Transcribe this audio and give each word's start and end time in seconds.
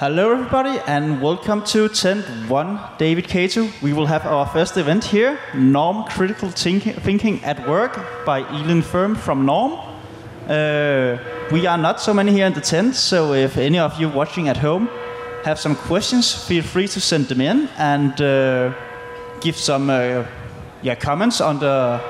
Hello, 0.00 0.32
everybody, 0.32 0.80
and 0.88 1.22
welcome 1.22 1.62
to 1.66 1.88
Tent 1.88 2.26
1 2.48 2.80
David 2.98 3.28
Cato. 3.28 3.68
We 3.80 3.92
will 3.92 4.06
have 4.06 4.26
our 4.26 4.44
first 4.44 4.76
event 4.76 5.04
here 5.04 5.38
Norm 5.54 6.02
Critical 6.08 6.50
Thinking 6.50 7.44
at 7.44 7.68
Work 7.68 8.26
by 8.26 8.40
Elin 8.40 8.82
Firm 8.82 9.14
from 9.14 9.46
Norm. 9.46 9.74
Uh, 10.48 11.16
we 11.52 11.68
are 11.68 11.78
not 11.78 12.00
so 12.00 12.12
many 12.12 12.32
here 12.32 12.44
in 12.44 12.54
the 12.54 12.60
tent, 12.60 12.96
so 12.96 13.34
if 13.34 13.56
any 13.56 13.78
of 13.78 13.96
you 14.00 14.08
watching 14.08 14.48
at 14.48 14.56
home 14.56 14.88
have 15.44 15.60
some 15.60 15.76
questions, 15.76 16.34
feel 16.44 16.64
free 16.64 16.88
to 16.88 17.00
send 17.00 17.26
them 17.26 17.40
in 17.40 17.68
and 17.78 18.20
uh, 18.20 18.74
give 19.40 19.56
some 19.56 19.90
uh, 19.90 20.26
yeah, 20.82 20.96
comments 20.96 21.40
on 21.40 21.60
the 21.60 22.00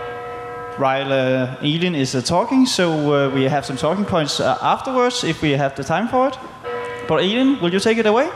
while 0.79 1.13
uh, 1.13 1.57
Elin 1.61 1.95
is 1.95 2.15
uh, 2.15 2.23
talking. 2.23 2.65
So 2.65 3.13
uh, 3.13 3.29
we 3.29 3.43
have 3.45 3.67
some 3.67 3.77
talking 3.77 4.07
points 4.07 4.41
afterwards 4.41 5.23
if 5.23 5.43
we 5.43 5.51
have 5.51 5.77
the 5.77 5.85
time 5.85 6.09
for 6.09 6.29
it. 6.29 6.39
But 7.07 7.23
Elin, 7.23 7.61
will 7.61 7.73
you 7.73 7.81
take 7.81 7.99
it 7.99 8.07
away? 8.07 8.31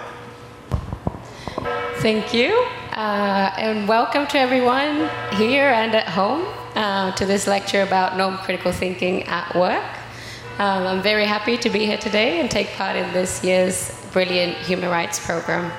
Thank 2.01 2.35
you, 2.35 2.67
uh, 2.93 3.51
and 3.57 3.89
welcome 3.89 4.27
to 4.27 4.39
everyone 4.39 5.09
here 5.37 5.69
and 5.71 5.95
at 5.95 6.07
home 6.07 6.45
uh, 6.75 7.13
to 7.13 7.25
this 7.25 7.47
lecture 7.47 7.83
about 7.83 8.19
norm 8.19 8.37
critical 8.39 8.71
thinking 8.71 9.23
at 9.25 9.55
work. 9.55 9.83
Um, 10.59 10.87
I'm 10.87 11.03
very 11.03 11.25
happy 11.25 11.57
to 11.57 11.71
be 11.71 11.87
here 11.87 11.97
today 11.97 12.41
and 12.41 12.51
take 12.51 12.69
part 12.75 12.95
in 12.95 13.11
this 13.15 13.43
year's 13.43 13.91
brilliant 14.13 14.57
human 14.59 14.91
rights 14.91 15.25
program. 15.25 15.73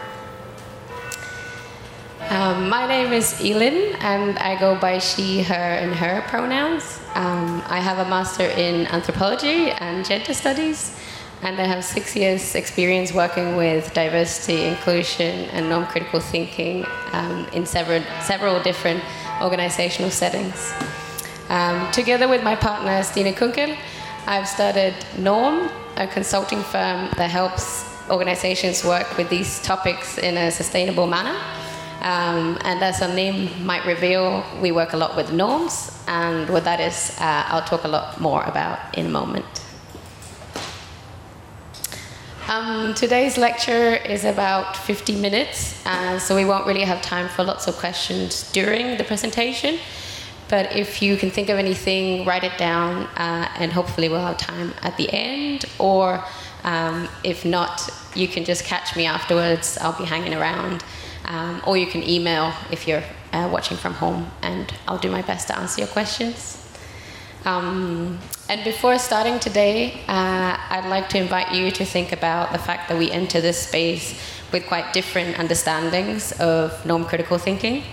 Um, 2.30 2.70
my 2.70 2.88
name 2.88 3.14
is 3.14 3.40
Elin, 3.40 3.96
and 4.02 4.38
I 4.40 4.60
go 4.60 4.76
by 4.76 4.98
she, 4.98 5.44
her, 5.44 5.54
and 5.54 5.94
her 5.94 6.24
pronouns. 6.28 7.00
Um, 7.14 7.62
I 7.68 7.80
have 7.80 8.00
a 8.00 8.10
master 8.10 8.46
in 8.46 8.88
anthropology 8.88 9.72
and 9.72 10.06
gender 10.06 10.34
studies, 10.34 10.96
and 11.42 11.60
I 11.60 11.66
have 11.66 11.84
six 11.84 12.16
years' 12.16 12.56
experience 12.56 13.14
working 13.14 13.56
with 13.56 13.94
diversity, 13.94 14.64
inclusion, 14.64 15.50
and 15.52 15.70
norm 15.70 15.86
critical 15.86 16.20
thinking 16.20 16.86
um, 17.14 17.48
in 17.54 17.66
several, 17.66 18.04
several 18.22 18.62
different 18.62 19.02
organizational 19.42 20.12
settings. 20.12 20.74
Um, 21.50 21.90
together 21.92 22.28
with 22.28 22.44
my 22.44 22.56
partner, 22.56 23.02
Stina 23.04 23.34
Kunkel, 23.34 23.76
I've 24.28 24.48
started 24.48 24.94
Norm, 25.18 25.70
a 25.96 26.08
consulting 26.08 26.62
firm 26.62 27.10
that 27.16 27.30
helps 27.32 27.86
organizations 28.10 28.84
work 28.84 29.18
with 29.18 29.30
these 29.30 29.62
topics 29.62 30.18
in 30.18 30.38
a 30.38 30.52
sustainable 30.52 31.08
manner. 31.08 31.38
Um, 32.02 32.58
and 32.64 32.82
as 32.84 33.02
our 33.02 33.14
name 33.14 33.66
might 33.66 33.86
reveal, 33.86 34.44
we 34.62 34.72
work 34.72 34.94
a 34.94 34.98
lot 34.98 35.16
with 35.16 35.34
norms, 35.34 35.98
and 36.08 36.50
what 36.50 36.64
that 36.64 36.80
is, 36.80 37.18
uh, 37.20 37.44
I'll 37.48 37.66
talk 37.66 37.84
a 37.84 37.90
lot 37.90 38.20
more 38.20 38.44
about 38.44 38.98
in 38.98 39.06
a 39.08 39.10
moment. 39.10 39.69
Um, 42.50 42.96
today's 42.96 43.38
lecture 43.38 43.94
is 43.94 44.26
about 44.26 44.76
50 44.76 45.18
minutes, 45.18 45.86
uh, 45.86 46.18
so 46.18 46.36
we 46.36 46.46
won't 46.46 46.66
really 46.66 46.82
have 46.82 47.00
time 47.00 47.30
for 47.30 47.44
lots 47.44 47.68
of 47.68 47.76
questions 47.76 48.52
during 48.52 48.98
the 48.98 49.04
presentation. 49.04 49.78
But 50.48 50.76
if 50.76 51.00
you 51.00 51.16
can 51.16 51.30
think 51.30 51.50
of 51.50 51.60
anything, 51.60 52.26
write 52.26 52.44
it 52.44 52.58
down, 52.58 53.04
uh, 53.18 53.52
and 53.60 53.72
hopefully 53.72 54.10
we'll 54.10 54.26
have 54.26 54.40
time 54.40 54.74
at 54.82 54.98
the 54.98 55.12
end. 55.14 55.66
Or 55.78 56.24
um, 56.64 57.08
if 57.24 57.46
not, 57.46 57.88
you 58.16 58.28
can 58.28 58.46
just 58.46 58.66
catch 58.66 58.96
me 58.96 59.06
afterwards. 59.06 59.78
I'll 59.80 59.96
be 59.96 60.06
hanging 60.06 60.34
around. 60.34 60.84
Um, 61.26 61.62
or 61.68 61.78
you 61.78 61.86
can 61.86 62.02
email 62.02 62.52
if 62.72 62.88
you're 62.88 63.04
uh, 63.32 63.48
watching 63.54 63.78
from 63.78 63.94
home, 63.94 64.32
and 64.42 64.74
I'll 64.88 64.98
do 64.98 65.12
my 65.12 65.22
best 65.22 65.50
to 65.50 65.60
answer 65.60 65.82
your 65.82 65.88
questions. 65.90 66.59
Um, 67.46 68.20
and 68.50 68.64
before 68.64 69.00
starting 69.00 69.40
today, 69.40 70.02
uh, 70.08 70.58
I'd 70.70 70.88
like 70.90 71.08
to 71.10 71.18
invite 71.18 71.54
you 71.54 71.72
to 71.72 71.86
think 71.86 72.12
about 72.12 72.52
the 72.52 72.60
fact 72.60 72.90
that 72.90 72.98
we 72.98 73.12
enter 73.12 73.40
this 73.40 73.68
space 73.68 74.20
with 74.52 74.66
quite 74.68 74.92
different 74.92 75.38
understandings 75.40 76.32
of 76.40 76.86
norm 76.86 77.06
critical 77.06 77.38
thinking. 77.38 77.84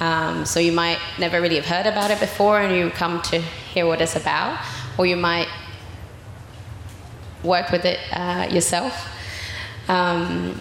Um, 0.00 0.44
so 0.44 0.60
you 0.60 0.72
might 0.72 0.98
never 1.18 1.40
really 1.40 1.56
have 1.56 1.66
heard 1.66 1.86
about 1.86 2.10
it 2.10 2.20
before, 2.20 2.60
and 2.60 2.74
you 2.74 2.90
come 2.90 3.22
to 3.22 3.38
hear 3.38 3.86
what 3.86 4.00
it's 4.00 4.16
about, 4.16 4.58
or 4.98 5.06
you 5.06 5.16
might 5.16 5.48
work 7.42 7.70
with 7.70 7.84
it 7.84 8.00
uh, 8.12 8.48
yourself. 8.50 9.08
Um, 9.88 10.60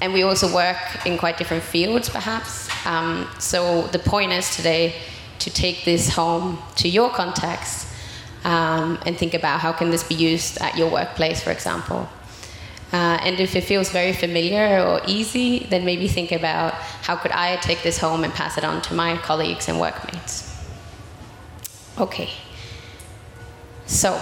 and 0.00 0.12
we 0.12 0.22
also 0.22 0.52
work 0.52 1.06
in 1.06 1.18
quite 1.18 1.38
different 1.38 1.62
fields, 1.62 2.08
perhaps. 2.08 2.68
Um, 2.86 3.28
so 3.38 3.86
the 3.88 3.98
point 3.98 4.32
is 4.32 4.54
today 4.54 4.94
to 5.40 5.50
take 5.50 5.84
this 5.84 6.08
home 6.08 6.58
to 6.76 6.88
your 6.88 7.10
context 7.10 7.88
um, 8.44 8.98
and 9.04 9.16
think 9.16 9.34
about 9.34 9.60
how 9.60 9.72
can 9.72 9.90
this 9.90 10.04
be 10.04 10.14
used 10.14 10.58
at 10.58 10.76
your 10.76 10.90
workplace, 10.90 11.42
for 11.42 11.50
example. 11.50 12.08
Uh, 12.92 13.18
and 13.22 13.40
if 13.40 13.56
it 13.56 13.64
feels 13.64 13.90
very 13.90 14.12
familiar 14.12 14.80
or 14.80 15.00
easy, 15.06 15.66
then 15.70 15.84
maybe 15.84 16.06
think 16.06 16.30
about 16.30 16.72
how 16.74 17.16
could 17.16 17.32
I 17.32 17.56
take 17.56 17.82
this 17.82 17.98
home 17.98 18.22
and 18.22 18.32
pass 18.32 18.56
it 18.56 18.64
on 18.64 18.80
to 18.82 18.94
my 18.94 19.16
colleagues 19.16 19.68
and 19.68 19.80
workmates. 19.80 20.54
Okay. 21.98 22.30
So, 23.86 24.20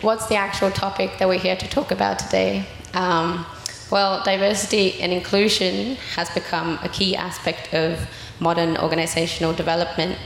what's 0.00 0.26
the 0.26 0.36
actual 0.36 0.70
topic 0.70 1.18
that 1.18 1.26
we're 1.26 1.38
here 1.38 1.56
to 1.56 1.68
talk 1.68 1.90
about 1.90 2.18
today? 2.18 2.64
Um, 2.94 3.44
well, 3.90 4.22
diversity 4.24 5.00
and 5.00 5.12
inclusion 5.12 5.96
has 6.14 6.28
become 6.30 6.78
a 6.82 6.88
key 6.88 7.16
aspect 7.16 7.72
of 7.74 8.08
modern 8.40 8.76
organizational 8.76 9.52
development. 9.52 10.18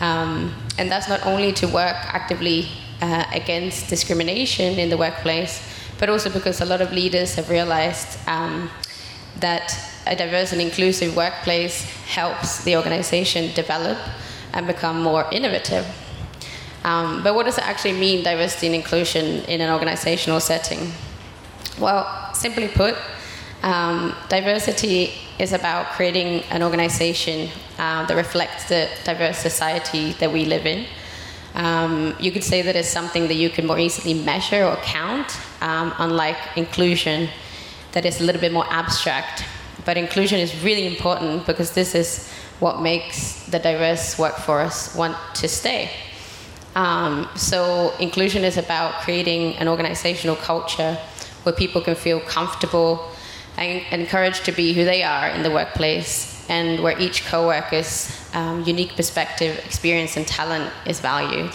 Um, 0.00 0.54
and 0.78 0.90
that's 0.90 1.08
not 1.08 1.24
only 1.24 1.52
to 1.52 1.66
work 1.66 1.96
actively 1.96 2.68
uh, 3.00 3.24
against 3.32 3.88
discrimination 3.88 4.78
in 4.78 4.90
the 4.90 4.96
workplace, 4.96 5.62
but 5.98 6.08
also 6.08 6.30
because 6.30 6.60
a 6.60 6.64
lot 6.64 6.80
of 6.80 6.92
leaders 6.92 7.34
have 7.36 7.48
realized 7.50 8.18
um, 8.28 8.70
that 9.40 9.76
a 10.06 10.16
diverse 10.16 10.52
and 10.52 10.60
inclusive 10.60 11.16
workplace 11.16 11.82
helps 12.06 12.64
the 12.64 12.76
organization 12.76 13.54
develop 13.54 13.98
and 14.52 14.66
become 14.66 15.02
more 15.02 15.26
innovative. 15.32 15.86
Um, 16.84 17.22
but 17.22 17.34
what 17.34 17.46
does 17.46 17.56
it 17.56 17.66
actually 17.66 17.94
mean, 17.94 18.22
diversity 18.22 18.66
and 18.66 18.76
inclusion, 18.76 19.42
in 19.44 19.60
an 19.60 19.70
organizational 19.70 20.40
setting? 20.40 20.92
Well, 21.78 22.34
simply 22.34 22.68
put, 22.68 22.94
um, 23.64 24.14
diversity 24.28 25.12
is 25.38 25.54
about 25.54 25.86
creating 25.92 26.42
an 26.50 26.62
organization 26.62 27.48
uh, 27.78 28.04
that 28.04 28.14
reflects 28.14 28.68
the 28.68 28.88
diverse 29.04 29.38
society 29.38 30.12
that 30.20 30.30
we 30.30 30.44
live 30.44 30.66
in. 30.66 30.84
Um, 31.54 32.14
you 32.20 32.30
could 32.30 32.44
say 32.44 32.60
that 32.60 32.76
it's 32.76 32.88
something 32.88 33.26
that 33.26 33.34
you 33.34 33.48
can 33.48 33.66
more 33.66 33.78
easily 33.78 34.12
measure 34.12 34.64
or 34.64 34.76
count, 34.82 35.38
um, 35.62 35.94
unlike 35.98 36.36
inclusion, 36.56 37.30
that 37.92 38.04
is 38.04 38.20
a 38.20 38.24
little 38.24 38.40
bit 38.40 38.52
more 38.52 38.66
abstract. 38.68 39.44
But 39.86 39.96
inclusion 39.96 40.40
is 40.40 40.62
really 40.62 40.86
important 40.86 41.46
because 41.46 41.70
this 41.70 41.94
is 41.94 42.30
what 42.60 42.82
makes 42.82 43.46
the 43.46 43.58
diverse 43.58 44.18
workforce 44.18 44.94
want 44.94 45.16
to 45.36 45.48
stay. 45.48 45.90
Um, 46.74 47.28
so, 47.34 47.94
inclusion 47.98 48.44
is 48.44 48.58
about 48.58 48.94
creating 49.02 49.54
an 49.56 49.68
organizational 49.68 50.36
culture 50.36 50.98
where 51.44 51.54
people 51.54 51.80
can 51.80 51.94
feel 51.94 52.20
comfortable 52.20 53.13
and 53.56 54.00
encouraged 54.00 54.44
to 54.46 54.52
be 54.52 54.72
who 54.72 54.84
they 54.84 55.02
are 55.02 55.28
in 55.28 55.42
the 55.42 55.50
workplace, 55.50 56.44
and 56.48 56.82
where 56.82 56.98
each 56.98 57.24
co-worker's 57.26 58.10
um, 58.34 58.64
unique 58.64 58.96
perspective, 58.96 59.58
experience, 59.64 60.16
and 60.16 60.26
talent 60.26 60.70
is 60.86 61.00
valued. 61.00 61.52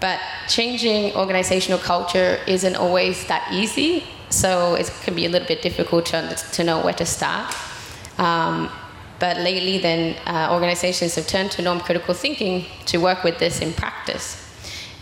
But 0.00 0.20
changing 0.48 1.14
organizational 1.14 1.78
culture 1.78 2.38
isn't 2.46 2.76
always 2.76 3.26
that 3.26 3.52
easy, 3.52 4.04
so 4.30 4.74
it 4.74 4.92
can 5.02 5.14
be 5.14 5.26
a 5.26 5.28
little 5.28 5.48
bit 5.48 5.62
difficult 5.62 6.06
to, 6.06 6.36
to 6.52 6.64
know 6.64 6.82
where 6.82 6.94
to 6.94 7.06
start. 7.06 7.54
Um, 8.18 8.70
but 9.18 9.36
lately, 9.38 9.78
then, 9.78 10.16
uh, 10.26 10.52
organizations 10.52 11.14
have 11.14 11.26
turned 11.28 11.52
to 11.52 11.62
norm 11.62 11.80
critical 11.80 12.14
thinking 12.14 12.66
to 12.86 12.98
work 12.98 13.22
with 13.22 13.38
this 13.38 13.60
in 13.60 13.72
practice. 13.72 14.38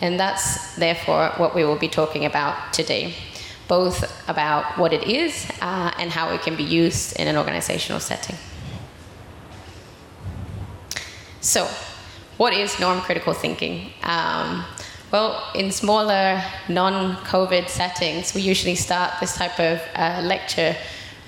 And 0.02 0.20
that's 0.20 0.76
therefore 0.76 1.32
what 1.36 1.54
we 1.54 1.64
will 1.64 1.78
be 1.78 1.88
talking 1.88 2.24
about 2.24 2.72
today 2.72 3.14
both 3.70 4.28
about 4.28 4.76
what 4.76 4.92
it 4.92 5.04
is 5.04 5.48
uh, 5.62 5.92
and 5.96 6.10
how 6.10 6.34
it 6.34 6.42
can 6.42 6.56
be 6.56 6.64
used 6.64 7.16
in 7.20 7.28
an 7.28 7.36
organizational 7.36 8.00
setting. 8.00 8.36
So, 11.40 11.68
what 12.36 12.52
is 12.52 12.80
norm 12.80 13.00
critical 13.00 13.32
thinking? 13.32 13.92
Um, 14.02 14.64
well, 15.12 15.52
in 15.54 15.70
smaller 15.70 16.42
non 16.68 17.14
COVID 17.32 17.68
settings, 17.68 18.34
we 18.34 18.40
usually 18.40 18.74
start 18.74 19.20
this 19.20 19.36
type 19.36 19.60
of 19.60 19.80
uh, 19.94 20.20
lecture 20.24 20.74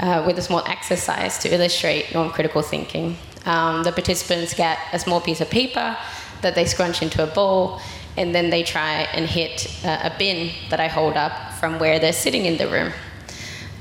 uh, 0.00 0.25
with 0.27 0.37
a 0.37 0.43
small 0.43 0.65
exercise 0.67 1.39
to 1.39 1.49
illustrate 1.55 2.12
norm 2.12 2.31
critical 2.31 2.62
thinking. 2.62 3.17
Um, 3.47 3.85
the 3.85 3.93
participants 3.93 4.53
get 4.53 4.79
a 4.93 4.99
small 4.99 5.21
piece 5.21 5.41
of 5.41 5.49
paper 5.49 5.97
that 6.41 6.56
they 6.56 6.65
scrunch 6.65 7.03
into 7.03 7.23
a 7.23 7.27
bowl, 7.29 7.81
and 8.17 8.35
then 8.35 8.50
they 8.50 8.65
try 8.65 9.06
and 9.15 9.27
hit 9.27 9.69
uh, 9.85 10.11
a 10.11 10.12
bin 10.19 10.50
that 10.71 10.81
I 10.81 10.89
hold 10.89 11.17
up 11.17 11.51
from 11.62 11.79
where 11.79 12.00
they're 12.00 12.12
sitting 12.12 12.47
in 12.47 12.56
the 12.56 12.67
room. 12.67 12.93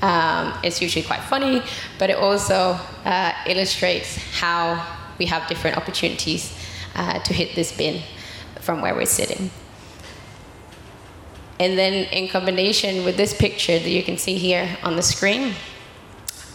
Um, 0.04 0.54
it's 0.64 0.84
usually 0.84 1.04
quite 1.04 1.22
funny, 1.22 1.64
but 1.98 2.12
it 2.12 2.16
also 2.16 2.78
uh, 3.06 3.34
illustrates 3.48 4.18
how 4.40 4.86
we 5.18 5.26
have 5.26 5.48
different 5.48 5.78
opportunities 5.78 6.56
uh, 6.94 7.18
to 7.18 7.34
hit 7.34 7.56
this 7.56 7.76
bin 7.76 8.04
from 8.60 8.84
where 8.84 8.94
we're 8.94 9.08
sitting. 9.08 9.50
And 11.60 11.76
then 11.76 12.06
in 12.14 12.28
combination 12.28 13.04
with 13.04 13.18
this 13.18 13.34
picture 13.34 13.80
that 13.80 13.90
you 13.90 14.04
can 14.04 14.16
see 14.16 14.36
here 14.38 14.78
on 14.84 14.96
the 14.96 15.02
screen, 15.02 15.56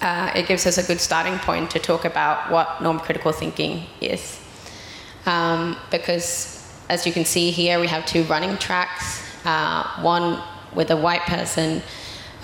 uh, 0.02 0.30
it 0.32 0.46
gives 0.46 0.64
us 0.64 0.78
a 0.78 0.86
good 0.86 1.00
starting 1.00 1.40
point 1.40 1.72
to 1.72 1.80
talk 1.80 2.04
about 2.04 2.52
what 2.52 2.80
norm 2.80 3.00
critical 3.00 3.32
thinking 3.32 3.82
is. 4.00 4.40
Um, 5.26 5.76
because 5.90 6.72
as 6.88 7.04
you 7.04 7.12
can 7.12 7.24
see 7.24 7.50
here, 7.50 7.80
we 7.80 7.88
have 7.88 8.06
two 8.06 8.22
running 8.24 8.56
tracks, 8.58 9.24
uh, 9.44 9.82
one 10.02 10.40
with 10.76 10.90
a 10.90 10.96
white 10.96 11.22
person 11.22 11.82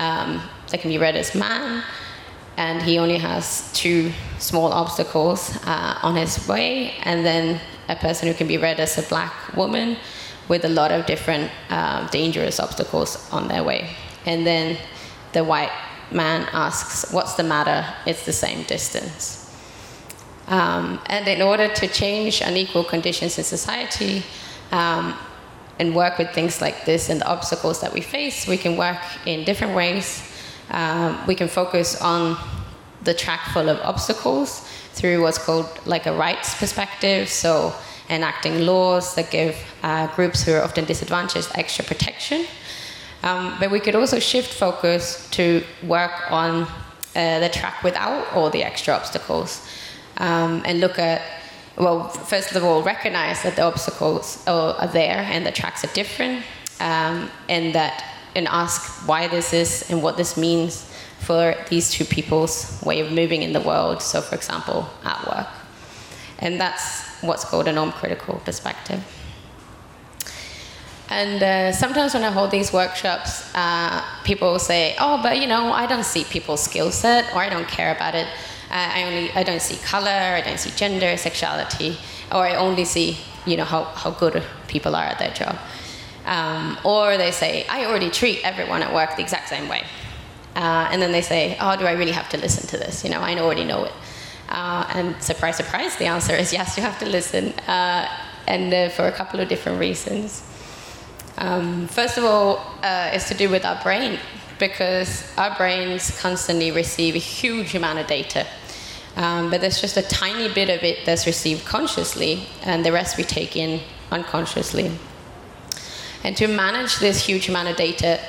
um, 0.00 0.42
that 0.70 0.80
can 0.80 0.90
be 0.90 0.98
read 0.98 1.14
as 1.14 1.34
man, 1.34 1.84
and 2.56 2.82
he 2.82 2.98
only 2.98 3.18
has 3.18 3.70
two 3.72 4.10
small 4.38 4.72
obstacles 4.72 5.56
uh, 5.64 5.98
on 6.02 6.16
his 6.16 6.48
way, 6.48 6.94
and 7.04 7.24
then 7.24 7.60
a 7.88 7.96
person 7.96 8.26
who 8.26 8.34
can 8.34 8.48
be 8.48 8.58
read 8.58 8.80
as 8.80 8.98
a 8.98 9.02
black 9.08 9.32
woman 9.56 9.96
with 10.48 10.64
a 10.64 10.68
lot 10.68 10.90
of 10.90 11.06
different 11.06 11.50
uh, 11.70 12.08
dangerous 12.08 12.58
obstacles 12.58 13.30
on 13.30 13.48
their 13.48 13.62
way. 13.62 13.90
And 14.26 14.46
then 14.46 14.76
the 15.32 15.44
white 15.44 15.72
man 16.10 16.48
asks, 16.52 17.12
What's 17.12 17.34
the 17.34 17.42
matter? 17.42 17.86
It's 18.06 18.26
the 18.26 18.32
same 18.32 18.64
distance. 18.64 19.38
Um, 20.48 21.00
and 21.06 21.26
in 21.28 21.40
order 21.40 21.68
to 21.68 21.86
change 21.86 22.40
unequal 22.40 22.84
conditions 22.84 23.38
in 23.38 23.44
society 23.44 24.24
um, 24.72 25.14
and 25.78 25.94
work 25.94 26.18
with 26.18 26.30
things 26.30 26.60
like 26.60 26.84
this 26.84 27.08
and 27.08 27.20
the 27.20 27.26
obstacles 27.26 27.80
that 27.80 27.92
we 27.92 28.00
face, 28.00 28.46
we 28.46 28.56
can 28.56 28.76
work 28.76 28.98
in 29.26 29.44
different 29.44 29.74
ways. 29.74 30.22
Um, 30.70 31.18
we 31.26 31.34
can 31.34 31.48
focus 31.48 32.00
on 32.00 32.36
the 33.02 33.14
track 33.14 33.40
full 33.52 33.68
of 33.68 33.78
obstacles 33.80 34.68
through 34.92 35.22
what's 35.22 35.38
called 35.38 35.68
like 35.86 36.06
a 36.06 36.12
rights 36.12 36.54
perspective. 36.58 37.28
So 37.28 37.74
enacting 38.10 38.66
laws 38.66 39.14
that 39.14 39.30
give 39.30 39.56
uh, 39.82 40.06
groups 40.14 40.42
who 40.42 40.52
are 40.52 40.62
often 40.62 40.84
disadvantaged 40.84 41.50
extra 41.54 41.84
protection. 41.84 42.46
Um, 43.22 43.56
but 43.60 43.70
we 43.70 43.80
could 43.80 43.94
also 43.94 44.18
shift 44.18 44.52
focus 44.52 45.28
to 45.30 45.62
work 45.82 46.30
on 46.30 46.66
uh, 47.14 47.40
the 47.40 47.48
track 47.48 47.82
without 47.82 48.32
all 48.32 48.50
the 48.50 48.64
extra 48.64 48.94
obstacles 48.94 49.68
um, 50.16 50.62
and 50.64 50.80
look 50.80 50.98
at, 50.98 51.22
well, 51.76 52.08
first 52.08 52.54
of 52.54 52.64
all, 52.64 52.82
recognize 52.82 53.42
that 53.42 53.56
the 53.56 53.62
obstacles 53.62 54.42
are, 54.46 54.86
there 54.88 55.26
and 55.30 55.46
the 55.46 55.52
tracks 55.52 55.84
are 55.84 55.92
different 55.94 56.44
um, 56.80 57.30
and 57.48 57.74
that 57.74 58.04
and 58.34 58.48
ask 58.48 59.06
why 59.06 59.28
this 59.28 59.52
is 59.52 59.90
and 59.90 60.02
what 60.02 60.16
this 60.16 60.36
means 60.36 60.90
for 61.18 61.54
these 61.68 61.90
two 61.90 62.04
people's 62.04 62.82
way 62.84 63.00
of 63.00 63.12
moving 63.12 63.42
in 63.42 63.52
the 63.52 63.60
world. 63.60 64.02
So, 64.02 64.20
for 64.20 64.34
example, 64.34 64.88
at 65.04 65.26
work. 65.26 65.48
And 66.38 66.60
that's 66.60 67.02
what's 67.20 67.44
called 67.44 67.68
a 67.68 67.72
norm 67.72 67.92
critical 67.92 68.40
perspective. 68.44 69.04
And 71.08 71.42
uh, 71.42 71.72
sometimes 71.72 72.14
when 72.14 72.24
I 72.24 72.30
hold 72.30 72.50
these 72.50 72.72
workshops, 72.72 73.54
uh, 73.54 74.02
people 74.24 74.50
will 74.52 74.58
say, 74.58 74.96
"Oh, 74.98 75.20
but 75.22 75.38
you 75.38 75.46
know, 75.46 75.70
I 75.70 75.86
don't 75.86 76.04
see 76.04 76.24
people's 76.24 76.62
skill 76.62 76.90
set, 76.90 77.30
or 77.34 77.42
I 77.42 77.50
don't 77.50 77.68
care 77.68 77.94
about 77.94 78.14
it. 78.14 78.26
I 78.72 79.02
only, 79.04 79.30
I 79.32 79.42
don't 79.42 79.62
see 79.62 79.76
color, 79.76 80.08
I 80.08 80.40
don't 80.40 80.58
see 80.58 80.70
gender, 80.70 81.16
sexuality, 81.16 81.96
or 82.30 82.38
I 82.38 82.56
only 82.56 82.84
see, 82.84 83.18
you 83.46 83.56
know, 83.56 83.64
how, 83.64 83.84
how 83.84 84.10
good 84.10 84.42
people 84.68 84.96
are 84.96 85.04
at 85.04 85.18
their 85.18 85.32
job." 85.32 85.58
Um, 86.24 86.78
or 86.84 87.16
they 87.16 87.32
say, 87.32 87.66
"I 87.68 87.84
already 87.84 88.10
treat 88.10 88.40
everyone 88.44 88.82
at 88.82 88.94
work 88.94 89.16
the 89.16 89.22
exact 89.22 89.48
same 89.48 89.68
way," 89.68 89.84
uh, 90.56 90.88
and 90.90 91.02
then 91.02 91.12
they 91.12 91.22
say, 91.22 91.56
"Oh, 91.60 91.76
do 91.76 91.86
I 91.86 91.92
really 91.92 92.12
have 92.12 92.28
to 92.30 92.38
listen 92.38 92.66
to 92.68 92.78
this? 92.78 93.04
You 93.04 93.10
know, 93.10 93.20
I 93.20 93.38
already 93.38 93.64
know 93.64 93.84
it." 93.84 93.92
Uh, 94.48 94.84
and 94.94 95.22
surprise, 95.22 95.56
surprise, 95.56 95.96
the 95.96 96.06
answer 96.06 96.34
is 96.34 96.52
yes, 96.58 96.76
you 96.76 96.82
have 96.82 96.98
to 96.98 97.06
listen, 97.06 97.52
uh, 97.68 98.08
and 98.46 98.72
uh, 98.72 98.88
for 98.90 99.06
a 99.06 99.12
couple 99.12 99.40
of 99.40 99.48
different 99.48 99.80
reasons. 99.80 100.42
Um, 101.38 101.88
first 101.88 102.18
of 102.18 102.24
all, 102.24 102.58
uh, 102.82 103.10
it's 103.12 103.28
to 103.28 103.34
do 103.34 103.48
with 103.48 103.64
our 103.64 103.82
brain, 103.82 104.18
because 104.58 105.24
our 105.36 105.56
brains 105.56 106.20
constantly 106.20 106.70
receive 106.70 107.14
a 107.16 107.18
huge 107.18 107.74
amount 107.74 107.98
of 107.98 108.06
data. 108.06 108.46
Um, 109.16 109.50
but 109.50 109.60
there's 109.60 109.80
just 109.80 109.96
a 109.96 110.02
tiny 110.02 110.52
bit 110.52 110.70
of 110.70 110.82
it 110.82 111.04
that's 111.04 111.26
received 111.26 111.64
consciously, 111.66 112.46
and 112.62 112.84
the 112.84 112.92
rest 112.92 113.18
we 113.18 113.24
take 113.24 113.56
in 113.56 113.80
unconsciously. 114.10 114.90
And 116.24 116.36
to 116.36 116.46
manage 116.46 116.98
this 116.98 117.26
huge 117.26 117.48
amount 117.48 117.68
of 117.68 117.76
data, 117.76 118.20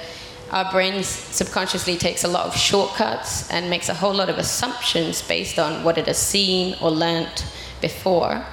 our 0.51 0.69
brain 0.71 1.03
subconsciously 1.03 1.97
takes 1.97 2.23
a 2.23 2.27
lot 2.27 2.45
of 2.45 2.55
shortcuts 2.55 3.49
and 3.49 3.69
makes 3.69 3.89
a 3.89 3.93
whole 3.93 4.13
lot 4.13 4.29
of 4.29 4.37
assumptions 4.37 5.21
based 5.21 5.57
on 5.57 5.83
what 5.83 5.97
it 5.97 6.07
has 6.07 6.17
seen 6.17 6.75
or 6.81 6.91
learnt 6.91 7.45
before. 7.81 8.45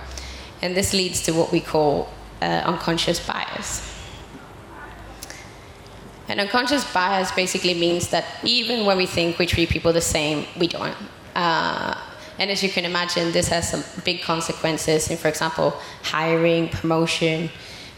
And 0.63 0.77
this 0.77 0.93
leads 0.93 1.23
to 1.25 1.33
what 1.33 1.53
we 1.53 1.61
call 1.61 2.09
uh, 2.41 2.63
unconscious 2.65 3.25
bias. 3.27 3.87
And 6.29 6.39
unconscious 6.41 6.91
bias 6.93 7.33
basically 7.33 7.75
means 7.75 8.09
that 8.11 8.25
even 8.45 8.87
when 8.87 8.97
we 8.97 9.07
think 9.07 9.39
we 9.39 9.47
treat 9.47 9.69
people 9.69 9.93
the 9.93 10.01
same, 10.01 10.47
we 10.59 10.69
don't. 10.69 10.97
Uh, 11.35 11.99
and 12.41 12.51
as 12.51 12.63
you 12.63 12.71
can 12.71 12.87
imagine, 12.87 13.33
this 13.33 13.49
has 13.49 13.69
some 13.69 13.85
big 14.03 14.23
consequences 14.23 15.11
in, 15.11 15.19
for 15.19 15.29
example, 15.29 15.75
hiring, 16.03 16.71
promotion, 16.71 17.51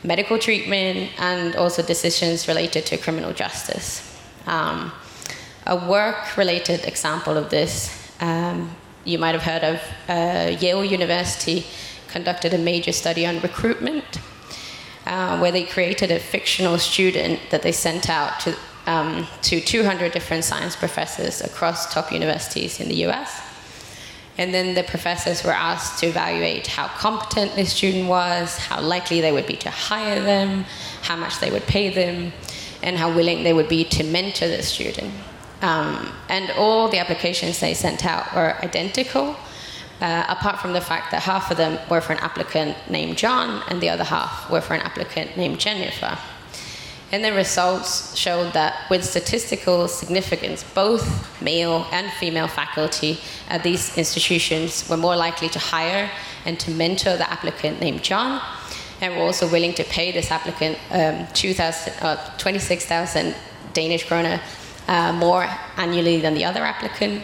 medical 0.03 0.37
treatment, 0.37 1.11
and 1.21 1.55
also 1.55 1.81
decisions 1.81 2.49
related 2.49 2.85
to 2.87 2.97
criminal 2.99 3.33
justice. 3.33 4.03
Um, 4.47 4.91
a 5.65 5.77
work 5.89 6.37
related 6.37 6.85
example 6.87 7.37
of 7.37 7.51
this, 7.51 8.13
um, 8.21 8.75
you 9.05 9.17
might 9.17 9.37
have 9.39 9.43
heard 9.43 9.63
of 9.63 9.81
uh, 10.09 10.57
Yale 10.59 10.85
University 10.85 11.65
conducted 12.09 12.53
a 12.53 12.59
major 12.59 12.91
study 12.91 13.25
on 13.25 13.39
recruitment, 13.43 14.19
uh, 15.07 15.39
where 15.39 15.53
they 15.53 15.63
created 15.63 16.11
a 16.11 16.19
fictional 16.19 16.79
student 16.79 17.39
that 17.51 17.63
they 17.63 17.71
sent 17.71 18.11
out 18.11 18.41
to, 18.41 18.57
um, 18.87 19.25
to 19.43 19.61
200 19.61 20.11
different 20.11 20.43
science 20.43 20.75
professors 20.75 21.41
across 21.41 21.95
top 21.95 22.11
universities 22.11 22.81
in 22.81 22.89
the 22.89 23.07
US. 23.07 23.52
And 24.39 24.53
then 24.55 24.75
the 24.75 24.83
professors 24.83 25.45
were 25.45 25.53
asked 25.53 26.01
to 26.01 26.07
evaluate 26.07 26.67
how 26.67 26.89
competent 26.89 27.55
the 27.55 27.67
student 27.67 28.09
was, 28.09 28.57
how 28.57 28.81
likely 28.81 29.21
they 29.21 29.33
would 29.33 29.47
be 29.47 29.57
to 29.57 29.71
hire 29.71 30.21
them, 30.21 30.65
how 31.03 31.17
much 31.17 31.39
they 31.39 31.51
would 31.51 31.67
pay 31.67 31.91
them, 31.91 32.33
and 32.83 32.97
how 32.97 33.15
willing 33.15 33.43
they 33.43 33.53
would 33.53 33.69
be 33.69 33.85
to 33.85 34.05
mentor 34.05 34.49
the 34.49 34.63
student. 34.63 35.13
Um, 35.61 36.13
and 36.29 36.51
all 36.53 36.89
the 36.89 36.99
applications 36.99 37.61
they 37.61 37.75
sent 37.75 38.05
out 38.05 38.35
were 38.35 38.57
identical, 38.63 39.37
uh, 40.01 40.25
apart 40.29 40.59
from 40.61 40.73
the 40.73 40.81
fact 40.81 41.13
that 41.13 41.23
half 41.23 41.51
of 41.51 41.57
them 41.57 41.79
were 41.89 42.01
for 42.01 42.15
an 42.15 42.19
applicant 42.19 42.77
named 42.91 43.19
John, 43.19 43.63
and 43.69 43.81
the 43.81 43.91
other 43.91 44.05
half 44.05 44.51
were 44.51 44.61
for 44.61 44.75
an 44.75 44.81
applicant 44.81 45.37
named 45.37 45.61
Jennifer. 45.61 46.19
And 47.13 47.23
the 47.23 47.35
results 47.35 48.17
showed 48.17 48.55
that 48.55 48.89
with 48.89 49.05
statistical 49.05 49.87
significance, 49.87 50.65
both 50.75 51.05
male 51.43 51.87
and 51.93 52.11
female 52.13 52.49
faculty 52.49 53.21
at 53.51 53.63
these 53.63 53.99
institutions 53.99 54.89
were 54.89 54.97
more 54.97 55.15
likely 55.15 55.51
to 55.51 55.59
hire 55.59 56.11
and 56.47 56.59
to 56.61 56.71
mentor 56.71 57.19
the 57.19 57.31
applicant 57.31 57.81
named 57.81 58.03
John, 58.03 58.41
and 59.03 59.15
were 59.15 59.23
also 59.23 59.47
willing 59.47 59.75
to 59.75 59.85
pay 59.85 60.11
this 60.11 60.31
applicant 60.31 60.79
um, 60.91 61.27
2,000, 61.35 61.93
uh, 62.01 62.39
26,000 62.39 63.35
Danish 63.75 64.09
kroner 64.09 64.41
uh, 64.89 65.13
more 65.13 65.47
annually 65.77 66.19
than 66.19 66.33
the 66.33 66.47
other 66.47 66.63
applicant, 66.63 67.23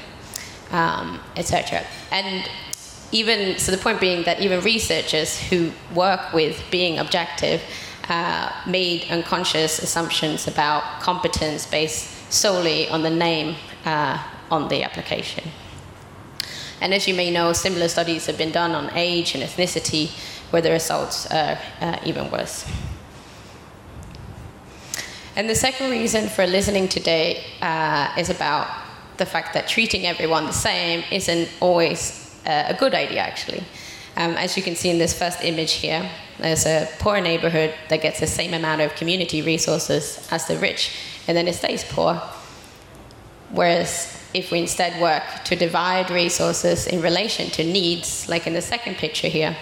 um, 0.70 1.18
etc. 1.36 1.82
And 2.12 2.46
even 3.10 3.58
so, 3.58 3.72
the 3.72 3.78
point 3.78 4.00
being 4.00 4.24
that 4.24 4.40
even 4.40 4.60
researchers 4.60 5.40
who 5.40 5.72
work 5.94 6.34
with 6.34 6.62
being 6.70 6.98
objective 6.98 7.62
uh, 8.08 8.52
made 8.66 9.06
unconscious 9.10 9.78
assumptions 9.78 10.46
about 10.46 11.00
competence 11.00 11.66
based 11.66 12.32
solely 12.32 12.88
on 12.88 13.02
the 13.02 13.10
name 13.10 13.56
uh, 13.84 14.22
on 14.50 14.68
the 14.68 14.82
application. 14.82 15.44
And 16.80 16.94
as 16.94 17.08
you 17.08 17.14
may 17.14 17.30
know, 17.30 17.52
similar 17.52 17.88
studies 17.88 18.26
have 18.26 18.38
been 18.38 18.52
done 18.52 18.72
on 18.72 18.90
age 18.94 19.34
and 19.34 19.42
ethnicity, 19.42 20.10
where 20.50 20.62
the 20.62 20.70
results 20.70 21.26
are 21.26 21.58
uh, 21.80 21.98
even 22.04 22.30
worse. 22.30 22.64
And 25.36 25.48
the 25.48 25.54
second 25.54 25.90
reason 25.90 26.28
for 26.28 26.46
listening 26.46 26.88
today 26.88 27.44
uh, 27.60 28.12
is 28.18 28.30
about 28.30 28.68
the 29.18 29.26
fact 29.26 29.54
that 29.54 29.68
treating 29.68 30.06
everyone 30.06 30.46
the 30.46 30.52
same 30.52 31.04
isn't 31.10 31.48
always 31.60 32.36
uh, 32.46 32.64
a 32.68 32.74
good 32.74 32.94
idea, 32.94 33.20
actually. 33.20 33.64
Um, 34.16 34.32
as 34.32 34.56
you 34.56 34.62
can 34.62 34.74
see 34.74 34.90
in 34.90 34.98
this 34.98 35.16
first 35.16 35.44
image 35.44 35.72
here, 35.72 36.10
there's 36.38 36.66
a 36.66 36.88
poor 36.98 37.20
neighborhood 37.20 37.74
that 37.88 38.00
gets 38.00 38.20
the 38.20 38.26
same 38.26 38.54
amount 38.54 38.80
of 38.80 38.94
community 38.94 39.42
resources 39.42 40.28
as 40.30 40.46
the 40.46 40.56
rich, 40.58 40.96
and 41.26 41.36
then 41.36 41.48
it 41.48 41.54
stays 41.54 41.84
poor. 41.84 42.14
Whereas 43.50 44.14
if 44.34 44.50
we 44.50 44.60
instead 44.60 45.00
work 45.00 45.22
to 45.44 45.56
divide 45.56 46.10
resources 46.10 46.86
in 46.86 47.02
relation 47.02 47.50
to 47.50 47.64
needs, 47.64 48.28
like 48.28 48.46
in 48.46 48.52
the 48.52 48.62
second 48.62 48.96
picture 48.96 49.28
here, 49.28 49.56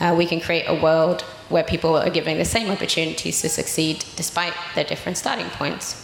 uh, 0.00 0.14
we 0.16 0.26
can 0.26 0.40
create 0.40 0.64
a 0.66 0.74
world 0.74 1.22
where 1.48 1.62
people 1.62 1.96
are 1.96 2.10
given 2.10 2.38
the 2.38 2.44
same 2.44 2.70
opportunities 2.70 3.40
to 3.42 3.48
succeed 3.48 4.04
despite 4.16 4.52
their 4.74 4.84
different 4.84 5.16
starting 5.16 5.48
points. 5.50 5.98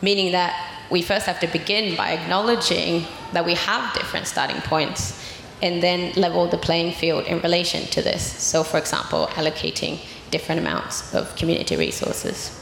Meaning 0.00 0.32
that 0.32 0.54
we 0.90 1.02
first 1.02 1.26
have 1.26 1.40
to 1.40 1.46
begin 1.48 1.96
by 1.96 2.10
acknowledging 2.10 3.04
that 3.32 3.44
we 3.44 3.54
have 3.54 3.92
different 3.94 4.26
starting 4.26 4.60
points 4.60 5.25
and 5.62 5.82
then 5.82 6.12
level 6.14 6.46
the 6.46 6.58
playing 6.58 6.92
field 6.92 7.24
in 7.26 7.40
relation 7.40 7.86
to 7.86 8.02
this. 8.02 8.22
So, 8.22 8.62
for 8.62 8.78
example, 8.78 9.28
allocating 9.32 9.98
different 10.30 10.60
amounts 10.60 11.14
of 11.14 11.34
community 11.36 11.76
resources. 11.76 12.52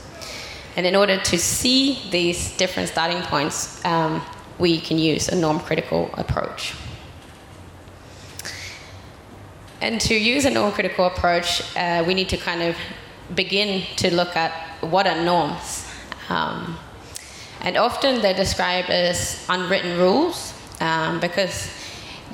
And 0.77 0.87
in 0.87 0.97
order 0.97 1.19
to 1.19 1.39
see 1.39 1.99
these 2.11 2.57
different 2.57 2.89
starting 2.89 3.23
points, 3.23 3.85
um, 3.85 4.23
we 4.59 4.81
can 4.81 4.99
use 4.99 5.29
a 5.29 5.37
norm 5.37 5.61
critical 5.61 6.11
approach. 6.15 6.75
And 9.81 10.01
to 10.01 10.15
use 10.15 10.45
a 10.45 10.51
norm 10.51 10.73
critical 10.73 11.07
approach, 11.07 11.63
uh, 11.77 12.05
we 12.07 12.15
need 12.15 12.29
to 12.31 12.37
kind 12.37 12.63
of 12.63 12.77
begin 13.35 13.83
to 13.97 14.15
look 14.15 14.37
at 14.37 14.53
what 14.81 15.07
are 15.07 15.23
norms. 15.23 15.87
Um, 16.29 16.79
and 17.61 17.77
often 17.77 18.21
they're 18.21 18.35
described 18.35 18.91
as 18.91 19.45
unwritten 19.49 19.99
rules 19.99 20.55
um, 20.81 21.21
because 21.21 21.71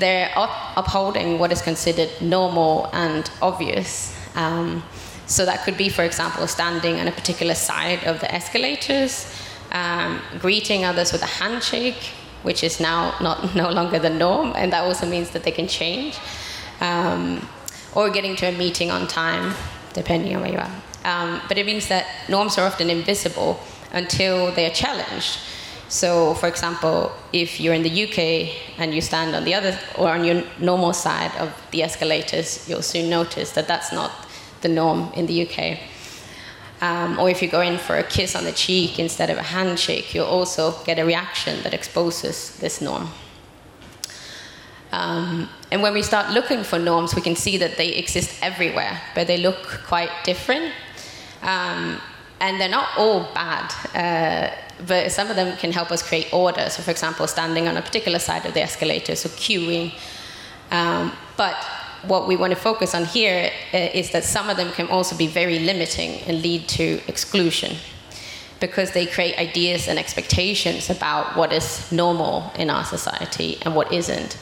they're 0.00 0.30
up- 0.36 0.72
upholding 0.76 1.38
what 1.38 1.52
is 1.52 1.62
considered 1.62 2.10
normal 2.20 2.88
and 2.92 3.30
obvious. 3.40 4.14
Um, 4.34 4.82
so 5.26 5.46
that 5.46 5.64
could 5.64 5.76
be, 5.76 5.88
for 5.88 6.02
example, 6.02 6.46
standing 6.48 6.98
on 6.98 7.06
a 7.06 7.12
particular 7.12 7.54
side 7.54 8.02
of 8.04 8.18
the 8.20 8.34
escalators, 8.34 9.32
um, 9.70 10.20
greeting 10.40 10.84
others 10.84 11.12
with 11.12 11.22
a 11.22 11.32
handshake, 11.40 12.02
which 12.42 12.64
is 12.64 12.80
now 12.80 13.14
not 13.20 13.54
no 13.62 13.70
longer 13.70 13.98
the 13.98 14.10
norm, 14.10 14.52
and 14.56 14.72
that 14.72 14.82
also 14.82 15.06
means 15.06 15.30
that 15.30 15.44
they 15.44 15.52
can 15.52 15.68
change, 15.68 16.18
um, 16.80 17.46
or 17.94 18.10
getting 18.10 18.34
to 18.36 18.46
a 18.46 18.52
meeting 18.52 18.90
on 18.90 19.06
time, 19.06 19.54
depending 19.92 20.34
on 20.34 20.42
where 20.42 20.52
you 20.52 20.58
are. 20.58 20.72
Um, 21.04 21.40
but 21.48 21.58
it 21.58 21.66
means 21.66 21.88
that 21.88 22.06
norms 22.28 22.58
are 22.58 22.66
often 22.66 22.90
invisible 22.90 23.60
until 23.92 24.52
they 24.52 24.66
are 24.66 24.74
challenged. 24.74 25.38
So, 25.90 26.34
for 26.34 26.46
example, 26.46 27.10
if 27.32 27.60
you're 27.60 27.74
in 27.74 27.82
the 27.82 28.04
UK 28.04 28.78
and 28.78 28.94
you 28.94 29.00
stand 29.00 29.34
on 29.34 29.42
the 29.42 29.54
other 29.54 29.76
or 29.98 30.08
on 30.08 30.24
your 30.24 30.44
normal 30.60 30.92
side 30.92 31.32
of 31.36 31.52
the 31.72 31.82
escalators, 31.82 32.68
you'll 32.68 32.82
soon 32.82 33.10
notice 33.10 33.50
that 33.52 33.66
that's 33.66 33.92
not 33.92 34.12
the 34.60 34.68
norm 34.68 35.12
in 35.14 35.26
the 35.26 35.48
UK. 35.48 35.80
Um, 36.80 37.18
or 37.18 37.28
if 37.28 37.42
you 37.42 37.48
go 37.48 37.60
in 37.60 37.76
for 37.76 37.96
a 37.96 38.04
kiss 38.04 38.36
on 38.36 38.44
the 38.44 38.52
cheek 38.52 39.00
instead 39.00 39.30
of 39.30 39.38
a 39.38 39.42
handshake, 39.42 40.14
you'll 40.14 40.26
also 40.26 40.74
get 40.84 41.00
a 41.00 41.04
reaction 41.04 41.60
that 41.64 41.74
exposes 41.74 42.56
this 42.58 42.80
norm. 42.80 43.08
Um, 44.92 45.48
and 45.72 45.82
when 45.82 45.92
we 45.92 46.02
start 46.02 46.32
looking 46.32 46.62
for 46.62 46.78
norms, 46.78 47.16
we 47.16 47.22
can 47.22 47.34
see 47.34 47.58
that 47.58 47.76
they 47.76 47.88
exist 47.94 48.38
everywhere, 48.42 49.00
but 49.16 49.26
they 49.26 49.38
look 49.38 49.82
quite 49.86 50.10
different. 50.22 50.72
Um, 51.42 52.00
and 52.40 52.60
they're 52.60 52.68
not 52.68 52.88
all 52.96 53.28
bad, 53.34 53.72
uh, 53.94 54.54
but 54.86 55.12
some 55.12 55.28
of 55.28 55.36
them 55.36 55.56
can 55.58 55.72
help 55.72 55.90
us 55.90 56.02
create 56.02 56.32
order. 56.32 56.70
So, 56.70 56.82
for 56.82 56.90
example, 56.90 57.26
standing 57.26 57.68
on 57.68 57.76
a 57.76 57.82
particular 57.82 58.18
side 58.18 58.46
of 58.46 58.54
the 58.54 58.62
escalator, 58.62 59.14
so 59.14 59.28
queuing. 59.28 59.92
Um, 60.70 61.12
but 61.36 61.56
what 62.02 62.26
we 62.26 62.36
want 62.36 62.52
to 62.52 62.58
focus 62.58 62.94
on 62.94 63.04
here 63.04 63.50
uh, 63.74 63.76
is 63.76 64.10
that 64.12 64.24
some 64.24 64.48
of 64.48 64.56
them 64.56 64.72
can 64.72 64.88
also 64.88 65.16
be 65.16 65.26
very 65.26 65.58
limiting 65.58 66.20
and 66.22 66.42
lead 66.42 66.66
to 66.68 67.00
exclusion 67.08 67.76
because 68.58 68.92
they 68.92 69.06
create 69.06 69.38
ideas 69.38 69.88
and 69.88 69.98
expectations 69.98 70.90
about 70.90 71.36
what 71.36 71.52
is 71.52 71.90
normal 71.92 72.52
in 72.56 72.70
our 72.70 72.84
society 72.84 73.58
and 73.62 73.74
what 73.74 73.92
isn't. 73.92 74.38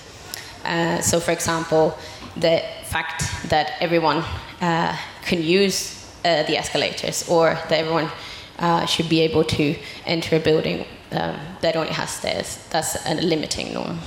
Uh, 0.65 1.01
so, 1.01 1.19
for 1.21 1.31
example, 1.31 1.97
the 2.37 2.63
fact 2.85 3.25
that 3.49 3.73
everyone 3.81 4.25
uh, 4.61 4.97
can 5.23 5.43
use 5.43 5.98
uh, 6.29 6.43
the 6.45 6.57
escalators 6.57 7.29
or 7.29 7.55
that 7.69 7.73
everyone 7.73 8.11
uh, 8.59 8.85
should 8.87 9.09
be 9.09 9.21
able 9.21 9.45
to 9.45 9.75
enter 10.07 10.37
a 10.37 10.41
building 10.41 10.85
um, 11.13 11.39
that 11.63 11.77
only 11.77 11.93
has 11.93 12.11
stairs. 12.11 12.59
That's 12.71 12.97
a 13.07 13.15
limiting 13.15 13.73
norm. 13.73 13.99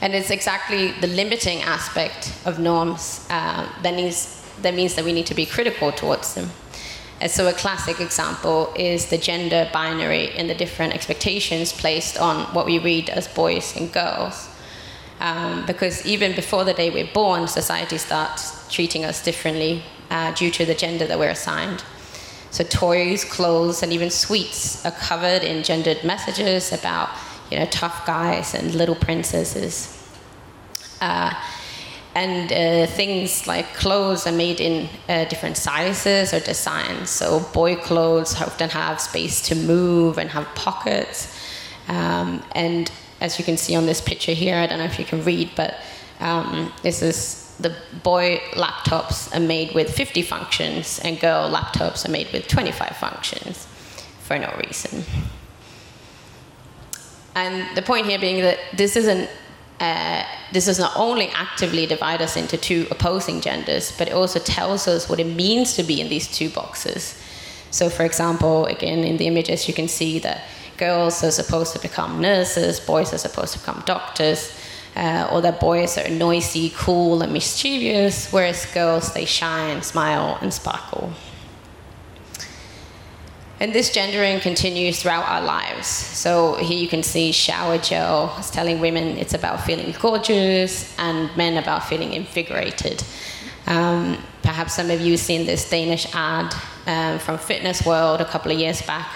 And 0.00 0.14
it's 0.14 0.30
exactly 0.30 0.92
the 1.00 1.06
limiting 1.06 1.62
aspect 1.62 2.34
of 2.44 2.58
norms 2.58 3.26
uh, 3.30 3.66
that, 3.82 3.94
needs, 3.94 4.44
that 4.62 4.74
means 4.74 4.94
that 4.96 5.04
we 5.04 5.12
need 5.12 5.26
to 5.26 5.34
be 5.34 5.46
critical 5.46 5.92
towards 5.92 6.34
them. 6.34 6.50
And 7.20 7.30
so, 7.30 7.48
a 7.48 7.52
classic 7.52 8.00
example 8.00 8.72
is 8.76 9.08
the 9.08 9.16
gender 9.16 9.70
binary 9.72 10.30
and 10.32 10.50
the 10.50 10.54
different 10.54 10.94
expectations 10.94 11.72
placed 11.72 12.18
on 12.18 12.52
what 12.52 12.66
we 12.66 12.78
read 12.78 13.08
as 13.08 13.28
boys 13.28 13.74
and 13.76 13.90
girls. 13.92 14.48
Um, 15.20 15.64
because 15.66 16.04
even 16.04 16.34
before 16.34 16.64
the 16.64 16.74
day 16.74 16.90
we're 16.90 17.12
born, 17.12 17.48
society 17.48 17.98
starts 17.98 18.72
treating 18.72 19.04
us 19.04 19.22
differently 19.22 19.82
uh, 20.10 20.34
due 20.34 20.50
to 20.50 20.64
the 20.66 20.74
gender 20.74 21.06
that 21.06 21.18
we're 21.18 21.30
assigned. 21.30 21.84
So, 22.50 22.62
toys, 22.64 23.24
clothes, 23.24 23.82
and 23.82 23.92
even 23.92 24.10
sweets 24.10 24.84
are 24.84 24.92
covered 24.92 25.42
in 25.42 25.64
gendered 25.64 26.04
messages 26.04 26.72
about 26.72 27.10
you 27.50 27.58
know, 27.58 27.66
tough 27.66 28.06
guys 28.06 28.54
and 28.54 28.74
little 28.74 28.94
princesses. 28.94 29.90
Uh, 31.00 31.34
and 32.14 32.52
uh, 32.52 32.86
things 32.92 33.46
like 33.46 33.74
clothes 33.74 34.26
are 34.26 34.32
made 34.32 34.60
in 34.60 34.88
uh, 35.08 35.24
different 35.24 35.56
sizes 35.56 36.32
or 36.32 36.40
designs. 36.40 37.10
So 37.10 37.40
boy 37.52 37.74
clothes 37.76 38.40
often 38.40 38.70
have 38.70 39.00
space 39.00 39.42
to 39.48 39.56
move 39.56 40.18
and 40.18 40.30
have 40.30 40.46
pockets. 40.54 41.36
Um, 41.88 42.42
and 42.54 42.90
as 43.20 43.38
you 43.38 43.44
can 43.44 43.56
see 43.56 43.74
on 43.76 43.86
this 43.86 44.00
picture 44.00 44.32
here, 44.32 44.56
I 44.56 44.66
don't 44.66 44.78
know 44.78 44.84
if 44.84 44.98
you 44.98 45.04
can 45.04 45.24
read, 45.24 45.50
but 45.56 45.76
um, 46.20 46.72
this 46.82 47.02
is 47.02 47.54
the 47.60 47.74
boy 48.02 48.40
laptops 48.52 49.34
are 49.34 49.40
made 49.40 49.74
with 49.74 49.90
50 49.94 50.22
functions, 50.22 51.00
and 51.04 51.20
girl 51.20 51.50
laptops 51.50 52.06
are 52.06 52.10
made 52.10 52.32
with 52.32 52.48
25 52.48 52.96
functions 52.96 53.66
for 54.22 54.38
no 54.38 54.52
reason. 54.64 55.04
And 57.36 57.76
the 57.76 57.82
point 57.82 58.06
here 58.06 58.18
being 58.18 58.42
that 58.42 58.58
this 58.74 58.96
isn't 58.96 59.28
uh, 59.80 60.24
this 60.52 60.66
does 60.66 60.78
not 60.78 60.92
only 60.96 61.28
actively 61.30 61.84
divide 61.84 62.22
us 62.22 62.36
into 62.36 62.56
two 62.56 62.86
opposing 62.90 63.40
genders, 63.40 63.92
but 63.98 64.06
it 64.08 64.14
also 64.14 64.38
tells 64.38 64.86
us 64.86 65.08
what 65.08 65.18
it 65.18 65.26
means 65.26 65.74
to 65.74 65.82
be 65.82 66.00
in 66.00 66.08
these 66.08 66.28
two 66.28 66.48
boxes. 66.48 67.20
So, 67.70 67.90
for 67.90 68.04
example, 68.04 68.66
again, 68.66 69.02
in 69.02 69.16
the 69.16 69.26
images, 69.26 69.66
you 69.66 69.74
can 69.74 69.88
see 69.88 70.20
that 70.20 70.42
girls 70.76 71.22
are 71.24 71.30
supposed 71.30 71.72
to 71.74 71.78
become 71.80 72.20
nurses, 72.20 72.80
boys 72.80 73.12
are 73.12 73.18
supposed 73.18 73.52
to 73.54 73.58
become 73.58 73.82
doctors, 73.86 74.56
uh, 74.96 75.28
or 75.32 75.40
that 75.40 75.60
boys 75.60 75.98
are 75.98 76.08
noisy, 76.08 76.72
cool, 76.76 77.22
and 77.22 77.32
mischievous, 77.32 78.32
whereas 78.32 78.66
girls, 78.72 79.12
they 79.14 79.24
shine, 79.24 79.82
smile, 79.82 80.38
and 80.40 80.52
sparkle. 80.52 81.12
And 83.60 83.72
this 83.72 83.90
gendering 83.90 84.40
continues 84.40 85.00
throughout 85.00 85.28
our 85.28 85.40
lives. 85.40 85.86
So 85.86 86.54
here 86.56 86.76
you 86.76 86.88
can 86.88 87.02
see 87.02 87.32
shower 87.32 87.78
gel 87.78 88.36
is 88.38 88.50
telling 88.50 88.80
women 88.80 89.16
it's 89.16 89.32
about 89.32 89.64
feeling 89.64 89.94
gorgeous 90.00 90.94
and 90.98 91.34
men 91.36 91.56
about 91.56 91.84
feeling 91.84 92.12
invigorated. 92.12 93.02
Um, 93.66 94.18
perhaps 94.42 94.74
some 94.74 94.90
of 94.90 95.00
you 95.00 95.12
have 95.12 95.20
seen 95.20 95.46
this 95.46 95.68
Danish 95.70 96.06
ad 96.14 96.54
um, 96.86 97.18
from 97.18 97.38
Fitness 97.38 97.86
World 97.86 98.20
a 98.20 98.24
couple 98.24 98.52
of 98.52 98.58
years 98.58 98.82
back. 98.82 99.08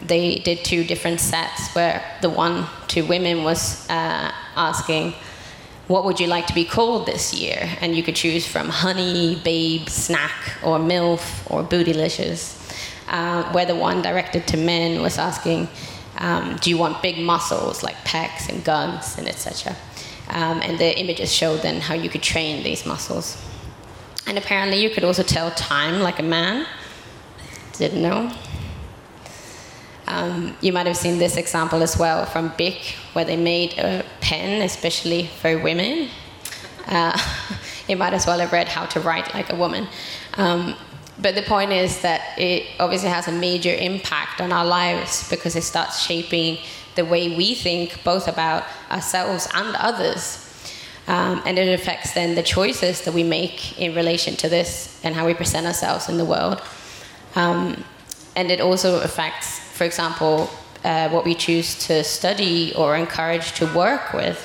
They 0.00 0.38
did 0.38 0.64
two 0.64 0.84
different 0.84 1.20
sets 1.20 1.74
where 1.74 2.04
the 2.22 2.30
one 2.30 2.66
to 2.88 3.02
women 3.02 3.42
was 3.42 3.88
uh, 3.90 4.32
asking, 4.56 5.14
what 5.88 6.04
would 6.04 6.20
you 6.20 6.26
like 6.26 6.46
to 6.46 6.54
be 6.54 6.64
called 6.64 7.06
this 7.06 7.34
year? 7.34 7.68
And 7.80 7.96
you 7.96 8.02
could 8.02 8.14
choose 8.14 8.46
from 8.46 8.68
honey, 8.68 9.40
babe, 9.42 9.88
snack, 9.88 10.58
or 10.62 10.78
MILF, 10.78 11.50
or 11.50 11.64
bootylicious 11.64 12.58
uh, 13.08 13.50
where 13.52 13.66
the 13.66 13.74
one 13.74 14.02
directed 14.02 14.46
to 14.48 14.56
men 14.56 15.00
was 15.00 15.18
asking, 15.18 15.68
um, 16.18 16.56
do 16.56 16.70
you 16.70 16.78
want 16.78 17.02
big 17.02 17.18
muscles 17.18 17.82
like 17.82 17.96
pecs 17.98 18.48
and 18.48 18.64
guns 18.64 19.16
and 19.18 19.28
etc. 19.28 19.74
Um, 20.28 20.60
and 20.62 20.78
the 20.78 20.98
images 20.98 21.32
showed 21.32 21.62
then 21.62 21.80
how 21.80 21.94
you 21.94 22.10
could 22.10 22.22
train 22.22 22.62
these 22.62 22.84
muscles. 22.84 23.42
And 24.26 24.36
apparently 24.36 24.82
you 24.82 24.90
could 24.90 25.04
also 25.04 25.22
tell 25.22 25.50
time 25.52 26.00
like 26.00 26.18
a 26.18 26.22
man. 26.22 26.66
Didn't 27.78 28.02
know. 28.02 28.30
Um, 30.08 30.56
you 30.60 30.72
might 30.72 30.86
have 30.86 30.96
seen 30.96 31.18
this 31.18 31.36
example 31.36 31.82
as 31.82 31.98
well 31.98 32.24
from 32.26 32.52
Bic, 32.56 32.96
where 33.12 33.24
they 33.24 33.36
made 33.36 33.78
a 33.78 34.04
pen 34.20 34.62
especially 34.62 35.26
for 35.26 35.58
women. 35.58 36.08
Uh, 36.86 37.16
you 37.88 37.96
might 37.96 38.14
as 38.14 38.26
well 38.26 38.38
have 38.38 38.52
read 38.52 38.68
How 38.68 38.86
to 38.86 39.00
Write 39.00 39.34
Like 39.34 39.52
a 39.52 39.56
Woman. 39.56 39.86
Um, 40.34 40.74
but 41.20 41.34
the 41.34 41.42
point 41.42 41.72
is 41.72 42.00
that 42.02 42.38
it 42.38 42.66
obviously 42.78 43.08
has 43.08 43.28
a 43.28 43.32
major 43.32 43.74
impact 43.74 44.40
on 44.40 44.52
our 44.52 44.64
lives 44.64 45.28
because 45.28 45.56
it 45.56 45.62
starts 45.62 46.00
shaping 46.00 46.58
the 46.94 47.04
way 47.04 47.36
we 47.36 47.54
think 47.54 48.02
both 48.04 48.28
about 48.28 48.64
ourselves 48.90 49.48
and 49.54 49.74
others. 49.76 50.44
Um, 51.06 51.42
and 51.46 51.58
it 51.58 51.80
affects 51.80 52.12
then 52.12 52.34
the 52.34 52.42
choices 52.42 53.02
that 53.04 53.14
we 53.14 53.22
make 53.22 53.80
in 53.80 53.94
relation 53.94 54.36
to 54.36 54.48
this 54.48 55.00
and 55.02 55.14
how 55.14 55.26
we 55.26 55.34
present 55.34 55.66
ourselves 55.66 56.08
in 56.08 56.18
the 56.18 56.24
world. 56.24 56.62
Um, 57.34 57.84
and 58.36 58.50
it 58.50 58.60
also 58.60 59.00
affects, 59.00 59.67
for 59.78 59.84
example, 59.84 60.50
uh, 60.84 61.08
what 61.08 61.24
we 61.24 61.34
choose 61.34 61.86
to 61.86 62.02
study 62.02 62.74
or 62.74 62.96
encourage 62.96 63.52
to 63.52 63.64
work 63.74 64.12
with. 64.12 64.38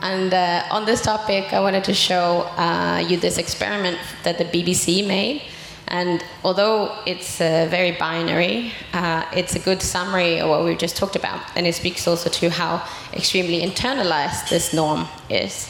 And 0.00 0.32
uh, 0.32 0.62
on 0.70 0.86
this 0.86 1.02
topic, 1.02 1.52
I 1.52 1.60
wanted 1.60 1.84
to 1.84 1.92
show 1.92 2.48
uh, 2.56 3.04
you 3.06 3.18
this 3.18 3.36
experiment 3.36 3.98
that 4.22 4.38
the 4.38 4.46
BBC 4.46 5.06
made. 5.06 5.42
And 5.88 6.24
although 6.44 6.96
it's 7.06 7.40
uh, 7.40 7.66
very 7.68 7.92
binary, 7.92 8.72
uh, 8.94 9.24
it's 9.34 9.54
a 9.54 9.58
good 9.58 9.82
summary 9.82 10.40
of 10.40 10.48
what 10.48 10.64
we 10.64 10.76
just 10.76 10.96
talked 10.96 11.16
about. 11.16 11.40
And 11.56 11.66
it 11.66 11.74
speaks 11.74 12.08
also 12.08 12.30
to 12.30 12.48
how 12.48 12.86
extremely 13.12 13.60
internalized 13.60 14.48
this 14.48 14.72
norm 14.72 15.06
is. 15.28 15.68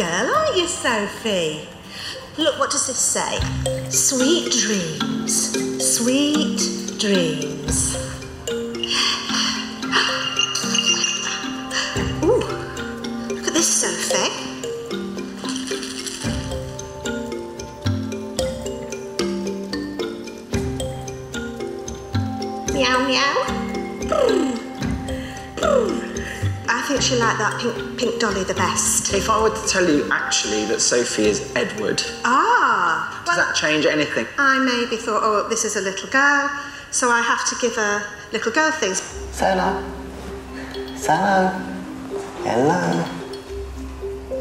Girl, 0.00 0.34
aren't 0.34 0.56
you, 0.56 0.66
Sophie? 0.66 1.68
Look, 2.38 2.58
what 2.58 2.70
does 2.70 2.86
this 2.86 2.98
say? 2.98 3.38
Sweet 3.90 4.50
dreams. 4.50 5.52
Sweet 5.94 6.58
dreams. 6.98 7.96
Ooh, 12.24 12.40
look 13.28 13.46
at 13.46 13.52
this, 13.52 13.68
Sophie. 13.80 14.30
Meow 22.72 23.06
meow. 23.06 23.36
I 26.68 26.82
think 26.88 27.02
she 27.02 27.16
liked 27.16 27.38
that 27.38 27.60
pink 27.60 27.98
pink 27.98 28.18
dolly 28.18 28.44
the 28.44 28.54
best. 28.54 28.89
If 29.12 29.28
I 29.28 29.42
were 29.42 29.50
to 29.50 29.66
tell 29.66 29.88
you 29.90 30.08
actually 30.12 30.66
that 30.66 30.80
Sophie 30.80 31.26
is 31.26 31.52
Edward, 31.56 32.00
Ah, 32.24 33.20
does 33.26 33.34
that 33.34 33.56
change 33.56 33.84
anything? 33.84 34.24
I 34.38 34.60
maybe 34.60 34.96
thought, 35.02 35.22
oh, 35.24 35.48
this 35.48 35.64
is 35.64 35.74
a 35.74 35.80
little 35.80 36.08
girl, 36.10 36.48
so 36.92 37.10
I 37.10 37.20
have 37.20 37.44
to 37.48 37.56
give 37.60 37.74
her 37.74 38.06
little 38.32 38.52
girl 38.52 38.70
things. 38.70 39.02
Solo. 39.32 39.82
Hello. 40.94 41.48
Hello. 42.44 43.04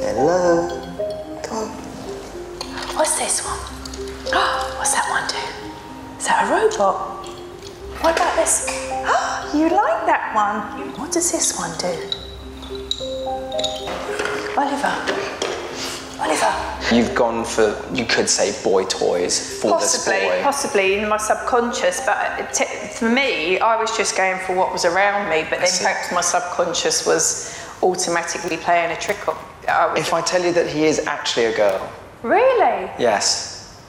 Hello. 0.06 1.42
Come 1.42 1.58
on. 1.58 2.96
What's 2.96 3.18
this 3.18 3.44
one? 3.44 3.58
What's 4.78 4.94
that 4.94 5.10
one 5.10 5.28
do? 5.28 6.18
Is 6.20 6.28
that 6.28 6.46
a 6.46 6.54
robot? 6.54 7.26
What 8.02 8.16
about 8.16 8.36
this? 8.36 8.70
You 9.52 9.68
like 9.68 10.06
that 10.06 10.30
one? 10.36 10.92
What 11.00 11.12
does 11.12 11.32
this 11.32 11.58
one 11.58 11.76
do? 11.80 12.19
Oliver. 14.60 14.94
Oliver. 16.20 16.96
You've 16.96 17.16
gone 17.16 17.46
for, 17.46 17.82
you 17.94 18.06
could 18.06 18.28
say, 18.30 18.52
boy 18.62 18.84
toys 18.86 19.62
for 19.62 19.72
Possibly, 19.72 20.20
this 20.20 20.30
boy. 20.38 20.44
possibly 20.44 20.94
in 21.00 21.08
my 21.08 21.16
subconscious, 21.18 22.06
but 22.06 22.54
t- 22.54 22.66
for 22.66 23.10
me, 23.10 23.58
I 23.60 23.80
was 23.80 23.96
just 23.96 24.18
going 24.18 24.38
for 24.46 24.54
what 24.56 24.74
was 24.74 24.84
around 24.84 25.30
me, 25.30 25.46
but 25.50 25.60
then 25.60 25.68
see. 25.68 25.86
perhaps 25.86 26.12
my 26.12 26.20
subconscious 26.20 27.06
was 27.08 27.58
automatically 27.82 28.58
playing 28.58 28.92
a 28.92 29.00
trick 29.00 29.26
on. 29.30 29.38
I 29.70 29.94
If 29.98 30.14
I 30.14 30.20
tell 30.22 30.44
you 30.44 30.52
that 30.54 30.68
he 30.68 30.84
is 30.86 31.00
actually 31.08 31.46
a 31.46 31.56
girl, 31.56 31.90
really? 32.22 32.92
yes. 33.00 33.80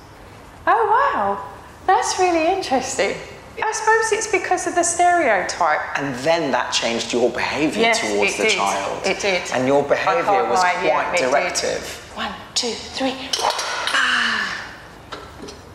Oh 0.69 0.85
wow, 0.95 1.49
that's 1.87 2.17
really 2.21 2.47
interesting. 2.57 3.17
I 3.63 3.73
suppose 3.73 4.13
it's 4.13 4.27
because 4.31 4.67
of 4.67 4.75
the 4.75 4.83
stereotype. 4.83 5.99
And 5.99 6.15
then 6.17 6.51
that 6.53 6.71
changed 6.73 7.13
your 7.13 7.31
behaviour 7.31 7.83
Yes, 7.83 8.01
towards 8.01 8.37
the 8.37 8.45
did. 8.45 8.53
child. 8.53 9.07
It 9.07 9.21
did. 9.21 9.43
And 9.53 9.67
your 9.67 9.83
behaviour 9.83 10.45
was 10.49 10.61
lie, 10.63 10.73
quite 10.73 10.85
yeah, 10.87 11.13
it 11.13 11.19
did. 11.19 11.31
directive. 11.31 11.83
One, 12.15 12.33
two, 12.55 12.73
three. 12.73 13.15
Ah. 13.43 14.57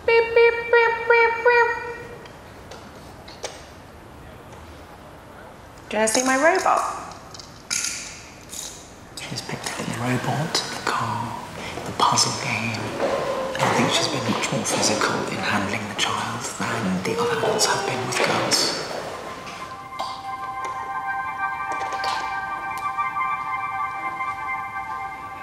Beep, 0.05 0.23
beep, 0.35 0.53
beep, 0.71 0.93
beep, 1.09 1.33
beep. 1.45 1.69
Do 5.89 5.97
you 5.97 5.99
want 5.99 6.07
to 6.09 6.13
see 6.19 6.25
my 6.25 6.37
robot? 6.37 6.81
She's 9.29 9.41
picked 9.41 9.67
up 9.71 9.77
the 9.85 9.99
robot, 10.01 10.53
the 10.53 10.89
car, 10.89 11.45
the 11.85 11.91
puzzle 11.93 12.33
game. 12.43 12.73
And 13.53 13.63
I 13.63 13.69
think 13.77 13.89
she's 13.91 14.07
been 14.07 14.25
much 14.45 14.53
more 14.53 14.65
physical 14.65 15.15
in 15.27 15.37
handling 15.37 15.81
the 15.89 15.95
child 15.95 16.41
than 16.59 17.03
the 17.03 17.19
other 17.19 17.39
adults 17.39 17.65
have 17.65 17.85
been 17.87 18.07
with 18.07 18.17
girls. 18.17 18.81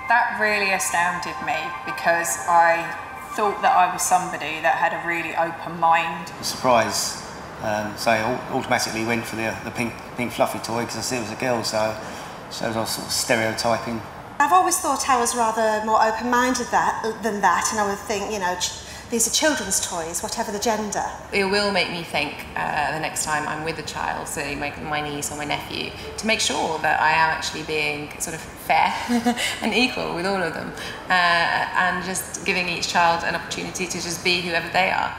That 0.08 0.38
really 0.40 0.72
astounded 0.72 1.34
me 1.46 1.58
because 1.86 2.38
I 2.46 2.84
thought 3.34 3.62
that 3.62 3.74
I 3.74 3.92
was 3.92 4.02
somebody 4.02 4.60
that 4.60 4.76
had 4.76 4.92
a 4.92 5.06
really 5.06 5.34
open 5.34 5.80
mind. 5.80 6.30
surprise. 6.42 7.18
Um, 7.62 7.96
so 7.96 8.10
I 8.10 8.22
au- 8.22 8.56
automatically 8.58 9.04
went 9.04 9.24
for 9.24 9.36
the, 9.36 9.56
the 9.64 9.70
pink, 9.70 9.94
pink 10.16 10.32
fluffy 10.32 10.58
toy 10.58 10.80
because 10.82 10.96
I 10.98 11.00
see 11.00 11.16
it 11.16 11.20
was 11.20 11.32
a 11.32 11.36
girl, 11.36 11.64
so, 11.64 11.96
so 12.50 12.66
I 12.66 12.76
was 12.76 12.90
sort 12.90 13.06
of 13.06 13.12
stereotyping. 13.12 14.02
I've 14.38 14.52
always 14.52 14.78
thought 14.78 15.08
I 15.08 15.18
was 15.20 15.36
rather 15.36 15.84
more 15.86 16.02
open-minded 16.02 16.66
that, 16.72 17.20
than 17.22 17.40
that, 17.40 17.68
and 17.70 17.80
I 17.80 17.88
would 17.88 17.98
think, 17.98 18.32
you 18.32 18.40
know, 18.40 18.56
ch- 18.58 18.72
these 19.12 19.28
are 19.28 19.30
children's 19.30 19.78
toys, 19.86 20.22
whatever 20.22 20.50
the 20.50 20.58
gender. 20.58 21.04
It 21.34 21.44
will 21.44 21.70
make 21.70 21.90
me 21.90 22.02
think 22.02 22.46
uh, 22.56 22.92
the 22.92 22.98
next 22.98 23.26
time 23.26 23.46
I'm 23.46 23.62
with 23.62 23.78
a 23.78 23.82
child, 23.82 24.26
say 24.26 24.54
my, 24.54 24.74
my 24.80 25.02
niece 25.02 25.30
or 25.30 25.36
my 25.36 25.44
nephew, 25.44 25.90
to 26.16 26.26
make 26.26 26.40
sure 26.40 26.78
that 26.78 26.98
I 26.98 27.10
am 27.10 27.28
actually 27.28 27.64
being 27.64 28.18
sort 28.20 28.34
of 28.34 28.40
fair 28.40 28.90
and 29.60 29.74
equal 29.74 30.14
with 30.14 30.24
all 30.24 30.42
of 30.42 30.54
them, 30.54 30.72
uh, 31.10 31.12
and 31.12 32.02
just 32.06 32.46
giving 32.46 32.70
each 32.70 32.88
child 32.88 33.22
an 33.24 33.34
opportunity 33.34 33.84
to 33.84 34.00
just 34.00 34.24
be 34.24 34.40
whoever 34.40 34.70
they 34.72 34.90
are. 34.90 35.14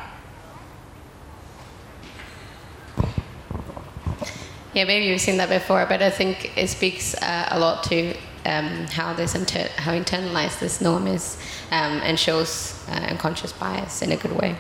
Yeah, 4.73 4.86
maybe 4.86 5.06
you've 5.06 5.21
seen 5.21 5.38
that 5.38 5.49
before, 5.49 5.86
but 5.86 6.01
I 6.01 6.10
think 6.10 6.58
it 6.58 6.67
speaks 6.67 7.13
uh, 7.21 7.47
a 7.51 7.60
lot 7.60 7.84
to 7.84 8.15
um, 8.45 8.88
how 8.88 9.13
this 9.13 9.36
inter- 9.36 9.69
how 9.77 9.93
internalized 9.93 10.60
this 10.60 10.82
norm 10.82 11.08
is, 11.08 11.38
um, 11.73 12.01
and 12.03 12.19
shows 12.19 12.86
uh, 12.88 13.07
unconscious 13.09 13.51
bias 13.51 14.01
in 14.03 14.12
a 14.12 14.15
good 14.15 14.31
way. 14.31 14.55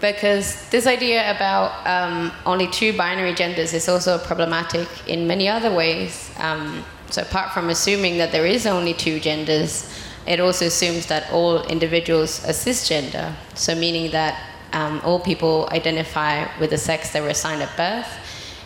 Because 0.00 0.68
this 0.70 0.86
idea 0.86 1.30
about 1.34 1.70
um, 1.86 2.32
only 2.44 2.66
two 2.66 2.92
binary 2.96 3.34
genders 3.34 3.72
is 3.72 3.88
also 3.88 4.18
problematic 4.18 4.88
in 5.06 5.26
many 5.26 5.48
other 5.48 5.72
ways. 5.72 6.30
Um, 6.38 6.84
so 7.08 7.22
apart 7.22 7.52
from 7.52 7.70
assuming 7.70 8.18
that 8.18 8.32
there 8.32 8.44
is 8.46 8.66
only 8.66 8.94
two 8.94 9.18
genders, 9.20 9.88
it 10.26 10.40
also 10.40 10.66
assumes 10.66 11.06
that 11.06 11.30
all 11.32 11.62
individuals 11.62 12.44
are 12.44 12.52
cisgender. 12.52 13.32
So 13.54 13.74
meaning 13.74 14.10
that 14.10 14.34
um, 14.72 15.00
all 15.04 15.20
people 15.20 15.68
identify 15.72 16.48
with 16.58 16.70
the 16.70 16.78
sex 16.78 17.12
they 17.12 17.20
were 17.20 17.28
assigned 17.28 17.62
at 17.62 17.74
birth, 17.76 18.12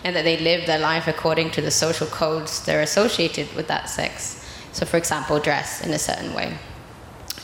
and 0.05 0.17
that 0.17 0.25
they 0.25 0.39
live 0.39 0.67
their 0.67 0.79
life 0.79 1.07
according 1.07 1.51
to 1.51 1.61
the 1.61 1.71
social 1.71 2.07
codes 2.07 2.65
that 2.65 2.75
are 2.75 2.83
associated 2.83 3.53
with 3.55 3.67
that 3.69 3.89
sex. 3.91 4.36
So, 4.77 4.85
for 4.85 4.99
example, 4.99 5.41
dress 5.41 5.81
in 5.81 5.95
a 5.95 5.99
certain 5.99 6.35
way. 6.35 6.53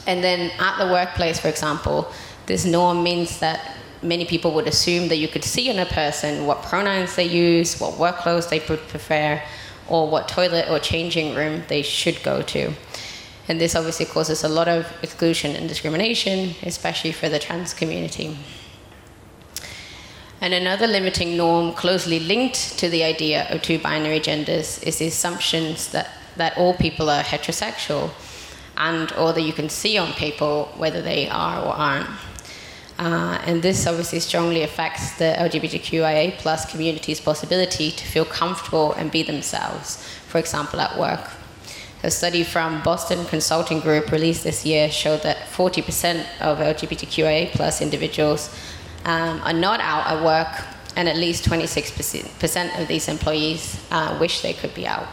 And 0.06 0.22
then 0.22 0.50
at 0.58 0.76
the 0.76 0.92
workplace, 0.92 1.40
for 1.40 1.48
example, 1.48 2.12
this 2.44 2.66
norm 2.66 3.02
means 3.02 3.38
that 3.38 3.78
many 4.02 4.26
people 4.26 4.52
would 4.52 4.66
assume 4.66 5.08
that 5.08 5.16
you 5.16 5.28
could 5.28 5.42
see 5.42 5.70
in 5.70 5.78
a 5.78 5.86
person 5.86 6.46
what 6.46 6.62
pronouns 6.62 7.16
they 7.16 7.24
use, 7.24 7.80
what 7.80 7.96
work 7.96 8.16
clothes 8.16 8.48
they 8.48 8.58
would 8.68 8.86
prefer, 8.88 9.42
or 9.88 10.10
what 10.10 10.28
toilet 10.28 10.68
or 10.68 10.78
changing 10.78 11.34
room 11.34 11.62
they 11.68 11.80
should 11.80 12.22
go 12.22 12.42
to. 12.42 12.74
And 13.48 13.58
this 13.58 13.74
obviously 13.74 14.04
causes 14.04 14.44
a 14.44 14.48
lot 14.50 14.68
of 14.68 14.92
exclusion 15.02 15.56
and 15.56 15.66
discrimination, 15.66 16.54
especially 16.64 17.12
for 17.12 17.30
the 17.30 17.38
trans 17.38 17.72
community. 17.72 18.36
And 20.42 20.52
another 20.52 20.86
limiting 20.86 21.38
norm 21.38 21.72
closely 21.72 22.20
linked 22.20 22.78
to 22.80 22.90
the 22.90 23.04
idea 23.04 23.46
of 23.48 23.62
two 23.62 23.78
binary 23.78 24.20
genders 24.20 24.82
is 24.82 24.98
the 24.98 25.06
assumptions 25.06 25.88
that, 25.92 26.10
that 26.36 26.56
all 26.56 26.74
people 26.74 27.10
are 27.10 27.22
heterosexual 27.22 28.10
and 28.76 29.12
or 29.12 29.32
that 29.32 29.42
you 29.42 29.52
can 29.52 29.68
see 29.68 29.98
on 29.98 30.12
people 30.12 30.72
whether 30.76 31.02
they 31.02 31.28
are 31.28 31.64
or 31.64 31.72
aren't. 31.72 32.08
Uh, 32.98 33.38
and 33.46 33.62
this 33.62 33.86
obviously 33.86 34.20
strongly 34.20 34.62
affects 34.62 35.16
the 35.18 35.34
LGBTQIA 35.38 36.36
plus 36.38 36.70
community's 36.70 37.20
possibility 37.20 37.90
to 37.90 38.04
feel 38.04 38.24
comfortable 38.24 38.92
and 38.92 39.10
be 39.10 39.22
themselves, 39.22 40.06
for 40.28 40.38
example, 40.38 40.80
at 40.80 40.98
work. 40.98 41.30
A 42.04 42.10
study 42.10 42.42
from 42.42 42.82
Boston 42.82 43.24
Consulting 43.26 43.80
Group 43.80 44.10
released 44.10 44.44
this 44.44 44.66
year 44.66 44.90
showed 44.90 45.22
that 45.22 45.36
40% 45.48 46.24
of 46.40 46.58
LGBTQIA 46.58 47.52
plus 47.52 47.80
individuals 47.80 48.50
um, 49.04 49.40
are 49.42 49.52
not 49.52 49.80
out 49.80 50.06
at 50.06 50.24
work, 50.24 50.64
and 50.96 51.08
at 51.08 51.16
least 51.16 51.44
26% 51.48 52.80
of 52.80 52.88
these 52.88 53.08
employees 53.08 53.80
uh, 53.90 54.16
wish 54.20 54.42
they 54.42 54.52
could 54.52 54.74
be 54.74 54.86
out. 54.86 55.06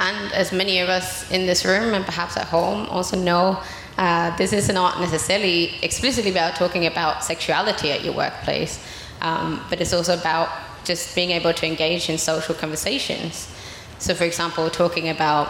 And 0.00 0.32
as 0.32 0.50
many 0.50 0.80
of 0.80 0.88
us 0.88 1.30
in 1.30 1.44
this 1.44 1.66
room 1.66 1.92
and 1.92 2.06
perhaps 2.06 2.38
at 2.38 2.46
home 2.46 2.86
also 2.86 3.18
know, 3.18 3.62
uh, 3.98 4.34
this 4.38 4.54
is 4.54 4.66
not 4.70 4.98
necessarily 4.98 5.74
explicitly 5.82 6.30
about 6.30 6.56
talking 6.56 6.86
about 6.86 7.22
sexuality 7.22 7.92
at 7.92 8.02
your 8.02 8.14
workplace, 8.14 8.82
um, 9.20 9.62
but 9.68 9.78
it's 9.78 9.92
also 9.92 10.18
about 10.18 10.48
just 10.84 11.14
being 11.14 11.32
able 11.32 11.52
to 11.52 11.66
engage 11.66 12.08
in 12.08 12.16
social 12.16 12.54
conversations. 12.54 13.52
So, 13.98 14.14
for 14.14 14.24
example, 14.24 14.70
talking 14.70 15.10
about 15.10 15.48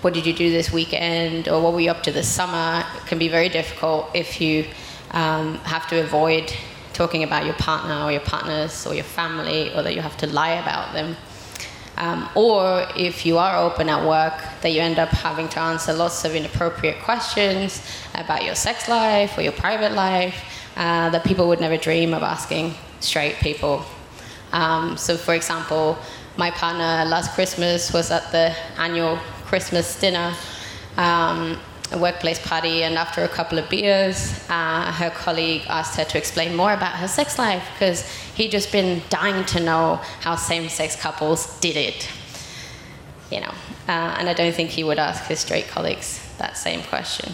what 0.00 0.14
did 0.14 0.26
you 0.26 0.32
do 0.32 0.50
this 0.50 0.72
weekend 0.72 1.48
or 1.48 1.62
what 1.62 1.72
were 1.72 1.80
you 1.80 1.92
up 1.92 2.02
to 2.02 2.10
this 2.10 2.26
summer 2.26 2.84
can 3.06 3.20
be 3.20 3.28
very 3.28 3.48
difficult 3.48 4.10
if 4.14 4.40
you 4.40 4.66
um, 5.12 5.58
have 5.58 5.86
to 5.90 6.00
avoid 6.00 6.52
talking 6.92 7.22
about 7.22 7.44
your 7.44 7.54
partner 7.54 8.02
or 8.02 8.10
your 8.10 8.20
partners 8.22 8.84
or 8.84 8.94
your 8.94 9.04
family 9.04 9.72
or 9.76 9.82
that 9.84 9.94
you 9.94 10.00
have 10.00 10.16
to 10.16 10.26
lie 10.26 10.54
about 10.54 10.92
them. 10.92 11.16
Um, 11.96 12.28
or 12.34 12.86
if 12.96 13.26
you 13.26 13.38
are 13.38 13.58
open 13.58 13.88
at 13.88 14.06
work, 14.06 14.42
that 14.62 14.70
you 14.70 14.80
end 14.80 14.98
up 14.98 15.10
having 15.10 15.48
to 15.50 15.60
answer 15.60 15.92
lots 15.92 16.24
of 16.24 16.34
inappropriate 16.34 17.00
questions 17.00 17.86
about 18.14 18.44
your 18.44 18.54
sex 18.54 18.88
life 18.88 19.36
or 19.36 19.42
your 19.42 19.52
private 19.52 19.92
life, 19.92 20.36
uh, 20.76 21.10
that 21.10 21.22
people 21.24 21.48
would 21.48 21.60
never 21.60 21.76
dream 21.76 22.14
of 22.14 22.22
asking 22.22 22.74
straight 23.00 23.36
people. 23.36 23.84
Um, 24.52 24.96
so, 24.96 25.16
for 25.16 25.34
example, 25.34 25.98
my 26.36 26.50
partner 26.50 27.04
last 27.08 27.34
Christmas 27.34 27.92
was 27.92 28.10
at 28.10 28.30
the 28.32 28.54
annual 28.78 29.18
Christmas 29.44 30.00
dinner, 30.00 30.34
um, 30.96 31.58
a 31.92 31.98
workplace 31.98 32.38
party, 32.38 32.82
and 32.82 32.96
after 32.96 33.22
a 33.24 33.28
couple 33.28 33.58
of 33.58 33.68
beers, 33.68 34.44
uh, 34.48 34.92
her 34.92 35.10
colleague 35.10 35.62
asked 35.68 35.96
her 35.96 36.04
to 36.04 36.18
explain 36.18 36.56
more 36.56 36.72
about 36.72 36.94
her 36.94 37.08
sex 37.08 37.38
life 37.38 37.64
because 37.74 38.08
he'd 38.34 38.50
just 38.50 38.72
been 38.72 39.02
dying 39.10 39.44
to 39.46 39.60
know 39.60 39.96
how 40.20 40.34
same 40.36 40.68
sex 40.68 40.96
couples 40.96 41.58
did 41.60 41.76
it. 41.76 42.08
You 43.30 43.40
know, 43.40 43.54
uh, 43.88 44.16
and 44.18 44.28
I 44.28 44.34
don't 44.34 44.54
think 44.54 44.70
he 44.70 44.84
would 44.84 44.98
ask 44.98 45.24
his 45.24 45.40
straight 45.40 45.68
colleagues 45.68 46.20
that 46.38 46.56
same 46.56 46.82
question. 46.82 47.32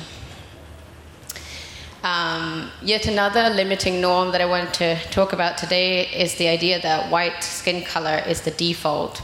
Um, 2.04 2.70
yet 2.80 3.06
another 3.06 3.50
limiting 3.50 4.00
norm 4.00 4.30
that 4.32 4.40
I 4.40 4.46
want 4.46 4.72
to 4.74 4.96
talk 5.10 5.32
about 5.32 5.58
today 5.58 6.06
is 6.06 6.36
the 6.36 6.48
idea 6.48 6.80
that 6.80 7.10
white 7.10 7.42
skin 7.42 7.82
color 7.82 8.22
is 8.26 8.42
the 8.42 8.52
default. 8.52 9.20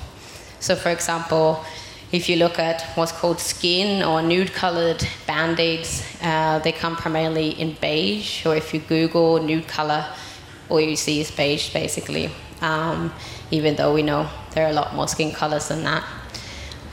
So, 0.58 0.74
for 0.74 0.90
example, 0.90 1.64
if 2.14 2.28
you 2.28 2.36
look 2.36 2.60
at 2.60 2.80
what's 2.94 3.10
called 3.10 3.40
skin 3.40 4.00
or 4.00 4.22
nude 4.22 4.52
colored 4.52 5.04
band 5.26 5.58
aids, 5.58 6.06
uh, 6.22 6.60
they 6.60 6.70
come 6.70 6.94
primarily 6.94 7.50
in 7.60 7.76
beige, 7.80 8.46
or 8.46 8.54
if 8.54 8.72
you 8.72 8.78
Google 8.78 9.42
nude 9.42 9.66
color, 9.66 10.06
all 10.68 10.80
you 10.80 10.94
see 10.94 11.20
is 11.20 11.32
beige 11.32 11.72
basically, 11.72 12.30
um, 12.60 13.12
even 13.50 13.74
though 13.74 13.92
we 13.92 14.00
know 14.00 14.28
there 14.52 14.64
are 14.64 14.70
a 14.70 14.72
lot 14.72 14.94
more 14.94 15.08
skin 15.08 15.32
colors 15.32 15.66
than 15.66 15.82
that. 15.82 16.04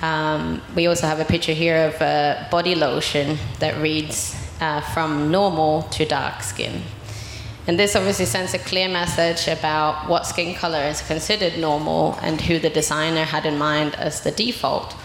Um, 0.01 0.59
we 0.75 0.87
also 0.87 1.05
have 1.05 1.19
a 1.19 1.25
picture 1.25 1.53
here 1.53 1.89
of 1.89 2.01
a 2.01 2.47
body 2.49 2.73
lotion 2.73 3.37
that 3.59 3.79
reads 3.79 4.35
uh, 4.59 4.81
from 4.81 5.29
normal 5.29 5.83
to 5.83 6.03
dark 6.03 6.41
skin. 6.41 6.81
And 7.67 7.77
this 7.77 7.95
obviously 7.95 8.25
sends 8.25 8.55
a 8.55 8.59
clear 8.59 8.89
message 8.89 9.47
about 9.47 10.09
what 10.09 10.25
skin 10.25 10.55
color 10.55 10.81
is 10.81 10.99
considered 11.01 11.59
normal 11.59 12.17
and 12.23 12.41
who 12.41 12.57
the 12.57 12.71
designer 12.71 13.23
had 13.23 13.45
in 13.45 13.59
mind 13.59 13.93
as 13.93 14.21
the 14.21 14.31
default. 14.31 14.95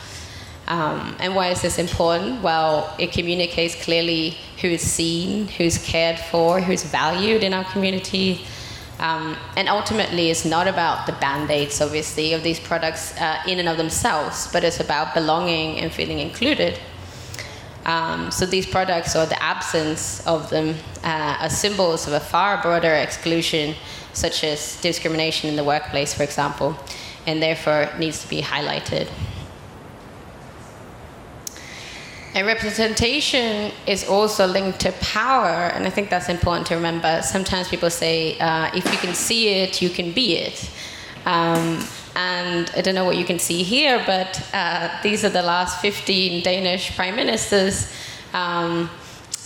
Um, 0.68 1.16
and 1.20 1.34
why 1.34 1.48
is 1.48 1.62
this 1.62 1.78
important? 1.78 2.42
Well, 2.42 2.92
it 2.98 3.12
communicates 3.12 3.74
clearly 3.76 4.36
who 4.60 4.68
is 4.68 4.82
seen, 4.82 5.46
who's 5.48 5.78
cared 5.78 6.18
for, 6.18 6.60
who's 6.60 6.82
valued 6.82 7.44
in 7.44 7.54
our 7.54 7.64
community. 7.64 8.44
Um, 8.98 9.36
and 9.56 9.68
ultimately, 9.68 10.30
it's 10.30 10.44
not 10.44 10.66
about 10.66 11.06
the 11.06 11.12
band 11.12 11.50
aids, 11.50 11.80
obviously, 11.80 12.32
of 12.32 12.42
these 12.42 12.58
products 12.58 13.16
uh, 13.20 13.42
in 13.46 13.58
and 13.58 13.68
of 13.68 13.76
themselves, 13.76 14.48
but 14.52 14.64
it's 14.64 14.80
about 14.80 15.14
belonging 15.14 15.78
and 15.78 15.92
feeling 15.92 16.18
included. 16.18 16.78
Um, 17.84 18.32
so 18.32 18.46
these 18.46 18.66
products, 18.66 19.14
or 19.14 19.26
the 19.26 19.40
absence 19.40 20.26
of 20.26 20.50
them, 20.50 20.74
uh, 21.04 21.36
are 21.40 21.50
symbols 21.50 22.08
of 22.08 22.14
a 22.14 22.20
far 22.20 22.60
broader 22.60 22.92
exclusion, 22.92 23.76
such 24.12 24.42
as 24.42 24.80
discrimination 24.80 25.48
in 25.48 25.54
the 25.54 25.62
workplace, 25.62 26.12
for 26.12 26.24
example, 26.24 26.76
and 27.26 27.40
therefore 27.40 27.88
needs 27.98 28.22
to 28.22 28.28
be 28.28 28.42
highlighted. 28.42 29.08
And 32.36 32.46
representation 32.46 33.72
is 33.86 34.06
also 34.06 34.46
linked 34.46 34.80
to 34.80 34.92
power, 35.00 35.72
and 35.72 35.86
I 35.86 35.90
think 35.90 36.10
that's 36.10 36.28
important 36.28 36.66
to 36.66 36.74
remember. 36.74 37.22
Sometimes 37.22 37.66
people 37.66 37.88
say, 37.88 38.38
uh, 38.38 38.70
if 38.74 38.84
you 38.92 38.98
can 38.98 39.14
see 39.14 39.62
it, 39.62 39.80
you 39.80 39.88
can 39.88 40.12
be 40.12 40.36
it. 40.36 40.70
Um, 41.24 41.82
and 42.14 42.70
I 42.76 42.82
don't 42.82 42.94
know 42.94 43.06
what 43.06 43.16
you 43.16 43.24
can 43.24 43.38
see 43.38 43.62
here, 43.62 44.02
but 44.04 44.46
uh, 44.52 45.00
these 45.02 45.24
are 45.24 45.30
the 45.30 45.40
last 45.40 45.80
15 45.80 46.42
Danish 46.42 46.94
prime 46.94 47.16
ministers. 47.16 47.90
Um, 48.34 48.90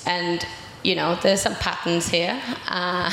and, 0.04 0.44
you 0.82 0.96
know, 0.96 1.14
there's 1.22 1.42
some 1.42 1.54
patterns 1.54 2.08
here. 2.08 2.42
Uh, 2.66 3.08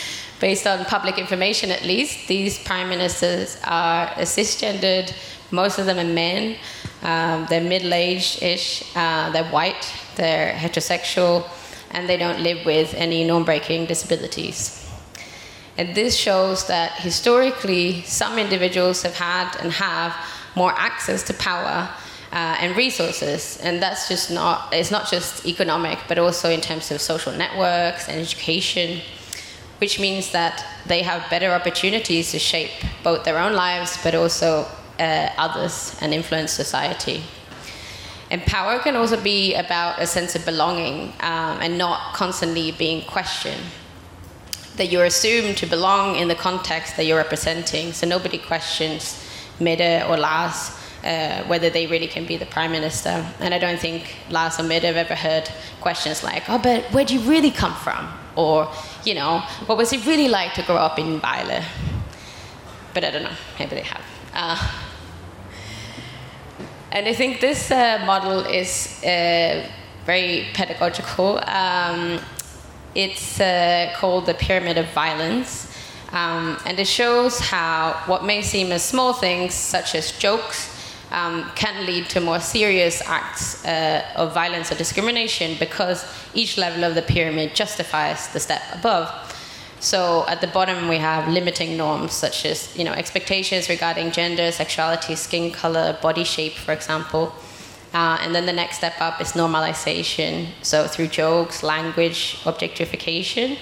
based 0.40 0.66
on 0.66 0.84
public 0.86 1.18
information 1.18 1.70
at 1.70 1.84
least, 1.84 2.26
these 2.26 2.58
prime 2.64 2.88
ministers 2.88 3.60
are 3.62 4.08
cisgendered, 4.22 5.14
most 5.52 5.78
of 5.78 5.86
them 5.86 6.00
are 6.00 6.12
men. 6.12 6.56
Um, 7.02 7.46
they're 7.48 7.62
middle 7.62 7.94
aged 7.94 8.42
ish, 8.42 8.84
uh, 8.94 9.30
they're 9.30 9.50
white, 9.50 9.92
they're 10.16 10.52
heterosexual, 10.52 11.48
and 11.92 12.08
they 12.08 12.16
don't 12.16 12.42
live 12.42 12.66
with 12.66 12.94
any 12.94 13.24
norm 13.24 13.44
breaking 13.44 13.86
disabilities. 13.86 14.76
And 15.78 15.94
this 15.94 16.14
shows 16.14 16.66
that 16.66 16.92
historically, 16.92 18.02
some 18.02 18.38
individuals 18.38 19.02
have 19.02 19.14
had 19.14 19.56
and 19.60 19.72
have 19.72 20.14
more 20.54 20.74
access 20.76 21.22
to 21.24 21.34
power 21.34 21.88
uh, 22.32 22.56
and 22.60 22.76
resources. 22.76 23.58
And 23.62 23.82
that's 23.82 24.08
just 24.08 24.30
not, 24.30 24.72
it's 24.72 24.90
not 24.90 25.08
just 25.10 25.46
economic, 25.46 25.98
but 26.06 26.18
also 26.18 26.50
in 26.50 26.60
terms 26.60 26.90
of 26.90 27.00
social 27.00 27.32
networks 27.32 28.08
and 28.08 28.20
education, 28.20 29.00
which 29.78 29.98
means 29.98 30.32
that 30.32 30.64
they 30.86 31.02
have 31.02 31.28
better 31.30 31.50
opportunities 31.50 32.32
to 32.32 32.38
shape 32.38 32.70
both 33.02 33.24
their 33.24 33.38
own 33.38 33.54
lives, 33.54 33.98
but 34.02 34.14
also 34.14 34.66
uh, 35.00 35.30
others 35.36 35.96
and 36.00 36.14
influence 36.14 36.52
society. 36.52 37.22
And 38.30 38.40
power 38.42 38.78
can 38.78 38.94
also 38.94 39.20
be 39.20 39.54
about 39.54 40.00
a 40.00 40.06
sense 40.06 40.36
of 40.36 40.44
belonging 40.44 41.12
um, 41.20 41.58
and 41.60 41.76
not 41.76 42.14
constantly 42.14 42.70
being 42.70 43.02
questioned. 43.06 43.62
That 44.76 44.92
you're 44.92 45.06
assumed 45.06 45.56
to 45.56 45.66
belong 45.66 46.16
in 46.16 46.28
the 46.28 46.36
context 46.36 46.96
that 46.96 47.04
you're 47.04 47.18
representing, 47.18 47.92
so 47.92 48.06
nobody 48.06 48.38
questions 48.38 49.26
Mette 49.58 50.08
or 50.08 50.16
Lars 50.16 50.70
uh, 51.04 51.42
whether 51.44 51.70
they 51.70 51.86
really 51.86 52.06
can 52.06 52.26
be 52.26 52.36
the 52.36 52.46
prime 52.46 52.72
minister. 52.72 53.26
And 53.40 53.54
I 53.54 53.58
don't 53.58 53.80
think 53.80 54.16
Lars 54.28 54.58
or 54.60 54.64
Mette 54.64 54.84
have 54.84 54.96
ever 54.96 55.14
heard 55.14 55.50
questions 55.80 56.22
like, 56.22 56.48
oh, 56.48 56.58
but 56.58 56.84
where 56.92 57.04
do 57.04 57.14
you 57.14 57.20
really 57.20 57.50
come 57.50 57.74
from? 57.74 58.08
Or, 58.36 58.70
you 59.04 59.14
know, 59.14 59.40
what 59.66 59.78
was 59.78 59.92
it 59.92 60.04
really 60.06 60.28
like 60.28 60.54
to 60.54 60.62
grow 60.62 60.76
up 60.76 60.98
in 60.98 61.20
Vejle? 61.20 61.64
But 62.94 63.04
I 63.04 63.10
don't 63.10 63.22
know, 63.22 63.36
maybe 63.58 63.76
they 63.76 63.82
have. 63.82 64.02
Uh, 64.34 64.72
and 66.92 67.06
I 67.06 67.14
think 67.14 67.40
this 67.40 67.70
uh, 67.70 68.02
model 68.04 68.40
is 68.40 69.02
uh, 69.04 69.66
very 70.04 70.46
pedagogical. 70.54 71.40
Um, 71.46 72.20
it's 72.94 73.40
uh, 73.40 73.92
called 73.96 74.26
the 74.26 74.34
Pyramid 74.34 74.76
of 74.76 74.88
Violence. 74.92 75.68
Um, 76.12 76.58
and 76.66 76.78
it 76.80 76.88
shows 76.88 77.38
how 77.38 78.02
what 78.06 78.24
may 78.24 78.42
seem 78.42 78.72
as 78.72 78.82
small 78.82 79.12
things, 79.12 79.54
such 79.54 79.94
as 79.94 80.10
jokes, 80.18 80.76
um, 81.12 81.48
can 81.54 81.86
lead 81.86 82.08
to 82.10 82.20
more 82.20 82.40
serious 82.40 83.02
acts 83.06 83.64
uh, 83.64 84.04
of 84.16 84.32
violence 84.34 84.72
or 84.72 84.74
discrimination 84.74 85.56
because 85.58 86.04
each 86.34 86.56
level 86.58 86.84
of 86.84 86.94
the 86.94 87.02
pyramid 87.02 87.54
justifies 87.54 88.28
the 88.32 88.40
step 88.40 88.62
above. 88.72 89.08
So 89.80 90.26
at 90.28 90.42
the 90.42 90.46
bottom 90.46 90.88
we 90.88 90.98
have 90.98 91.26
limiting 91.28 91.76
norms 91.76 92.12
such 92.12 92.44
as 92.44 92.76
you 92.76 92.84
know 92.84 92.92
expectations 92.92 93.68
regarding 93.70 94.12
gender, 94.12 94.52
sexuality, 94.52 95.16
skin 95.16 95.50
color, 95.50 95.96
body 96.02 96.24
shape, 96.24 96.52
for 96.52 96.72
example. 96.72 97.32
Uh, 97.92 98.18
and 98.20 98.34
then 98.34 98.46
the 98.46 98.52
next 98.52 98.76
step 98.76 98.94
up 99.00 99.20
is 99.20 99.32
normalization. 99.32 100.48
So 100.62 100.86
through 100.86 101.08
jokes, 101.08 101.62
language, 101.62 102.38
objectification, 102.44 103.56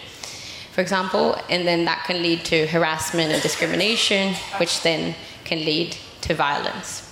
for 0.72 0.82
example, 0.82 1.36
and 1.48 1.66
then 1.66 1.84
that 1.86 2.04
can 2.04 2.20
lead 2.22 2.44
to 2.46 2.66
harassment 2.66 3.32
and 3.32 3.40
discrimination, 3.42 4.34
which 4.58 4.82
then 4.82 5.14
can 5.44 5.58
lead 5.64 5.96
to 6.22 6.34
violence. 6.34 7.04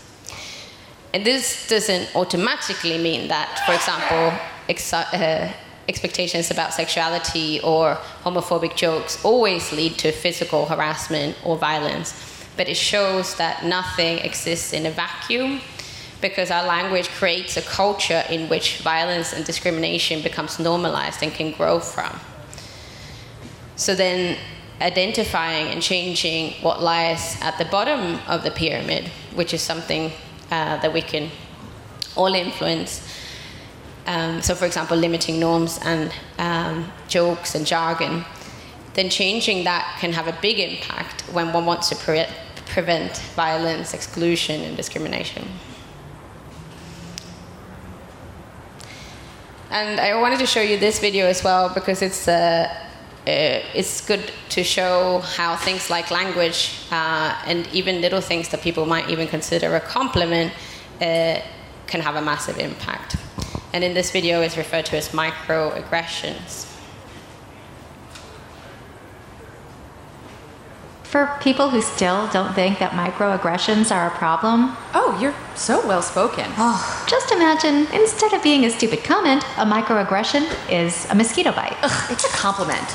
And 1.14 1.24
this 1.24 1.66
doesn't 1.68 2.14
automatically 2.14 2.98
mean 2.98 3.28
that, 3.28 3.62
for 3.64 3.72
example, 3.72 4.38
ex- 4.68 4.92
uh, 4.92 5.50
expectations 5.88 6.50
about 6.50 6.72
sexuality 6.72 7.60
or 7.60 7.94
homophobic 8.24 8.76
jokes 8.76 9.24
always 9.24 9.72
lead 9.72 9.96
to 9.98 10.12
physical 10.12 10.66
harassment 10.66 11.36
or 11.44 11.56
violence. 11.56 12.14
But 12.56 12.68
it 12.68 12.76
shows 12.76 13.36
that 13.36 13.64
nothing 13.64 14.18
exists 14.18 14.72
in 14.72 14.86
a 14.86 14.90
vacuum 14.90 15.60
because 16.20 16.50
our 16.50 16.66
language 16.66 17.08
creates 17.10 17.56
a 17.56 17.62
culture 17.62 18.24
in 18.30 18.48
which 18.48 18.78
violence 18.78 19.32
and 19.32 19.44
discrimination 19.44 20.22
becomes 20.22 20.58
normalized 20.58 21.22
and 21.22 21.32
can 21.32 21.52
grow 21.52 21.78
from. 21.78 22.18
So 23.76 23.94
then 23.94 24.38
identifying 24.80 25.68
and 25.68 25.82
changing 25.82 26.52
what 26.62 26.82
lies 26.82 27.40
at 27.42 27.58
the 27.58 27.64
bottom 27.66 28.18
of 28.26 28.42
the 28.42 28.50
pyramid, 28.50 29.08
which 29.34 29.54
is 29.54 29.62
something 29.62 30.10
uh, 30.50 30.78
that 30.80 30.92
we 30.92 31.02
can 31.02 31.30
all 32.16 32.34
influence. 32.34 33.05
Um, 34.06 34.40
so, 34.40 34.54
for 34.54 34.66
example, 34.66 34.96
limiting 34.96 35.40
norms 35.40 35.78
and 35.82 36.12
um, 36.38 36.92
jokes 37.08 37.54
and 37.54 37.66
jargon, 37.66 38.24
then 38.94 39.10
changing 39.10 39.64
that 39.64 39.96
can 40.00 40.12
have 40.12 40.28
a 40.28 40.36
big 40.40 40.58
impact 40.58 41.22
when 41.32 41.52
one 41.52 41.66
wants 41.66 41.88
to 41.88 41.96
pre- 41.96 42.26
prevent 42.66 43.16
violence, 43.34 43.94
exclusion, 43.94 44.62
and 44.62 44.76
discrimination. 44.76 45.44
And 49.70 50.00
I 50.00 50.18
wanted 50.20 50.38
to 50.38 50.46
show 50.46 50.62
you 50.62 50.78
this 50.78 51.00
video 51.00 51.26
as 51.26 51.42
well 51.42 51.68
because 51.74 52.00
it's 52.00 52.28
uh, 52.28 52.72
uh, 53.26 53.60
it's 53.74 54.06
good 54.06 54.30
to 54.50 54.62
show 54.62 55.18
how 55.18 55.56
things 55.56 55.90
like 55.90 56.12
language 56.12 56.70
uh, 56.92 57.36
and 57.44 57.66
even 57.72 58.00
little 58.00 58.20
things 58.20 58.48
that 58.50 58.62
people 58.62 58.86
might 58.86 59.10
even 59.10 59.26
consider 59.26 59.74
a 59.74 59.80
compliment 59.80 60.52
uh, 61.00 61.40
can 61.88 62.00
have 62.00 62.14
a 62.14 62.22
massive 62.22 62.58
impact 62.58 63.16
and 63.76 63.84
in 63.84 63.92
this 63.92 64.10
video 64.10 64.40
is 64.40 64.56
referred 64.56 64.86
to 64.86 64.96
as 64.96 65.10
microaggressions. 65.10 66.64
For 71.02 71.30
people 71.42 71.68
who 71.68 71.82
still 71.82 72.26
don't 72.28 72.54
think 72.54 72.78
that 72.78 72.92
microaggressions 72.92 73.94
are 73.94 74.06
a 74.06 74.10
problem, 74.12 74.74
oh, 74.94 75.18
you're 75.20 75.34
so 75.54 75.86
well 75.86 76.00
spoken. 76.00 76.46
Oh, 76.56 77.04
just 77.06 77.30
imagine 77.32 77.86
instead 77.92 78.32
of 78.32 78.42
being 78.42 78.64
a 78.64 78.70
stupid 78.70 79.04
comment, 79.04 79.44
a 79.58 79.66
microaggression 79.66 80.48
is 80.72 81.06
a 81.10 81.14
mosquito 81.14 81.52
bite. 81.52 81.76
Ugh, 81.82 82.10
it's 82.10 82.24
a 82.24 82.28
compliment. 82.28 82.88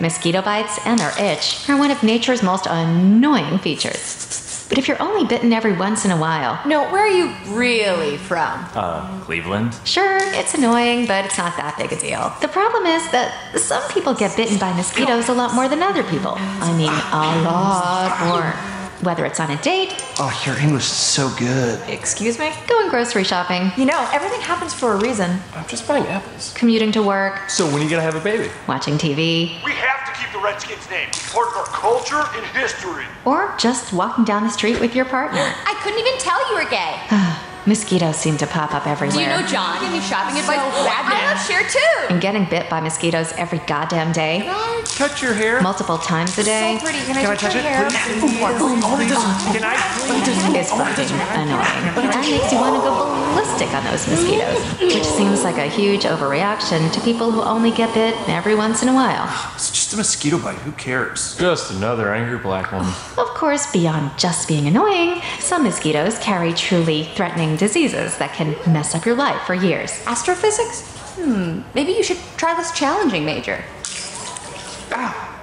mosquito 0.00 0.40
bites 0.40 0.78
and 0.86 1.00
their 1.00 1.12
itch 1.18 1.68
are 1.68 1.76
one 1.76 1.90
of 1.90 2.00
nature's 2.04 2.44
most 2.44 2.66
annoying 2.66 3.58
features. 3.58 4.43
But 4.74 4.80
if 4.80 4.88
you're 4.88 5.00
only 5.00 5.24
bitten 5.24 5.52
every 5.52 5.72
once 5.72 6.04
in 6.04 6.10
a 6.10 6.16
while, 6.16 6.60
No, 6.66 6.90
where 6.90 7.04
are 7.04 7.08
you 7.08 7.32
really 7.46 8.16
from? 8.16 8.66
Uh, 8.74 9.06
Cleveland. 9.20 9.72
sure, 9.84 10.18
it's 10.34 10.52
annoying, 10.54 11.06
but 11.06 11.24
it's 11.24 11.38
not 11.38 11.56
that 11.58 11.76
big 11.78 11.92
a 11.92 11.96
deal. 11.96 12.34
The 12.40 12.48
problem 12.48 12.84
is 12.84 13.08
that 13.12 13.30
some 13.56 13.88
people 13.92 14.14
get 14.14 14.36
bitten 14.36 14.58
by 14.58 14.72
mosquitoes 14.72 15.28
a 15.28 15.32
lot 15.32 15.54
more 15.54 15.68
than 15.68 15.80
other 15.80 16.02
people. 16.02 16.34
I 16.36 16.76
mean, 16.76 16.90
a 16.90 17.46
lot 17.46 18.18
more. 18.26 18.73
Whether 19.04 19.26
it's 19.26 19.38
on 19.38 19.50
a 19.50 19.60
date, 19.60 19.92
Oh, 20.18 20.32
your 20.46 20.56
English 20.58 20.84
is 20.84 20.96
so 20.96 21.28
good. 21.36 21.78
Excuse 21.90 22.38
me? 22.38 22.50
going 22.66 22.88
grocery 22.88 23.22
shopping, 23.24 23.70
You 23.76 23.84
know, 23.84 24.08
everything 24.14 24.40
happens 24.40 24.72
for 24.72 24.92
a 24.92 24.96
reason. 24.96 25.38
I'm 25.54 25.66
just 25.68 25.86
buying 25.86 26.06
apples. 26.06 26.54
commuting 26.56 26.90
to 26.92 27.02
work, 27.02 27.50
So 27.50 27.66
when 27.66 27.76
are 27.80 27.84
you 27.84 27.90
gonna 27.90 28.02
have 28.02 28.14
a 28.14 28.20
baby? 28.20 28.50
watching 28.66 28.96
TV, 28.96 29.60
We 29.62 29.72
have 29.72 30.06
to 30.06 30.12
keep 30.18 30.32
the 30.32 30.38
Redskins 30.38 30.88
name. 30.88 31.08
It's 31.08 31.30
part 31.32 31.48
of 31.48 31.56
our 31.56 31.66
culture 31.66 32.24
and 32.34 32.46
history. 32.56 33.04
or 33.26 33.54
just 33.58 33.92
walking 33.92 34.24
down 34.24 34.42
the 34.44 34.50
street 34.50 34.80
with 34.80 34.94
your 34.94 35.04
partner. 35.04 35.40
I 35.40 35.74
couldn't 35.82 35.98
even 36.00 36.18
tell 36.18 36.40
you 36.48 36.54
were 36.64 36.70
gay. 36.70 36.96
Mosquitoes 37.66 38.16
seem 38.16 38.36
to 38.36 38.46
pop 38.46 38.74
up 38.74 38.86
everywhere. 38.86 39.16
Do 39.16 39.22
you 39.22 39.26
know 39.26 39.46
John? 39.46 39.80
Give 39.80 39.90
me 39.90 40.00
shopping 40.00 40.36
advice. 40.38 40.58
I 40.60 41.32
love 41.32 41.46
Cher 41.46 41.62
too. 41.66 42.12
and 42.12 42.20
getting 42.20 42.44
bit 42.44 42.68
by 42.68 42.78
mosquitoes 42.80 43.32
every 43.38 43.58
goddamn 43.66 44.12
day, 44.12 44.44
Touch 44.84 45.22
your 45.22 45.32
hair. 45.32 45.62
multiple 45.62 45.96
times 45.96 46.36
a 46.38 46.44
day, 46.44 46.76
So 46.78 46.84
pretty. 46.84 46.98
Can, 47.06 47.14
Can 47.14 47.26
I 47.26 47.30
I 47.32 47.34
touch 47.36 47.40
touch 47.40 47.56
it, 47.56 47.62
your 47.64 47.72
hair? 47.72 47.88
please? 47.88 47.96
Can 47.96 49.64
I 49.64 49.76
please? 50.04 50.56
is 50.56 50.70
fucking 50.70 51.10
annoying. 51.40 51.96
And 51.96 52.12
that 52.12 52.26
makes 52.28 52.52
you 52.52 52.58
want 52.58 52.76
to 52.76 52.82
go 52.84 52.92
ballistic 53.32 53.72
on 53.74 53.82
those 53.84 54.06
mosquitoes, 54.08 54.94
which 54.94 55.04
seems 55.04 55.42
like 55.42 55.56
a 55.56 55.66
huge 55.66 56.02
overreaction 56.02 56.92
to 56.92 57.00
people 57.00 57.30
who 57.30 57.42
only 57.42 57.70
get 57.70 57.92
bit 57.94 58.14
every 58.28 58.54
once 58.54 58.82
in 58.82 58.88
a 58.88 58.94
while. 58.94 59.26
It's 59.54 59.70
just 59.70 59.92
a 59.94 59.96
mosquito 59.96 60.38
bite. 60.38 60.58
Who 60.58 60.72
cares? 60.72 61.34
Just 61.38 61.70
another 61.72 62.12
angry 62.14 62.38
black 62.38 62.70
woman. 62.72 62.92
Of 63.16 63.28
course, 63.34 63.70
beyond 63.72 64.10
just 64.18 64.46
being 64.48 64.66
annoying, 64.66 65.22
some 65.40 65.62
mosquitoes 65.64 66.18
carry 66.18 66.52
truly 66.52 67.04
threatening 67.14 67.53
diseases 67.56 68.16
that 68.18 68.32
can 68.32 68.56
mess 68.72 68.94
up 68.94 69.04
your 69.04 69.14
life 69.16 69.42
for 69.46 69.54
years. 69.54 70.02
Astrophysics? 70.06 70.82
Hmm. 71.16 71.60
Maybe 71.74 71.92
you 71.92 72.02
should 72.02 72.18
try 72.36 72.54
this 72.54 72.72
challenging 72.72 73.24
major. 73.24 73.64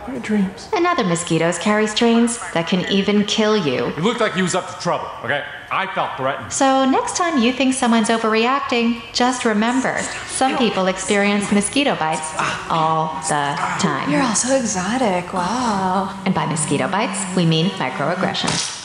My 0.07 0.17
dreams. 0.19 0.67
And 0.73 0.87
other 0.87 1.03
mosquitoes 1.03 1.59
carry 1.59 1.87
strains 1.87 2.39
that 2.53 2.67
can 2.67 2.91
even 2.91 3.23
kill 3.25 3.55
you. 3.55 3.87
It 3.87 3.99
looked 3.99 4.19
like 4.19 4.33
he 4.33 4.41
was 4.41 4.55
up 4.55 4.67
to 4.67 4.81
trouble, 4.81 5.07
okay? 5.23 5.45
I 5.69 5.87
felt 5.93 6.17
threatened. 6.17 6.51
So, 6.51 6.89
next 6.89 7.15
time 7.15 7.37
you 7.37 7.53
think 7.53 7.73
someone's 7.73 8.09
overreacting, 8.09 9.01
just 9.13 9.45
remember 9.45 9.99
some 10.27 10.57
people 10.57 10.87
experience 10.87 11.51
mosquito 11.51 11.95
bites 11.95 12.33
all 12.69 13.13
the 13.29 13.55
time. 13.79 14.09
You're 14.09 14.21
all 14.21 14.35
so 14.35 14.55
exotic. 14.55 15.31
Wow. 15.33 16.21
And 16.25 16.33
by 16.33 16.45
mosquito 16.45 16.89
bites, 16.89 17.23
we 17.35 17.45
mean 17.45 17.69
microaggressions. 17.71 18.79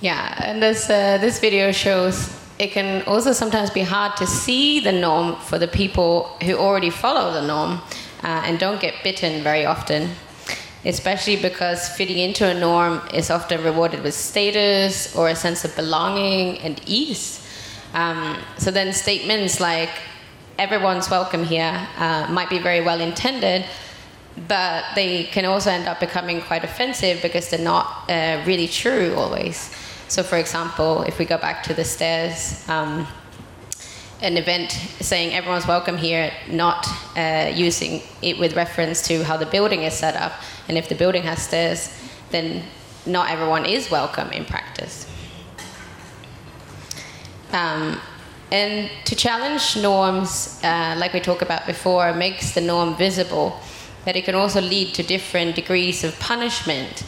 Yeah, 0.00 0.32
and 0.44 0.62
this 0.62 0.88
uh, 0.88 1.18
this 1.18 1.40
video 1.40 1.72
shows 1.72 2.30
it 2.58 2.70
can 2.70 3.02
also 3.02 3.32
sometimes 3.32 3.70
be 3.70 3.82
hard 3.82 4.16
to 4.18 4.26
see 4.26 4.78
the 4.78 4.92
norm 4.92 5.36
for 5.36 5.58
the 5.58 5.66
people 5.66 6.36
who 6.42 6.54
already 6.54 6.90
follow 6.90 7.32
the 7.32 7.46
norm 7.46 7.80
uh, 8.22 8.42
and 8.44 8.60
don't 8.60 8.80
get 8.80 8.94
bitten 9.02 9.42
very 9.42 9.64
often. 9.64 10.10
Especially 10.84 11.34
because 11.34 11.88
fitting 11.88 12.18
into 12.18 12.46
a 12.46 12.54
norm 12.54 13.00
is 13.12 13.30
often 13.30 13.62
rewarded 13.64 14.02
with 14.04 14.14
status 14.14 15.16
or 15.16 15.28
a 15.28 15.34
sense 15.34 15.64
of 15.64 15.74
belonging 15.74 16.58
and 16.58 16.80
ease. 16.86 17.44
Um, 17.92 18.38
so 18.56 18.70
then 18.70 18.92
statements 18.92 19.58
like 19.58 19.90
"everyone's 20.58 21.10
welcome 21.10 21.42
here" 21.42 21.74
uh, 21.98 22.28
might 22.30 22.48
be 22.48 22.60
very 22.60 22.80
well 22.80 23.00
intended, 23.00 23.64
but 24.46 24.84
they 24.94 25.24
can 25.24 25.44
also 25.44 25.70
end 25.70 25.88
up 25.88 25.98
becoming 25.98 26.40
quite 26.40 26.62
offensive 26.62 27.20
because 27.22 27.50
they're 27.50 27.58
not 27.58 28.08
uh, 28.08 28.40
really 28.46 28.68
true 28.68 29.14
always. 29.16 29.74
So, 30.08 30.22
for 30.22 30.36
example, 30.36 31.02
if 31.02 31.18
we 31.18 31.26
go 31.26 31.36
back 31.36 31.62
to 31.64 31.74
the 31.74 31.84
stairs, 31.84 32.66
um, 32.66 33.06
an 34.22 34.38
event 34.38 34.72
saying 35.00 35.34
everyone's 35.34 35.66
welcome 35.66 35.98
here, 35.98 36.32
not 36.48 36.88
uh, 37.14 37.52
using 37.54 38.00
it 38.22 38.38
with 38.38 38.56
reference 38.56 39.06
to 39.08 39.22
how 39.22 39.36
the 39.36 39.46
building 39.46 39.82
is 39.82 39.92
set 39.92 40.16
up, 40.16 40.32
and 40.66 40.78
if 40.78 40.88
the 40.88 40.94
building 40.94 41.22
has 41.24 41.42
stairs, 41.42 41.94
then 42.30 42.62
not 43.04 43.30
everyone 43.30 43.66
is 43.66 43.90
welcome 43.90 44.30
in 44.32 44.46
practice. 44.46 45.06
Um, 47.52 48.00
and 48.50 48.90
to 49.04 49.14
challenge 49.14 49.76
norms, 49.76 50.58
uh, 50.64 50.94
like 50.98 51.12
we 51.12 51.20
talked 51.20 51.42
about 51.42 51.66
before, 51.66 52.14
makes 52.14 52.52
the 52.52 52.62
norm 52.62 52.96
visible, 52.96 53.60
but 54.06 54.16
it 54.16 54.24
can 54.24 54.34
also 54.34 54.62
lead 54.62 54.94
to 54.94 55.02
different 55.02 55.54
degrees 55.54 56.02
of 56.02 56.18
punishment. 56.18 57.04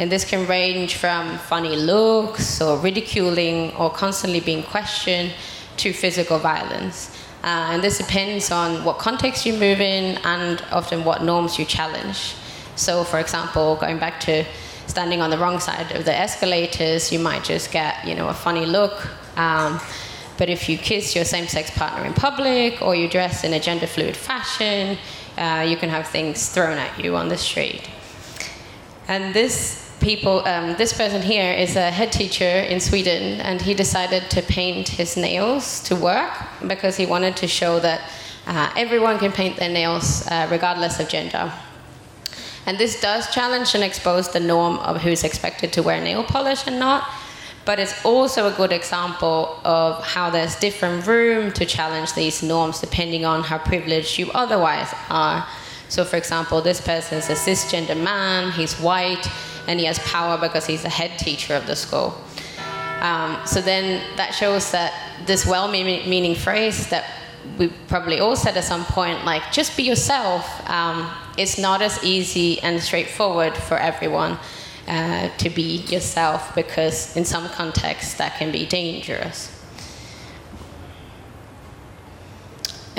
And 0.00 0.10
this 0.10 0.24
can 0.24 0.46
range 0.46 0.96
from 0.96 1.36
funny 1.36 1.76
looks 1.76 2.62
or 2.62 2.78
ridiculing 2.78 3.74
or 3.76 3.90
constantly 3.90 4.40
being 4.40 4.62
questioned 4.62 5.30
to 5.76 5.92
physical 5.92 6.38
violence. 6.38 7.14
Uh, 7.44 7.72
and 7.72 7.84
this 7.84 7.98
depends 7.98 8.50
on 8.50 8.82
what 8.82 8.98
context 8.98 9.44
you 9.44 9.52
move 9.52 9.78
in 9.78 10.16
and 10.24 10.64
often 10.72 11.04
what 11.04 11.22
norms 11.22 11.58
you 11.58 11.66
challenge. 11.66 12.34
So, 12.76 13.04
for 13.04 13.18
example, 13.18 13.76
going 13.76 13.98
back 13.98 14.20
to 14.20 14.44
standing 14.86 15.20
on 15.20 15.28
the 15.28 15.36
wrong 15.36 15.60
side 15.60 15.92
of 15.92 16.06
the 16.06 16.16
escalators, 16.16 17.12
you 17.12 17.18
might 17.18 17.44
just 17.44 17.70
get, 17.70 18.02
you 18.06 18.14
know, 18.14 18.28
a 18.28 18.34
funny 18.34 18.64
look. 18.64 19.06
Um, 19.38 19.80
but 20.38 20.48
if 20.48 20.66
you 20.66 20.78
kiss 20.78 21.14
your 21.14 21.26
same-sex 21.26 21.72
partner 21.72 22.06
in 22.06 22.14
public 22.14 22.80
or 22.80 22.94
you 22.94 23.06
dress 23.06 23.44
in 23.44 23.52
a 23.52 23.60
gender-fluid 23.60 24.16
fashion, 24.16 24.96
uh, 25.36 25.66
you 25.68 25.76
can 25.76 25.90
have 25.90 26.08
things 26.08 26.48
thrown 26.48 26.78
at 26.78 26.98
you 26.98 27.16
on 27.16 27.28
the 27.28 27.36
street. 27.36 27.86
And 29.06 29.34
this 29.34 29.89
people, 30.00 30.46
um, 30.46 30.76
this 30.76 30.92
person 30.92 31.22
here 31.22 31.52
is 31.52 31.76
a 31.76 31.90
head 31.90 32.10
teacher 32.12 32.44
in 32.44 32.80
Sweden, 32.80 33.40
and 33.40 33.60
he 33.60 33.74
decided 33.74 34.30
to 34.30 34.42
paint 34.42 34.88
his 34.88 35.16
nails 35.16 35.80
to 35.84 35.94
work 35.94 36.32
because 36.66 36.96
he 36.96 37.06
wanted 37.06 37.36
to 37.36 37.46
show 37.46 37.78
that 37.80 38.00
uh, 38.46 38.72
everyone 38.76 39.18
can 39.18 39.30
paint 39.30 39.56
their 39.56 39.68
nails 39.68 40.26
uh, 40.26 40.48
regardless 40.50 40.98
of 40.98 41.08
gender. 41.08 41.52
And 42.66 42.78
this 42.78 43.00
does 43.00 43.32
challenge 43.32 43.74
and 43.74 43.84
expose 43.84 44.32
the 44.32 44.40
norm 44.40 44.78
of 44.78 45.00
who's 45.02 45.24
expected 45.24 45.72
to 45.74 45.82
wear 45.82 46.00
nail 46.00 46.24
polish 46.24 46.66
and 46.66 46.78
not. 46.78 47.08
But 47.64 47.78
it's 47.78 48.04
also 48.04 48.52
a 48.52 48.56
good 48.56 48.72
example 48.72 49.60
of 49.64 50.02
how 50.02 50.30
there's 50.30 50.56
different 50.56 51.06
room 51.06 51.52
to 51.52 51.66
challenge 51.66 52.14
these 52.14 52.42
norms 52.42 52.80
depending 52.80 53.24
on 53.24 53.42
how 53.42 53.58
privileged 53.58 54.18
you 54.18 54.30
otherwise 54.32 54.92
are. 55.10 55.46
So, 55.90 56.04
for 56.04 56.16
example, 56.16 56.62
this 56.62 56.80
person 56.80 57.18
is 57.18 57.28
a 57.28 57.34
cisgender 57.34 58.00
man, 58.00 58.52
he's 58.52 58.74
white, 58.80 59.26
and 59.66 59.78
he 59.78 59.86
has 59.86 59.98
power 59.98 60.38
because 60.38 60.64
he's 60.64 60.82
the 60.82 60.88
head 60.88 61.18
teacher 61.18 61.54
of 61.54 61.66
the 61.66 61.76
school. 61.76 62.16
Um, 63.00 63.38
so 63.44 63.60
then 63.60 64.02
that 64.16 64.32
shows 64.34 64.70
that 64.70 64.92
this 65.26 65.44
well-meaning 65.44 66.34
phrase 66.36 66.88
that 66.90 67.04
we 67.58 67.68
probably 67.88 68.20
all 68.20 68.36
said 68.36 68.56
at 68.56 68.64
some 68.64 68.84
point, 68.84 69.24
like 69.24 69.50
just 69.52 69.76
be 69.76 69.82
yourself, 69.82 70.44
um, 70.70 71.10
is 71.36 71.58
not 71.58 71.82
as 71.82 72.02
easy 72.04 72.60
and 72.60 72.80
straightforward 72.80 73.56
for 73.56 73.76
everyone 73.76 74.38
uh, 74.86 75.28
to 75.38 75.50
be 75.50 75.78
yourself 75.88 76.54
because 76.54 77.16
in 77.16 77.24
some 77.24 77.48
contexts 77.48 78.14
that 78.14 78.36
can 78.36 78.52
be 78.52 78.66
dangerous. 78.66 79.59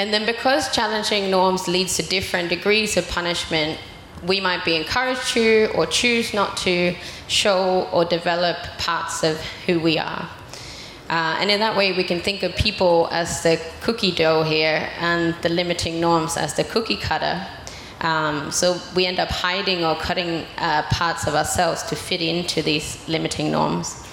And 0.02 0.12
then 0.12 0.26
because 0.26 0.72
challenging 0.72 1.30
norms 1.30 1.68
leads 1.68 1.96
to 1.98 2.02
different 2.02 2.50
degrees 2.50 2.98
of 2.98 3.08
punishment, 3.08 3.78
we 4.26 4.42
might 4.42 4.66
be 4.66 4.76
encouraged 4.76 5.28
to 5.34 5.70
or 5.76 5.86
choose 5.86 6.34
not 6.34 6.58
to 6.66 6.96
show 7.28 7.88
or 7.94 8.04
develop 8.04 8.58
parts 8.80 9.24
of 9.24 9.40
who 9.68 9.80
we 9.80 10.00
are. 10.00 10.28
Uh, 11.08 11.38
and 11.40 11.52
in 11.52 11.60
that 11.60 11.78
way, 11.78 11.92
we 11.92 12.04
can 12.04 12.20
think 12.20 12.42
of 12.42 12.56
people 12.56 13.10
as 13.12 13.44
the 13.44 13.62
cookie 13.82 14.12
dough 14.12 14.42
here 14.42 14.90
and 14.98 15.36
the 15.44 15.50
limiting 15.50 16.02
norms 16.02 16.36
as 16.36 16.56
the 16.56 16.64
cookie 16.64 16.98
cutter. 16.98 17.46
Um, 18.00 18.52
so 18.52 18.82
we 18.96 19.06
end 19.06 19.20
up 19.20 19.30
hiding 19.30 19.86
or 19.86 19.96
cutting 19.98 20.48
uh, 20.58 20.82
parts 20.90 21.28
of 21.28 21.36
ourselves 21.36 21.84
to 21.84 21.96
fit 21.96 22.24
into 22.24 22.64
these 22.64 23.08
limiting 23.08 23.52
norms. 23.52 24.04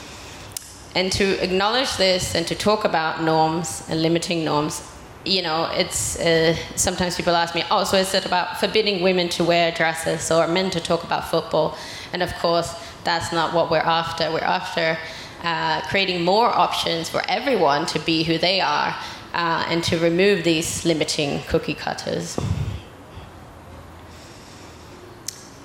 And 0.95 1.11
to 1.13 1.43
acknowledge 1.43 1.97
this 1.97 2.35
and 2.35 2.47
to 2.47 2.55
talk 2.55 2.85
about 2.85 3.23
norms 3.23 3.87
and 3.89 4.03
limiting 4.03 4.45
norms, 4.45 4.83
you 5.25 5.43
know, 5.43 5.71
it's 5.73 6.19
uh, 6.19 6.57
sometimes 6.77 7.17
people 7.17 7.35
ask 7.35 7.55
me, 7.55 7.65
oh, 7.71 7.85
so 7.85 7.97
is 7.97 8.15
it 8.15 8.25
about 8.25 8.59
forbidding 8.59 9.03
women 9.03 9.29
to 9.31 9.45
wear 9.45 9.73
dresses 9.73 10.31
or 10.31 10.47
men 10.49 10.71
to 10.71 10.81
talk 10.81 11.05
about 11.05 11.29
football? 11.29 11.77
And 12.13 12.23
of 12.23 12.35
course, 12.37 12.75
that's 13.05 13.33
not 13.33 13.53
what 13.55 13.71
we're 13.71 13.79
after. 13.79 14.31
We're 14.31 14.41
after 14.41 14.99
uh, 15.43 15.83
creating 15.83 16.25
more 16.25 16.47
options 16.47 17.09
for 17.09 17.23
everyone 17.29 17.87
to 17.87 17.99
be 18.01 18.23
who 18.23 18.39
they 18.39 18.61
are 18.61 18.97
uh, 19.35 19.67
and 19.69 19.85
to 19.85 19.99
remove 19.99 20.45
these 20.45 20.85
limiting 20.85 21.43
cookie 21.43 21.75
cutters. 21.75 22.39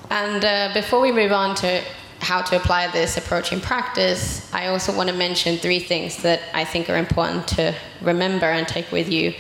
And 0.10 0.44
uh, 0.46 0.72
before 0.74 1.00
we 1.00 1.12
move 1.12 1.32
on 1.32 1.56
to 1.56 1.82
how 2.24 2.42
to 2.42 2.56
apply 2.56 2.88
this 2.88 3.18
approach 3.18 3.52
in 3.52 3.62
practice, 3.62 4.52
I 4.54 4.68
also 4.68 4.96
want 4.96 5.10
to 5.10 5.16
mention 5.16 5.58
three 5.58 5.80
things 5.80 6.18
that 6.24 6.42
I 6.54 6.64
think 6.64 6.90
are 6.90 6.98
important 6.98 7.48
to 7.50 7.76
remember 8.02 8.46
and 8.46 8.68
take 8.68 8.92
with 8.92 9.10
you 9.10 9.34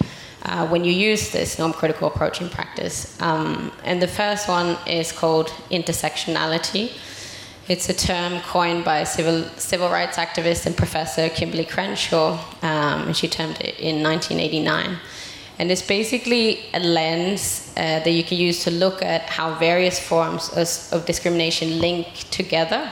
uh, 0.43 0.67
when 0.67 0.84
you 0.84 0.91
use 0.91 1.32
this 1.32 1.58
norm 1.58 1.74
critical 1.74 2.08
approach 2.08 2.41
in 2.41 2.50
practice. 2.50 3.19
Um, 3.22 3.72
and 3.84 4.02
the 4.02 4.08
first 4.08 4.48
one 4.48 4.78
is 4.86 5.12
called 5.12 5.48
intersectionality. 5.72 6.91
It's 7.69 7.88
a 7.88 7.93
term 7.93 8.41
coined 8.41 8.84
by 8.84 9.06
civil, 9.06 9.46
civil 9.56 9.89
rights 9.89 10.17
activist 10.17 10.65
and 10.65 10.76
professor 10.76 11.30
Kimberlé 11.30 11.69
Crenshaw, 11.69 12.34
um, 12.62 13.08
and 13.08 13.15
she 13.15 13.30
termed 13.30 13.62
it 13.62 13.80
in 13.80 14.04
1989. 14.04 14.98
And 15.60 15.72
it's 15.72 15.84
basically 15.84 16.66
a 16.74 16.80
lens 16.80 17.72
uh, 17.78 18.00
that 18.00 18.10
you 18.10 18.24
can 18.24 18.38
use 18.38 18.63
to 18.63 18.72
look 18.72 19.04
at 19.04 19.22
how 19.24 19.54
various 19.56 20.00
forms 20.00 20.50
of, 20.92 21.06
discrimination 21.06 21.80
link 21.80 22.08
together. 22.32 22.92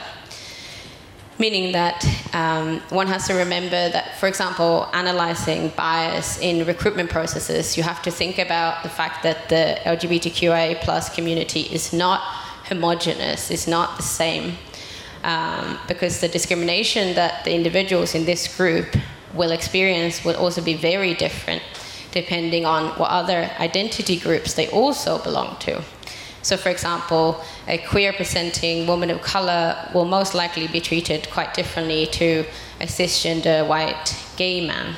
Meaning 1.38 1.72
that 1.72 2.04
um, 2.34 2.80
one 2.90 3.08
has 3.08 3.26
to 3.26 3.34
remember 3.34 3.88
that, 3.88 4.16
for 4.18 4.28
example, 4.28 4.88
analyzing 4.92 5.70
bias 5.70 6.38
in 6.38 6.64
recruitment 6.66 7.10
processes, 7.10 7.76
you 7.76 7.82
have 7.82 8.00
to 8.02 8.12
think 8.12 8.38
about 8.38 8.84
the 8.84 8.88
fact 8.88 9.24
that 9.24 9.48
the 9.48 9.78
LGBTQIA 9.82 10.80
plus 10.82 11.12
community 11.12 11.62
is 11.62 11.92
not 11.92 12.20
homogenous, 12.68 13.50
it's 13.50 13.66
not 13.66 13.96
the 13.96 14.04
same. 14.04 14.56
Um, 15.24 15.78
because 15.88 16.20
the 16.20 16.28
discrimination 16.28 17.14
that 17.14 17.44
the 17.44 17.54
individuals 17.54 18.14
in 18.14 18.24
this 18.24 18.56
group 18.56 18.96
will 19.34 19.50
experience 19.50 20.24
will 20.24 20.36
also 20.36 20.62
be 20.62 20.74
very 20.74 21.14
different 21.14 21.62
depending 22.12 22.64
on 22.64 22.90
what 22.98 23.10
other 23.10 23.50
identity 23.58 24.18
groups 24.18 24.54
they 24.54 24.68
also 24.68 25.18
belong 25.18 25.56
to. 25.60 25.82
So, 26.42 26.56
for 26.56 26.70
example, 26.70 27.40
a 27.68 27.78
queer 27.78 28.12
presenting 28.12 28.86
woman 28.86 29.10
of 29.10 29.22
color 29.22 29.76
will 29.94 30.04
most 30.04 30.34
likely 30.34 30.66
be 30.66 30.80
treated 30.80 31.28
quite 31.30 31.54
differently 31.54 32.06
to 32.06 32.44
a 32.80 32.86
cisgender 32.86 33.66
white 33.66 34.16
gay 34.36 34.66
man. 34.66 34.96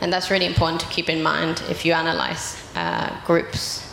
And 0.00 0.12
that's 0.12 0.30
really 0.30 0.46
important 0.46 0.80
to 0.80 0.88
keep 0.88 1.08
in 1.08 1.22
mind 1.22 1.62
if 1.70 1.84
you 1.84 1.92
analyze 1.92 2.60
uh, 2.74 3.16
groups. 3.24 3.88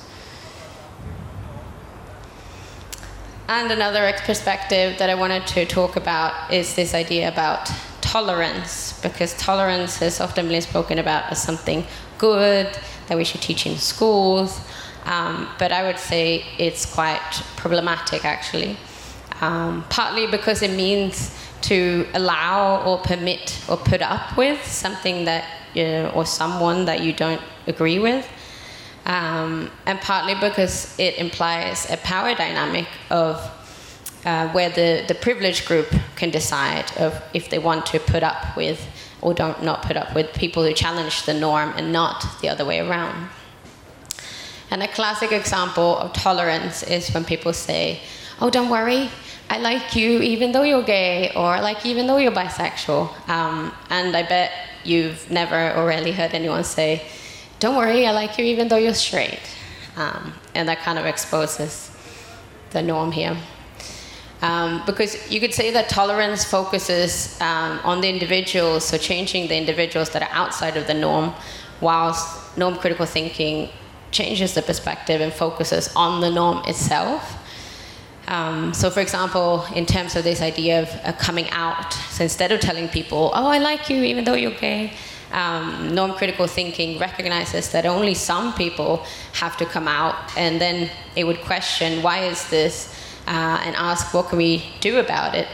And 3.48 3.72
another 3.72 4.12
perspective 4.26 4.98
that 4.98 5.10
I 5.10 5.16
wanted 5.16 5.46
to 5.48 5.66
talk 5.66 5.96
about 5.96 6.52
is 6.52 6.76
this 6.76 6.96
idea 6.96 7.28
about 7.28 7.70
tolerance, 8.10 9.00
because 9.04 9.36
tolerance 9.38 9.98
has 9.98 10.20
often 10.20 10.48
been 10.48 10.62
spoken 10.62 10.98
about 10.98 11.32
as 11.32 11.42
something 11.42 11.86
good 12.18 12.68
that 13.08 13.16
we 13.16 13.24
should 13.24 13.42
teach 13.42 13.68
in 13.68 13.78
schools. 13.78 14.60
Um, 15.06 15.48
but 15.60 15.72
I 15.72 15.84
would 15.84 16.00
say 16.00 16.44
it's 16.58 16.86
quite 16.86 17.44
problematic 17.56 18.26
actually. 18.26 18.78
Um, 19.42 19.86
partly 19.90 20.26
because 20.26 20.64
it 20.64 20.72
means 20.72 21.36
to 21.62 22.08
allow 22.16 22.84
or 22.84 22.98
permit 22.98 23.60
or 23.70 23.78
put 23.78 24.02
up 24.02 24.36
with 24.36 24.60
something 24.66 25.26
that 25.26 25.46
you 25.76 25.84
know, 25.84 26.12
or 26.16 26.26
someone 26.26 26.86
that 26.86 27.02
you 27.02 27.14
don't 27.14 27.42
agree 27.68 28.00
with. 28.00 28.28
Um, 29.06 29.72
and 29.86 30.00
partly 30.02 30.36
because 30.36 30.98
it 31.00 31.18
implies 31.18 31.90
a 31.92 31.98
power 31.98 32.34
dynamic 32.34 32.88
of 33.10 33.38
uh, 34.26 34.50
where 34.50 34.70
the, 34.70 35.06
the 35.08 35.16
privileged 35.16 35.66
group 35.68 35.88
can 36.16 36.30
decide 36.30 36.92
of 36.98 37.22
if 37.34 37.50
they 37.50 37.60
want 37.60 37.86
to 37.88 38.00
put 38.00 38.24
up 38.24 38.56
with 38.56 38.86
or 39.22 39.34
don't 39.34 39.64
not 39.64 39.82
put 39.82 39.98
up 39.98 40.16
with 40.16 40.34
people 40.34 40.64
who 40.64 40.74
challenge 40.74 41.26
the 41.26 41.34
norm 41.34 41.74
and 41.76 41.92
not 41.92 42.26
the 42.42 42.50
other 42.50 42.66
way 42.66 42.80
around. 42.80 43.30
And 44.72 44.84
a 44.84 44.88
classic 44.88 45.32
example 45.32 45.98
of 45.98 46.14
tolerance 46.14 46.84
is 46.84 47.10
when 47.14 47.26
people 47.26 47.54
say, 47.54 48.00
"Oh, 48.40 48.50
don't 48.50 48.70
worry, 48.70 49.10
I 49.50 49.58
like 49.58 49.96
you 49.96 50.22
even 50.22 50.52
though 50.52 50.64
you're 50.64 50.84
gay, 50.84 51.32
or 51.36 51.60
like 51.60 51.86
even 51.86 52.08
though 52.08 52.18
you're 52.18 52.32
bisexual." 52.32 53.10
Um, 53.30 53.74
and 53.90 54.16
I 54.16 54.24
bet 54.24 54.52
you've 54.84 55.30
never 55.32 55.74
or 55.74 55.88
rarely 55.88 56.12
heard 56.12 56.34
anyone 56.34 56.64
say, 56.64 57.02
"Don't 57.60 57.76
worry, 57.76 58.06
I 58.06 58.12
like 58.12 58.38
you 58.38 58.46
even 58.46 58.68
though 58.68 58.78
you're 58.78 58.94
straight." 58.94 59.42
Um, 59.98 60.34
and 60.56 60.70
that 60.70 60.80
kind 60.80 61.00
of 61.00 61.06
exposes 61.06 61.92
the 62.70 62.82
norm 62.82 63.12
here. 63.12 63.36
Um, 64.42 64.84
because 64.86 65.30
you 65.30 65.42
could 65.42 65.54
say 65.54 65.72
that 65.72 65.90
tolerance 65.90 66.46
focuses 66.46 67.40
um, 67.42 67.80
on 67.84 68.00
the 68.00 68.08
individuals, 68.08 68.86
so 68.86 68.98
changing 68.98 69.50
the 69.50 69.58
individuals 69.58 70.10
that 70.12 70.22
are 70.22 70.32
outside 70.32 70.78
of 70.78 70.88
the 70.88 70.94
norm, 70.94 71.34
whilst 71.82 72.58
norm 72.58 72.76
critical 72.76 73.06
thinking 73.06 73.70
changes 74.12 74.54
the 74.54 74.62
perspective 74.62 75.20
and 75.22 75.34
focuses 75.34 75.94
on 75.96 76.22
the 76.22 76.30
norm 76.30 76.64
itself. 76.68 77.36
Um, 78.28 78.74
so, 78.74 78.90
for 78.90 79.02
example, 79.02 79.66
in 79.76 79.86
terms 79.86 80.16
of 80.16 80.24
this 80.24 80.42
idea 80.42 80.84
of 80.84 80.90
uh, 81.04 81.14
coming 81.14 81.50
out, 81.50 81.94
so 81.94 82.24
instead 82.24 82.52
of 82.52 82.60
telling 82.60 82.88
people, 82.88 83.32
oh, 83.34 83.48
I 83.48 83.58
like 83.58 83.90
you 83.90 84.04
even 84.04 84.24
though 84.24 84.36
you're 84.36 84.52
gay, 84.52 84.94
um, 85.32 85.94
norm 85.94 86.14
critical 86.14 86.48
thinking 86.48 86.98
recognizes 87.00 87.72
that 87.72 87.86
only 87.86 88.14
some 88.14 88.54
people 88.54 89.04
have 89.34 89.58
to 89.58 89.66
come 89.66 89.88
out, 89.88 90.16
and 90.38 90.62
then 90.62 90.90
it 91.16 91.26
would 91.26 91.42
question, 91.42 92.02
why 92.02 92.26
is 92.26 92.50
this? 92.50 92.96
Uh, 93.30 93.62
and 93.64 93.76
ask, 93.76 94.12
what 94.12 94.28
can 94.30 94.40
we 94.40 94.64
do 94.80 94.98
about 94.98 95.36
it? 95.36 95.48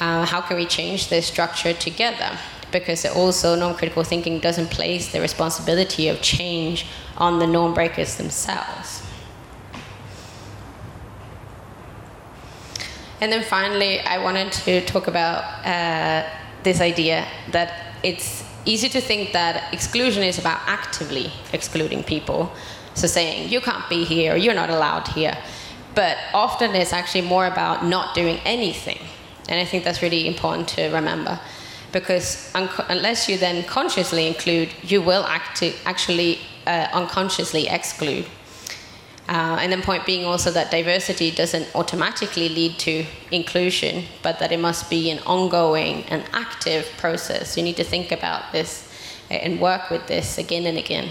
Uh, 0.00 0.24
how 0.24 0.40
can 0.40 0.56
we 0.56 0.64
change 0.64 1.10
this 1.10 1.26
structure 1.26 1.74
together? 1.74 2.30
Because 2.72 3.04
also, 3.04 3.54
norm 3.54 3.74
critical 3.74 4.02
thinking 4.04 4.40
doesn't 4.40 4.70
place 4.70 5.12
the 5.12 5.20
responsibility 5.20 6.08
of 6.08 6.22
change 6.22 6.86
on 7.18 7.38
the 7.38 7.46
norm 7.46 7.74
breakers 7.74 8.16
themselves. 8.16 9.02
And 13.20 13.30
then 13.30 13.42
finally, 13.44 14.00
I 14.00 14.16
wanted 14.16 14.50
to 14.52 14.80
talk 14.86 15.06
about 15.06 15.44
uh, 15.66 16.26
this 16.62 16.80
idea 16.80 17.26
that 17.50 17.96
it's 18.02 18.42
easy 18.64 18.88
to 18.88 19.00
think 19.00 19.32
that 19.32 19.74
exclusion 19.74 20.22
is 20.22 20.38
about 20.38 20.60
actively 20.66 21.30
excluding 21.52 22.02
people. 22.02 22.50
So 22.94 23.06
saying, 23.06 23.50
you 23.50 23.60
can't 23.60 23.86
be 23.90 24.04
here, 24.04 24.36
you're 24.36 24.54
not 24.54 24.70
allowed 24.70 25.08
here. 25.08 25.36
But 25.94 26.16
often 26.32 26.74
it's 26.74 26.92
actually 26.92 27.22
more 27.22 27.46
about 27.46 27.84
not 27.84 28.14
doing 28.14 28.38
anything. 28.44 28.98
And 29.48 29.60
I 29.60 29.64
think 29.64 29.84
that's 29.84 30.02
really 30.02 30.26
important 30.26 30.68
to 30.68 30.88
remember. 30.90 31.40
Because 31.92 32.52
unless 32.54 33.28
you 33.28 33.36
then 33.36 33.64
consciously 33.64 34.28
include, 34.28 34.68
you 34.82 35.02
will 35.02 35.24
acti- 35.24 35.74
actually 35.84 36.38
uh, 36.66 36.86
unconsciously 36.92 37.66
exclude. 37.66 38.26
Uh, 39.28 39.58
and 39.60 39.72
then 39.72 39.82
point 39.82 40.04
being 40.06 40.24
also 40.24 40.50
that 40.50 40.70
diversity 40.70 41.30
doesn't 41.30 41.68
automatically 41.74 42.48
lead 42.48 42.78
to 42.78 43.04
inclusion, 43.30 44.04
but 44.22 44.38
that 44.40 44.50
it 44.50 44.58
must 44.58 44.90
be 44.90 45.10
an 45.10 45.20
ongoing 45.20 46.04
and 46.04 46.24
active 46.32 46.88
process. 46.96 47.56
You 47.56 47.62
need 47.62 47.76
to 47.76 47.84
think 47.84 48.12
about 48.12 48.52
this 48.52 48.92
and 49.30 49.60
work 49.60 49.90
with 49.90 50.06
this 50.08 50.38
again 50.38 50.66
and 50.66 50.76
again. 50.76 51.10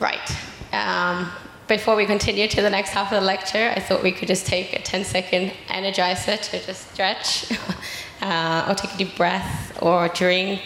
Right. 0.00 0.36
Um, 0.72 1.30
before 1.68 1.96
we 1.96 2.06
continue 2.06 2.48
to 2.48 2.62
the 2.62 2.70
next 2.70 2.90
half 2.90 3.12
of 3.12 3.20
the 3.20 3.26
lecture, 3.26 3.72
I 3.74 3.80
thought 3.80 4.02
we 4.02 4.12
could 4.12 4.28
just 4.28 4.46
take 4.46 4.72
a 4.72 4.82
10 4.82 5.04
second 5.04 5.52
energizer 5.68 6.40
to 6.40 6.66
just 6.66 6.92
stretch, 6.92 7.50
uh, 8.22 8.66
or 8.68 8.74
take 8.74 8.94
a 8.94 8.98
deep 8.98 9.16
breath, 9.16 9.78
or 9.82 10.08
drink, 10.08 10.62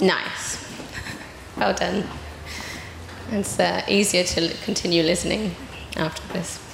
Nice. 0.00 0.64
Well 1.56 1.74
done. 1.74 2.04
It's 3.32 3.58
uh, 3.58 3.84
easier 3.88 4.22
to 4.22 4.54
continue 4.62 5.02
listening 5.02 5.56
after 5.96 6.32
this. 6.32 6.67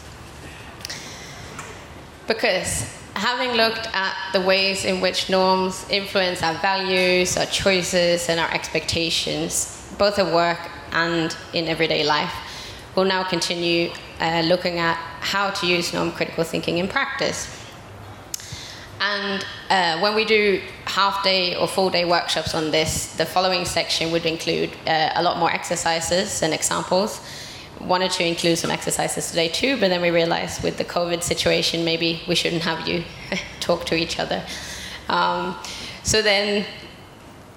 Because 2.26 2.90
having 3.14 3.52
looked 3.52 3.88
at 3.92 4.14
the 4.32 4.40
ways 4.40 4.84
in 4.84 5.00
which 5.00 5.28
norms 5.28 5.86
influence 5.90 6.42
our 6.42 6.54
values, 6.54 7.36
our 7.36 7.46
choices, 7.46 8.28
and 8.28 8.40
our 8.40 8.50
expectations, 8.52 9.92
both 9.98 10.18
at 10.18 10.32
work 10.32 10.58
and 10.92 11.36
in 11.52 11.66
everyday 11.68 12.04
life, 12.04 12.32
we'll 12.94 13.04
now 13.04 13.24
continue 13.24 13.90
uh, 14.20 14.42
looking 14.46 14.78
at 14.78 14.96
how 15.20 15.50
to 15.50 15.66
use 15.66 15.92
norm 15.92 16.12
critical 16.12 16.44
thinking 16.44 16.78
in 16.78 16.88
practice. 16.88 17.48
And 19.00 19.44
uh, 19.68 19.98
when 20.00 20.14
we 20.14 20.24
do 20.24 20.62
half 20.86 21.22
day 21.22 21.56
or 21.56 21.66
full 21.66 21.90
day 21.90 22.04
workshops 22.04 22.54
on 22.54 22.70
this, 22.70 23.14
the 23.16 23.26
following 23.26 23.64
section 23.64 24.12
would 24.12 24.24
include 24.24 24.70
uh, 24.86 25.10
a 25.14 25.22
lot 25.22 25.38
more 25.38 25.50
exercises 25.50 26.42
and 26.42 26.54
examples. 26.54 27.20
Wanted 27.86 28.12
to 28.12 28.24
include 28.24 28.58
some 28.58 28.70
exercises 28.70 29.28
today 29.28 29.48
too, 29.48 29.78
but 29.78 29.88
then 29.88 30.00
we 30.00 30.10
realized 30.10 30.62
with 30.62 30.78
the 30.78 30.84
COVID 30.84 31.22
situation, 31.22 31.84
maybe 31.84 32.22
we 32.26 32.34
shouldn't 32.34 32.62
have 32.62 32.88
you 32.88 33.04
talk 33.60 33.84
to 33.86 33.94
each 33.94 34.18
other. 34.18 34.42
Um, 35.08 35.56
so 36.02 36.22
then 36.22 36.64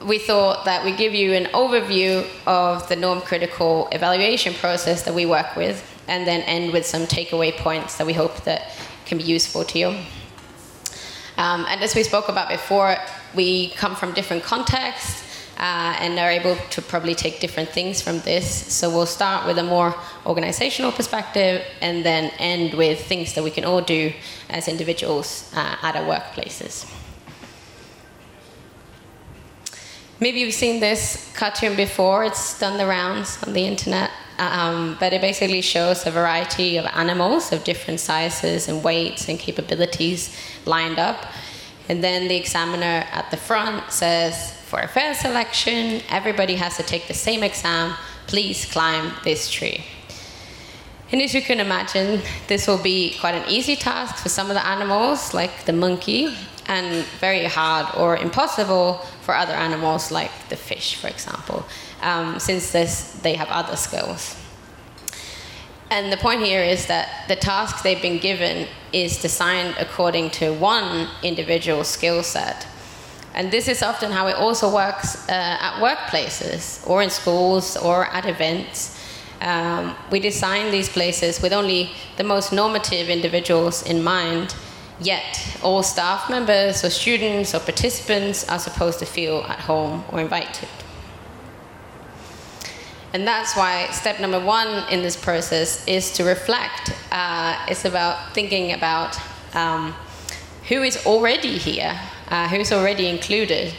we 0.05 0.19
thought 0.19 0.65
that 0.65 0.83
we 0.85 0.95
give 0.95 1.13
you 1.13 1.33
an 1.33 1.45
overview 1.45 2.27
of 2.45 2.87
the 2.89 2.95
norm 2.95 3.21
critical 3.21 3.87
evaluation 3.91 4.53
process 4.53 5.03
that 5.03 5.13
we 5.13 5.25
work 5.25 5.55
with 5.55 5.83
and 6.07 6.27
then 6.27 6.41
end 6.41 6.71
with 6.71 6.85
some 6.85 7.03
takeaway 7.03 7.55
points 7.55 7.97
that 7.97 8.05
we 8.05 8.13
hope 8.13 8.43
that 8.43 8.71
can 9.05 9.17
be 9.17 9.23
useful 9.23 9.63
to 9.63 9.79
you. 9.79 9.87
Um, 11.37 11.65
and 11.67 11.81
as 11.81 11.95
we 11.95 12.03
spoke 12.03 12.29
about 12.29 12.49
before, 12.49 12.97
we 13.35 13.69
come 13.71 13.95
from 13.95 14.13
different 14.13 14.43
contexts 14.43 15.26
uh, 15.57 15.97
and 15.99 16.19
are 16.19 16.29
able 16.29 16.55
to 16.69 16.81
probably 16.81 17.15
take 17.15 17.39
different 17.39 17.69
things 17.69 18.01
from 18.01 18.19
this. 18.19 18.47
So 18.73 18.89
we'll 18.89 19.05
start 19.05 19.47
with 19.47 19.57
a 19.57 19.63
more 19.63 19.95
organizational 20.25 20.91
perspective 20.91 21.63
and 21.81 22.05
then 22.05 22.31
end 22.37 22.73
with 22.75 23.05
things 23.05 23.33
that 23.33 23.43
we 23.43 23.51
can 23.51 23.65
all 23.65 23.81
do 23.81 24.13
as 24.49 24.67
individuals 24.67 25.51
uh, 25.55 25.77
at 25.81 25.95
our 25.95 26.03
workplaces. 26.03 26.85
Maybe 30.19 30.39
you've 30.39 30.53
seen 30.53 30.79
this 30.79 31.31
cartoon 31.35 31.75
before, 31.75 32.23
it's 32.25 32.59
done 32.59 32.77
the 32.77 32.87
rounds 32.87 33.41
on 33.43 33.53
the 33.53 33.65
internet. 33.65 34.11
Um, 34.39 34.97
but 34.99 35.13
it 35.13 35.21
basically 35.21 35.61
shows 35.61 36.05
a 36.05 36.11
variety 36.11 36.77
of 36.77 36.85
animals 36.85 37.51
of 37.51 37.63
different 37.63 37.99
sizes 37.99 38.67
and 38.67 38.83
weights 38.83 39.29
and 39.29 39.39
capabilities 39.39 40.35
lined 40.65 40.99
up. 40.99 41.25
And 41.89 42.03
then 42.03 42.27
the 42.27 42.35
examiner 42.35 43.07
at 43.11 43.31
the 43.31 43.37
front 43.37 43.91
says, 43.91 44.56
for 44.67 44.79
a 44.81 44.87
fair 44.87 45.13
selection, 45.13 46.01
everybody 46.09 46.55
has 46.55 46.75
to 46.75 46.83
take 46.83 47.07
the 47.07 47.13
same 47.13 47.41
exam. 47.41 47.95
Please 48.27 48.65
climb 48.65 49.13
this 49.23 49.49
tree. 49.49 49.85
And 51.09 51.21
as 51.21 51.33
you 51.33 51.41
can 51.41 51.61
imagine, 51.61 52.21
this 52.49 52.67
will 52.67 52.83
be 52.83 53.15
quite 53.21 53.33
an 53.33 53.47
easy 53.47 53.77
task 53.77 54.17
for 54.17 54.27
some 54.27 54.49
of 54.49 54.55
the 54.55 54.67
animals, 54.67 55.33
like 55.33 55.63
the 55.63 55.71
monkey, 55.71 56.35
and 56.67 57.05
very 57.21 57.45
hard 57.45 57.87
or 57.95 58.17
impossible 58.17 58.95
for 59.21 59.33
other 59.33 59.53
animals, 59.53 60.11
like 60.11 60.31
the 60.49 60.57
fish, 60.57 60.95
for 60.95 61.07
example, 61.07 61.65
um, 62.01 62.37
since 62.37 62.73
this, 62.73 63.13
they 63.23 63.35
have 63.35 63.47
other 63.47 63.77
skills. 63.77 64.35
And 65.89 66.11
the 66.11 66.17
point 66.17 66.43
here 66.43 66.61
is 66.61 66.87
that 66.87 67.29
the 67.29 67.37
task 67.37 67.83
they've 67.83 68.01
been 68.01 68.19
given 68.19 68.67
is 68.91 69.21
designed 69.21 69.75
according 69.79 70.31
to 70.31 70.53
one 70.53 71.07
individual 71.23 71.85
skill 71.85 72.21
set. 72.21 72.67
And 73.37 73.51
this 73.51 73.67
is 73.67 73.83
often 73.83 74.11
how 74.11 74.25
it 74.25 74.35
also 74.35 74.73
works 74.73 75.29
uh, 75.29 75.31
at 75.31 75.73
workplaces 75.79 76.81
or 76.89 77.03
in 77.03 77.11
schools 77.11 77.77
or 77.77 78.05
at 78.05 78.25
events. 78.25 78.99
Um, 79.41 79.95
we 80.09 80.19
design 80.19 80.71
these 80.71 80.89
places 80.89 81.39
with 81.39 81.53
only 81.53 81.91
the 82.17 82.23
most 82.23 82.51
normative 82.51 83.09
individuals 83.09 83.83
in 83.83 84.03
mind, 84.03 84.55
yet 84.99 85.55
all 85.61 85.83
staff 85.83 86.31
members 86.31 86.83
or 86.83 86.89
students 86.89 87.53
or 87.53 87.59
participants 87.59 88.49
are 88.49 88.57
supposed 88.57 88.97
to 88.99 89.05
feel 89.05 89.43
at 89.43 89.59
home 89.59 90.03
or 90.11 90.19
invited. 90.19 90.69
And 93.13 93.27
that's 93.27 93.55
why 93.55 93.87
step 93.91 94.19
number 94.19 94.39
one 94.39 94.91
in 94.91 95.03
this 95.03 95.15
process 95.15 95.87
is 95.87 96.11
to 96.13 96.23
reflect. 96.23 96.91
Uh, 97.11 97.55
it's 97.69 97.85
about 97.85 98.33
thinking 98.33 98.73
about 98.73 99.15
um, 99.53 99.93
who 100.69 100.81
is 100.81 101.05
already 101.05 101.59
here, 101.59 101.99
uh, 102.29 102.47
who's 102.47 102.71
already 102.71 103.07
included, 103.07 103.73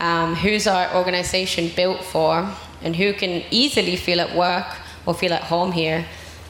um, 0.00 0.34
who's 0.34 0.66
our 0.66 0.94
organization 0.94 1.70
built 1.74 2.02
for, 2.04 2.48
and 2.82 2.96
who 2.96 3.12
can 3.12 3.42
easily 3.50 3.96
feel 3.96 4.20
at 4.20 4.34
work 4.34 4.66
or 5.06 5.14
feel 5.14 5.32
at 5.32 5.44
home 5.44 5.72
here. 5.72 6.04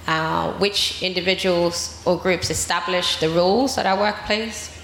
Uh, 0.05 0.53
which 0.59 1.01
individuals 1.01 2.03
or 2.05 2.19
groups 2.19 2.51
establish 2.51 3.21
the 3.21 3.29
rules 3.29 3.79
at 3.79 3.87
our 3.87 3.97
workplace. 3.97 4.77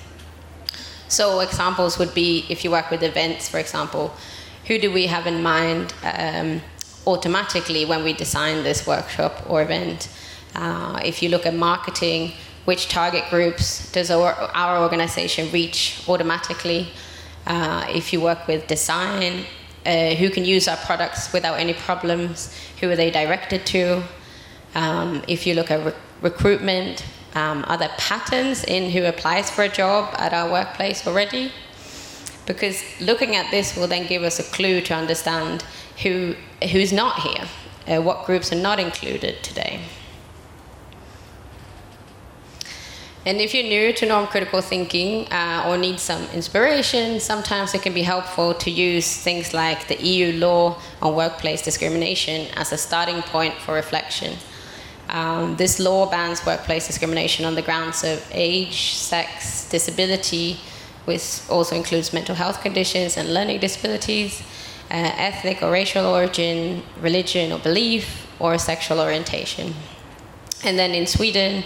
So, 1.08 1.40
examples 1.40 1.98
would 1.98 2.14
be 2.14 2.46
if 2.48 2.62
you 2.62 2.70
work 2.70 2.88
with 2.88 3.02
events, 3.02 3.48
for 3.48 3.58
example, 3.58 4.14
who 4.68 4.78
do 4.78 4.92
we 4.92 5.08
have 5.08 5.26
in 5.26 5.42
mind? 5.42 5.92
Um, 6.04 6.60
automatically 7.08 7.84
when 7.86 8.04
we 8.04 8.12
design 8.12 8.62
this 8.62 8.86
workshop 8.86 9.42
or 9.48 9.62
event. 9.62 10.08
Uh, 10.54 11.00
if 11.04 11.22
you 11.22 11.28
look 11.30 11.46
at 11.46 11.54
marketing, 11.54 12.32
which 12.68 12.86
target 12.90 13.24
groups 13.30 13.90
does 13.92 14.10
our, 14.10 14.34
our 14.52 14.82
organization 14.82 15.50
reach 15.52 16.04
automatically? 16.06 16.90
Uh, 17.46 17.86
if 17.88 18.12
you 18.12 18.20
work 18.20 18.46
with 18.46 18.66
design, 18.66 19.46
uh, 19.86 20.14
who 20.16 20.28
can 20.28 20.44
use 20.44 20.68
our 20.68 20.76
products 20.88 21.32
without 21.32 21.58
any 21.58 21.72
problems? 21.72 22.54
Who 22.80 22.90
are 22.90 22.94
they 22.96 23.10
directed 23.10 23.64
to? 23.68 24.02
Um, 24.74 25.22
if 25.26 25.46
you 25.46 25.54
look 25.54 25.70
at 25.70 25.82
re- 25.82 25.94
recruitment, 26.20 27.06
um, 27.34 27.64
are 27.68 27.78
there 27.78 27.94
patterns 27.96 28.64
in 28.64 28.90
who 28.90 29.06
applies 29.06 29.50
for 29.50 29.62
a 29.62 29.70
job 29.70 30.14
at 30.18 30.34
our 30.34 30.50
workplace 30.52 31.06
already? 31.06 31.50
Because 32.44 32.82
looking 33.00 33.34
at 33.34 33.50
this 33.50 33.76
will 33.78 33.88
then 33.88 34.06
give 34.06 34.22
us 34.22 34.38
a 34.40 34.46
clue 34.56 34.82
to 34.82 34.94
understand 34.94 35.64
who, 36.02 36.34
who's 36.70 36.92
not 36.92 37.20
here, 37.20 37.46
uh, 37.86 38.02
what 38.02 38.26
groups 38.26 38.52
are 38.52 38.60
not 38.60 38.78
included 38.78 39.42
today. 39.42 39.80
And 43.28 43.42
if 43.42 43.52
you're 43.52 43.64
new 43.64 43.92
to 43.92 44.06
norm 44.06 44.26
critical 44.26 44.62
thinking 44.62 45.30
uh, 45.30 45.66
or 45.66 45.76
need 45.76 46.00
some 46.00 46.22
inspiration, 46.32 47.20
sometimes 47.20 47.74
it 47.74 47.82
can 47.82 47.92
be 47.92 48.00
helpful 48.00 48.54
to 48.54 48.70
use 48.70 49.18
things 49.18 49.52
like 49.52 49.86
the 49.86 50.02
EU 50.02 50.32
law 50.38 50.80
on 51.02 51.14
workplace 51.14 51.60
discrimination 51.60 52.46
as 52.56 52.72
a 52.72 52.78
starting 52.78 53.20
point 53.20 53.52
for 53.52 53.74
reflection. 53.74 54.38
Um, 55.10 55.56
this 55.56 55.78
law 55.78 56.10
bans 56.10 56.46
workplace 56.46 56.86
discrimination 56.86 57.44
on 57.44 57.54
the 57.54 57.60
grounds 57.60 58.02
of 58.02 58.26
age, 58.32 58.94
sex, 58.94 59.68
disability, 59.68 60.56
which 61.04 61.42
also 61.50 61.76
includes 61.76 62.14
mental 62.14 62.34
health 62.34 62.62
conditions 62.62 63.18
and 63.18 63.34
learning 63.34 63.60
disabilities, 63.60 64.40
uh, 64.90 65.28
ethnic 65.28 65.62
or 65.62 65.70
racial 65.70 66.06
origin, 66.06 66.82
religion 67.02 67.52
or 67.52 67.58
belief, 67.58 68.26
or 68.38 68.56
sexual 68.56 69.00
orientation. 69.00 69.74
And 70.64 70.78
then 70.78 70.92
in 70.92 71.06
Sweden, 71.06 71.64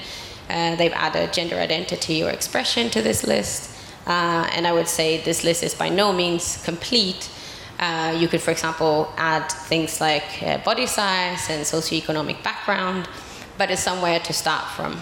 uh, 0.52 0.76
they've 0.76 0.92
added 0.92 1.32
gender 1.32 1.56
identity 1.56 2.22
or 2.22 2.30
expression 2.30 2.90
to 2.90 3.00
this 3.00 3.26
list. 3.26 3.70
Uh, 4.06 4.46
and 4.52 4.66
I 4.66 4.72
would 4.72 4.88
say 4.88 5.22
this 5.22 5.44
list 5.44 5.62
is 5.62 5.74
by 5.74 5.88
no 5.88 6.12
means 6.12 6.62
complete. 6.64 7.30
Uh, 7.78 8.14
you 8.18 8.28
could, 8.28 8.42
for 8.42 8.50
example, 8.50 9.12
add 9.16 9.50
things 9.50 10.00
like 10.00 10.42
uh, 10.42 10.58
body 10.58 10.86
size 10.86 11.48
and 11.48 11.64
socioeconomic 11.64 12.42
background, 12.42 13.08
but 13.56 13.70
it's 13.70 13.82
somewhere 13.82 14.20
to 14.20 14.32
start 14.32 14.68
from. 14.76 15.00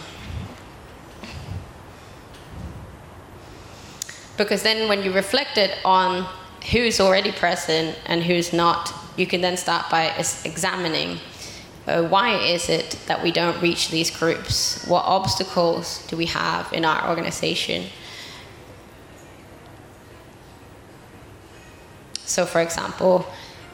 Because 4.37 4.63
then, 4.63 4.89
when 4.89 5.03
you 5.03 5.13
reflected 5.13 5.71
on 5.85 6.27
who's 6.71 7.01
already 7.01 7.33
present 7.33 7.99
and 8.07 8.23
who's 8.23 8.53
not, 8.53 8.95
you 9.17 9.27
can 9.27 9.41
then 9.41 9.57
start 9.57 9.91
by 9.91 10.15
examining 10.45 11.19
uh, 11.91 12.03
why 12.05 12.37
is 12.37 12.69
it 12.69 12.99
that 13.07 13.23
we 13.23 13.33
don't 13.33 13.61
reach 13.61 13.91
these 13.91 14.11
groups? 14.11 14.85
What 14.87 15.05
obstacles 15.05 16.07
do 16.07 16.17
we 16.17 16.27
have 16.27 16.73
in 16.73 16.85
our 16.85 17.09
organization? 17.09 17.87
So, 22.15 22.47
for 22.47 22.61
example, 22.61 23.27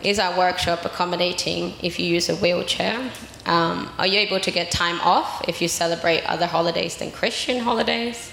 is 0.02 0.18
our 0.18 0.36
workshop 0.36 0.84
accommodating 0.84 1.74
if 1.82 1.98
you 1.98 2.06
use 2.06 2.28
a 2.30 2.36
wheelchair? 2.36 2.98
Um, 3.44 3.90
are 3.98 4.06
you 4.06 4.18
able 4.18 4.40
to 4.40 4.50
get 4.50 4.70
time 4.70 4.98
off 5.02 5.46
if 5.46 5.60
you 5.60 5.68
celebrate 5.68 6.24
other 6.24 6.46
holidays 6.46 6.96
than 6.96 7.10
Christian 7.10 7.60
holidays? 7.60 8.32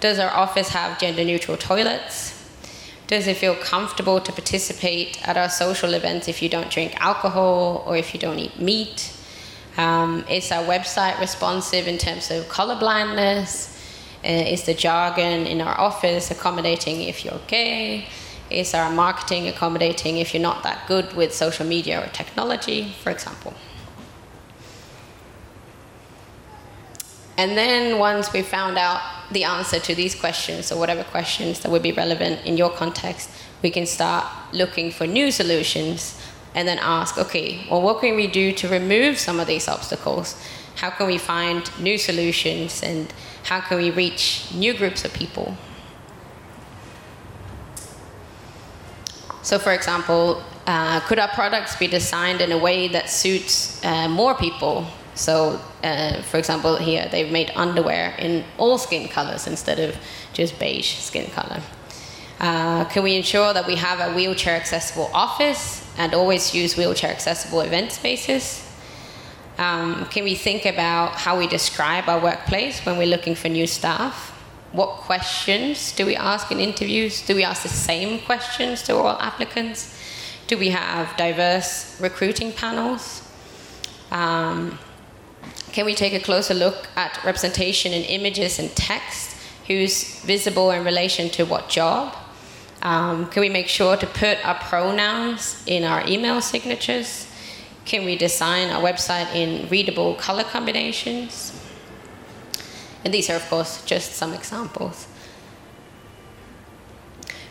Does 0.00 0.18
our 0.18 0.30
office 0.30 0.70
have 0.70 0.98
gender 0.98 1.24
neutral 1.24 1.58
toilets? 1.58 2.39
Does 3.10 3.26
it 3.26 3.38
feel 3.38 3.56
comfortable 3.56 4.20
to 4.20 4.30
participate 4.30 5.20
at 5.26 5.36
our 5.36 5.48
social 5.48 5.94
events 5.94 6.28
if 6.28 6.40
you 6.40 6.48
don't 6.48 6.70
drink 6.70 6.94
alcohol 7.00 7.82
or 7.84 7.96
if 7.96 8.14
you 8.14 8.20
don't 8.20 8.38
eat 8.38 8.60
meat? 8.60 9.12
Um, 9.76 10.24
is 10.30 10.52
our 10.52 10.62
website 10.62 11.18
responsive 11.18 11.88
in 11.88 11.98
terms 11.98 12.30
of 12.30 12.48
color 12.48 12.78
blindness? 12.78 13.76
Uh, 14.22 14.28
is 14.28 14.62
the 14.62 14.74
jargon 14.74 15.48
in 15.48 15.60
our 15.60 15.76
office 15.76 16.30
accommodating 16.30 17.02
if 17.02 17.24
you're 17.24 17.40
gay? 17.48 18.06
Is 18.48 18.74
our 18.74 18.92
marketing 18.92 19.48
accommodating 19.48 20.18
if 20.18 20.32
you're 20.32 20.40
not 20.40 20.62
that 20.62 20.86
good 20.86 21.12
with 21.14 21.34
social 21.34 21.66
media 21.66 22.04
or 22.04 22.06
technology, 22.10 22.94
for 23.02 23.10
example? 23.10 23.54
And 27.40 27.56
then 27.56 27.98
once 27.98 28.34
we 28.34 28.42
found 28.42 28.76
out 28.76 29.00
the 29.30 29.44
answer 29.44 29.78
to 29.78 29.94
these 29.94 30.14
questions 30.14 30.70
or 30.70 30.78
whatever 30.78 31.02
questions 31.04 31.60
that 31.60 31.70
would 31.70 31.82
be 31.82 31.90
relevant 31.90 32.44
in 32.44 32.58
your 32.58 32.68
context, 32.68 33.30
we 33.62 33.70
can 33.70 33.86
start 33.86 34.26
looking 34.52 34.90
for 34.90 35.06
new 35.06 35.30
solutions 35.30 36.20
and 36.54 36.68
then 36.68 36.78
ask, 36.78 37.16
okay, 37.16 37.66
well, 37.70 37.80
what 37.80 38.02
can 38.02 38.14
we 38.14 38.26
do 38.26 38.52
to 38.52 38.68
remove 38.68 39.18
some 39.18 39.40
of 39.40 39.46
these 39.46 39.68
obstacles? 39.68 40.36
How 40.74 40.90
can 40.90 41.06
we 41.06 41.16
find 41.16 41.62
new 41.80 41.96
solutions 41.96 42.82
and 42.82 43.10
how 43.44 43.62
can 43.62 43.78
we 43.78 43.90
reach 43.90 44.44
new 44.54 44.74
groups 44.74 45.06
of 45.06 45.14
people? 45.14 45.56
So, 49.40 49.58
for 49.58 49.72
example, 49.72 50.42
uh, 50.66 51.00
could 51.08 51.18
our 51.18 51.28
products 51.28 51.74
be 51.74 51.86
designed 51.86 52.42
in 52.42 52.52
a 52.52 52.58
way 52.58 52.88
that 52.88 53.08
suits 53.08 53.82
uh, 53.82 54.08
more 54.08 54.34
people 54.34 54.86
so, 55.20 55.60
uh, 55.84 56.22
for 56.22 56.38
example, 56.38 56.76
here 56.76 57.06
they've 57.12 57.30
made 57.30 57.52
underwear 57.54 58.14
in 58.18 58.42
all 58.56 58.78
skin 58.78 59.06
colors 59.06 59.46
instead 59.46 59.78
of 59.78 59.94
just 60.32 60.58
beige 60.58 60.96
skin 60.96 61.30
color. 61.30 61.60
Uh, 62.40 62.86
can 62.86 63.02
we 63.02 63.16
ensure 63.16 63.52
that 63.52 63.66
we 63.66 63.76
have 63.76 64.00
a 64.00 64.14
wheelchair 64.14 64.56
accessible 64.56 65.10
office 65.12 65.86
and 65.98 66.14
always 66.14 66.54
use 66.54 66.74
wheelchair 66.74 67.10
accessible 67.10 67.60
event 67.60 67.92
spaces? 67.92 68.66
Um, 69.58 70.06
can 70.06 70.24
we 70.24 70.34
think 70.34 70.64
about 70.64 71.16
how 71.16 71.38
we 71.38 71.46
describe 71.46 72.08
our 72.08 72.18
workplace 72.18 72.80
when 72.86 72.96
we're 72.96 73.06
looking 73.14 73.34
for 73.34 73.50
new 73.50 73.66
staff? 73.66 74.30
What 74.72 74.88
questions 75.04 75.92
do 75.92 76.06
we 76.06 76.16
ask 76.16 76.50
in 76.50 76.60
interviews? 76.60 77.20
Do 77.20 77.34
we 77.34 77.44
ask 77.44 77.62
the 77.62 77.68
same 77.68 78.20
questions 78.20 78.82
to 78.84 78.96
all 78.96 79.20
applicants? 79.20 79.94
Do 80.46 80.56
we 80.56 80.70
have 80.70 81.14
diverse 81.18 82.00
recruiting 82.00 82.52
panels? 82.54 83.22
Um, 84.10 84.78
can 85.72 85.86
we 85.86 85.94
take 85.94 86.12
a 86.14 86.20
closer 86.20 86.54
look 86.54 86.88
at 86.96 87.22
representation 87.24 87.92
in 87.92 88.02
images 88.02 88.58
and 88.58 88.74
text? 88.74 89.36
Who's 89.66 90.20
visible 90.22 90.70
in 90.72 90.84
relation 90.84 91.30
to 91.30 91.44
what 91.44 91.68
job? 91.68 92.16
Um, 92.82 93.26
can 93.26 93.40
we 93.40 93.48
make 93.48 93.68
sure 93.68 93.96
to 93.96 94.06
put 94.06 94.44
our 94.44 94.56
pronouns 94.56 95.62
in 95.66 95.84
our 95.84 96.06
email 96.08 96.40
signatures? 96.40 97.26
Can 97.84 98.04
we 98.04 98.16
design 98.16 98.70
our 98.70 98.82
website 98.82 99.34
in 99.34 99.68
readable 99.68 100.14
color 100.14 100.44
combinations? 100.44 101.52
And 103.04 103.14
these 103.14 103.30
are, 103.30 103.36
of 103.36 103.48
course, 103.48 103.84
just 103.84 104.12
some 104.12 104.32
examples. 104.32 105.06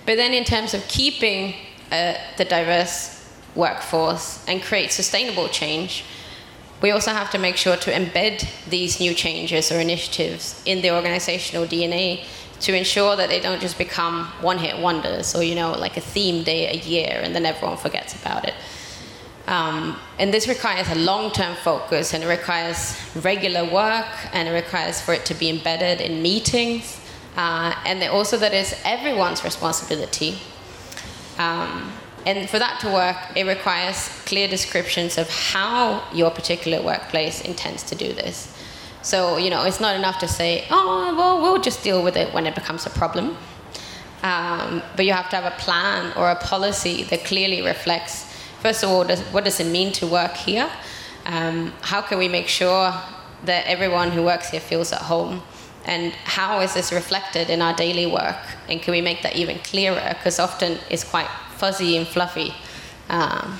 But 0.05 0.15
then, 0.15 0.33
in 0.33 0.43
terms 0.43 0.73
of 0.73 0.87
keeping 0.87 1.53
uh, 1.91 2.15
the 2.37 2.45
diverse 2.45 3.15
workforce 3.55 4.43
and 4.47 4.61
create 4.61 4.91
sustainable 4.91 5.47
change, 5.47 6.03
we 6.81 6.91
also 6.91 7.11
have 7.11 7.29
to 7.31 7.37
make 7.37 7.57
sure 7.57 7.75
to 7.75 7.91
embed 7.91 8.47
these 8.69 8.99
new 8.99 9.13
changes 9.13 9.71
or 9.71 9.79
initiatives 9.79 10.61
in 10.65 10.81
the 10.81 10.91
organizational 10.91 11.65
DNA 11.65 12.23
to 12.61 12.75
ensure 12.75 13.15
that 13.15 13.29
they 13.29 13.39
don't 13.39 13.61
just 13.61 13.77
become 13.77 14.25
one 14.41 14.57
hit 14.57 14.77
wonders 14.79 15.35
or, 15.35 15.43
you 15.43 15.55
know, 15.55 15.71
like 15.71 15.97
a 15.97 16.01
theme 16.01 16.43
day 16.43 16.69
a 16.69 16.75
year 16.75 17.19
and 17.21 17.35
then 17.35 17.45
everyone 17.45 17.77
forgets 17.77 18.13
about 18.21 18.45
it. 18.45 18.53
Um, 19.47 19.97
and 20.19 20.33
this 20.33 20.47
requires 20.47 20.87
a 20.89 20.95
long 20.95 21.31
term 21.31 21.55
focus 21.55 22.13
and 22.13 22.23
it 22.23 22.27
requires 22.27 22.95
regular 23.15 23.63
work 23.65 24.05
and 24.33 24.47
it 24.47 24.51
requires 24.51 25.01
for 25.01 25.13
it 25.13 25.25
to 25.25 25.33
be 25.33 25.49
embedded 25.49 26.01
in 26.01 26.21
meetings. 26.21 26.99
Uh, 27.35 27.73
and 27.85 28.03
also 28.03 28.37
that 28.37 28.53
is 28.53 28.75
everyone's 28.85 29.43
responsibility. 29.43 30.37
Um, 31.37 31.91
and 32.25 32.49
for 32.49 32.59
that 32.59 32.79
to 32.81 32.87
work, 32.91 33.17
it 33.35 33.45
requires 33.45 34.09
clear 34.25 34.47
descriptions 34.47 35.17
of 35.17 35.29
how 35.29 36.03
your 36.13 36.31
particular 36.31 36.81
workplace 36.81 37.41
intends 37.41 37.83
to 37.83 37.95
do 37.95 38.13
this. 38.13 38.55
So, 39.01 39.37
you 39.37 39.49
know, 39.49 39.63
it's 39.63 39.79
not 39.79 39.95
enough 39.95 40.19
to 40.19 40.27
say, 40.27 40.65
oh, 40.69 41.15
well, 41.17 41.41
we'll 41.41 41.61
just 41.61 41.83
deal 41.83 42.03
with 42.03 42.17
it 42.17 42.33
when 42.33 42.45
it 42.45 42.55
becomes 42.55 42.85
a 42.85 42.89
problem. 42.89 43.37
Um, 44.23 44.83
but 44.95 45.05
you 45.05 45.13
have 45.13 45.29
to 45.29 45.37
have 45.37 45.45
a 45.45 45.55
plan 45.57 46.11
or 46.17 46.29
a 46.29 46.35
policy 46.35 47.03
that 47.03 47.23
clearly 47.23 47.61
reflects, 47.61 48.25
first 48.59 48.83
of 48.83 48.89
all, 48.89 49.05
does, 49.05 49.21
what 49.31 49.45
does 49.45 49.59
it 49.61 49.67
mean 49.71 49.93
to 49.93 50.07
work 50.07 50.33
here? 50.33 50.69
Um, 51.25 51.73
how 51.81 52.01
can 52.01 52.17
we 52.17 52.27
make 52.27 52.47
sure 52.47 52.93
that 53.45 53.65
everyone 53.65 54.11
who 54.11 54.23
works 54.23 54.49
here 54.49 54.59
feels 54.59 54.91
at 54.91 55.01
home? 55.01 55.41
And 55.85 56.11
how 56.11 56.59
is 56.59 56.73
this 56.73 56.91
reflected 56.91 57.49
in 57.49 57.61
our 57.61 57.73
daily 57.73 58.05
work? 58.05 58.37
And 58.67 58.81
can 58.81 58.91
we 58.91 58.99
make 58.99 59.21
that 59.23 59.37
even 59.37 59.59
clearer? 59.59 60.09
Because 60.09 60.37
often 60.37 60.77
it's 60.89 61.05
quite 61.05 61.29
fuzzy 61.59 61.97
and 61.97 62.07
fluffy. 62.07 62.53
Um, 63.09 63.59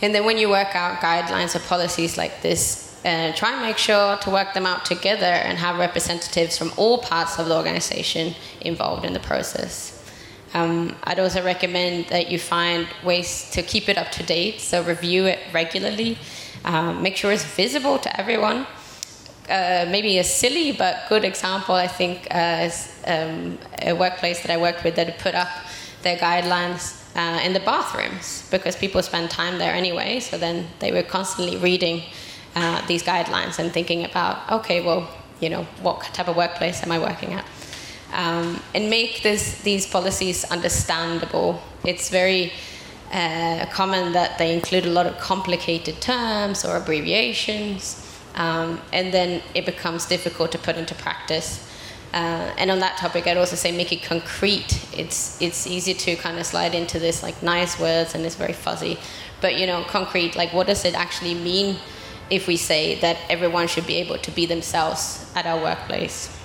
and 0.00 0.14
then 0.14 0.24
when 0.24 0.38
you 0.38 0.48
work 0.48 0.74
out 0.74 1.00
guidelines 1.00 1.54
or 1.54 1.58
policies 1.60 2.16
like 2.16 2.40
this, 2.40 3.00
uh, 3.04 3.32
try 3.34 3.52
and 3.52 3.62
make 3.62 3.78
sure 3.78 4.16
to 4.18 4.30
work 4.30 4.54
them 4.54 4.66
out 4.66 4.84
together 4.84 5.24
and 5.24 5.58
have 5.58 5.78
representatives 5.78 6.56
from 6.56 6.72
all 6.76 6.98
parts 6.98 7.38
of 7.38 7.46
the 7.48 7.56
organization 7.56 8.34
involved 8.60 9.04
in 9.04 9.12
the 9.12 9.20
process. 9.20 9.96
Um, 10.52 10.96
I'd 11.04 11.18
also 11.18 11.42
recommend 11.44 12.06
that 12.06 12.30
you 12.30 12.38
find 12.38 12.86
ways 13.04 13.50
to 13.52 13.62
keep 13.62 13.88
it 13.88 13.96
up 13.96 14.10
to 14.12 14.22
date, 14.22 14.60
so 14.60 14.82
review 14.82 15.26
it 15.26 15.38
regularly. 15.52 16.18
Um, 16.64 17.02
make 17.02 17.16
sure 17.16 17.32
it's 17.32 17.44
visible 17.44 17.98
to 17.98 18.20
everyone. 18.20 18.66
Uh, 19.50 19.84
maybe 19.90 20.18
a 20.18 20.24
silly 20.24 20.70
but 20.70 21.08
good 21.08 21.24
example, 21.24 21.74
I 21.74 21.88
think, 21.88 22.28
uh, 22.30 22.66
is 22.66 22.88
um, 23.04 23.58
a 23.82 23.92
workplace 23.92 24.42
that 24.42 24.50
I 24.50 24.56
worked 24.56 24.84
with 24.84 24.94
that 24.94 25.18
put 25.18 25.34
up 25.34 25.48
their 26.02 26.16
guidelines 26.16 27.04
uh, 27.16 27.40
in 27.44 27.52
the 27.52 27.60
bathrooms 27.60 28.48
because 28.50 28.76
people 28.76 29.02
spend 29.02 29.28
time 29.28 29.58
there 29.58 29.74
anyway. 29.74 30.20
So 30.20 30.38
then 30.38 30.68
they 30.78 30.92
were 30.92 31.02
constantly 31.02 31.56
reading 31.56 32.02
uh, 32.54 32.86
these 32.86 33.02
guidelines 33.02 33.58
and 33.58 33.72
thinking 33.72 34.04
about, 34.04 34.50
okay, 34.52 34.80
well, 34.80 35.10
you 35.40 35.48
know, 35.48 35.64
what 35.82 36.02
type 36.14 36.28
of 36.28 36.36
workplace 36.36 36.82
am 36.84 36.92
I 36.92 36.98
working 37.00 37.32
at? 37.32 37.44
Um, 38.12 38.60
and 38.74 38.88
make 38.88 39.22
this, 39.22 39.62
these 39.62 39.86
policies 39.86 40.44
understandable. 40.44 41.60
It's 41.84 42.08
very 42.08 42.52
uh, 43.12 43.66
common 43.72 44.12
that 44.12 44.38
they 44.38 44.54
include 44.54 44.86
a 44.86 44.90
lot 44.90 45.06
of 45.06 45.18
complicated 45.18 46.00
terms 46.00 46.64
or 46.64 46.76
abbreviations, 46.76 48.06
um, 48.34 48.80
and 48.92 49.12
then 49.12 49.42
it 49.54 49.66
becomes 49.66 50.06
difficult 50.06 50.52
to 50.52 50.58
put 50.58 50.76
into 50.76 50.94
practice. 50.94 51.66
Uh, 52.12 52.52
and 52.58 52.70
on 52.70 52.80
that 52.80 52.96
topic, 52.96 53.26
I'd 53.26 53.36
also 53.36 53.56
say 53.56 53.70
make 53.70 53.92
it 53.92 54.02
concrete. 54.02 54.84
It's 54.96 55.40
it's 55.40 55.66
easy 55.66 55.94
to 55.94 56.16
kind 56.16 56.38
of 56.38 56.46
slide 56.46 56.74
into 56.74 56.98
this 56.98 57.22
like 57.22 57.40
nice 57.42 57.78
words 57.78 58.14
and 58.14 58.26
it's 58.26 58.34
very 58.34 58.52
fuzzy, 58.52 58.98
but 59.40 59.56
you 59.56 59.66
know, 59.66 59.84
concrete. 59.84 60.34
Like, 60.34 60.52
what 60.52 60.66
does 60.66 60.84
it 60.84 60.94
actually 60.94 61.34
mean 61.34 61.76
if 62.28 62.46
we 62.46 62.56
say 62.56 62.98
that 63.00 63.16
everyone 63.28 63.68
should 63.68 63.86
be 63.86 63.96
able 63.96 64.18
to 64.18 64.30
be 64.32 64.46
themselves 64.46 65.30
at 65.36 65.46
our 65.46 65.60
workplace? 65.60 66.36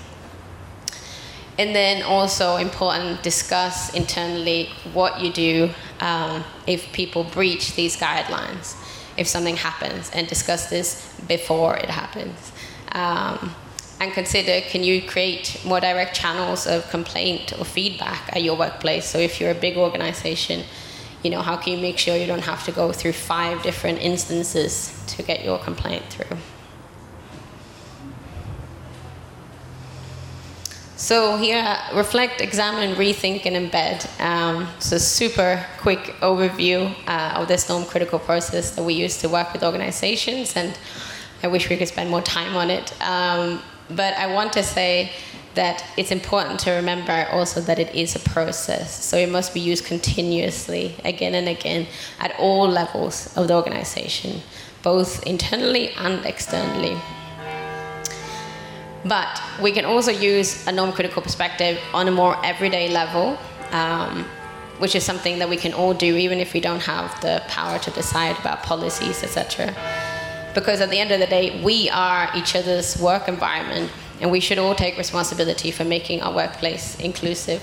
And 1.58 1.74
then 1.74 2.04
also 2.04 2.58
important, 2.58 3.24
discuss 3.24 3.94
internally 3.94 4.70
what 4.94 5.22
you 5.22 5.32
do 5.32 5.70
um, 6.02 6.44
if 6.68 6.92
people 6.92 7.24
breach 7.24 7.76
these 7.76 7.96
guidelines, 7.96 8.76
if 9.18 9.28
something 9.28 9.55
happens, 9.55 10.09
and 10.11 10.28
discuss 10.28 10.70
this 10.70 11.13
before 11.28 11.78
it 11.78 11.89
happens. 11.89 12.51
Um, 12.91 13.55
and 13.99 14.11
consider 14.11 14.61
can 14.68 14.84
you 14.84 15.01
create 15.01 15.61
more 15.66 15.80
direct 15.80 16.16
channels 16.16 16.68
of 16.68 16.89
complaint 16.89 17.53
or 17.57 17.66
feedback 17.66 18.36
at 18.36 18.43
your 18.43 18.57
workplace? 18.57 19.05
So 19.05 19.18
if 19.18 19.39
you're 19.39 19.51
a 19.51 19.55
big 19.55 19.78
organization, 19.78 20.63
you 21.24 21.30
know, 21.30 21.41
how 21.41 21.57
can 21.57 21.74
you 21.74 21.80
make 21.80 21.97
sure 21.97 22.16
you 22.16 22.28
don't 22.28 22.43
have 22.43 22.63
to 22.66 22.72
go 22.72 22.91
through 22.91 23.13
five 23.13 23.63
different 23.63 23.99
instances 23.99 24.93
to 25.07 25.24
get 25.24 25.43
your 25.43 25.57
complaint 25.59 26.03
through? 26.09 26.38
So 30.98 31.36
here, 31.36 31.78
reflect, 31.93 32.39
examine, 32.39 32.96
rethink, 32.96 33.46
and 33.46 33.70
embed. 33.70 34.08
Um, 34.22 34.68
so 34.80 34.98
super 34.98 35.66
quick 35.80 36.16
overview 36.22 36.96
uh, 37.06 37.34
of 37.36 37.50
this 37.50 37.68
norm 37.68 37.84
critical 37.84 38.18
process 38.18 38.72
that 38.72 38.84
we 38.84 38.93
use 38.93 39.18
to 39.18 39.28
work 39.28 39.52
with 39.52 39.62
organizations, 39.62 40.56
and 40.56 40.78
I 41.43 41.48
wish 41.48 41.70
we 41.70 41.76
could 41.76 41.89
spend 41.89 42.10
more 42.10 42.22
time 42.22 42.56
on 42.56 42.70
it. 42.70 42.93
Um, 43.02 43.62
but 43.89 44.14
I 44.16 44.34
want 44.34 44.54
to 44.54 44.64
say 44.64 45.12
that 45.56 45.84
it's 45.98 46.12
important 46.12 46.62
to 46.62 46.72
remember 46.72 47.28
also 47.30 47.60
that 47.62 47.78
it 47.78 47.93
is 47.93 48.16
a 48.16 48.20
process. 48.20 49.04
So 49.04 49.18
it 49.18 49.30
must 49.30 49.54
be 49.54 49.60
used 49.60 49.86
continuously, 49.86 50.96
again 51.04 51.36
and 51.36 51.50
again, 51.50 51.88
at 52.20 52.34
all 52.39 52.70
levels 52.70 53.36
of 53.36 53.50
the 53.50 53.54
organization, 53.54 54.41
both 54.82 55.26
internally 55.26 55.89
and 55.91 56.26
externally. 56.26 56.98
But 59.06 59.39
we 59.62 59.72
can 59.72 59.86
also 59.86 60.12
use 60.12 60.66
a 60.66 60.72
norm 60.72 60.91
critical 60.91 61.22
perspective 61.22 61.80
on 61.93 62.08
a 62.08 62.12
more 62.12 62.43
everyday 62.43 62.89
level, 62.89 63.38
um, 63.72 64.26
which 64.80 64.95
is 64.95 65.03
something 65.03 65.38
that 65.39 65.47
we 65.47 65.58
can 65.58 65.74
all 65.74 65.93
do 65.93 66.18
even 66.18 66.39
if 66.39 66.53
we 66.53 66.60
don't 66.60 66.82
have 66.82 67.22
the 67.22 67.43
power 67.47 67.78
to 67.80 67.91
decide 67.91 68.38
about 68.39 68.64
policies, 68.64 69.24
etc. 69.24 69.76
Because 70.56 70.82
at 70.82 70.89
the 70.89 70.99
end 70.99 71.12
of 71.12 71.20
the 71.20 71.28
day, 71.28 71.64
we 71.64 71.88
are 71.91 72.30
each 72.36 72.56
other's 72.56 72.99
work 72.99 73.28
environment, 73.28 73.91
and 74.22 74.32
we 74.32 74.39
should 74.39 74.58
all 74.58 74.74
take 74.74 74.97
responsibility 74.97 75.70
for 75.70 75.84
making 75.84 76.22
our 76.22 76.34
workplace 76.34 76.99
inclusive. 76.99 77.62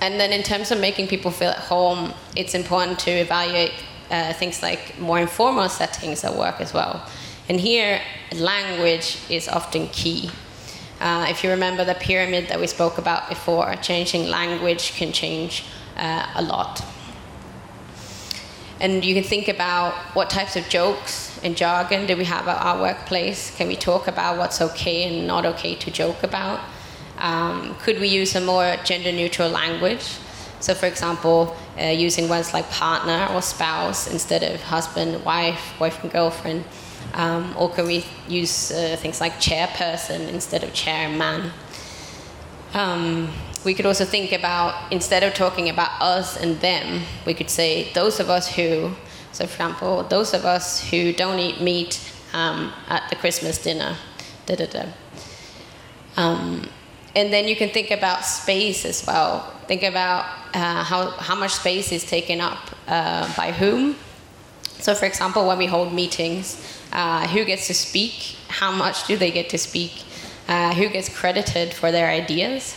And 0.00 0.18
then, 0.18 0.32
in 0.32 0.42
terms 0.42 0.70
of 0.72 0.80
making 0.80 1.08
people 1.08 1.30
feel 1.30 1.50
at 1.50 1.58
home, 1.58 2.12
it's 2.34 2.54
important 2.54 2.98
to 3.00 3.10
evaluate 3.10 3.72
uh, 4.10 4.32
things 4.32 4.62
like 4.62 4.98
more 4.98 5.20
informal 5.20 5.68
settings 5.68 6.24
at 6.24 6.34
work 6.34 6.60
as 6.60 6.72
well. 6.72 7.06
And 7.48 7.58
here, 7.58 8.02
language 8.34 9.18
is 9.30 9.48
often 9.48 9.88
key. 9.88 10.30
Uh, 11.00 11.26
if 11.30 11.42
you 11.42 11.50
remember 11.50 11.82
the 11.82 11.94
pyramid 11.94 12.48
that 12.48 12.60
we 12.60 12.66
spoke 12.66 12.98
about 12.98 13.28
before, 13.30 13.74
changing 13.76 14.28
language 14.28 14.94
can 14.96 15.12
change 15.12 15.64
uh, 15.96 16.26
a 16.34 16.42
lot. 16.42 16.84
And 18.80 19.02
you 19.02 19.14
can 19.14 19.24
think 19.24 19.48
about 19.48 19.94
what 20.14 20.28
types 20.28 20.56
of 20.56 20.68
jokes 20.68 21.40
and 21.42 21.56
jargon 21.56 22.06
do 22.06 22.16
we 22.16 22.24
have 22.24 22.46
at 22.48 22.60
our 22.62 22.80
workplace? 22.80 23.56
Can 23.56 23.66
we 23.66 23.76
talk 23.76 24.08
about 24.08 24.36
what's 24.36 24.60
okay 24.60 25.04
and 25.04 25.26
not 25.26 25.46
okay 25.46 25.74
to 25.76 25.90
joke 25.90 26.22
about? 26.22 26.60
Um, 27.16 27.76
could 27.80 27.98
we 27.98 28.08
use 28.08 28.34
a 28.34 28.40
more 28.40 28.76
gender 28.84 29.10
neutral 29.10 29.48
language? 29.48 30.18
So, 30.60 30.74
for 30.74 30.86
example, 30.86 31.56
uh, 31.80 31.86
using 31.86 32.28
words 32.28 32.52
like 32.52 32.68
partner 32.70 33.28
or 33.32 33.40
spouse 33.40 34.06
instead 34.10 34.42
of 34.42 34.60
husband, 34.62 35.24
wife, 35.24 35.74
boyfriend, 35.78 36.12
girlfriend 36.12 36.64
Um, 37.14 37.54
or 37.58 37.70
can 37.70 37.86
we 37.86 38.04
use 38.28 38.70
uh, 38.70 38.96
things 38.98 39.20
like 39.20 39.34
chairperson 39.34 40.28
instead 40.28 40.62
of 40.62 40.72
chairman? 40.72 41.50
Um, 42.74 43.30
we 43.64 43.74
could 43.74 43.86
also 43.86 44.04
think 44.04 44.32
about 44.32 44.92
instead 44.92 45.22
of 45.22 45.34
talking 45.34 45.68
about 45.68 46.00
us 46.00 46.36
and 46.36 46.60
them, 46.60 47.02
we 47.26 47.34
could 47.34 47.50
say 47.50 47.92
those 47.92 48.20
of 48.20 48.30
us 48.30 48.54
who. 48.54 48.92
So, 49.32 49.46
for 49.46 49.52
example, 49.52 50.02
those 50.04 50.32
of 50.34 50.44
us 50.44 50.88
who 50.88 51.12
don't 51.12 51.38
eat 51.38 51.60
meat 51.60 52.00
um, 52.32 52.72
at 52.88 53.08
the 53.10 53.16
Christmas 53.16 53.62
dinner. 53.62 53.96
Da 54.46 54.56
da 54.56 54.66
da. 54.66 54.86
Um, 56.16 56.68
and 57.14 57.32
then 57.32 57.48
you 57.48 57.56
can 57.56 57.70
think 57.70 57.90
about 57.90 58.24
space 58.24 58.84
as 58.84 59.06
well. 59.06 59.52
Think 59.66 59.82
about 59.82 60.24
uh, 60.54 60.82
how, 60.84 61.10
how 61.10 61.34
much 61.34 61.52
space 61.52 61.92
is 61.92 62.04
taken 62.04 62.40
up 62.40 62.58
uh, 62.86 63.32
by 63.36 63.52
whom. 63.52 63.96
So, 64.78 64.94
for 64.94 65.06
example, 65.06 65.46
when 65.46 65.58
we 65.58 65.66
hold 65.66 65.92
meetings, 65.92 66.77
uh, 66.98 67.28
who 67.28 67.44
gets 67.44 67.68
to 67.68 67.74
speak? 67.74 68.36
How 68.48 68.72
much 68.72 69.06
do 69.06 69.16
they 69.16 69.30
get 69.30 69.48
to 69.50 69.58
speak? 69.58 70.02
Uh, 70.48 70.74
who 70.74 70.88
gets 70.88 71.08
credited 71.08 71.72
for 71.72 71.92
their 71.92 72.08
ideas? 72.08 72.74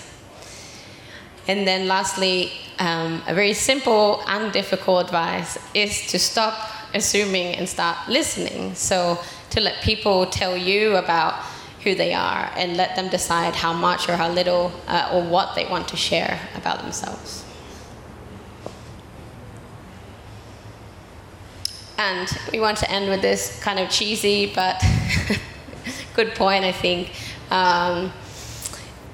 And 1.47 1.67
then, 1.67 1.87
lastly, 1.87 2.51
um, 2.77 3.23
a 3.27 3.33
very 3.33 3.53
simple 3.53 4.21
and 4.27 4.53
difficult 4.53 5.05
advice 5.05 5.57
is 5.73 6.05
to 6.11 6.19
stop 6.19 6.53
assuming 6.93 7.55
and 7.55 7.67
start 7.67 7.97
listening. 8.07 8.75
So, 8.75 9.17
to 9.49 9.59
let 9.59 9.81
people 9.81 10.27
tell 10.27 10.55
you 10.55 10.97
about 10.97 11.33
who 11.83 11.95
they 11.95 12.13
are 12.13 12.51
and 12.55 12.77
let 12.77 12.95
them 12.95 13.09
decide 13.09 13.55
how 13.55 13.73
much 13.73 14.07
or 14.07 14.17
how 14.17 14.29
little 14.29 14.71
uh, 14.87 15.09
or 15.11 15.23
what 15.23 15.55
they 15.55 15.65
want 15.65 15.87
to 15.87 15.97
share 15.97 16.39
about 16.55 16.79
themselves. 16.83 17.40
And 22.01 22.27
we 22.51 22.59
want 22.59 22.79
to 22.79 22.89
end 22.89 23.09
with 23.09 23.21
this 23.21 23.61
kind 23.61 23.77
of 23.77 23.87
cheesy 23.87 24.51
but 24.55 24.83
good 26.15 26.33
point, 26.33 26.65
I 26.65 26.71
think. 26.71 27.11
Um, 27.51 28.11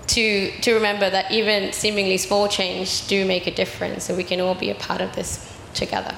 to, 0.07 0.51
to 0.61 0.73
remember 0.73 1.09
that 1.09 1.29
even 1.29 1.73
seemingly 1.73 2.17
small 2.17 2.47
change 2.47 3.05
do 3.07 3.25
make 3.25 3.45
a 3.45 3.51
difference, 3.51 4.05
so 4.05 4.15
we 4.15 4.23
can 4.23 4.39
all 4.39 4.55
be 4.55 4.69
a 4.69 4.75
part 4.75 5.01
of 5.01 5.13
this 5.15 5.53
together. 5.73 6.15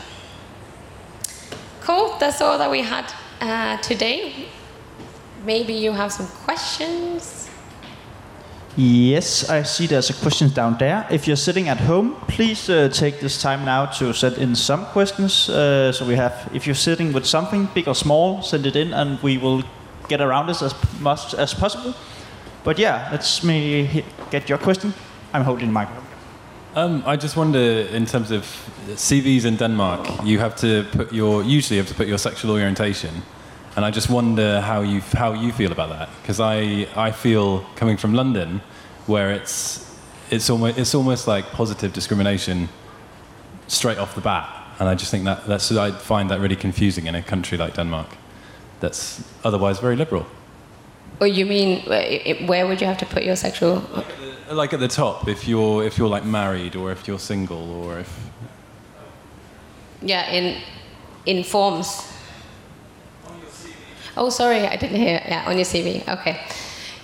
Cool, 1.81 2.15
that's 2.19 2.39
all 2.39 2.59
that 2.59 2.69
we 2.69 2.83
had 2.83 3.11
uh, 3.41 3.77
today. 3.77 4.45
Maybe 5.43 5.73
you 5.73 5.91
have 5.91 6.11
some 6.11 6.27
questions. 6.27 7.38
Yes, 8.77 9.49
I 9.49 9.63
see 9.63 9.87
there's 9.87 10.09
a 10.09 10.13
question 10.13 10.49
down 10.49 10.77
there. 10.77 11.05
If 11.09 11.27
you're 11.27 11.35
sitting 11.35 11.67
at 11.69 11.79
home, 11.79 12.15
please 12.27 12.69
uh, 12.69 12.87
take 12.89 13.19
this 13.19 13.41
time 13.41 13.65
now 13.65 13.87
to 13.97 14.13
send 14.13 14.37
in 14.37 14.55
some 14.55 14.85
questions. 14.85 15.49
Uh, 15.49 15.91
so 15.91 16.05
we 16.05 16.15
have, 16.15 16.49
if 16.53 16.65
you're 16.65 16.75
sitting 16.75 17.11
with 17.11 17.25
something 17.25 17.67
big 17.73 17.87
or 17.87 17.95
small, 17.95 18.41
send 18.41 18.65
it 18.65 18.75
in, 18.75 18.93
and 18.93 19.21
we 19.21 19.37
will 19.37 19.63
get 20.07 20.21
around 20.21 20.47
this 20.47 20.61
as 20.61 20.73
much 21.01 21.33
as 21.33 21.53
possible. 21.53 21.93
But 22.63 22.79
yeah, 22.79 23.09
let's 23.11 23.39
he- 23.39 24.03
get 24.31 24.47
your 24.49 24.57
question. 24.57 24.93
I'm 25.33 25.43
holding 25.43 25.67
the 25.67 25.73
microphone. 25.73 26.05
Um, 26.75 27.03
I 27.05 27.15
just 27.15 27.35
wonder, 27.35 27.59
in 27.59 28.05
terms 28.05 28.31
of 28.31 28.43
CVs 28.89 29.45
in 29.45 29.57
Denmark, 29.57 30.07
you 30.23 30.39
have 30.39 30.55
to 30.57 30.83
put 30.97 31.11
your 31.11 31.43
usually 31.43 31.77
you 31.77 31.83
have 31.83 31.89
to 31.89 31.95
put 31.95 32.07
your 32.07 32.19
sexual 32.19 32.51
orientation, 32.51 33.23
and 33.79 33.85
I 33.85 33.91
just 33.91 34.09
wonder 34.09 34.59
how 34.59 34.81
you 34.81 34.99
how 35.13 35.31
you 35.31 35.53
feel 35.53 35.71
about 35.71 35.89
that 35.97 36.09
because 36.21 36.41
I 36.41 36.85
I 36.97 37.11
feel 37.11 37.61
coming 37.77 37.95
from 37.95 38.13
London, 38.13 38.59
where 39.07 39.31
it's 39.31 39.57
it's 40.29 40.49
almost 40.49 40.77
it's 40.77 40.93
almost 40.93 41.27
like 41.29 41.45
positive 41.53 41.93
discrimination 41.93 42.67
straight 43.67 43.97
off 43.97 44.15
the 44.15 44.21
bat, 44.21 44.49
and 44.79 44.89
I 44.89 44.95
just 44.95 45.11
think 45.11 45.23
that 45.23 45.47
that's 45.47 45.71
I 45.71 45.91
find 45.91 46.29
that 46.29 46.41
really 46.41 46.57
confusing 46.57 47.07
in 47.07 47.15
a 47.15 47.21
country 47.21 47.57
like 47.57 47.75
Denmark, 47.75 48.17
that's 48.81 49.23
otherwise 49.45 49.79
very 49.79 49.95
liberal. 49.95 50.25
Or 51.21 51.27
you 51.27 51.45
mean, 51.45 51.81
where 52.47 52.67
would 52.67 52.81
you 52.81 52.87
have 52.87 52.97
to 52.97 53.05
put 53.05 53.23
your 53.23 53.37
sexual? 53.37 53.81
Like 54.51 54.73
at 54.73 54.81
the 54.81 54.89
top, 54.89 55.29
if 55.29 55.47
you're 55.47 55.85
if 55.85 55.97
you're 55.97 56.15
like 56.15 56.25
married 56.25 56.75
or 56.75 56.91
if 56.91 57.07
you're 57.07 57.19
single 57.19 57.71
or 57.71 57.99
if 57.99 58.29
Yeah, 60.01 60.29
in 60.31 60.57
in 61.25 61.43
forms. 61.43 62.08
Oh, 64.19 64.29
sorry, 64.29 64.67
I 64.67 64.75
didn't 64.75 64.97
hear. 64.97 65.21
Yeah, 65.25 65.45
on 65.47 65.55
your 65.55 65.65
CV. 65.65 66.05
Okay. 66.05 66.41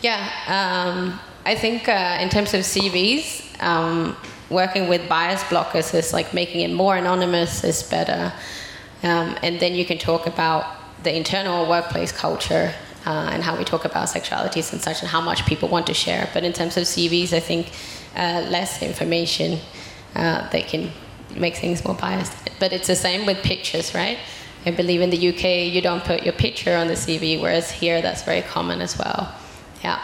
Yeah, 0.02 0.20
um, 0.48 1.18
I 1.46 1.56
think 1.56 1.88
uh, 1.88 2.18
in 2.20 2.28
terms 2.28 2.54
of 2.54 2.60
CVs, 2.60 3.64
um, 3.64 4.18
working 4.50 4.90
with 4.90 5.08
bias 5.08 5.42
blockers 5.44 5.94
is 5.94 6.12
like 6.12 6.34
making 6.34 6.60
it 6.60 6.74
more 6.74 6.98
anonymous 6.98 7.64
is 7.64 7.84
better, 7.84 8.34
um, 9.04 9.38
and 9.42 9.62
then 9.62 9.76
you 9.76 9.86
can 9.86 9.98
talk 9.98 10.28
about 10.28 10.66
the 11.04 11.16
internal 11.16 11.70
workplace 11.70 12.12
culture. 12.12 12.74
Uh, 13.08 13.30
and 13.32 13.44
how 13.44 13.56
we 13.56 13.64
talk 13.64 13.86
about 13.86 14.08
sexualities 14.08 14.74
and 14.74 14.82
such, 14.82 15.02
and 15.02 15.08
how 15.08 15.22
much 15.22 15.46
people 15.46 15.70
want 15.70 15.86
to 15.86 15.94
share. 15.94 16.28
But 16.34 16.44
in 16.44 16.54
terms 16.54 16.76
of 16.76 16.86
CVs, 16.86 17.34
I 17.34 17.40
think 17.40 17.72
uh, 18.16 18.48
less 18.50 18.82
information 18.82 19.60
uh, 20.16 20.50
they 20.50 20.64
can 20.64 20.90
make 21.36 21.56
things 21.56 21.86
more 21.86 21.94
biased. 21.94 22.34
But 22.60 22.74
it's 22.74 22.88
the 22.88 22.96
same 22.96 23.28
with 23.28 23.38
pictures, 23.44 23.94
right? 23.94 24.18
I 24.66 24.72
believe 24.72 25.02
in 25.02 25.12
the 25.12 25.30
UK 25.30 25.74
you 25.74 25.82
don't 25.82 26.04
put 26.04 26.24
your 26.24 26.34
picture 26.34 26.76
on 26.76 26.88
the 26.88 26.96
CV, 26.96 27.40
whereas 27.40 27.72
here 27.72 28.02
that's 28.02 28.24
very 28.24 28.42
common 28.42 28.82
as 28.82 28.98
well. 28.98 29.34
Yeah. 29.84 30.00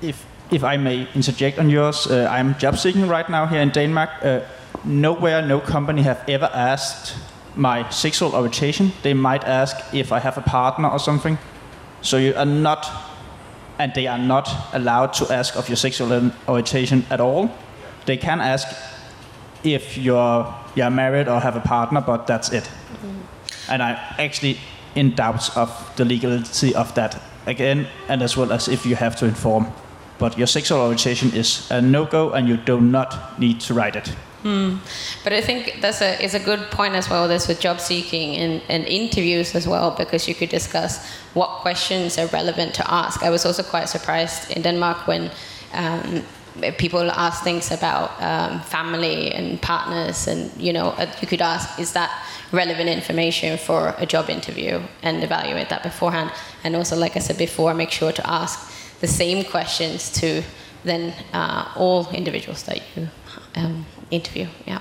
If 0.00 0.24
if 0.50 0.64
I 0.64 0.76
may 0.76 1.08
interject 1.14 1.58
on 1.58 1.70
yours, 1.70 2.06
uh, 2.06 2.28
I'm 2.30 2.54
job 2.58 2.76
seeking 2.76 3.08
right 3.08 3.28
now 3.28 3.46
here 3.46 3.60
in 3.60 3.70
Denmark. 3.70 4.10
Uh, 4.22 4.40
nowhere, 4.84 5.42
no 5.42 5.60
company 5.60 6.02
have 6.02 6.22
ever 6.28 6.50
asked 6.52 7.14
my 7.56 7.88
sexual 7.90 8.34
orientation. 8.34 8.92
They 9.02 9.14
might 9.14 9.44
ask 9.44 9.76
if 9.94 10.12
I 10.12 10.20
have 10.20 10.38
a 10.38 10.42
partner 10.42 10.88
or 10.88 10.98
something. 10.98 11.38
So 12.02 12.16
you 12.16 12.34
are 12.36 12.46
not, 12.46 12.86
and 13.78 13.92
they 13.94 14.06
are 14.06 14.18
not 14.18 14.48
allowed 14.72 15.12
to 15.14 15.32
ask 15.32 15.56
of 15.56 15.68
your 15.68 15.76
sexual 15.76 16.30
orientation 16.48 17.04
at 17.10 17.20
all. 17.20 17.50
They 18.04 18.16
can 18.16 18.40
ask 18.40 18.68
if 19.64 19.96
you're 19.96 20.54
you're 20.74 20.90
married 20.90 21.28
or 21.28 21.40
have 21.40 21.56
a 21.56 21.60
partner, 21.60 22.00
but 22.00 22.26
that's 22.26 22.52
it. 22.52 22.70
And 23.68 23.82
I'm 23.82 23.96
actually 24.18 24.58
in 24.94 25.14
doubts 25.14 25.56
of 25.56 25.70
the 25.96 26.04
legality 26.04 26.74
of 26.74 26.94
that 26.94 27.20
again, 27.46 27.86
and 28.08 28.22
as 28.22 28.36
well 28.36 28.52
as 28.52 28.68
if 28.68 28.86
you 28.86 28.96
have 28.96 29.16
to 29.16 29.26
inform. 29.26 29.66
But 30.18 30.38
your 30.38 30.46
sexual 30.46 30.80
orientation 30.80 31.32
is 31.34 31.70
a 31.70 31.80
no-go, 31.80 32.30
and 32.30 32.48
you 32.48 32.56
do 32.56 32.80
not 32.80 33.38
need 33.38 33.60
to 33.60 33.74
write 33.74 33.96
it. 33.96 34.14
Hmm. 34.42 34.78
But 35.24 35.32
I 35.32 35.40
think 35.40 35.78
that's 35.80 36.02
a 36.02 36.20
is 36.22 36.34
a 36.34 36.40
good 36.40 36.60
point 36.70 36.94
as 36.94 37.08
well. 37.08 37.28
This 37.28 37.48
with 37.48 37.60
job 37.60 37.80
seeking 37.80 38.36
and, 38.36 38.62
and 38.68 38.84
interviews 38.86 39.54
as 39.54 39.66
well, 39.66 39.94
because 39.96 40.28
you 40.28 40.34
could 40.34 40.50
discuss 40.50 40.98
what 41.34 41.62
questions 41.62 42.18
are 42.18 42.26
relevant 42.26 42.74
to 42.74 42.82
ask. 42.90 43.22
I 43.22 43.30
was 43.30 43.46
also 43.46 43.62
quite 43.62 43.88
surprised 43.88 44.50
in 44.50 44.62
Denmark 44.62 45.06
when 45.06 45.30
um, 45.72 46.22
people 46.78 47.10
ask 47.10 47.42
things 47.42 47.70
about 47.70 48.10
um, 48.22 48.60
family 48.60 49.32
and 49.32 49.60
partners, 49.60 50.26
and 50.26 50.50
you 50.60 50.72
know, 50.72 50.88
uh, 50.98 51.06
you 51.20 51.26
could 51.26 51.40
ask, 51.40 51.78
is 51.78 51.92
that 51.92 52.10
relevant 52.52 52.88
information 52.88 53.58
for 53.58 53.94
a 53.98 54.06
job 54.06 54.28
interview, 54.28 54.80
and 55.02 55.24
evaluate 55.24 55.68
that 55.68 55.82
beforehand. 55.82 56.30
And 56.64 56.76
also, 56.76 56.96
like 56.96 57.16
I 57.16 57.20
said 57.20 57.38
before, 57.38 57.74
make 57.74 57.90
sure 57.90 58.12
to 58.12 58.30
ask 58.30 58.70
the 59.00 59.08
same 59.08 59.44
questions 59.44 60.10
to 60.20 60.42
then 60.84 61.14
uh, 61.32 61.72
all 61.76 62.08
individuals 62.10 62.62
that 62.64 62.82
you 62.96 63.08
um, 63.56 63.86
interview. 64.10 64.46
Yeah. 64.66 64.80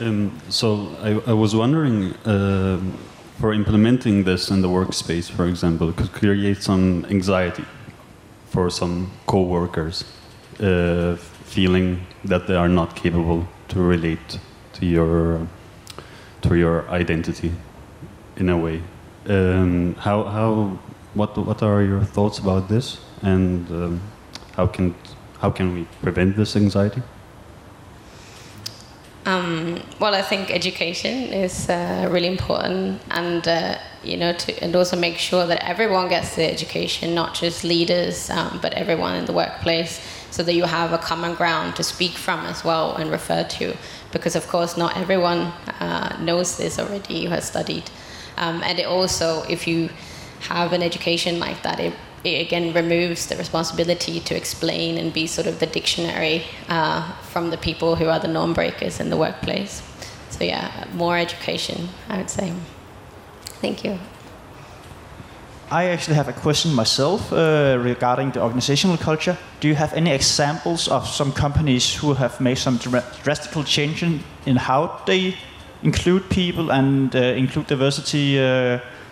Um, 0.00 0.38
so 0.48 0.96
I, 1.02 1.30
I 1.30 1.34
was 1.34 1.54
wondering, 1.54 2.14
um 2.24 2.98
for 3.40 3.54
implementing 3.54 4.24
this 4.24 4.50
in 4.50 4.60
the 4.60 4.68
workspace, 4.68 5.30
for 5.30 5.46
example, 5.46 5.90
could 5.92 6.12
create 6.12 6.62
some 6.62 7.06
anxiety 7.08 7.64
for 8.50 8.70
some 8.70 9.10
co-workers, 9.26 10.04
uh, 10.60 11.16
feeling 11.44 12.06
that 12.24 12.46
they 12.46 12.54
are 12.54 12.68
not 12.68 12.94
capable 12.94 13.46
to 13.68 13.80
relate 13.80 14.38
to 14.74 14.86
your 14.86 15.46
to 16.42 16.54
your 16.56 16.88
identity 16.90 17.52
in 18.36 18.48
a 18.48 18.56
way. 18.56 18.82
Um, 19.28 19.94
how 19.94 20.24
how 20.24 20.78
what 21.14 21.36
what 21.36 21.62
are 21.62 21.82
your 21.82 22.04
thoughts 22.04 22.38
about 22.38 22.68
this, 22.68 22.98
and 23.22 23.68
um, 23.70 24.00
how 24.56 24.66
can 24.66 24.94
how 25.40 25.50
can 25.50 25.74
we 25.74 25.86
prevent 26.02 26.36
this 26.36 26.56
anxiety? 26.56 27.02
Um, 29.26 29.82
well, 30.00 30.14
I 30.14 30.22
think 30.22 30.50
education 30.50 31.32
is 31.32 31.68
uh, 31.68 32.08
really 32.10 32.26
important, 32.26 33.02
and 33.10 33.46
uh, 33.46 33.76
you 34.02 34.16
know, 34.16 34.32
to, 34.32 34.64
and 34.64 34.74
also 34.74 34.96
make 34.96 35.18
sure 35.18 35.46
that 35.46 35.62
everyone 35.62 36.08
gets 36.08 36.36
the 36.36 36.50
education, 36.50 37.14
not 37.14 37.34
just 37.34 37.62
leaders, 37.62 38.30
um, 38.30 38.58
but 38.62 38.72
everyone 38.72 39.16
in 39.16 39.26
the 39.26 39.34
workplace, 39.34 40.00
so 40.30 40.42
that 40.42 40.54
you 40.54 40.64
have 40.64 40.94
a 40.94 40.98
common 40.98 41.34
ground 41.34 41.76
to 41.76 41.82
speak 41.82 42.12
from 42.12 42.46
as 42.46 42.64
well 42.64 42.96
and 42.96 43.10
refer 43.10 43.44
to. 43.44 43.76
Because 44.10 44.36
of 44.36 44.48
course, 44.48 44.78
not 44.78 44.96
everyone 44.96 45.52
uh, 45.80 46.16
knows 46.18 46.56
this 46.56 46.78
already 46.78 47.24
who 47.24 47.30
has 47.30 47.44
studied, 47.44 47.90
um, 48.38 48.62
and 48.62 48.78
it 48.78 48.86
also, 48.86 49.42
if 49.50 49.66
you 49.66 49.90
have 50.48 50.72
an 50.72 50.82
education 50.82 51.38
like 51.38 51.62
that, 51.62 51.78
it, 51.78 51.92
it 52.24 52.46
again 52.46 52.74
removes 52.74 53.26
the 53.26 53.36
responsibility 53.36 54.20
to 54.20 54.36
explain 54.36 54.98
and 54.98 55.12
be 55.12 55.26
sort 55.26 55.46
of 55.46 55.58
the 55.58 55.66
dictionary 55.66 56.44
uh, 56.68 57.12
from 57.32 57.50
the 57.50 57.56
people 57.56 57.96
who 57.96 58.08
are 58.08 58.18
the 58.18 58.28
norm 58.28 58.52
breakers 58.52 59.00
in 59.00 59.10
the 59.10 59.16
workplace. 59.16 59.82
So 60.30 60.44
yeah, 60.44 60.84
more 60.92 61.16
education, 61.16 61.88
I 62.08 62.18
would 62.18 62.30
say. 62.30 62.52
Thank 63.60 63.84
you. 63.84 63.98
I 65.70 65.84
actually 65.84 66.16
have 66.16 66.28
a 66.28 66.32
question 66.32 66.74
myself 66.74 67.32
uh, 67.32 67.78
regarding 67.80 68.32
the 68.32 68.42
organizational 68.42 68.96
culture. 68.96 69.38
Do 69.60 69.68
you 69.68 69.76
have 69.76 69.92
any 69.92 70.10
examples 70.10 70.88
of 70.88 71.06
some 71.06 71.32
companies 71.32 71.94
who 71.94 72.14
have 72.14 72.40
made 72.40 72.58
some 72.58 72.76
dra- 72.76 73.04
drastic 73.22 73.66
change 73.66 74.02
in, 74.02 74.20
in 74.46 74.56
how 74.56 75.00
they 75.06 75.36
include 75.82 76.28
people 76.28 76.72
and 76.72 77.14
uh, 77.14 77.18
include 77.18 77.68
diversity? 77.68 78.38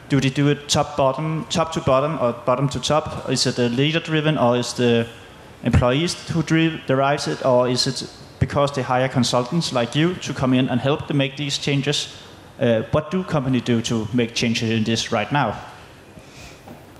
Do 0.08 0.20
they 0.20 0.30
do 0.30 0.48
it 0.48 0.68
top 0.68 0.96
bottom, 0.96 1.46
top 1.50 1.72
to 1.72 1.80
bottom, 1.80 2.18
or 2.20 2.32
bottom 2.32 2.68
to 2.70 2.80
top? 2.80 3.28
Is 3.28 3.46
it 3.46 3.58
a 3.58 3.68
leader 3.68 4.00
driven, 4.00 4.38
or 4.38 4.56
is 4.56 4.72
the 4.72 5.06
employees 5.64 6.14
who 6.30 6.42
derives 6.42 7.28
it, 7.28 7.44
or 7.44 7.68
is 7.68 7.86
it 7.86 8.10
because 8.38 8.72
they 8.72 8.82
hire 8.82 9.08
consultants 9.08 9.72
like 9.72 9.94
you 9.94 10.14
to 10.14 10.32
come 10.32 10.54
in 10.54 10.68
and 10.68 10.80
help 10.80 11.08
them 11.08 11.16
make 11.18 11.36
these 11.36 11.58
changes? 11.58 12.16
Uh, 12.60 12.82
what 12.90 13.10
do 13.10 13.22
companies 13.22 13.62
do 13.62 13.82
to 13.82 14.08
make 14.12 14.34
changes 14.34 14.70
in 14.70 14.84
this 14.84 15.12
right 15.12 15.30
now? 15.30 15.56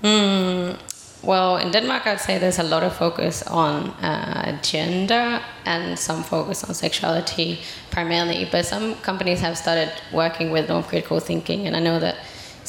Mm, 0.03 0.77
well, 1.21 1.57
in 1.57 1.71
Denmark, 1.71 2.07
I'd 2.07 2.21
say 2.21 2.37
there's 2.37 2.59
a 2.59 2.63
lot 2.63 2.83
of 2.83 2.95
focus 2.95 3.43
on 3.43 3.89
uh, 4.01 4.57
gender 4.61 5.41
and 5.65 5.99
some 5.99 6.23
focus 6.23 6.63
on 6.63 6.73
sexuality 6.73 7.59
primarily. 7.91 8.47
But 8.49 8.65
some 8.65 8.95
companies 8.95 9.41
have 9.41 9.57
started 9.57 9.91
working 10.13 10.51
with 10.51 10.69
norm 10.69 10.83
critical 10.83 11.19
thinking, 11.19 11.67
and 11.67 11.75
I 11.75 11.79
know 11.79 11.99
that 11.99 12.15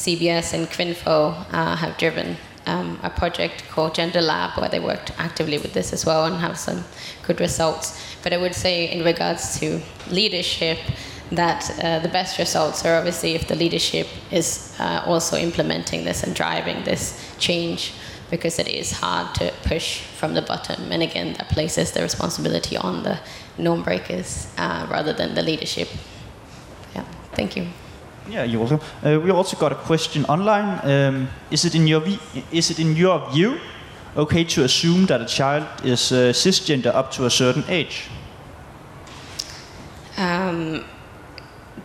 CBS 0.01 0.55
and 0.55 0.67
KVINFO 0.67 1.53
uh, 1.53 1.77
have 1.77 1.99
driven 1.99 2.37
um, 2.65 2.99
a 3.03 3.11
project 3.11 3.65
called 3.71 3.95
Gender 3.95 4.23
Lab 4.23 4.59
where 4.59 4.71
they 4.71 4.81
worked 4.81 5.13
actively 5.19 5.59
with 5.59 5.75
this 5.75 5.93
as 5.93 6.07
well 6.07 6.25
and 6.25 6.37
have 6.37 6.59
some 6.59 6.85
good 7.27 7.39
results. 7.39 8.01
But 8.23 8.33
I 8.33 8.39
would 8.39 8.55
say, 8.55 8.91
in 8.91 9.05
regards 9.05 9.61
to 9.61 9.81
leadership, 10.11 10.79
that 11.33 11.71
uh, 11.85 11.99
the 11.99 12.09
best 12.09 12.39
results 12.39 12.85
are 12.87 12.97
obviously 12.97 13.35
if 13.35 13.47
the 13.47 13.55
leadership 13.55 14.09
is 14.31 14.75
uh, 14.79 15.03
also 15.07 15.37
implementing 15.37 16.05
this 16.05 16.23
and 16.23 16.35
driving 16.35 16.83
this 16.85 17.37
change 17.39 17.93
because 18.31 18.59
it 18.59 18.69
is 18.69 18.93
hard 18.93 19.35
to 19.35 19.53
push 19.65 20.01
from 20.19 20.33
the 20.33 20.43
bottom. 20.43 20.91
And 20.91 21.03
again 21.03 21.35
that 21.35 21.51
places 21.51 21.93
the 21.93 22.01
responsibility 22.01 22.77
on 22.77 23.03
the 23.03 23.19
norm 23.59 23.83
breakers 23.83 24.49
uh, 24.57 24.87
rather 24.91 25.13
than 25.13 25.35
the 25.35 25.43
leadership. 25.43 25.89
Yeah 26.95 27.05
thank 27.35 27.55
you 27.57 27.67
Yeah, 28.31 28.45
you're 28.45 28.61
welcome. 28.61 28.81
Uh, 29.03 29.19
we 29.19 29.31
also 29.33 29.57
got 29.57 29.73
a 29.73 29.75
question 29.75 30.25
online. 30.27 30.79
Um, 30.85 31.29
is 31.51 31.65
it 31.65 31.75
in 31.75 31.89
your 31.89 32.03
is 32.53 32.71
it 32.71 32.79
in 32.79 32.95
your 32.95 33.29
view 33.33 33.59
okay 34.17 34.45
to 34.45 34.63
assume 34.63 35.07
that 35.07 35.21
a 35.21 35.27
child 35.27 35.67
is 35.85 36.13
uh, 36.13 36.33
cisgender 36.33 36.95
up 36.95 37.11
to 37.13 37.27
a 37.27 37.31
certain 37.31 37.65
age? 37.69 38.09
Um, 40.17 40.85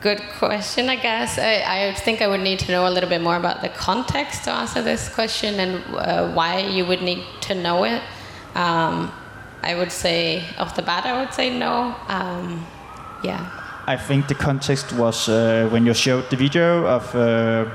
good 0.01 0.21
question, 0.37 0.87
I 0.89 0.97
guess. 0.97 1.39
I, 1.39 1.63
I 1.65 1.93
think 1.93 2.21
I 2.21 2.27
would 2.27 2.41
need 2.41 2.59
to 2.59 2.71
know 2.71 2.87
a 2.87 2.91
little 2.91 3.09
bit 3.09 3.21
more 3.21 3.37
about 3.37 3.61
the 3.61 3.69
context 3.69 4.43
to 4.43 4.51
answer 4.51 4.83
this 4.83 5.09
question 5.09 5.59
and 5.59 5.95
uh, 5.95 6.31
why 6.33 6.59
you 6.59 6.85
would 6.85 7.01
need 7.01 7.23
to 7.41 7.55
know 7.55 7.85
it. 7.85 8.03
Um, 8.53 9.11
I 9.63 9.73
would 9.73 9.91
say, 9.91 10.43
off 10.59 10.75
the 10.75 10.83
bat, 10.83 11.05
I 11.05 11.19
would 11.19 11.33
say 11.33 11.49
no. 11.49 11.95
Um, 12.07 12.67
yeah. 13.23 13.64
I 13.87 13.97
think 13.97 14.27
the 14.27 14.35
context 14.35 14.93
was 14.93 15.29
uh, 15.29 15.67
when 15.71 15.85
you 15.85 15.93
showed 15.93 16.29
the 16.29 16.35
video 16.37 16.85
of 16.87 17.15
uh, 17.15 17.65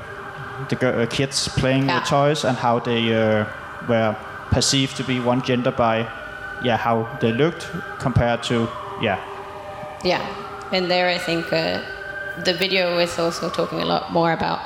the 0.69 0.77
uh, 0.81 1.05
kids 1.07 1.47
playing 1.47 1.85
Yeah. 1.87 1.99
with 1.99 2.09
toys 2.09 2.43
and 2.45 2.57
how 2.57 2.79
they 2.79 3.13
uh, 3.13 3.45
were 3.87 4.15
perceived 4.51 4.97
to 4.97 5.03
be 5.03 5.19
one 5.19 5.41
gender 5.41 5.71
by 5.71 6.05
yeah 6.63 6.77
how 6.77 7.07
they 7.21 7.31
looked 7.31 7.67
compared 7.99 8.43
to 8.43 8.67
yeah 9.01 9.17
Yeah, 10.03 10.21
and 10.73 10.89
there 10.89 11.09
I 11.15 11.17
think 11.19 11.45
uh, 11.53 11.79
the 12.43 12.53
video 12.53 12.99
is 12.99 13.17
also 13.19 13.49
talking 13.49 13.79
a 13.81 13.85
lot 13.85 14.11
more 14.11 14.33
about 14.33 14.59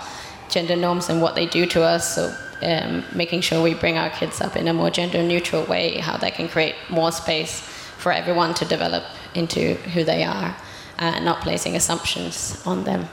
gender 0.49 0.75
norms 0.75 1.09
and 1.09 1.21
what 1.21 1.35
they 1.35 1.45
do 1.45 1.65
to 1.67 1.83
us. 1.83 2.15
So 2.15 2.33
um, 2.63 3.03
making 3.13 3.41
sure 3.41 3.61
we 3.61 3.73
bring 3.73 3.97
our 3.97 4.09
kids 4.09 4.41
up 4.41 4.55
in 4.55 4.67
a 4.67 4.73
more 4.73 4.89
gender 4.89 5.21
neutral 5.23 5.63
way, 5.65 5.99
how 5.99 6.17
they 6.17 6.31
can 6.31 6.47
create 6.47 6.75
more 6.89 7.11
space 7.11 7.61
for 7.97 8.11
everyone 8.11 8.53
to 8.55 8.65
develop 8.65 9.03
into 9.33 9.75
who 9.93 10.03
they 10.03 10.23
are, 10.23 10.55
uh, 10.99 11.19
not 11.19 11.41
placing 11.41 11.75
assumptions 11.75 12.61
on 12.65 12.83
them. 12.83 13.07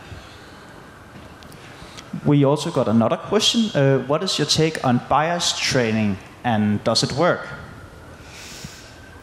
We 2.25 2.45
also 2.45 2.71
got 2.71 2.89
another 2.89 3.17
question. 3.17 3.71
Uh, 3.75 3.99
what 4.07 4.23
is 4.23 4.39
your 4.39 4.47
take 4.47 4.85
on 4.85 5.01
bias 5.09 5.59
training 5.59 6.19
and 6.45 6.83
does 6.85 7.03
it 7.03 7.13
work? 7.13 7.49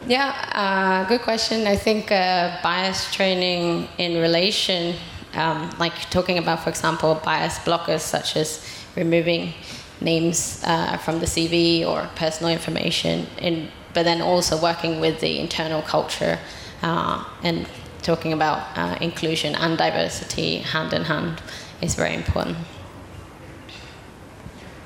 Yeah, 0.06 0.34
uh, 0.52 1.08
good 1.08 1.20
question. 1.20 1.66
I 1.66 1.76
think 1.76 2.10
uh, 2.10 2.58
bias 2.62 3.12
training 3.12 3.86
in 3.98 4.20
relation, 4.20 4.96
um, 5.34 5.70
like 5.78 6.10
talking 6.10 6.38
about, 6.38 6.64
for 6.64 6.70
example, 6.70 7.20
bias 7.24 7.58
blockers 7.58 8.00
such 8.00 8.36
as 8.36 8.66
removing 8.96 9.52
names 10.00 10.62
uh, 10.64 10.96
from 10.96 11.20
the 11.20 11.26
CV 11.26 11.86
or 11.86 12.08
personal 12.16 12.50
information, 12.50 13.26
in, 13.38 13.68
but 13.92 14.04
then 14.04 14.22
also 14.22 14.60
working 14.60 15.00
with 15.00 15.20
the 15.20 15.38
internal 15.38 15.82
culture 15.82 16.38
uh, 16.82 17.22
and 17.42 17.68
talking 18.00 18.32
about 18.32 18.58
uh, 18.76 18.96
inclusion 19.00 19.54
and 19.54 19.78
diversity 19.78 20.58
hand 20.58 20.92
in 20.92 21.04
hand 21.04 21.40
is 21.80 21.94
very 21.94 22.14
important. 22.14 22.56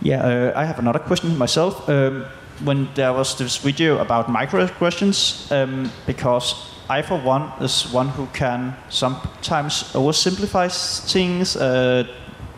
Yeah, 0.02 0.22
uh, 0.22 0.52
I 0.54 0.64
have 0.64 0.78
another 0.78 0.98
question 0.98 1.38
myself. 1.38 1.88
Um, 1.88 2.26
when 2.62 2.88
there 2.94 3.12
was 3.12 3.36
this 3.36 3.56
video 3.56 3.98
about 3.98 4.28
microaggressions, 4.28 5.50
um, 5.50 5.90
because 6.06 6.54
I, 6.88 7.02
for 7.02 7.18
one, 7.18 7.50
is 7.60 7.90
one 7.92 8.08
who 8.08 8.26
can 8.26 8.76
sometimes 8.90 9.84
oversimplify 9.94 10.68
things, 11.10 11.56
uh, 11.56 12.06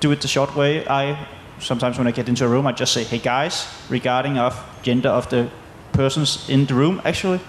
do 0.00 0.10
it 0.10 0.20
the 0.20 0.28
short 0.28 0.54
way. 0.56 0.86
I 0.86 1.16
sometimes 1.60 1.98
when 1.98 2.06
I 2.06 2.10
get 2.10 2.28
into 2.28 2.44
a 2.44 2.48
room, 2.48 2.66
I 2.66 2.72
just 2.72 2.92
say, 2.92 3.04
"Hey 3.04 3.18
guys," 3.18 3.66
regarding 3.88 4.38
of 4.38 4.54
gender 4.82 5.08
of 5.08 5.28
the 5.28 5.48
persons 5.92 6.48
in 6.48 6.66
the 6.66 6.74
room. 6.74 7.00
Actually, 7.04 7.40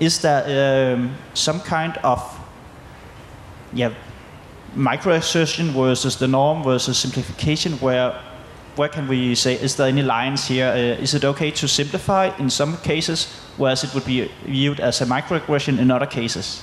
is 0.00 0.20
there 0.20 0.94
um, 0.94 1.14
some 1.34 1.60
kind 1.60 1.96
of 2.02 2.20
yeah 3.72 3.92
microassertion 4.76 5.70
versus 5.72 6.16
the 6.16 6.28
norm 6.28 6.62
versus 6.62 6.98
simplification 6.98 7.72
where 7.80 8.14
where 8.76 8.88
can 8.88 9.06
we 9.06 9.34
say 9.34 9.54
is 9.54 9.76
there 9.76 9.88
any 9.88 10.02
lines 10.02 10.48
here 10.48 10.68
uh, 10.68 11.02
is 11.02 11.14
it 11.14 11.24
okay 11.24 11.50
to 11.50 11.68
simplify 11.68 12.30
in 12.38 12.48
some 12.50 12.76
cases 12.78 13.26
whereas 13.56 13.84
it 13.84 13.94
would 13.94 14.04
be 14.06 14.30
viewed 14.44 14.80
as 14.80 15.00
a 15.00 15.04
microaggression 15.06 15.78
in 15.78 15.90
other 15.90 16.06
cases 16.06 16.62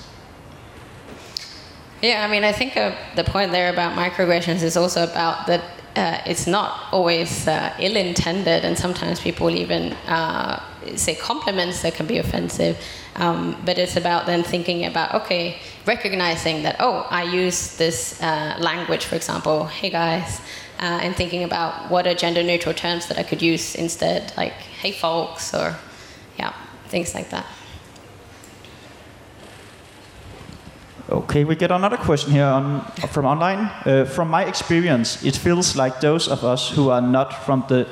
Yeah, 2.02 2.24
I 2.24 2.32
mean, 2.32 2.46
I 2.46 2.54
think 2.54 2.78
uh, 2.78 2.96
the 3.16 3.26
point 3.26 3.52
there 3.52 3.70
about 3.74 3.94
microaggressions 3.94 4.64
is 4.64 4.78
also 4.78 5.04
about 5.04 5.48
that 5.48 5.62
uh, 5.96 6.22
it's 6.26 6.48
not 6.48 6.94
always 6.94 7.48
uh, 7.48 7.74
ill-intended, 7.80 8.64
and 8.64 8.78
sometimes 8.78 9.20
people 9.20 9.50
even 9.50 9.94
uh, 10.08 10.62
say 10.96 11.16
compliments 11.16 11.82
that 11.82 11.96
can 11.96 12.06
be 12.06 12.18
offensive. 12.18 12.78
Um, 13.20 13.58
but 13.66 13.78
it's 13.78 13.98
about 13.98 14.26
then 14.26 14.44
thinking 14.44 14.86
about 14.86 15.14
okay, 15.14 15.58
recognizing 15.86 16.64
that 16.64 16.78
oh, 16.80 17.06
I 17.10 17.24
use 17.24 17.76
this 17.78 18.22
uh, 18.22 18.56
language, 18.60 19.06
for 19.06 19.16
example, 19.16 19.66
hey 19.66 19.90
guys, 19.90 20.40
uh, 20.80 21.04
and 21.04 21.16
thinking 21.16 21.44
about 21.44 21.92
what 21.92 22.08
are 22.08 22.16
gender-neutral 22.16 22.74
terms 22.74 23.08
that 23.08 23.18
I 23.18 23.24
could 23.24 23.42
use 23.42 23.76
instead, 23.76 24.34
like 24.38 24.54
hey 24.54 24.94
folks, 24.94 25.54
or 25.54 25.76
yeah, 26.38 26.54
things 26.88 27.14
like 27.14 27.30
that. 27.30 27.46
Okay, 31.10 31.44
we 31.44 31.56
get 31.56 31.72
another 31.72 31.98
question 31.98 32.32
here 32.32 32.46
on, 32.46 32.86
from 33.10 33.26
online. 33.26 33.72
Uh, 33.84 34.06
from 34.06 34.30
my 34.30 34.46
experience, 34.46 35.26
it 35.26 35.36
feels 35.36 35.76
like 35.76 36.00
those 36.02 36.28
of 36.28 36.44
us 36.44 36.70
who 36.70 36.90
are 36.90 37.02
not 37.02 37.34
from 37.46 37.66
the 37.68 37.88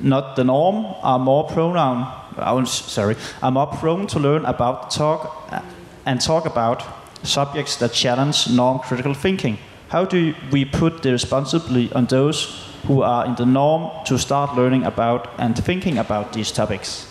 not 0.00 0.36
the 0.36 0.44
norm 0.44 0.84
are 1.02 1.18
more 1.18 1.44
pronoun. 1.44 2.12
I 2.38 2.52
was, 2.52 2.70
sorry, 2.70 3.16
are 3.42 3.50
more 3.50 3.66
prone 3.66 4.06
to 4.08 4.18
learn 4.18 4.44
about 4.44 4.90
talk 4.90 5.48
uh, 5.52 5.60
and 6.04 6.20
talk 6.20 6.46
about 6.46 6.82
subjects 7.22 7.76
that 7.76 7.92
challenge 7.92 8.48
norm 8.50 8.78
critical 8.78 9.14
thinking. 9.14 9.58
How 9.88 10.04
do 10.04 10.34
we 10.50 10.64
put 10.64 11.02
the 11.02 11.12
responsibility 11.12 11.92
on 11.92 12.06
those 12.06 12.64
who 12.86 13.02
are 13.02 13.26
in 13.26 13.34
the 13.34 13.46
norm 13.46 13.90
to 14.04 14.18
start 14.18 14.56
learning 14.56 14.84
about 14.84 15.28
and 15.38 15.56
thinking 15.56 15.98
about 15.98 16.32
these 16.32 16.52
topics? 16.52 17.06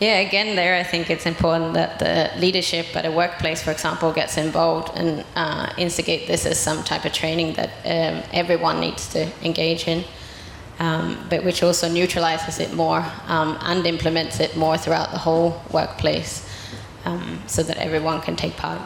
Yeah, 0.00 0.18
again, 0.18 0.56
there 0.56 0.78
I 0.78 0.82
think 0.82 1.08
it's 1.08 1.24
important 1.24 1.72
that 1.72 1.98
the 1.98 2.30
leadership 2.38 2.94
at 2.94 3.06
a 3.06 3.10
workplace, 3.10 3.62
for 3.62 3.70
example, 3.70 4.12
gets 4.12 4.36
involved 4.36 4.92
and 4.94 5.24
uh, 5.34 5.72
instigate 5.78 6.26
this 6.26 6.44
as 6.44 6.58
some 6.58 6.84
type 6.84 7.06
of 7.06 7.12
training 7.14 7.54
that 7.54 7.70
um, 7.86 8.22
everyone 8.32 8.78
needs 8.78 9.08
to 9.14 9.26
engage 9.42 9.88
in, 9.88 10.04
um, 10.78 11.18
but 11.30 11.44
which 11.44 11.62
also 11.62 11.88
neutralizes 11.88 12.60
it 12.60 12.74
more 12.74 13.04
um, 13.26 13.58
and 13.62 13.86
implements 13.86 14.40
it 14.40 14.56
more 14.56 14.76
throughout 14.76 15.10
the 15.10 15.18
whole 15.18 15.62
workplace 15.72 16.48
um, 17.04 17.40
so 17.46 17.62
that 17.62 17.78
everyone 17.78 18.20
can 18.20 18.36
take 18.36 18.56
part. 18.56 18.80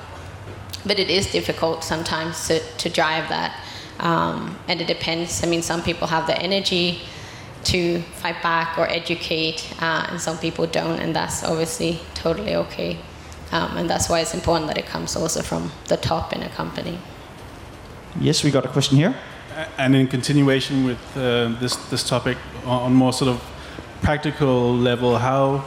But 0.86 0.98
it 0.98 1.10
is 1.10 1.30
difficult 1.30 1.84
sometimes 1.84 2.46
to, 2.48 2.60
to 2.60 2.88
drive 2.88 3.28
that, 3.28 3.58
um, 3.98 4.56
and 4.68 4.80
it 4.80 4.86
depends. 4.86 5.42
I 5.44 5.46
mean, 5.46 5.62
some 5.62 5.82
people 5.82 6.06
have 6.06 6.26
the 6.26 6.38
energy 6.40 7.00
to 7.64 8.00
fight 8.22 8.42
back 8.42 8.78
or 8.78 8.88
educate, 8.88 9.70
uh, 9.82 10.06
and 10.08 10.20
some 10.20 10.38
people 10.38 10.66
don't, 10.66 10.98
and 11.00 11.14
that's 11.14 11.44
obviously 11.44 12.00
totally 12.14 12.54
okay. 12.54 12.98
Um, 13.52 13.76
and 13.76 13.90
that's 13.90 14.08
why 14.08 14.20
it's 14.20 14.32
important 14.32 14.68
that 14.68 14.78
it 14.78 14.86
comes 14.86 15.16
also 15.16 15.42
from 15.42 15.72
the 15.88 15.96
top 15.96 16.32
in 16.32 16.42
a 16.42 16.48
company. 16.50 16.98
Yes, 18.18 18.44
we 18.44 18.50
got 18.50 18.64
a 18.64 18.68
question 18.68 18.96
here. 18.96 19.14
And 19.78 19.94
in 19.94 20.06
continuation 20.06 20.84
with 20.84 21.16
uh, 21.16 21.48
this 21.60 21.76
this 21.90 22.08
topic 22.08 22.36
on 22.64 22.94
more 22.94 23.12
sort 23.12 23.30
of 23.30 23.42
practical 24.02 24.74
level, 24.76 25.18
how 25.18 25.64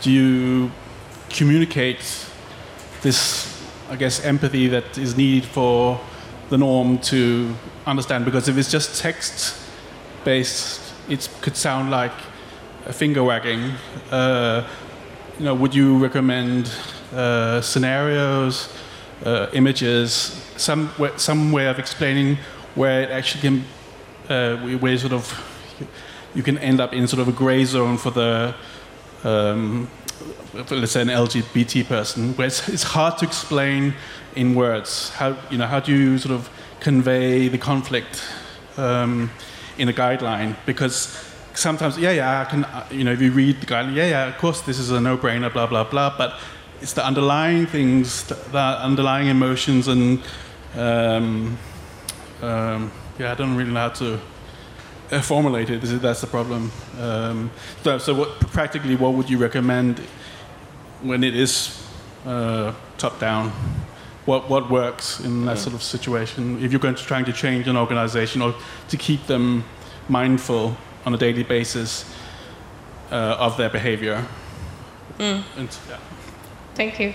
do 0.00 0.10
you 0.10 0.70
communicate 1.30 2.26
this, 3.02 3.62
I 3.90 3.96
guess, 3.96 4.24
empathy 4.24 4.68
that 4.68 4.98
is 4.98 5.16
needed 5.16 5.44
for 5.44 6.00
the 6.50 6.58
norm 6.58 6.98
to 6.98 7.54
understand? 7.86 8.24
Because 8.24 8.48
if 8.48 8.56
it's 8.56 8.70
just 8.70 9.00
text 9.00 9.60
based, 10.24 10.80
it 11.08 11.28
could 11.42 11.56
sound 11.56 11.90
like 11.90 12.12
a 12.86 12.92
finger 12.92 13.22
wagging. 13.22 13.72
Uh, 14.10 14.66
you 15.38 15.44
know, 15.44 15.54
would 15.54 15.74
you 15.74 15.98
recommend 15.98 16.70
uh, 17.12 17.60
scenarios, 17.60 18.68
uh, 19.24 19.48
images, 19.52 20.40
some 20.56 20.90
some 21.16 21.52
way 21.52 21.66
of 21.66 21.78
explaining 21.78 22.38
where 22.74 23.02
it 23.02 23.10
actually 23.10 23.40
can, 23.40 23.64
uh, 24.28 24.56
where 24.78 24.96
sort 24.98 25.12
of 25.12 25.32
you 26.34 26.42
can 26.42 26.58
end 26.58 26.80
up 26.80 26.92
in 26.92 27.06
sort 27.06 27.20
of 27.20 27.28
a 27.28 27.32
gray 27.32 27.64
zone 27.64 27.96
for 27.96 28.10
the, 28.10 28.54
um, 29.22 29.86
for, 30.66 30.76
let's 30.76 30.92
say, 30.92 31.02
an 31.02 31.08
LGBT 31.08 31.86
person, 31.86 32.34
where 32.34 32.46
it's, 32.46 32.68
it's 32.68 32.82
hard 32.82 33.18
to 33.18 33.24
explain 33.24 33.94
in 34.34 34.54
words. 34.54 35.10
How 35.10 35.36
you 35.50 35.58
know 35.58 35.66
how 35.66 35.80
do 35.80 35.92
you 35.92 36.18
sort 36.18 36.34
of 36.34 36.50
convey 36.80 37.48
the 37.48 37.58
conflict 37.58 38.24
um, 38.76 39.30
in 39.78 39.88
a 39.88 39.92
guideline? 39.92 40.56
Because 40.66 41.32
sometimes, 41.54 41.98
yeah, 41.98 42.10
yeah, 42.10 42.40
I 42.40 42.44
can, 42.44 42.64
uh, 42.64 42.86
you 42.90 43.04
know, 43.04 43.12
if 43.12 43.20
you 43.20 43.30
read 43.30 43.60
the 43.60 43.66
guideline, 43.66 43.94
yeah, 43.94 44.08
yeah, 44.08 44.26
of 44.26 44.38
course, 44.38 44.60
this 44.62 44.78
is 44.78 44.90
a 44.90 45.00
no-brainer, 45.00 45.52
blah 45.52 45.66
blah 45.66 45.84
blah, 45.84 46.16
but 46.16 46.38
it's 46.80 46.92
the 46.92 47.06
underlying 47.06 47.66
things, 47.66 48.24
the, 48.24 48.58
underlying 48.58 49.28
emotions, 49.28 49.88
and 49.88 50.22
um, 50.76 51.56
um, 52.42 52.90
yeah, 53.18 53.32
I 53.32 53.34
don't 53.34 53.56
really 53.56 53.70
know 53.70 53.80
how 53.80 53.88
to 53.90 54.20
uh, 55.12 55.20
formulate 55.20 55.70
it. 55.70 55.80
That's 56.02 56.20
the 56.20 56.26
problem. 56.26 56.70
Um, 57.00 57.50
so, 57.82 57.98
so 57.98 58.14
what, 58.14 58.40
practically, 58.52 58.96
what 58.96 59.12
would 59.14 59.30
you 59.30 59.38
recommend 59.38 60.00
when 61.02 61.22
it 61.24 61.34
is 61.36 61.82
uh, 62.26 62.72
top 62.98 63.18
down? 63.20 63.52
What 64.26 64.48
what 64.48 64.70
works 64.70 65.20
in 65.20 65.44
that 65.44 65.56
Mm. 65.56 65.60
sort 65.60 65.74
of 65.74 65.82
situation? 65.82 66.56
If 66.64 66.72
you're 66.72 66.80
going 66.80 66.94
to 66.96 67.04
trying 67.04 67.26
to 67.26 67.32
change 67.32 67.68
an 67.68 67.76
organization 67.76 68.42
or 68.42 68.54
to 68.88 68.96
keep 68.96 69.26
them 69.26 69.64
mindful 70.08 70.76
on 71.04 71.14
a 71.14 71.18
daily 71.18 71.42
basis 71.42 72.04
uh, 73.12 73.36
of 73.38 73.56
their 73.56 73.68
behavior. 73.70 74.24
Mm. 75.18 75.42
And, 75.56 75.68
yeah. 75.88 75.98
Thank 76.74 76.98
you. 76.98 77.12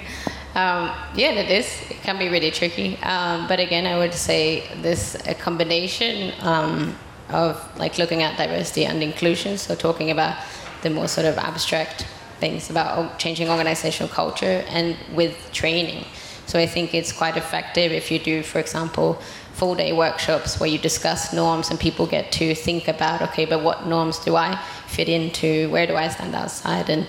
Um, 0.56 0.91
yeah, 1.16 1.32
it 1.32 1.52
is. 1.52 1.68
It 1.91 2.02
can 2.02 2.18
be 2.18 2.28
really 2.28 2.52
tricky. 2.52 2.97
Um, 3.04 3.47
but 3.47 3.60
again, 3.60 3.86
I 3.86 3.97
would 3.97 4.14
say 4.14 4.68
this 4.82 5.16
a 5.28 5.36
combination 5.36 6.34
um, 6.41 6.97
of 7.30 7.62
like 7.78 7.97
looking 7.97 8.24
at 8.24 8.38
diversity 8.38 8.86
and 8.86 9.04
inclusion. 9.04 9.58
So 9.58 9.76
talking 9.76 10.10
about 10.10 10.38
the 10.82 10.89
more 10.89 11.08
sort 11.08 11.28
of 11.28 11.38
abstract 11.38 12.08
things 12.39 12.70
about 12.70 13.20
changing 13.20 13.50
organizational 13.50 14.10
culture 14.10 14.64
and 14.70 14.97
with 15.14 15.52
training. 15.52 16.06
So 16.47 16.58
I 16.58 16.66
think 16.66 16.95
it's 16.95 17.12
quite 17.12 17.38
effective 17.38 17.91
if 17.91 18.10
you 18.10 18.18
do, 18.18 18.41
for 18.41 18.60
example, 18.60 19.22
full 19.54 19.76
day 19.76 19.93
workshops 19.93 20.60
where 20.60 20.70
you 20.70 20.80
discuss 20.80 21.32
norms 21.34 21.70
and 21.70 21.80
people 21.80 22.08
get 22.08 22.32
to 22.32 22.56
think 22.56 22.88
about, 22.88 23.22
okay, 23.22 23.45
but 23.45 23.62
what 23.62 23.86
norms 23.86 24.18
do 24.20 24.36
I 24.36 24.60
fit 24.88 25.10
into? 25.10 25.70
Where 25.70 25.86
do 25.86 25.95
I 25.95 26.08
stand 26.08 26.34
outside? 26.34 26.89
And 26.89 27.06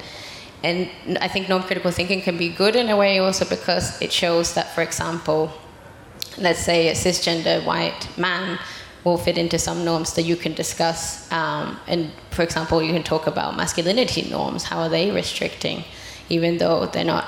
and 0.62 1.18
I 1.20 1.28
think 1.28 1.48
norm 1.48 1.62
critical 1.62 1.90
thinking 1.90 2.20
can 2.20 2.36
be 2.36 2.50
good 2.50 2.76
in 2.76 2.88
a 2.90 2.96
way 2.96 3.18
also 3.18 3.44
because 3.44 4.00
it 4.02 4.12
shows 4.12 4.54
that, 4.54 4.74
for 4.74 4.82
example, 4.82 5.52
let's 6.38 6.60
say 6.60 6.88
a 6.88 6.94
cisgender 6.94 7.64
white 7.64 8.08
man 8.18 8.58
will 9.04 9.16
fit 9.16 9.38
into 9.38 9.58
some 9.58 9.84
norms 9.84 10.12
that 10.14 10.22
you 10.22 10.36
can 10.36 10.52
discuss. 10.52 11.30
Um, 11.32 11.78
and 11.86 12.12
for 12.30 12.42
example, 12.42 12.82
you 12.82 12.92
can 12.92 13.02
talk 13.02 13.26
about 13.26 13.56
masculinity 13.56 14.28
norms. 14.28 14.64
How 14.64 14.80
are 14.80 14.88
they 14.88 15.10
restricting? 15.10 15.84
Even 16.28 16.58
though 16.58 16.86
they're 16.86 17.04
not 17.04 17.24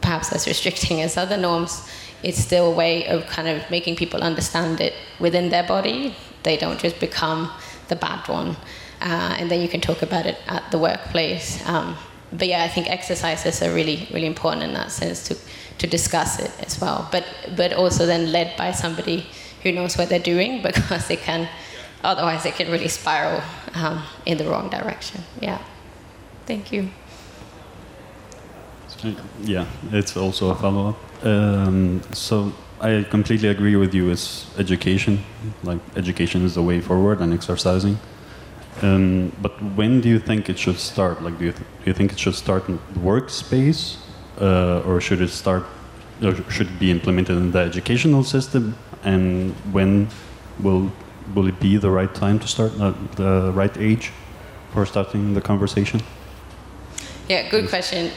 perhaps 0.00 0.32
as 0.32 0.46
restricting 0.46 1.00
as 1.02 1.16
other 1.16 1.36
norms, 1.36 1.88
it's 2.24 2.38
still 2.38 2.72
a 2.72 2.74
way 2.74 3.06
of 3.06 3.26
kind 3.26 3.48
of 3.48 3.68
making 3.70 3.96
people 3.96 4.22
understand 4.22 4.80
it 4.80 4.94
within 5.20 5.50
their 5.50 5.62
body. 5.62 6.16
They 6.42 6.56
don't 6.56 6.80
just 6.80 6.98
become 6.98 7.50
the 7.88 7.96
bad 7.96 8.28
one. 8.28 8.56
Uh, 9.00 9.36
and 9.38 9.50
then 9.50 9.60
you 9.60 9.68
can 9.68 9.80
talk 9.80 10.02
about 10.02 10.26
it 10.26 10.38
at 10.46 10.68
the 10.70 10.78
workplace. 10.78 11.64
Um, 11.68 11.96
but 12.32 12.48
yeah, 12.48 12.64
I 12.64 12.68
think 12.68 12.88
exercises 12.88 13.62
are 13.62 13.72
really, 13.72 14.08
really 14.12 14.26
important 14.26 14.62
in 14.62 14.72
that 14.74 14.90
sense 14.90 15.28
to, 15.28 15.36
to 15.78 15.86
discuss 15.86 16.40
it 16.40 16.50
as 16.64 16.80
well. 16.80 17.08
But, 17.12 17.24
but 17.56 17.72
also 17.72 18.06
then 18.06 18.32
led 18.32 18.56
by 18.56 18.72
somebody 18.72 19.26
who 19.62 19.72
knows 19.72 19.96
what 19.96 20.08
they're 20.08 20.18
doing 20.18 20.62
because 20.68 21.10
it 21.10 21.20
can, 21.20 21.48
otherwise 22.02 22.46
it 22.46 22.54
can 22.54 22.70
really 22.70 22.88
spiral 22.88 23.42
um, 23.74 24.02
in 24.26 24.38
the 24.38 24.44
wrong 24.44 24.70
direction. 24.70 25.22
Yeah. 25.40 25.62
Thank 26.46 26.72
you. 26.72 26.90
Yeah, 29.40 29.66
it's 29.90 30.16
also 30.16 30.50
a 30.50 30.54
follow 30.54 30.90
up. 30.90 31.24
Um, 31.24 32.02
so 32.12 32.52
I 32.80 33.04
completely 33.10 33.48
agree 33.48 33.74
with 33.74 33.94
you. 33.94 34.10
It's 34.10 34.46
education. 34.58 35.24
Like 35.64 35.80
education 35.96 36.44
is 36.44 36.54
the 36.54 36.62
way 36.62 36.80
forward 36.80 37.20
and 37.20 37.32
exercising. 37.32 37.98
Um, 38.80 39.32
but 39.42 39.60
when 39.76 40.00
do 40.00 40.08
you 40.08 40.18
think 40.18 40.48
it 40.48 40.58
should 40.58 40.78
start? 40.78 41.22
Like, 41.22 41.38
do 41.38 41.44
you, 41.46 41.52
th- 41.52 41.64
do 41.84 41.90
you 41.90 41.92
think 41.92 42.12
it 42.12 42.18
should 42.18 42.34
start 42.34 42.68
in 42.68 42.78
the 42.94 43.00
workspace, 43.00 43.96
uh, 44.40 44.80
or 44.86 45.00
should 45.00 45.20
it 45.20 45.28
start, 45.28 45.64
or 46.22 46.34
should 46.50 46.68
it 46.68 46.78
be 46.78 46.90
implemented 46.90 47.36
in 47.36 47.52
the 47.52 47.58
educational 47.58 48.24
system? 48.24 48.76
And 49.04 49.52
when 49.72 50.08
will 50.60 50.90
will 51.34 51.46
it 51.48 51.60
be 51.60 51.76
the 51.76 51.90
right 51.90 52.12
time 52.14 52.38
to 52.38 52.48
start, 52.48 52.72
uh, 52.80 52.92
the 53.16 53.52
right 53.54 53.76
age 53.78 54.10
for 54.72 54.84
starting 54.86 55.34
the 55.34 55.40
conversation? 55.40 56.00
Yeah, 57.28 57.48
good 57.48 57.68
question. 57.68 58.10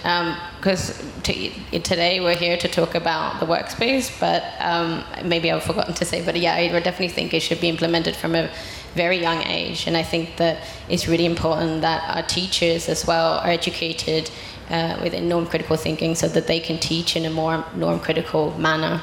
Because 0.57 1.01
t- 1.23 1.53
today 1.71 2.19
we're 2.19 2.35
here 2.35 2.57
to 2.57 2.67
talk 2.67 2.95
about 2.95 3.39
the 3.39 3.45
workspace, 3.45 4.09
but 4.19 4.43
um, 4.59 5.03
maybe 5.23 5.51
I've 5.51 5.63
forgotten 5.63 5.93
to 5.93 6.05
say, 6.05 6.25
but 6.25 6.35
yeah, 6.35 6.55
I 6.55 6.67
definitely 6.79 7.09
think 7.09 7.33
it 7.33 7.41
should 7.41 7.61
be 7.61 7.69
implemented 7.69 8.15
from 8.15 8.35
a 8.35 8.49
very 8.95 9.19
young 9.21 9.43
age. 9.43 9.87
And 9.87 9.95
I 9.95 10.03
think 10.03 10.37
that 10.37 10.57
it's 10.89 11.07
really 11.07 11.25
important 11.25 11.81
that 11.81 12.01
our 12.15 12.23
teachers 12.23 12.89
as 12.89 13.05
well 13.05 13.39
are 13.39 13.49
educated 13.49 14.31
uh, 14.69 14.97
within 15.03 15.29
norm 15.29 15.45
critical 15.45 15.77
thinking 15.77 16.15
so 16.15 16.27
that 16.27 16.47
they 16.47 16.59
can 16.59 16.79
teach 16.79 17.15
in 17.15 17.25
a 17.25 17.29
more 17.29 17.63
norm 17.75 17.99
critical 17.99 18.57
manner 18.57 19.01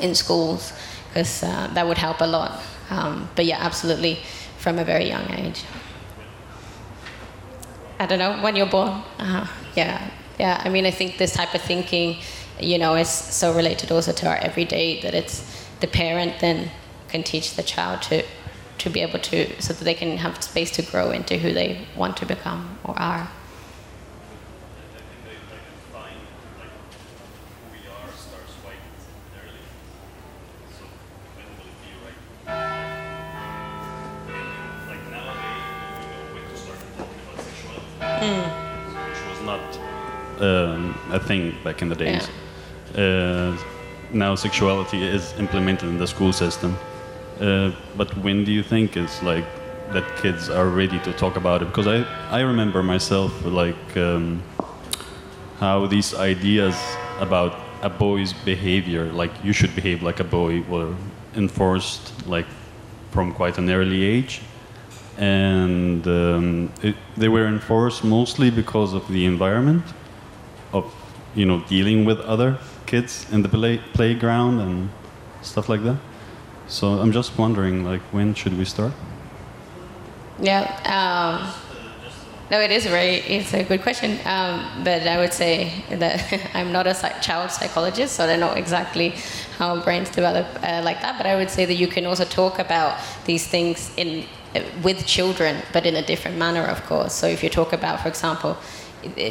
in 0.00 0.14
schools, 0.14 0.72
because 1.08 1.42
uh, 1.42 1.68
that 1.74 1.86
would 1.86 1.98
help 1.98 2.20
a 2.20 2.26
lot. 2.26 2.60
Um, 2.90 3.28
but 3.36 3.44
yeah, 3.44 3.58
absolutely, 3.60 4.18
from 4.58 4.78
a 4.78 4.84
very 4.84 5.08
young 5.08 5.30
age. 5.30 5.64
I 7.98 8.06
don't 8.06 8.18
know 8.18 8.42
when 8.42 8.56
you're 8.56 8.70
born. 8.70 9.02
Uh, 9.18 9.46
yeah, 9.76 10.10
yeah. 10.38 10.62
I 10.64 10.68
mean, 10.68 10.86
I 10.86 10.90
think 10.90 11.18
this 11.18 11.32
type 11.34 11.54
of 11.54 11.62
thinking, 11.62 12.16
you 12.58 12.78
know, 12.78 12.96
is 12.96 13.08
so 13.08 13.54
related 13.54 13.92
also 13.92 14.12
to 14.12 14.26
our 14.28 14.36
everyday 14.36 15.00
that 15.02 15.14
it's 15.14 15.66
the 15.80 15.86
parent 15.86 16.40
then 16.40 16.70
can 17.08 17.22
teach 17.22 17.54
the 17.56 17.62
child 17.62 18.02
to 18.02 18.24
to 18.82 18.90
be 18.90 19.00
able 19.00 19.20
to 19.20 19.62
so 19.62 19.72
that 19.72 19.84
they 19.84 19.94
can 19.94 20.16
have 20.16 20.42
space 20.42 20.72
to 20.72 20.82
grow 20.82 21.12
into 21.12 21.38
who 21.38 21.52
they 21.52 21.86
want 21.96 22.16
to 22.16 22.26
become 22.26 22.78
or 22.84 22.98
are. 22.98 23.28
which 39.08 39.22
was 39.30 39.40
not 39.42 39.78
um, 40.40 40.94
a 41.10 41.20
thing 41.20 41.54
back 41.64 41.82
in 41.82 41.88
the 41.88 41.94
days. 41.94 42.28
Uh, 42.96 43.56
now 44.12 44.34
sexuality 44.34 45.02
is 45.02 45.32
implemented 45.38 45.88
in 45.88 45.98
the 45.98 46.06
school 46.06 46.32
system. 46.32 46.76
Uh, 47.40 47.72
but 47.96 48.16
when 48.18 48.44
do 48.44 48.52
you 48.52 48.62
think 48.62 48.96
it's 48.96 49.22
like 49.22 49.44
that 49.92 50.04
kids 50.16 50.48
are 50.48 50.68
ready 50.68 50.98
to 51.00 51.12
talk 51.12 51.36
about 51.36 51.62
it? 51.62 51.66
Because 51.66 51.86
I, 51.86 52.02
I 52.30 52.40
remember 52.40 52.82
myself 52.82 53.32
like 53.44 53.96
um, 53.96 54.42
how 55.58 55.86
these 55.86 56.14
ideas 56.14 56.76
about 57.20 57.58
a 57.82 57.90
boy's 57.90 58.32
behavior, 58.32 59.12
like 59.12 59.32
you 59.44 59.52
should 59.52 59.74
behave 59.74 60.02
like 60.02 60.20
a 60.20 60.24
boy, 60.24 60.62
were 60.62 60.94
enforced 61.34 62.26
like 62.26 62.46
from 63.10 63.32
quite 63.32 63.58
an 63.58 63.68
early 63.70 64.02
age 64.04 64.42
and 65.18 66.06
um, 66.06 66.72
it, 66.82 66.96
they 67.16 67.28
were 67.28 67.46
enforced 67.46 68.04
mostly 68.04 68.50
because 68.50 68.94
of 68.94 69.06
the 69.08 69.26
environment 69.26 69.84
of 70.72 70.92
you 71.34 71.44
know 71.44 71.60
dealing 71.68 72.04
with 72.04 72.18
other 72.20 72.58
kids 72.86 73.26
in 73.30 73.42
the 73.42 73.48
play, 73.48 73.78
playground 73.92 74.60
and 74.60 74.90
stuff 75.42 75.68
like 75.68 75.82
that 75.84 75.98
so 76.72 77.00
i'm 77.00 77.12
just 77.12 77.36
wondering 77.38 77.84
like 77.84 78.02
when 78.12 78.34
should 78.34 78.56
we 78.56 78.64
start 78.64 78.92
Yeah. 80.40 80.64
Um, 80.84 81.52
No, 82.50 82.60
it 82.60 82.70
is 82.70 82.84
very. 82.84 83.16
It's 83.36 83.54
a 83.54 83.64
good 83.64 83.80
question, 83.80 84.18
um, 84.26 84.84
but 84.84 85.06
I 85.06 85.16
would 85.16 85.32
say 85.32 85.72
that 85.88 86.20
I'm 86.54 86.70
not 86.70 86.86
a 86.86 86.94
child 87.22 87.50
psychologist, 87.50 88.16
so 88.16 88.24
I 88.24 88.26
don't 88.26 88.40
know 88.40 88.52
exactly 88.52 89.14
how 89.58 89.80
brains 89.80 90.10
develop 90.10 90.46
uh, 90.62 90.82
like 90.84 91.00
that. 91.00 91.16
But 91.16 91.26
I 91.26 91.34
would 91.34 91.48
say 91.48 91.64
that 91.64 91.76
you 91.82 91.88
can 91.88 92.04
also 92.04 92.24
talk 92.24 92.58
about 92.58 92.98
these 93.24 93.46
things 93.46 93.90
in 93.96 94.26
uh, 94.54 94.60
with 94.82 95.06
children, 95.06 95.62
but 95.72 95.86
in 95.86 95.96
a 95.96 96.02
different 96.02 96.36
manner, 96.36 96.64
of 96.74 96.84
course. 96.84 97.14
So 97.14 97.26
if 97.26 97.42
you 97.42 97.48
talk 97.48 97.72
about, 97.72 98.00
for 98.00 98.08
example, 98.08 98.56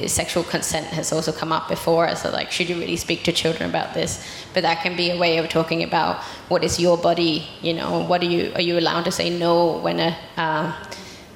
sexual 0.07 0.43
consent 0.43 0.87
has 0.87 1.11
also 1.11 1.31
come 1.31 1.51
up 1.51 1.67
before. 1.67 2.15
So 2.15 2.29
like, 2.29 2.51
should 2.51 2.69
you 2.69 2.75
really 2.75 2.97
speak 2.97 3.23
to 3.23 3.31
children 3.31 3.69
about 3.69 3.93
this? 3.93 4.25
But 4.53 4.63
that 4.63 4.81
can 4.83 4.95
be 4.95 5.11
a 5.11 5.17
way 5.17 5.37
of 5.37 5.49
talking 5.49 5.83
about 5.83 6.21
what 6.49 6.63
is 6.63 6.79
your 6.79 6.97
body. 6.97 7.47
You 7.61 7.73
know, 7.73 8.03
what 8.05 8.21
are 8.21 8.25
you 8.25 8.51
are 8.55 8.61
you 8.61 8.77
allowed 8.77 9.05
to 9.05 9.11
say 9.11 9.29
no 9.29 9.77
when 9.79 9.99
a 9.99 10.17
uh, 10.37 10.73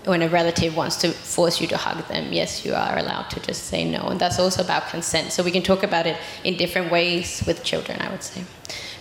when 0.06 0.22
a 0.22 0.30
relative 0.30 0.76
wants 0.76 0.98
to 0.98 1.12
force 1.12 1.60
you 1.60 1.68
to 1.68 1.78
hug 1.78 2.08
them, 2.08 2.32
yes, 2.32 2.66
you 2.66 2.74
are 2.74 2.98
allowed 2.98 3.30
to 3.32 3.40
just 3.40 3.64
say 3.64 3.84
no. 3.84 4.08
And 4.10 4.20
that's 4.20 4.40
also 4.40 4.64
about 4.64 4.88
consent. 4.90 5.32
So 5.32 5.44
we 5.44 5.52
can 5.52 5.64
talk 5.64 5.84
about 5.84 6.06
it 6.06 6.18
in 6.44 6.58
different 6.58 6.92
ways 6.92 7.44
with 7.48 7.64
children, 7.64 8.00
I 8.02 8.10
would 8.12 8.24
say. 8.24 8.44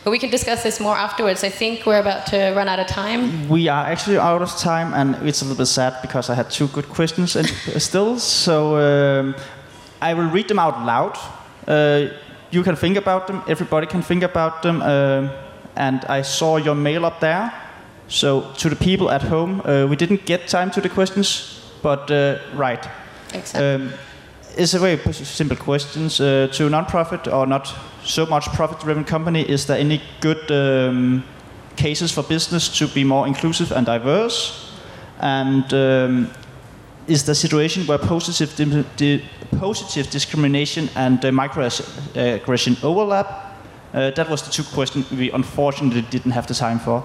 But 0.05 0.11
we 0.11 0.19
can 0.19 0.31
discuss 0.31 0.63
this 0.63 0.81
more 0.81 0.97
afterwards. 0.97 1.43
I 1.43 1.49
think 1.49 1.87
we're 1.87 2.01
about 2.01 2.27
to 2.27 2.53
run 2.55 2.69
out 2.69 2.79
of 2.79 2.87
time. 2.87 3.49
We 3.49 3.69
are 3.69 3.87
actually 3.87 4.19
out 4.19 4.43
of 4.43 4.55
time, 4.57 4.93
and 4.95 5.17
it's 5.27 5.41
a 5.41 5.45
little 5.45 5.59
bit 5.59 5.67
sad 5.67 5.95
because 6.03 6.31
I 6.31 6.35
had 6.35 6.51
two 6.51 6.69
good 6.69 6.89
questions 6.89 7.37
and 7.37 7.49
still. 7.79 8.19
So 8.19 8.77
um, 8.77 9.35
I 10.03 10.15
will 10.15 10.31
read 10.31 10.49
them 10.49 10.59
out 10.59 10.85
loud. 10.85 11.19
Uh, 11.67 12.15
you 12.51 12.63
can 12.63 12.77
think 12.77 12.97
about 12.97 13.27
them. 13.27 13.43
Everybody 13.49 13.87
can 13.87 14.03
think 14.03 14.23
about 14.23 14.63
them. 14.63 14.83
Um 14.83 15.31
and 15.77 16.05
I 16.05 16.23
saw 16.23 16.57
your 16.57 16.75
mail 16.75 17.05
up 17.05 17.21
there. 17.21 17.53
So 18.09 18.53
to 18.59 18.69
the 18.69 18.77
people 18.77 19.11
at 19.11 19.23
home, 19.23 19.61
uh, 19.65 19.87
we 19.87 19.97
didn't 19.97 20.27
get 20.27 20.49
time 20.49 20.71
to 20.73 20.81
the 20.81 20.89
questions, 20.89 21.61
but 21.83 22.11
uh, 22.11 22.39
right. 22.55 22.87
Um, 23.55 23.93
it's 24.57 24.75
a 24.75 24.79
very 24.79 24.99
simple 25.13 25.57
question. 25.57 26.05
Uh, 26.05 26.47
to 26.49 26.69
non-profit 26.69 27.27
or 27.29 27.47
not 27.47 27.75
so 28.05 28.27
much 28.27 28.47
profit-driven 28.53 29.05
company, 29.05 29.43
is 29.43 29.67
there 29.67 29.79
any 29.79 30.01
good 30.21 30.51
um, 30.51 31.25
cases 31.77 32.13
for 32.13 32.23
business 32.23 32.69
to 32.79 32.87
be 32.89 33.05
more 33.05 33.27
inclusive 33.27 33.73
and 33.73 33.87
diverse? 33.87 34.71
And 35.21 35.73
um, 35.73 36.31
is 37.07 37.25
the 37.25 37.35
situation 37.35 37.87
where 37.87 37.99
positive, 37.99 38.55
dim- 38.57 38.87
di- 38.97 39.25
positive 39.59 40.11
discrimination 40.11 40.89
and 40.97 41.25
uh, 41.25 41.31
microaggression 41.31 42.83
overlap? 42.83 43.27
Uh, 43.93 44.11
that 44.11 44.29
was 44.29 44.43
the 44.43 44.51
two 44.51 44.65
questions 44.75 45.11
we 45.11 45.31
unfortunately 45.31 46.03
didn't 46.11 46.33
have 46.33 46.47
the 46.47 46.55
time 46.55 46.79
for. 46.79 47.05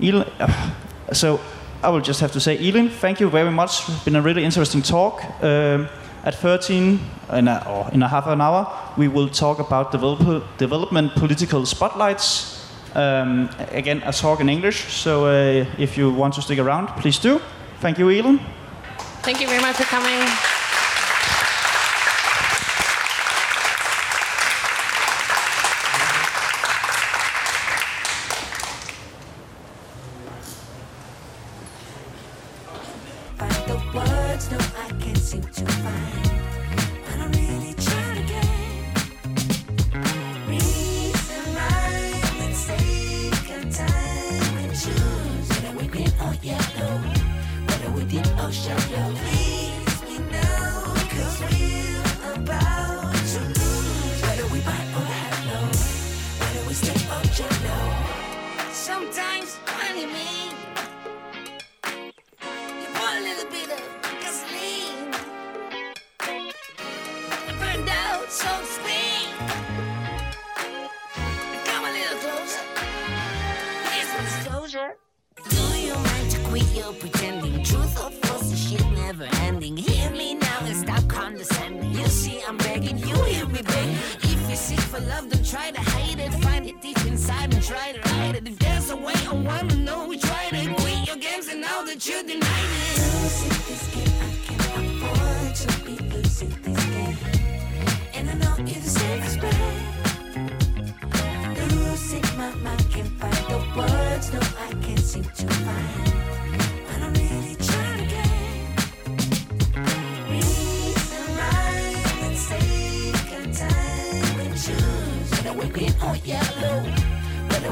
Elin, 0.00 0.28
uh, 0.40 0.72
so 1.12 1.38
I 1.82 1.90
will 1.90 2.00
just 2.00 2.20
have 2.20 2.32
to 2.32 2.40
say, 2.40 2.58
Elin, 2.58 2.90
thank 2.90 3.20
you 3.20 3.30
very 3.30 3.50
much. 3.50 3.88
It's 3.88 4.04
been 4.04 4.16
a 4.16 4.22
really 4.22 4.44
interesting 4.44 4.82
talk. 4.82 5.22
Um, 5.42 5.88
at 6.24 6.34
13, 6.34 7.00
in 7.32 7.48
a, 7.48 7.64
or 7.68 7.90
in 7.92 8.02
a 8.02 8.08
half 8.08 8.26
an 8.26 8.40
hour, 8.40 8.66
we 8.96 9.08
will 9.08 9.28
talk 9.28 9.58
about 9.58 9.92
develop, 9.92 10.44
development 10.58 11.14
political 11.14 11.66
spotlights. 11.66 12.58
Um, 12.94 13.48
again, 13.70 14.02
a 14.04 14.12
talk 14.12 14.40
in 14.40 14.48
English, 14.48 14.92
so 14.92 15.26
uh, 15.26 15.64
if 15.78 15.96
you 15.96 16.10
want 16.12 16.34
to 16.34 16.42
stick 16.42 16.58
around, 16.58 16.88
please 17.00 17.18
do. 17.18 17.40
Thank 17.80 17.98
you, 17.98 18.10
Elin. 18.10 18.38
Thank 19.22 19.40
you 19.40 19.46
very 19.46 19.62
much 19.62 19.76
for 19.76 19.84
coming. 19.84 20.51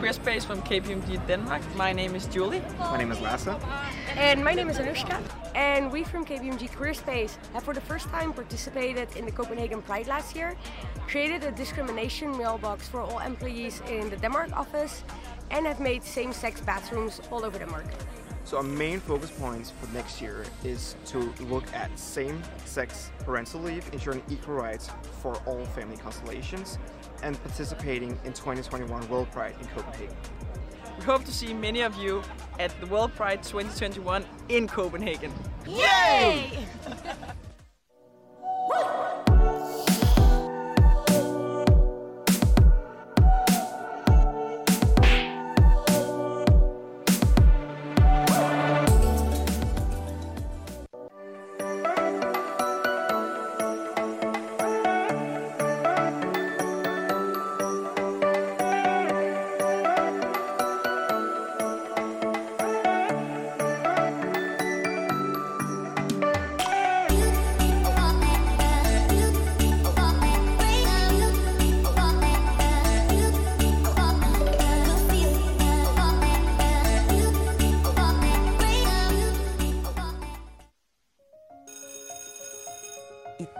Hey, 0.00 0.04
we 0.04 0.08
are 0.08 0.14
Queer 0.14 0.24
Space 0.24 0.44
from 0.46 0.62
KPMG 0.62 1.26
Denmark. 1.26 1.60
My 1.76 1.92
name 1.92 2.14
is 2.14 2.24
Julie. 2.24 2.62
My 2.78 2.96
name 2.96 3.12
is 3.12 3.20
Lasse. 3.20 3.54
And 4.16 4.42
my 4.42 4.54
name 4.54 4.70
is 4.70 4.78
Anushka. 4.78 5.20
And 5.54 5.92
we 5.92 6.04
from 6.04 6.24
KPMG 6.24 6.74
Queer 6.74 6.94
Space 6.94 7.36
have 7.52 7.64
for 7.64 7.74
the 7.74 7.82
first 7.82 8.08
time 8.08 8.32
participated 8.32 9.14
in 9.14 9.26
the 9.26 9.30
Copenhagen 9.30 9.82
Pride 9.82 10.06
last 10.06 10.34
year, 10.34 10.56
created 11.06 11.44
a 11.44 11.50
discrimination 11.50 12.34
mailbox 12.38 12.88
for 12.88 13.02
all 13.02 13.18
employees 13.18 13.82
in 13.90 14.08
the 14.08 14.16
Denmark 14.16 14.56
office, 14.56 15.04
and 15.50 15.66
have 15.66 15.80
made 15.80 16.02
same-sex 16.02 16.62
bathrooms 16.62 17.20
all 17.30 17.44
over 17.44 17.58
Denmark. 17.58 17.84
So 18.44 18.56
our 18.56 18.62
main 18.62 19.00
focus 19.00 19.30
points 19.30 19.70
for 19.70 19.86
next 19.94 20.22
year 20.22 20.44
is 20.64 20.96
to 21.12 21.18
look 21.50 21.64
at 21.74 21.90
same-sex 21.98 23.10
parental 23.18 23.60
leave, 23.60 23.84
ensuring 23.92 24.22
equal 24.30 24.54
rights 24.54 24.88
for 25.20 25.36
all 25.44 25.62
family 25.66 25.98
constellations, 25.98 26.78
and 27.22 27.40
participating 27.42 28.10
in 28.24 28.32
2021 28.32 29.08
World 29.08 29.30
Pride 29.30 29.54
in 29.60 29.66
Copenhagen. 29.68 30.16
We 30.98 31.04
hope 31.04 31.24
to 31.24 31.32
see 31.32 31.54
many 31.54 31.80
of 31.80 31.96
you 31.96 32.22
at 32.58 32.78
the 32.80 32.86
World 32.86 33.14
Pride 33.14 33.42
2021 33.42 34.24
in 34.48 34.68
Copenhagen. 34.68 35.32
Yay! 35.66 36.66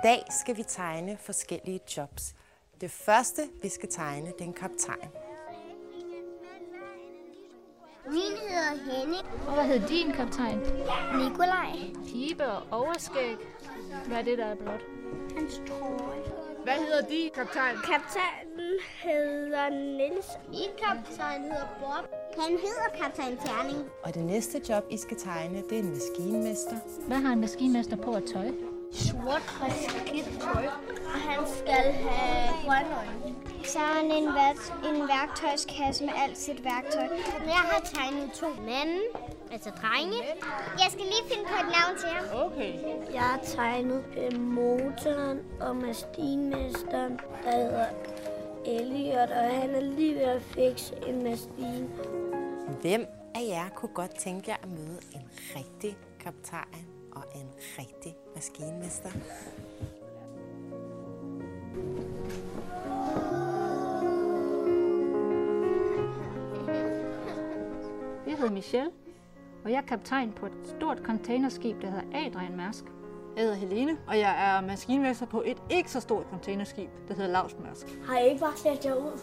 dag 0.02 0.24
skal 0.40 0.56
vi 0.56 0.62
tegne 0.62 1.16
forskellige 1.20 1.80
jobs. 1.96 2.34
Det 2.80 2.90
første, 2.90 3.42
vi 3.62 3.68
skal 3.68 3.88
tegne, 3.88 4.26
det 4.26 4.40
er 4.40 4.44
en 4.44 4.52
kaptajn. 4.52 5.10
Min 8.06 8.32
hedder 8.48 8.92
Henning. 8.92 9.26
Og 9.46 9.54
hvad 9.54 9.64
hed 9.64 9.88
din 9.88 10.12
kaptajn? 10.12 10.58
Nikolaj. 11.14 11.72
Pibe 12.06 12.46
og 12.46 12.62
overskæg. 12.70 13.36
Hvad 14.06 14.18
er 14.18 14.22
det, 14.22 14.38
der 14.38 14.44
er 14.46 14.54
blåt? 14.54 14.80
Hans 15.36 15.60
trøje. 15.68 16.22
Hvad 16.64 16.74
hedder 16.74 17.08
din 17.08 17.30
kaptajn? 17.34 17.76
Kaptajnen 17.76 18.78
hedder 19.02 19.68
Nils. 19.68 20.26
Min 20.48 20.70
kaptajn 20.84 21.42
hedder 21.42 21.68
Bob. 21.80 22.04
Han 22.38 22.50
hedder 22.50 22.88
kaptajn 23.02 23.36
Terning. 23.36 23.88
Og 24.02 24.14
det 24.14 24.24
næste 24.24 24.60
job, 24.68 24.84
I 24.90 24.96
skal 24.96 25.16
tegne, 25.16 25.62
det 25.70 25.78
er 25.78 25.82
en 25.82 25.90
maskinmester. 25.90 26.76
Hvad 27.06 27.16
har 27.16 27.32
en 27.32 27.40
maskinmester 27.40 27.96
på 27.96 28.12
at 28.12 28.22
tøj? 28.32 28.50
sort 28.92 29.42
og 29.60 29.70
skidt 29.88 30.40
tøj, 30.40 30.66
og 31.14 31.20
han 31.20 31.46
skal 31.58 31.92
have 31.92 32.48
grønne 32.64 32.96
øjne. 32.96 33.34
Så 33.64 33.78
har 33.78 33.94
han 33.94 34.10
en, 34.10 34.26
værts, 34.34 34.72
en 34.88 35.08
værktøjskasse 35.08 36.04
med 36.04 36.12
alt 36.16 36.38
sit 36.38 36.64
værktøj. 36.64 37.08
Jeg 37.44 37.62
har 37.70 37.80
tegnet 37.80 38.32
to 38.32 38.46
mænd, 38.48 39.00
altså 39.52 39.70
drenge. 39.70 40.16
Jeg 40.78 40.86
skal 40.90 41.04
lige 41.04 41.24
finde 41.28 41.44
på 41.44 41.54
et 41.54 41.72
navn 41.78 41.98
til 41.98 42.08
ham. 42.08 42.46
Okay. 42.46 42.72
Jeg 43.12 43.20
har 43.20 43.40
tegnet 43.44 44.04
øh, 44.18 44.40
motoren 44.40 45.38
og 45.60 45.76
maskinmesteren, 45.76 47.20
der 47.44 47.50
hedder 47.56 47.86
Elliot, 48.66 49.30
og 49.30 49.60
han 49.60 49.70
er 49.74 49.80
lige 49.80 50.14
ved 50.14 50.22
at 50.22 50.42
fikse 50.42 50.94
en 51.06 51.22
maskine. 51.22 51.88
Hvem 52.80 53.06
af 53.34 53.48
jer 53.48 53.68
kunne 53.68 53.94
godt 53.94 54.14
tænke 54.18 54.50
jer 54.50 54.56
at 54.62 54.68
møde 54.68 55.00
en 55.14 55.22
rigtig 55.56 55.96
kaptajn 56.20 56.86
og 57.12 57.22
en 57.34 57.48
rigtig 57.78 58.14
maskinmester. 58.40 59.10
Jeg 68.26 68.36
hedder 68.38 68.50
Michelle, 68.50 68.90
og 69.64 69.70
jeg 69.70 69.76
er 69.76 69.82
kaptajn 69.86 70.32
på 70.32 70.46
et 70.46 70.52
stort 70.64 70.98
containerskib, 70.98 71.82
der 71.82 71.90
hedder 71.90 72.26
Adrian 72.26 72.56
Mærsk. 72.56 72.84
Jeg 73.36 73.44
hedder 73.44 73.56
Helene, 73.56 73.98
og 74.06 74.18
jeg 74.18 74.56
er 74.56 74.60
maskinmester 74.60 75.26
på 75.26 75.42
et 75.46 75.62
ikke 75.70 75.90
så 75.90 76.00
stort 76.00 76.26
containerskib, 76.30 76.90
der 77.08 77.14
hedder 77.14 77.30
Lars 77.30 77.56
Mærsk. 77.58 77.86
Har 78.06 78.18
jeg 78.18 78.28
ikke 78.28 78.40
bare 78.40 78.56
slet 78.56 78.84
jer 78.84 78.94
ud? 78.94 79.18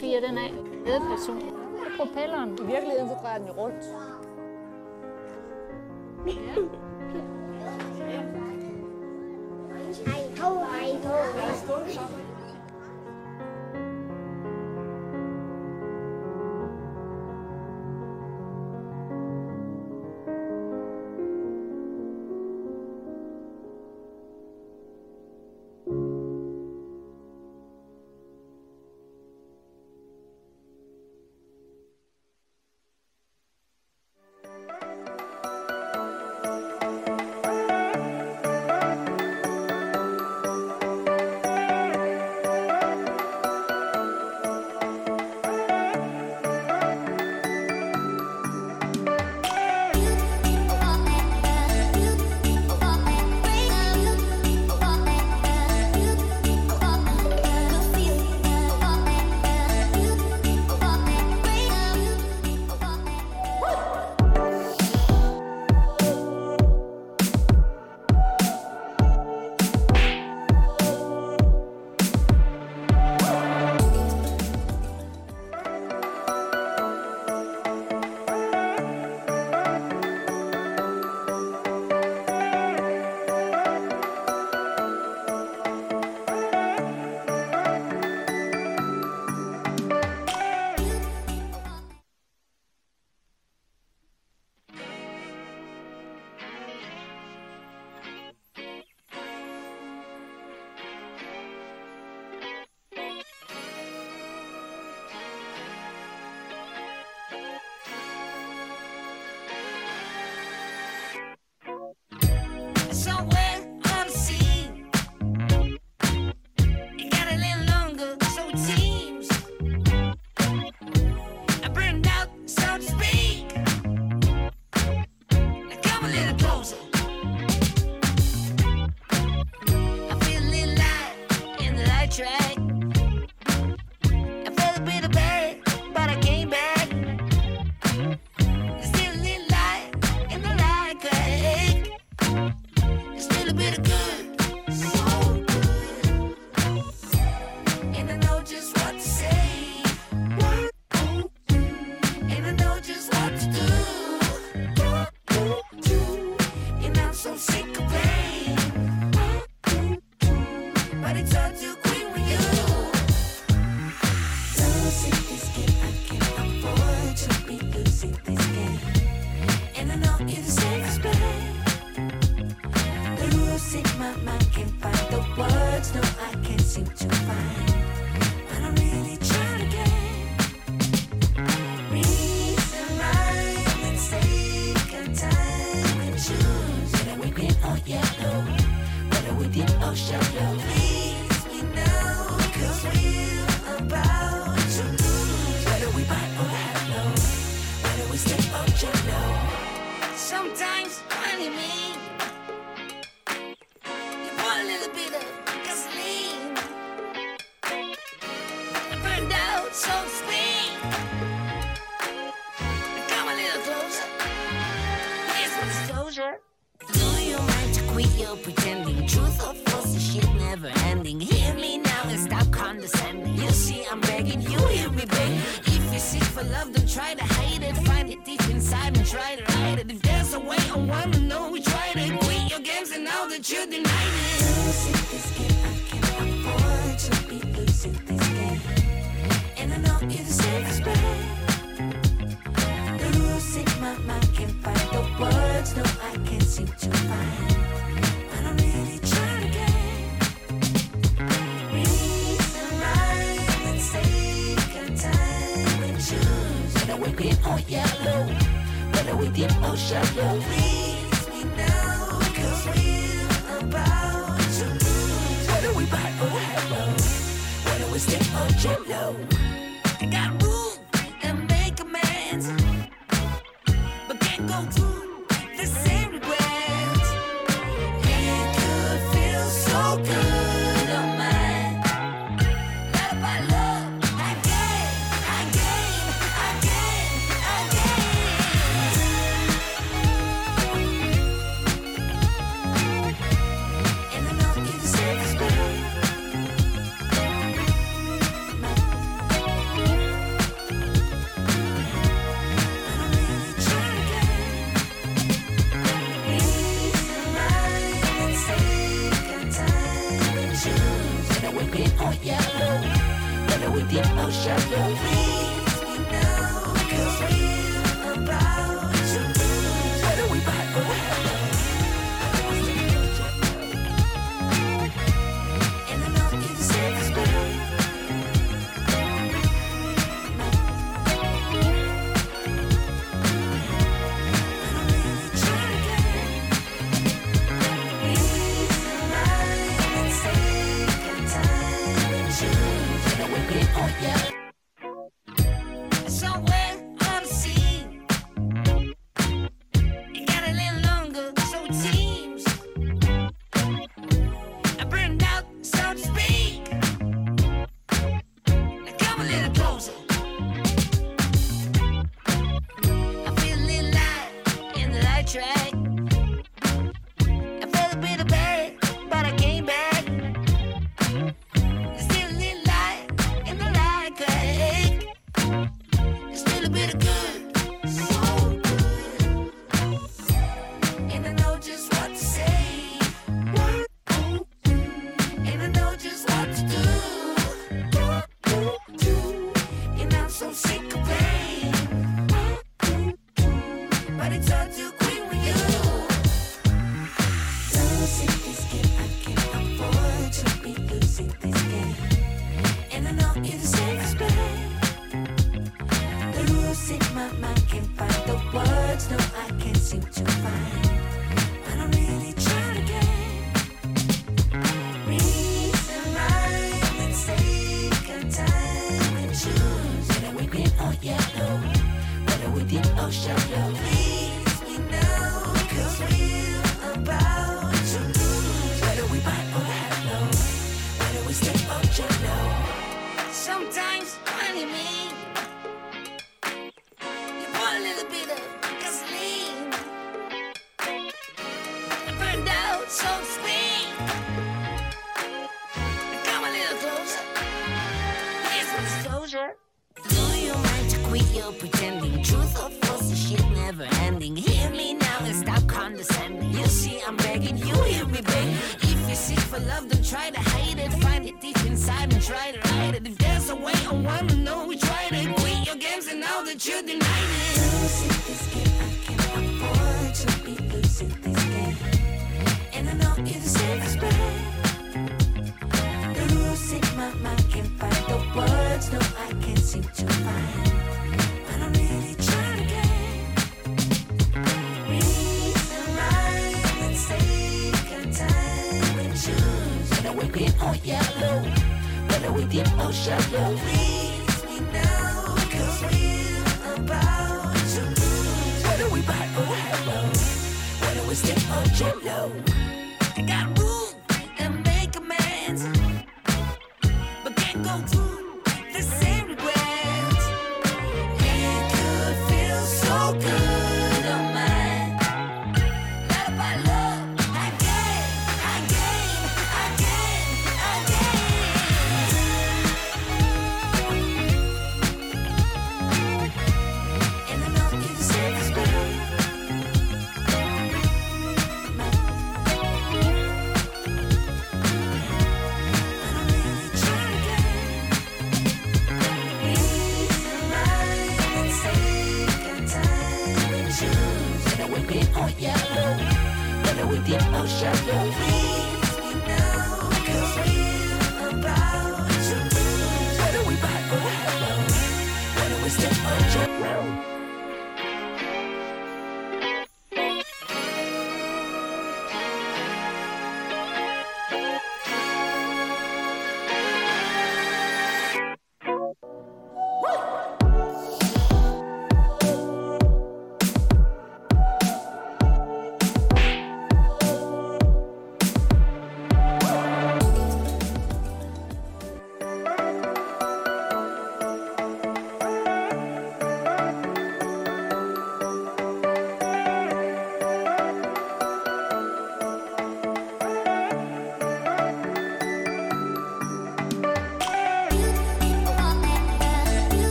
Fire 0.00 0.20
den 0.20 0.38
af. 0.38 0.50
Edperson 0.86 1.59
med 1.84 1.96
propelleren. 1.96 2.58
I 2.62 2.66
virkeligheden 2.66 3.08
så 3.08 3.14
drejer 3.22 3.38
den 3.38 3.46
jo 3.46 3.52
rundt. 3.52 3.84
Ja. 6.26 6.32
Hej, 10.06 10.22
hov, 10.40 10.56
hej. 10.56 12.29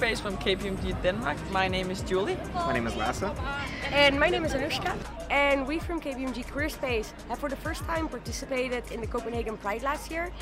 We 0.00 0.14
from 0.14 0.38
KPMG 0.38 1.02
Denmark. 1.02 1.36
My 1.52 1.68
name 1.68 1.90
is 1.90 2.00
Julie. 2.00 2.38
My 2.54 2.72
name 2.72 2.86
is 2.86 2.96
Lasse. 2.96 3.30
And 3.92 4.18
my 4.18 4.30
name 4.30 4.46
is 4.46 4.54
Anushka. 4.54 4.96
And 5.30 5.66
we 5.66 5.78
from 5.78 6.00
KPMG 6.00 6.50
Queer 6.50 6.70
Space 6.70 7.12
have 7.28 7.38
for 7.38 7.50
the 7.50 7.56
first 7.56 7.82
time 7.84 8.08
participated 8.08 8.82
in 8.92 9.02
the 9.02 9.06
Copenhagen 9.06 9.58
Pride 9.58 9.82
last 9.82 10.10
year, 10.10 10.32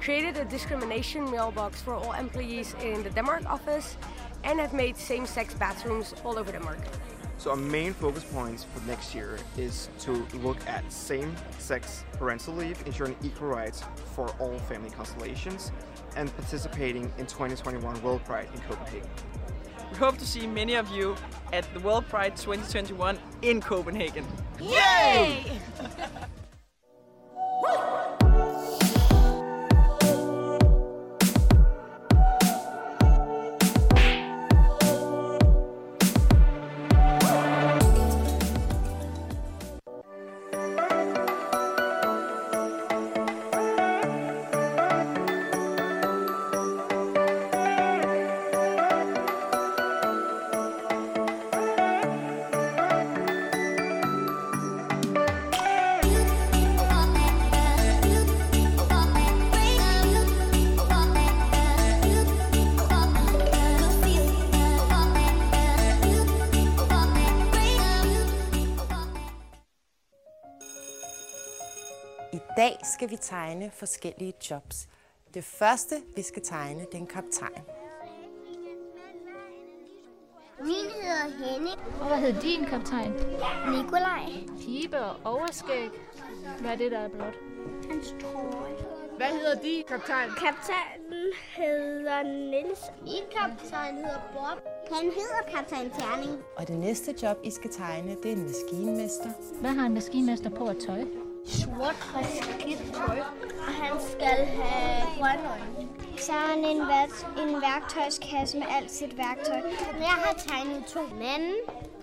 created 0.00 0.36
a 0.36 0.44
discrimination 0.44 1.28
mailbox 1.32 1.82
for 1.82 1.94
all 1.94 2.12
employees 2.12 2.76
in 2.80 3.02
the 3.02 3.10
Denmark 3.10 3.44
office, 3.46 3.96
and 4.44 4.60
have 4.60 4.72
made 4.72 4.96
same-sex 4.96 5.52
bathrooms 5.54 6.14
all 6.24 6.38
over 6.38 6.52
Denmark. 6.52 6.78
So 7.38 7.50
our 7.50 7.56
main 7.56 7.94
focus 7.94 8.24
points 8.24 8.64
for 8.64 8.86
next 8.86 9.14
year 9.14 9.38
is 9.56 9.88
to 10.00 10.26
look 10.42 10.58
at 10.68 10.90
same-sex 10.92 12.04
parental 12.12 12.54
leave, 12.54 12.80
ensuring 12.86 13.16
equal 13.22 13.48
rights 13.48 13.82
for 14.14 14.28
all 14.38 14.58
family 14.60 14.90
constellations, 14.90 15.72
and 16.18 16.34
participating 16.36 17.04
in 17.16 17.26
2021 17.26 18.02
World 18.02 18.24
Pride 18.24 18.48
in 18.52 18.60
Copenhagen. 18.62 19.08
We 19.92 19.96
hope 19.96 20.18
to 20.18 20.26
see 20.26 20.46
many 20.46 20.74
of 20.74 20.90
you 20.90 21.14
at 21.52 21.72
the 21.72 21.80
World 21.80 22.06
Pride 22.08 22.36
2021 22.36 23.18
in 23.42 23.60
Copenhagen. 23.60 24.26
Yay! 24.60 25.60
skal 72.98 73.10
vi 73.10 73.16
tegne 73.16 73.70
forskellige 73.70 74.32
jobs. 74.50 74.88
Det 75.34 75.44
første, 75.44 75.94
vi 76.16 76.22
skal 76.22 76.42
tegne, 76.42 76.80
det 76.80 76.94
er 76.94 76.98
en 76.98 77.06
kaptajn. 77.06 77.62
Min 80.60 80.88
hedder 81.00 81.28
Henning. 81.44 81.80
Og 82.00 82.06
hvad 82.08 82.18
hed 82.18 82.42
din 82.42 82.64
kaptajn? 82.64 83.12
Nikolaj. 83.76 84.24
Pibe 84.60 85.00
og 85.00 85.16
overskæg. 85.24 85.90
Hvad 86.60 86.70
er 86.70 86.76
det, 86.76 86.90
der 86.90 86.98
er 86.98 87.08
blot? 87.08 87.34
Hans 87.90 88.14
trøje. 88.22 88.76
Hvad 89.16 89.26
hedder 89.26 89.62
din 89.62 89.84
kaptajn? 89.88 90.28
Kaptajnen 90.30 91.32
hedder 91.56 92.22
Nils. 92.22 92.80
Min 93.02 93.24
kaptajn 93.36 93.94
hedder 93.96 94.22
Bob. 94.32 94.58
Han 94.92 95.04
hedder 95.04 95.42
kaptajn 95.54 95.90
Terning. 95.90 96.42
Og 96.56 96.68
det 96.68 96.78
næste 96.78 97.14
job, 97.22 97.36
I 97.44 97.50
skal 97.50 97.70
tegne, 97.70 98.16
det 98.22 98.32
er 98.32 98.36
en 98.36 98.42
maskinmester. 98.42 99.30
Hvad 99.60 99.70
har 99.70 99.86
en 99.86 99.94
maskinmester 99.94 100.50
på 100.50 100.66
at 100.66 100.76
tøj? 100.86 101.04
Sort 101.48 101.96
tøj. 102.94 103.18
Og 103.66 103.72
han 103.82 104.00
skal 104.12 104.46
have 104.46 105.02
grønne 105.18 105.48
øjne. 105.50 105.88
Så 106.18 106.32
har 106.32 106.46
han 106.46 106.64
en, 106.64 106.78
vært, 106.78 107.26
en 107.42 107.54
værktøjskasse 107.62 108.58
med 108.58 108.66
alt 108.70 108.90
sit 108.90 109.18
værktøj. 109.18 109.60
Jeg 109.98 110.16
har 110.24 110.34
tegnet 110.48 110.84
to 110.86 111.00
mænd, 111.02 111.54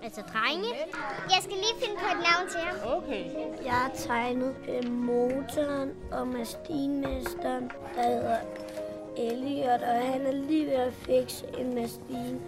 altså 0.02 0.22
drenge. 0.32 0.68
Jeg 1.30 1.38
skal 1.40 1.56
lige 1.56 1.76
finde 1.80 1.96
på 1.98 2.06
et 2.06 2.22
navn 2.28 2.50
til 2.50 2.60
ham. 2.60 2.96
Okay. 2.96 3.24
Jeg 3.64 3.72
har 3.72 3.90
tegnet 3.94 4.54
øh, 4.68 4.92
motoren 4.92 5.90
og 6.12 6.28
maskinmesteren, 6.28 7.70
der 7.96 8.02
hedder 8.02 8.38
Elliot, 9.16 9.82
og 9.82 10.12
han 10.12 10.26
er 10.26 10.32
lige 10.32 10.66
ved 10.66 10.72
at 10.72 10.92
fikse 10.92 11.46
en 11.58 11.74
maskine. 11.74 12.40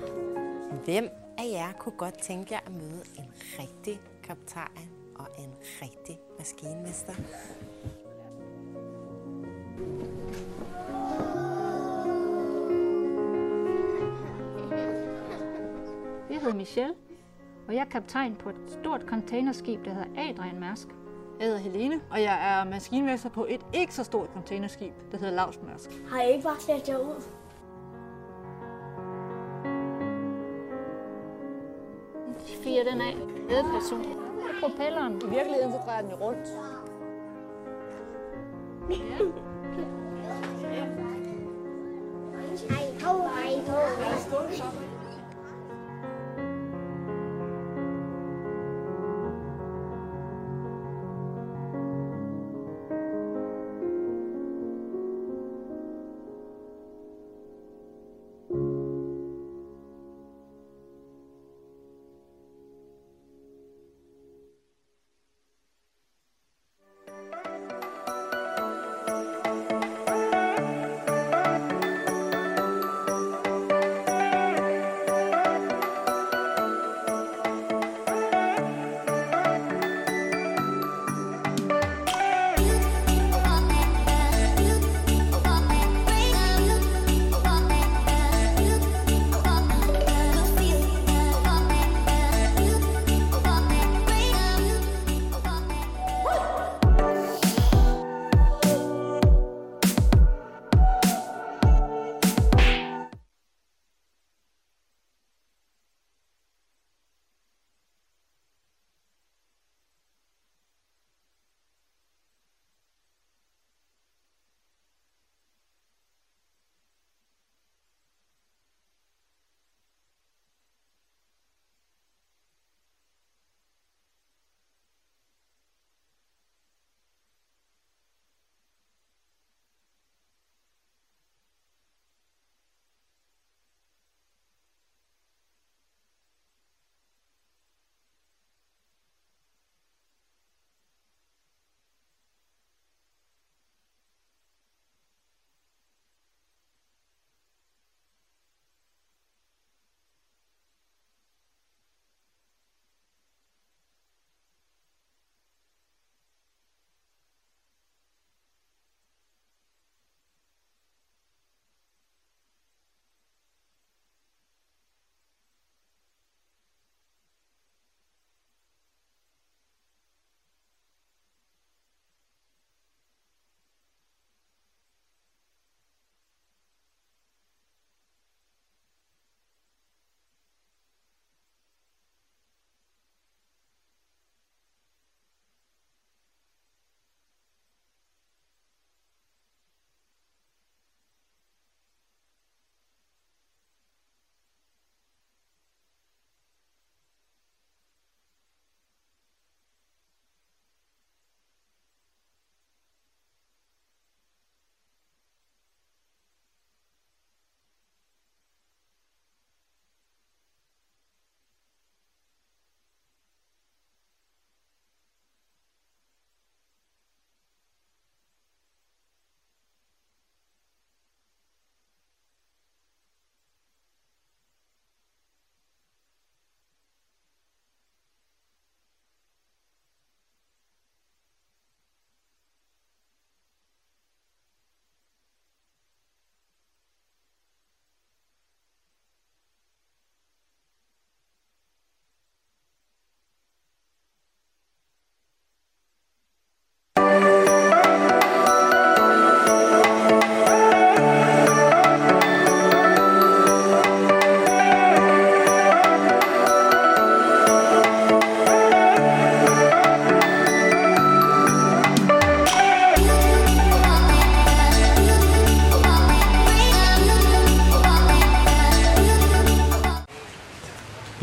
Hvem 0.84 1.10
af 1.38 1.48
jer 1.52 1.72
kunne 1.78 1.96
godt 1.96 2.18
tænke 2.22 2.54
jer 2.54 2.60
at 2.66 2.72
møde 2.72 3.02
en 3.18 3.32
rigtig 3.58 4.00
kaptajn 4.22 4.90
og 5.18 5.26
en 5.38 5.52
rigtig 5.82 6.17
maskinmester? 6.38 7.14
Jeg 16.30 16.40
hedder 16.40 16.54
Michelle, 16.54 16.94
og 17.68 17.74
jeg 17.74 17.80
er 17.80 17.84
kaptajn 17.84 18.36
på 18.36 18.48
et 18.48 18.56
stort 18.66 19.02
containerskib, 19.02 19.84
der 19.84 19.90
hedder 19.90 20.30
Adrian 20.30 20.60
Mærsk. 20.60 20.88
Jeg 21.38 21.46
hedder 21.46 21.60
Helene, 21.60 22.00
og 22.10 22.22
jeg 22.22 22.60
er 22.60 22.64
maskinmester 22.64 23.28
på 23.28 23.46
et 23.48 23.66
ikke 23.72 23.94
så 23.94 24.04
stort 24.04 24.30
containerskib, 24.34 24.92
der 25.12 25.18
hedder 25.18 25.34
Lars 25.34 25.62
Mærsk. 25.62 25.90
Har 26.10 26.22
I 26.22 26.32
ikke 26.32 26.42
bare 26.44 26.60
sat 26.60 26.88
jer 26.88 26.98
ud? 26.98 27.22
Fire 32.64 32.84
den 32.84 33.00
af. 33.00 33.14
Ledperson. 33.48 34.27
Propelleren. 34.60 35.12
I 35.22 35.30
virkeligheden 35.30 35.72
så 35.72 35.78
drejer 35.86 36.02
den 36.02 36.10
jo 36.10 36.16
rundt. 36.16 36.48
Hej 38.88 39.87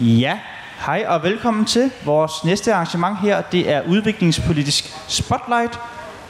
Ja, 0.05 0.39
hej 0.85 1.05
og 1.07 1.23
velkommen 1.23 1.65
til 1.65 1.91
vores 2.03 2.43
næste 2.43 2.73
arrangement 2.73 3.19
her. 3.19 3.41
Det 3.41 3.71
er 3.71 3.81
udviklingspolitisk 3.87 4.93
Spotlight. 5.07 5.79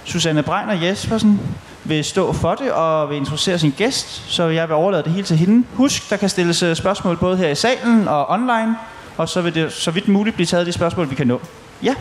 Susanne 0.05 0.43
Breiner 0.43 0.73
Jespersen 0.73 1.41
vil 1.83 2.03
stå 2.03 2.33
for 2.33 2.55
det 2.55 2.71
og 2.71 3.09
vil 3.09 3.17
introducere 3.17 3.59
sin 3.59 3.73
gæst, 3.77 4.23
så 4.27 4.43
jeg 4.43 4.67
vil 4.67 4.75
overlade 4.75 5.03
det 5.03 5.11
hele 5.11 5.23
til 5.23 5.37
hende. 5.37 5.67
Husk, 5.73 6.09
der 6.09 6.17
kan 6.17 6.29
stilles 6.29 6.63
øh, 6.63 6.75
spørgsmål 6.75 7.17
både 7.17 7.37
her 7.37 7.49
i 7.49 7.55
salen 7.55 8.07
og 8.07 8.29
online, 8.29 8.75
og 9.17 9.29
så 9.29 9.41
vil 9.41 9.55
det 9.55 9.73
så 9.73 9.91
vidt 9.91 10.07
muligt 10.07 10.35
blive 10.35 10.47
taget 10.47 10.67
de 10.67 10.71
spørgsmål, 10.71 11.09
vi 11.09 11.15
kan 11.15 11.27
nå. 11.27 11.41
Ja. 11.83 11.95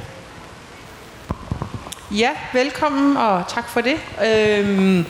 Ja, 2.10 2.30
velkommen 2.52 3.16
og 3.16 3.44
tak 3.48 3.68
for 3.68 3.80
det. 3.80 3.96
Øhm, 4.26 5.06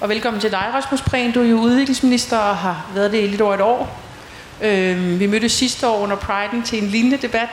og 0.00 0.08
velkommen 0.08 0.40
til 0.40 0.50
dig, 0.50 0.70
Rasmus 0.74 1.02
Prehn. 1.02 1.32
Du 1.32 1.40
er 1.40 1.46
jo 1.46 1.56
udviklingsminister 1.56 2.38
og 2.38 2.56
har 2.56 2.86
været 2.94 3.12
det 3.12 3.22
i 3.22 3.26
lidt 3.26 3.40
over 3.40 3.54
et 3.54 3.60
år. 3.60 4.03
Øh, 4.64 5.20
vi 5.20 5.26
mødtes 5.26 5.52
sidste 5.52 5.88
år 5.88 5.98
under 5.98 6.16
Pride'en 6.16 6.66
til 6.66 6.82
en 6.82 6.88
lignende 6.88 7.16
debat. 7.16 7.48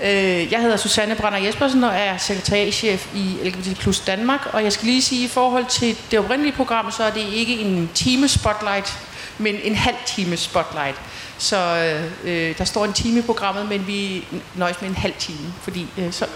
Øh, 0.00 0.52
jeg 0.52 0.60
hedder 0.60 0.76
Susanne 0.76 1.14
Brander 1.14 1.38
Jespersen 1.38 1.84
og 1.84 1.94
er 1.94 2.16
sekretariatchef 2.16 3.14
i 3.14 3.36
LGBT 3.44 3.78
Plus 3.78 4.00
Danmark. 4.00 4.48
Og 4.52 4.64
jeg 4.64 4.72
skal 4.72 4.86
lige 4.86 5.02
sige, 5.02 5.24
at 5.24 5.30
i 5.30 5.32
forhold 5.32 5.66
til 5.66 5.96
det 6.10 6.18
oprindelige 6.18 6.52
program, 6.52 6.90
så 6.90 7.04
er 7.04 7.10
det 7.10 7.26
ikke 7.32 7.58
en 7.58 7.90
time 7.94 8.28
spotlight, 8.28 8.98
men 9.38 9.56
en 9.62 9.74
halv 9.74 9.96
time 10.06 10.36
spotlight. 10.36 11.00
Så 11.38 11.56
øh, 11.56 12.48
øh, 12.48 12.58
der 12.58 12.64
står 12.64 12.84
en 12.84 12.92
time 12.92 13.18
i 13.18 13.22
programmet, 13.22 13.68
men 13.68 13.86
vi 13.86 14.24
nøjes 14.54 14.80
med 14.80 14.90
en 14.90 14.96
halv 14.96 15.14
time, 15.18 15.54
fordi 15.62 15.86
øh, 15.98 16.12
så, 16.12 16.26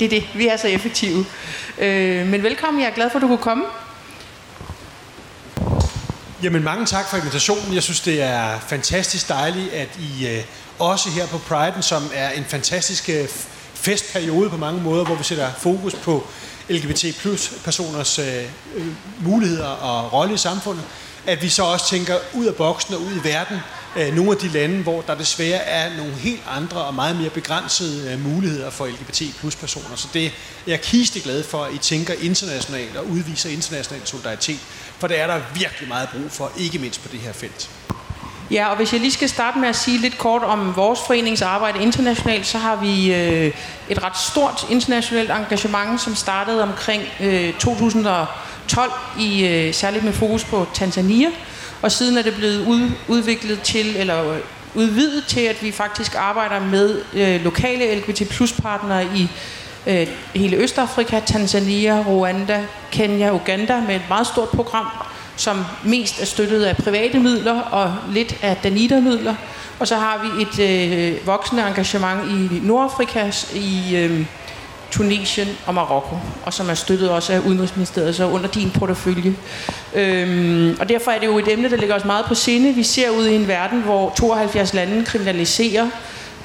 det 0.00 0.04
er 0.04 0.08
det. 0.08 0.28
Vi 0.34 0.48
er 0.48 0.56
så 0.56 0.68
effektive. 0.68 1.24
Øh, 1.78 2.26
men 2.26 2.42
velkommen. 2.42 2.82
Jeg 2.82 2.90
er 2.90 2.94
glad 2.94 3.10
for, 3.10 3.18
at 3.18 3.22
du 3.22 3.26
kunne 3.26 3.38
komme. 3.38 3.64
Jamen 6.42 6.62
mange 6.62 6.86
tak 6.86 7.08
for 7.10 7.16
invitationen. 7.16 7.74
Jeg 7.74 7.82
synes, 7.82 8.00
det 8.00 8.22
er 8.22 8.58
fantastisk 8.58 9.28
dejligt, 9.28 9.72
at 9.72 9.88
I 9.98 10.26
øh, 10.26 10.44
også 10.78 11.10
her 11.10 11.26
på 11.26 11.36
Pride'en, 11.36 11.82
som 11.82 12.10
er 12.14 12.30
en 12.30 12.44
fantastisk 12.44 13.08
øh, 13.08 13.28
festperiode 13.74 14.50
på 14.50 14.56
mange 14.56 14.82
måder, 14.82 15.04
hvor 15.04 15.14
vi 15.14 15.24
sætter 15.24 15.52
fokus 15.58 15.94
på 15.94 16.26
LGBT 16.68 17.04
plus 17.20 17.52
personers 17.64 18.18
øh, 18.18 18.44
øh, 18.74 18.86
muligheder 19.20 19.66
og 19.66 20.12
rolle 20.12 20.34
i 20.34 20.36
samfundet, 20.36 20.84
at 21.26 21.42
vi 21.42 21.48
så 21.48 21.64
også 21.64 21.88
tænker 21.88 22.14
ud 22.34 22.46
af 22.46 22.54
boksen 22.54 22.94
og 22.94 23.00
ud 23.00 23.12
i 23.12 23.28
verden, 23.28 23.58
øh, 23.96 24.14
nogle 24.14 24.30
af 24.30 24.36
de 24.36 24.48
lande, 24.48 24.82
hvor 24.82 25.00
der 25.00 25.14
desværre 25.14 25.64
er 25.64 25.96
nogle 25.96 26.12
helt 26.12 26.42
andre 26.48 26.84
og 26.84 26.94
meget 26.94 27.16
mere 27.16 27.30
begrænsede 27.30 28.12
øh, 28.12 28.24
muligheder 28.24 28.70
for 28.70 28.86
LGBT 28.86 29.22
plus 29.38 29.56
personer. 29.56 29.96
Så 29.96 30.08
det 30.14 30.32
jeg 30.66 30.72
er 30.72 30.76
kiste 30.76 31.20
glad 31.20 31.42
for, 31.42 31.64
at 31.64 31.74
I 31.74 31.78
tænker 31.78 32.14
internationalt 32.20 32.96
og 32.96 33.06
udviser 33.06 33.50
international 33.50 34.06
solidaritet, 34.06 34.60
for 35.00 35.06
det 35.06 35.20
er 35.20 35.26
der 35.26 35.40
virkelig 35.54 35.88
meget 35.88 36.08
brug 36.08 36.30
for, 36.30 36.52
ikke 36.58 36.78
mindst 36.78 37.02
på 37.02 37.08
det 37.12 37.20
her 37.20 37.32
felt. 37.32 37.70
Ja, 38.50 38.68
og 38.68 38.76
hvis 38.76 38.92
jeg 38.92 39.00
lige 39.00 39.12
skal 39.12 39.28
starte 39.28 39.58
med 39.58 39.68
at 39.68 39.76
sige 39.76 39.98
lidt 39.98 40.18
kort 40.18 40.42
om 40.42 40.76
vores 40.76 41.00
forenings 41.06 41.42
arbejde 41.42 41.82
internationalt, 41.82 42.46
så 42.46 42.58
har 42.58 42.76
vi 42.76 43.14
øh, 43.14 43.54
et 43.88 44.04
ret 44.04 44.18
stort 44.18 44.66
internationalt 44.70 45.30
engagement, 45.30 46.00
som 46.00 46.14
startede 46.14 46.62
omkring 46.62 47.02
øh, 47.20 47.52
2012, 47.54 48.92
i, 49.18 49.46
øh, 49.46 49.74
særligt 49.74 50.04
med 50.04 50.12
fokus 50.12 50.44
på 50.44 50.66
Tanzania. 50.74 51.28
Og 51.82 51.92
siden 51.92 52.18
er 52.18 52.22
det 52.22 52.34
blevet 52.34 52.66
ud, 52.66 52.90
udviklet 53.08 53.60
til, 53.60 53.96
eller 53.96 54.32
øh, 54.32 54.38
udvidet 54.74 55.24
til, 55.26 55.40
at 55.40 55.62
vi 55.62 55.72
faktisk 55.72 56.14
arbejder 56.14 56.60
med 56.60 57.02
øh, 57.14 57.44
lokale 57.44 57.94
LGBT 57.94 58.28
plus 58.28 58.52
partnere 58.52 59.04
i 59.04 59.28
øh, 59.86 60.06
hele 60.34 60.56
Østafrika, 60.56 61.20
Tanzania, 61.26 62.04
Rwanda, 62.08 62.60
Kenya, 62.90 63.34
Uganda 63.34 63.80
med 63.80 63.96
et 63.96 64.02
meget 64.08 64.26
stort 64.26 64.48
program, 64.48 64.86
som 65.36 65.64
mest 65.84 66.22
er 66.22 66.26
støttet 66.26 66.62
af 66.64 66.76
private 66.76 67.18
midler 67.18 67.60
og 67.60 67.94
lidt 68.12 68.36
af 68.42 68.56
Danita-midler. 68.56 69.34
Og 69.78 69.88
så 69.88 69.96
har 69.96 70.20
vi 70.22 70.42
et 70.42 70.70
øh, 70.70 71.26
voksende 71.26 71.68
engagement 71.68 72.30
i 72.30 72.60
Nordafrika, 72.62 73.30
i 73.54 73.96
øh, 73.96 74.26
Tunesien 74.90 75.48
og 75.66 75.74
Marokko, 75.74 76.16
og 76.44 76.52
som 76.52 76.70
er 76.70 76.74
støttet 76.74 77.10
også 77.10 77.32
af 77.32 77.38
Udenrigsministeriet, 77.38 78.16
så 78.16 78.28
under 78.28 78.48
din 78.48 78.70
portefølje. 78.70 79.34
Øhm, 79.94 80.76
og 80.80 80.88
derfor 80.88 81.10
er 81.10 81.18
det 81.18 81.26
jo 81.26 81.38
et 81.38 81.52
emne, 81.52 81.70
der 81.70 81.76
ligger 81.76 81.94
os 81.94 82.04
meget 82.04 82.24
på 82.24 82.34
sinde. 82.34 82.74
Vi 82.74 82.82
ser 82.82 83.10
ud 83.10 83.26
i 83.26 83.34
en 83.34 83.48
verden, 83.48 83.82
hvor 83.82 84.12
72 84.16 84.74
lande 84.74 85.04
kriminaliserer 85.04 85.88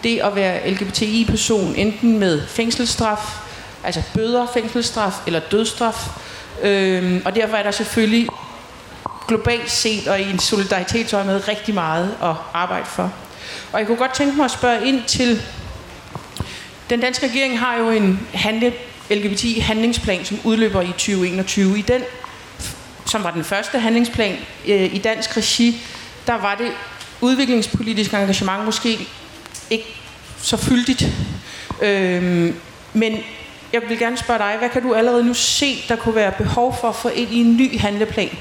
det 0.06 0.20
at 0.20 0.36
være 0.36 0.72
LGBTI-person, 0.72 1.76
enten 1.76 2.20
med 2.20 2.48
fængselsstraf, 2.48 3.38
altså 3.84 4.02
bøder, 4.14 4.48
fængselsstraf 4.54 5.14
eller 5.28 5.40
dødsstraf. 5.40 6.08
Øhm, 6.64 7.22
og 7.26 7.36
derfor 7.36 7.58
er 7.58 7.64
der 7.64 7.72
selvfølgelig 7.72 8.30
globalt 9.28 9.72
set 9.72 10.08
og 10.08 10.22
i 10.22 10.30
en 10.30 10.40
solidaritetsøje 10.40 11.38
rigtig 11.38 11.74
meget 11.74 12.16
at 12.24 12.34
arbejde 12.54 12.86
for. 12.86 13.14
Og 13.72 13.80
jeg 13.80 13.88
kunne 13.88 13.98
godt 13.98 14.14
tænke 14.14 14.38
mig 14.38 14.46
at 14.46 14.52
spørge 14.52 14.88
ind 14.88 15.04
til, 15.04 15.42
den 16.90 17.00
danske 17.00 17.28
regering 17.28 17.60
har 17.60 17.78
jo 17.78 17.90
en 17.90 18.28
handle, 18.34 18.74
LGBTI-handlingsplan, 19.10 20.26
som 20.26 20.40
udløber 20.44 20.82
i 20.82 20.88
2021. 20.88 21.80
I 21.80 21.82
den, 21.82 22.02
som 23.06 23.24
var 23.24 23.32
den 23.32 23.44
første 23.44 23.80
handlingsplan 23.80 24.38
øh, 24.68 24.96
i 24.96 24.98
dansk 24.98 25.38
regi, 25.38 25.82
der 26.28 26.34
var 26.34 26.56
det 26.56 26.72
udviklingspolitiske 27.22 28.18
engagement 28.18 28.66
måske 28.66 29.08
ikke 29.70 29.86
så 30.42 30.58
fyldigt. 30.58 31.08
Øhm, 31.82 32.56
men 32.94 33.18
jeg 33.74 33.82
vil 33.90 34.00
gerne 34.00 34.18
spørge 34.18 34.40
dig, 34.40 34.56
hvad 34.60 34.70
kan 34.70 34.82
du 34.82 34.94
allerede 34.94 35.26
nu 35.26 35.34
se, 35.34 35.84
der 35.88 35.96
kunne 35.96 36.16
være 36.16 36.32
behov 36.32 36.78
for 36.82 36.90
at 36.90 36.96
få 36.96 37.10
ind 37.10 37.32
i 37.32 37.40
en 37.40 37.58
ny 37.58 37.80
handleplan, 37.80 38.38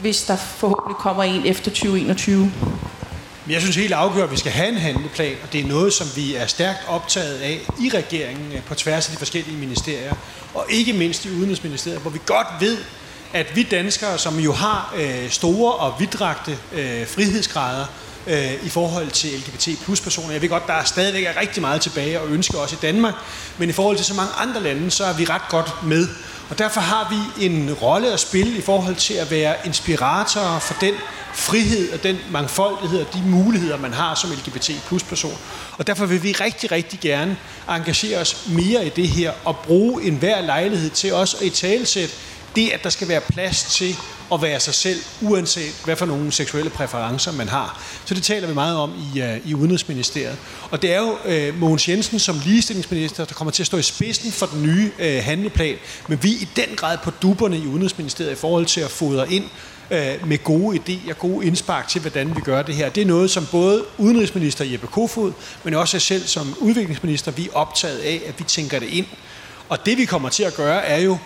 hvis 0.00 0.22
der 0.22 0.36
forhåbentlig 0.36 0.96
kommer 0.96 1.22
en 1.22 1.46
efter 1.46 1.70
2021? 1.70 2.52
Men 3.44 3.54
jeg 3.54 3.60
synes 3.60 3.76
helt 3.76 3.92
afgørende, 3.92 4.24
at 4.24 4.30
vi 4.30 4.36
skal 4.36 4.52
have 4.52 4.68
en 4.68 4.76
handleplan, 4.76 5.34
og 5.42 5.52
det 5.52 5.60
er 5.60 5.66
noget, 5.66 5.92
som 5.92 6.06
vi 6.16 6.34
er 6.34 6.46
stærkt 6.46 6.78
optaget 6.88 7.38
af 7.38 7.60
i 7.80 7.90
regeringen 7.94 8.52
eh, 8.52 8.62
på 8.62 8.74
tværs 8.74 9.06
af 9.06 9.12
de 9.12 9.18
forskellige 9.18 9.56
ministerier, 9.56 10.14
og 10.54 10.66
ikke 10.70 10.92
mindst 10.92 11.24
i 11.24 11.30
Udenrigsministeriet, 11.30 12.00
hvor 12.00 12.10
vi 12.10 12.18
godt 12.26 12.46
ved, 12.60 12.78
at 13.32 13.56
vi 13.56 13.62
danskere, 13.62 14.18
som 14.18 14.38
jo 14.38 14.52
har 14.52 14.94
øh, 14.96 15.30
store 15.30 15.74
og 15.74 15.94
vidtrakte 15.98 16.58
øh, 16.72 17.06
frihedsgrader 17.06 17.86
øh, 18.26 18.64
i 18.64 18.68
forhold 18.68 19.10
til 19.10 19.30
LGBT 19.30 19.84
plus 19.84 20.00
personer, 20.00 20.32
jeg 20.32 20.42
ved 20.42 20.48
godt, 20.48 20.66
der 20.66 20.72
er 20.72 20.84
stadigvæk 20.84 21.24
er 21.24 21.40
rigtig 21.40 21.60
meget 21.60 21.80
tilbage 21.80 22.20
og 22.20 22.28
ønske 22.28 22.58
også 22.58 22.76
i 22.76 22.78
Danmark, 22.82 23.14
men 23.58 23.68
i 23.68 23.72
forhold 23.72 23.96
til 23.96 24.06
så 24.06 24.14
mange 24.14 24.32
andre 24.32 24.62
lande, 24.62 24.90
så 24.90 25.04
er 25.04 25.12
vi 25.12 25.24
ret 25.24 25.48
godt 25.48 25.84
med. 25.84 26.08
Og 26.50 26.58
derfor 26.58 26.80
har 26.80 27.08
vi 27.10 27.46
en 27.46 27.72
rolle 27.72 28.12
at 28.12 28.20
spille 28.20 28.58
i 28.58 28.60
forhold 28.60 28.96
til 28.96 29.14
at 29.14 29.30
være 29.30 29.54
inspiratorer 29.64 30.58
for 30.58 30.74
den 30.80 30.94
frihed 31.34 31.92
og 31.92 32.02
den 32.02 32.18
mangfoldighed 32.30 33.00
og 33.00 33.14
de 33.14 33.22
muligheder, 33.22 33.76
man 33.76 33.92
har 33.92 34.14
som 34.14 34.30
LGBT 34.30 34.70
plus 34.86 35.02
person. 35.02 35.38
Og 35.78 35.86
derfor 35.86 36.06
vil 36.06 36.22
vi 36.22 36.32
rigtig, 36.32 36.72
rigtig 36.72 37.00
gerne 37.00 37.36
engagere 37.68 38.18
os 38.18 38.46
mere 38.48 38.86
i 38.86 38.88
det 38.88 39.08
her 39.08 39.32
og 39.44 39.56
bruge 39.56 40.02
enhver 40.02 40.40
lejlighed 40.40 40.90
til 40.90 41.14
også 41.14 41.36
at 41.36 41.42
i 41.42 41.50
talesætte 41.50 42.14
det, 42.56 42.70
at 42.70 42.84
der 42.84 42.90
skal 42.90 43.08
være 43.08 43.20
plads 43.20 43.62
til 43.62 43.96
at 44.32 44.42
være 44.42 44.60
sig 44.60 44.74
selv, 44.74 45.00
uanset 45.20 45.74
hvad 45.84 45.96
for 45.96 46.06
nogle 46.06 46.32
seksuelle 46.32 46.70
præferencer 46.70 47.32
man 47.32 47.48
har. 47.48 47.82
Så 48.04 48.14
det 48.14 48.22
taler 48.22 48.48
vi 48.48 48.54
meget 48.54 48.76
om 48.76 48.92
i, 49.14 49.20
uh, 49.20 49.50
i 49.50 49.54
Udenrigsministeriet. 49.54 50.36
Og 50.70 50.82
det 50.82 50.94
er 50.94 51.00
jo 51.00 51.16
uh, 51.48 51.60
Mogens 51.60 51.88
Jensen 51.88 52.18
som 52.18 52.40
ligestillingsminister, 52.44 53.24
der 53.24 53.34
kommer 53.34 53.52
til 53.52 53.62
at 53.62 53.66
stå 53.66 53.76
i 53.76 53.82
spidsen 53.82 54.32
for 54.32 54.46
den 54.46 54.62
nye 54.62 54.90
uh, 54.98 55.24
handleplan. 55.24 55.76
Men 56.08 56.22
vi 56.22 56.32
er 56.32 56.38
i 56.40 56.48
den 56.56 56.76
grad 56.76 56.98
på 57.04 57.10
duberne 57.22 57.58
i 57.58 57.66
Udenrigsministeriet 57.66 58.32
i 58.32 58.36
forhold 58.36 58.66
til 58.66 58.80
at 58.80 58.90
fodre 58.90 59.32
ind 59.32 59.44
uh, 59.90 60.28
med 60.28 60.44
gode 60.44 60.78
idéer, 60.78 61.12
gode 61.12 61.46
indspark 61.46 61.88
til, 61.88 62.00
hvordan 62.00 62.36
vi 62.36 62.40
gør 62.40 62.62
det 62.62 62.74
her. 62.74 62.88
Det 62.88 63.00
er 63.00 63.06
noget, 63.06 63.30
som 63.30 63.46
både 63.50 63.84
udenrigsminister 63.98 64.64
Jeppe 64.64 64.86
Kofod, 64.86 65.32
men 65.64 65.74
også 65.74 65.96
jeg 65.96 66.02
selv 66.02 66.26
som 66.26 66.56
udviklingsminister, 66.60 67.30
vi 67.30 67.46
er 67.46 67.56
optaget 67.56 67.98
af, 67.98 68.22
at 68.26 68.38
vi 68.38 68.44
tænker 68.44 68.78
det 68.78 68.88
ind. 68.88 69.06
Og 69.68 69.86
det 69.86 69.98
vi 69.98 70.04
kommer 70.04 70.28
til 70.28 70.42
at 70.42 70.54
gøre, 70.54 70.84
er 70.84 71.00
jo 71.00 71.18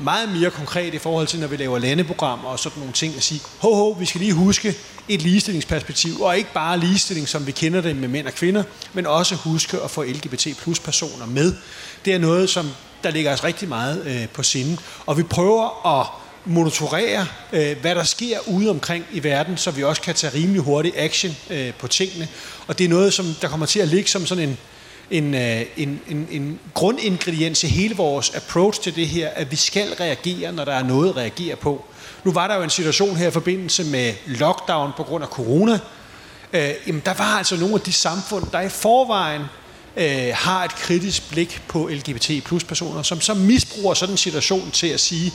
meget 0.00 0.28
mere 0.28 0.50
konkret 0.50 0.94
i 0.94 0.98
forhold 0.98 1.26
til, 1.26 1.40
når 1.40 1.46
vi 1.46 1.56
laver 1.56 1.78
landeprogrammer 1.78 2.48
og 2.48 2.58
sådan 2.58 2.78
nogle 2.78 2.92
ting, 2.92 3.16
at 3.16 3.22
sige, 3.22 3.40
ho, 3.58 3.74
ho, 3.74 3.90
vi 3.90 4.06
skal 4.06 4.20
lige 4.20 4.32
huske 4.32 4.74
et 5.08 5.22
ligestillingsperspektiv, 5.22 6.20
og 6.20 6.36
ikke 6.36 6.52
bare 6.52 6.78
ligestilling, 6.78 7.28
som 7.28 7.46
vi 7.46 7.52
kender 7.52 7.80
det 7.80 7.96
med 7.96 8.08
mænd 8.08 8.26
og 8.26 8.32
kvinder, 8.32 8.62
men 8.92 9.06
også 9.06 9.34
huske 9.34 9.80
at 9.80 9.90
få 9.90 10.02
LGBT 10.02 10.46
plus 10.62 10.80
personer 10.80 11.26
med. 11.26 11.54
Det 12.04 12.14
er 12.14 12.18
noget, 12.18 12.50
som 12.50 12.70
der 13.02 13.10
ligger 13.10 13.32
os 13.32 13.44
rigtig 13.44 13.68
meget 13.68 14.06
øh, 14.06 14.28
på 14.28 14.42
sinde, 14.42 14.76
og 15.06 15.18
vi 15.18 15.22
prøver 15.22 16.00
at 16.00 16.06
monitorere, 16.44 17.26
øh, 17.52 17.76
hvad 17.80 17.94
der 17.94 18.04
sker 18.04 18.38
ude 18.46 18.70
omkring 18.70 19.04
i 19.12 19.22
verden, 19.22 19.56
så 19.56 19.70
vi 19.70 19.82
også 19.82 20.02
kan 20.02 20.14
tage 20.14 20.34
rimelig 20.34 20.62
hurtig 20.62 20.92
action 20.96 21.36
øh, 21.50 21.74
på 21.74 21.88
tingene. 21.88 22.28
Og 22.66 22.78
det 22.78 22.84
er 22.84 22.88
noget, 22.88 23.12
som 23.12 23.26
der 23.42 23.48
kommer 23.48 23.66
til 23.66 23.80
at 23.80 23.88
ligge 23.88 24.10
som 24.10 24.26
sådan 24.26 24.48
en, 24.48 24.58
en, 25.10 25.34
øh, 25.34 25.62
en, 25.76 26.00
en, 26.08 26.28
en 26.30 26.58
grundingrediens 26.74 27.64
i 27.64 27.66
hele 27.66 27.96
vores 27.96 28.30
approach 28.34 28.80
til 28.80 28.96
det 28.96 29.08
her, 29.08 29.28
at 29.28 29.50
vi 29.50 29.56
skal 29.56 29.94
reagere, 30.00 30.52
når 30.52 30.64
der 30.64 30.72
er 30.72 30.82
noget 30.82 31.08
at 31.08 31.16
reagere 31.16 31.56
på. 31.56 31.84
Nu 32.24 32.32
var 32.32 32.48
der 32.48 32.56
jo 32.56 32.62
en 32.62 32.70
situation 32.70 33.16
her 33.16 33.28
i 33.28 33.30
forbindelse 33.30 33.84
med 33.84 34.14
lockdown 34.26 34.92
på 34.96 35.02
grund 35.02 35.24
af 35.24 35.30
corona. 35.30 35.78
Øh, 36.52 36.70
jamen, 36.86 37.02
der 37.04 37.14
var 37.14 37.38
altså 37.38 37.56
nogle 37.56 37.74
af 37.74 37.80
de 37.80 37.92
samfund, 37.92 38.46
der 38.52 38.60
i 38.60 38.68
forvejen 38.68 39.42
øh, 39.96 40.32
har 40.34 40.64
et 40.64 40.70
kritisk 40.70 41.30
blik 41.30 41.62
på 41.68 41.88
LGBT 41.88 42.30
plus 42.44 42.64
personer, 42.64 43.02
som 43.02 43.20
så 43.20 43.34
misbruger 43.34 43.94
sådan 43.94 44.12
en 44.12 44.18
situation 44.18 44.70
til 44.70 44.86
at 44.86 45.00
sige, 45.00 45.32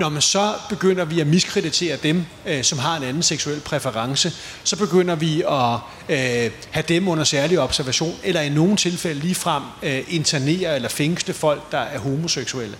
når 0.00 0.08
man 0.08 0.22
så 0.22 0.54
begynder 0.68 1.04
vi 1.04 1.20
at 1.20 1.26
miskreditere 1.26 1.96
dem, 1.96 2.24
øh, 2.46 2.64
som 2.64 2.78
har 2.78 2.96
en 2.96 3.02
anden 3.02 3.22
seksuel 3.22 3.60
præference, 3.60 4.32
så 4.64 4.76
begynder 4.76 5.14
vi 5.14 5.42
at 5.42 5.74
øh, 6.08 6.50
have 6.70 6.84
dem 6.88 7.08
under 7.08 7.24
særlig 7.24 7.60
observation, 7.60 8.14
eller 8.22 8.40
i 8.40 8.48
nogle 8.48 8.76
tilfælde 8.76 9.20
ligefrem 9.20 9.62
øh, 9.82 10.02
internere 10.08 10.76
eller 10.76 10.88
fængsle 10.88 11.34
folk, 11.34 11.72
der 11.72 11.78
er 11.78 11.98
homoseksuelle. 11.98 12.76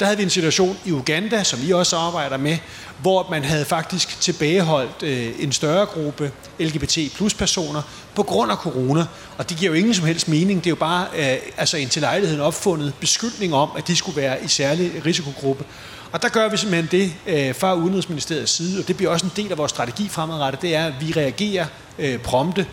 Der 0.00 0.06
havde 0.06 0.16
vi 0.16 0.22
en 0.22 0.30
situation 0.30 0.76
i 0.84 0.92
Uganda, 0.92 1.44
som 1.44 1.60
I 1.62 1.70
også 1.70 1.96
arbejder 1.96 2.36
med, 2.36 2.58
hvor 3.02 3.26
man 3.30 3.44
havde 3.44 3.64
faktisk 3.64 4.20
tilbageholdt 4.20 5.02
øh, 5.02 5.32
en 5.38 5.52
større 5.52 5.86
gruppe 5.86 6.32
LGBT 6.58 6.98
plus 7.14 7.34
personer 7.34 7.82
på 8.14 8.22
grund 8.22 8.50
af 8.50 8.56
corona. 8.56 9.06
Og 9.38 9.50
det 9.50 9.56
giver 9.56 9.70
jo 9.70 9.78
ingen 9.78 9.94
som 9.94 10.06
helst 10.06 10.28
mening. 10.28 10.64
Det 10.64 10.66
er 10.66 10.70
jo 10.70 10.76
bare 10.76 11.06
øh, 11.16 11.36
altså 11.56 11.76
en 11.76 11.88
til 11.88 12.02
lejligheden 12.02 12.42
opfundet 12.42 12.94
beskyldning 13.00 13.54
om, 13.54 13.70
at 13.76 13.88
de 13.88 13.96
skulle 13.96 14.16
være 14.16 14.44
i 14.44 14.48
særlig 14.48 15.06
risikogruppe. 15.06 15.64
Og 16.14 16.22
der 16.22 16.28
gør 16.28 16.48
vi 16.48 16.56
simpelthen 16.56 17.00
det 17.00 17.12
øh, 17.26 17.54
fra 17.54 17.74
Udenrigsministeriets 17.74 18.52
side, 18.52 18.80
og 18.80 18.88
det 18.88 18.96
bliver 18.96 19.10
også 19.10 19.26
en 19.26 19.32
del 19.36 19.52
af 19.52 19.58
vores 19.58 19.70
strategi 19.70 20.08
fremadrettet, 20.08 20.62
det 20.62 20.74
er, 20.74 20.86
at 20.86 20.92
vi 21.00 21.12
reagerer 21.16 21.66
øh, 21.98 22.18
prompte 22.18 22.66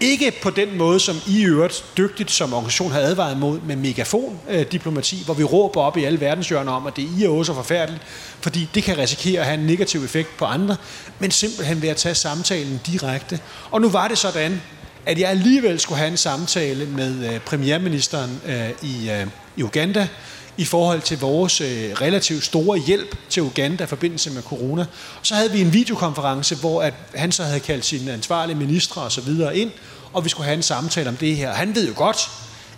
ikke 0.00 0.32
på 0.42 0.50
den 0.50 0.78
måde, 0.78 1.00
som 1.00 1.16
I 1.26 1.42
øvrigt 1.44 1.84
dygtigt 1.96 2.30
som 2.30 2.52
organisation 2.52 2.92
har 2.92 3.00
advaret 3.00 3.36
mod 3.38 3.60
med 3.60 3.76
megafon-diplomati, 3.76 5.18
øh, 5.18 5.24
hvor 5.24 5.34
vi 5.34 5.44
råber 5.44 5.80
op 5.80 5.96
i 5.96 6.04
alle 6.04 6.20
verdenshjørner 6.20 6.72
om, 6.72 6.86
at 6.86 6.96
det 6.96 7.08
I 7.18 7.24
er 7.24 7.28
også 7.28 7.54
forfærdeligt, 7.54 8.02
fordi 8.40 8.68
det 8.74 8.82
kan 8.82 8.98
risikere 8.98 9.40
at 9.40 9.46
have 9.46 9.58
en 9.58 9.66
negativ 9.66 10.04
effekt 10.04 10.36
på 10.36 10.44
andre, 10.44 10.76
men 11.18 11.30
simpelthen 11.30 11.82
ved 11.82 11.88
at 11.88 11.96
tage 11.96 12.14
samtalen 12.14 12.80
direkte. 12.86 13.40
Og 13.70 13.80
nu 13.80 13.88
var 13.88 14.08
det 14.08 14.18
sådan, 14.18 14.62
at 15.06 15.18
jeg 15.18 15.30
alligevel 15.30 15.80
skulle 15.80 15.98
have 15.98 16.10
en 16.10 16.16
samtale 16.16 16.86
med 16.86 17.34
øh, 17.34 17.40
premierministeren 17.40 18.40
øh, 18.46 18.70
i, 18.82 19.10
øh, 19.10 19.26
i 19.56 19.62
Uganda, 19.62 20.08
i 20.56 20.64
forhold 20.64 21.00
til 21.00 21.20
vores 21.20 21.60
øh, 21.60 21.92
relativt 22.00 22.44
store 22.44 22.78
hjælp 22.78 23.16
til 23.28 23.42
Uganda 23.42 23.84
i 23.84 23.86
forbindelse 23.86 24.30
med 24.30 24.42
corona. 24.42 24.82
Og 25.20 25.26
så 25.26 25.34
havde 25.34 25.52
vi 25.52 25.60
en 25.60 25.72
videokonference, 25.72 26.54
hvor 26.56 26.82
at 26.82 26.94
han 27.14 27.32
så 27.32 27.44
havde 27.44 27.60
kaldt 27.60 27.84
sine 27.84 28.12
ansvarlige 28.12 28.56
ministre 28.56 29.02
og 29.02 29.12
så 29.12 29.20
videre 29.20 29.56
ind, 29.56 29.70
og 30.12 30.24
vi 30.24 30.28
skulle 30.28 30.44
have 30.44 30.56
en 30.56 30.62
samtale 30.62 31.08
om 31.08 31.16
det 31.16 31.36
her. 31.36 31.52
Han 31.52 31.74
ved 31.74 31.88
jo 31.88 31.94
godt, 31.96 32.30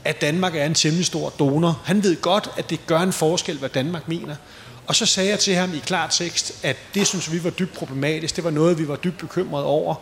at 0.04 0.20
Danmark 0.20 0.56
er 0.56 0.64
en 0.64 0.74
temmelig 0.74 1.06
stor 1.06 1.28
donor. 1.28 1.80
Han 1.84 2.02
ved 2.02 2.20
godt, 2.20 2.50
at 2.56 2.70
det 2.70 2.86
gør 2.86 3.00
en 3.00 3.12
forskel, 3.12 3.58
hvad 3.58 3.68
Danmark 3.68 4.08
mener. 4.08 4.36
Og 4.86 4.96
så 4.96 5.06
sagde 5.06 5.30
jeg 5.30 5.38
til 5.38 5.54
ham 5.54 5.74
i 5.74 5.78
klar 5.78 6.08
tekst, 6.08 6.52
at 6.62 6.76
det 6.94 7.06
synes 7.06 7.32
vi 7.32 7.44
var 7.44 7.50
dybt 7.50 7.74
problematisk. 7.74 8.36
Det 8.36 8.44
var 8.44 8.50
noget, 8.50 8.78
vi 8.78 8.88
var 8.88 8.96
dybt 8.96 9.18
bekymrede 9.18 9.64
over, 9.64 9.94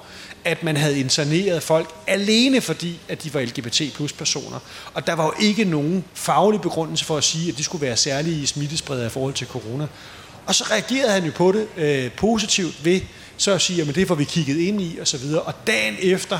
at 0.44 0.62
man 0.62 0.76
havde 0.76 1.00
interneret 1.00 1.62
folk 1.62 1.94
alene 2.06 2.60
fordi, 2.60 3.00
at 3.08 3.22
de 3.22 3.34
var 3.34 3.40
LGBT 3.40 3.82
plus 3.94 4.12
personer. 4.12 4.58
Og 4.94 5.06
der 5.06 5.12
var 5.12 5.24
jo 5.24 5.32
ikke 5.40 5.64
nogen 5.64 6.04
faglig 6.14 6.60
begrundelse 6.60 7.04
for 7.04 7.16
at 7.16 7.24
sige, 7.24 7.52
at 7.52 7.58
de 7.58 7.64
skulle 7.64 7.86
være 7.86 7.96
særlige 7.96 8.46
smittespredere 8.46 9.06
i 9.06 9.10
forhold 9.10 9.34
til 9.34 9.46
corona. 9.46 9.86
Og 10.46 10.54
så 10.54 10.64
reagerede 10.70 11.12
han 11.12 11.24
jo 11.24 11.32
på 11.34 11.52
det 11.52 11.66
øh, 11.76 12.10
positivt 12.12 12.84
ved 12.84 13.00
så 13.36 13.52
at 13.52 13.60
sige, 13.60 13.82
at 13.82 13.94
det 13.94 14.08
får 14.08 14.14
vi 14.14 14.24
kigget 14.24 14.56
ind 14.56 14.80
i 14.80 14.98
og 15.00 15.08
så 15.08 15.18
videre. 15.18 15.42
Og 15.42 15.54
dagen 15.66 15.96
efter 15.98 16.38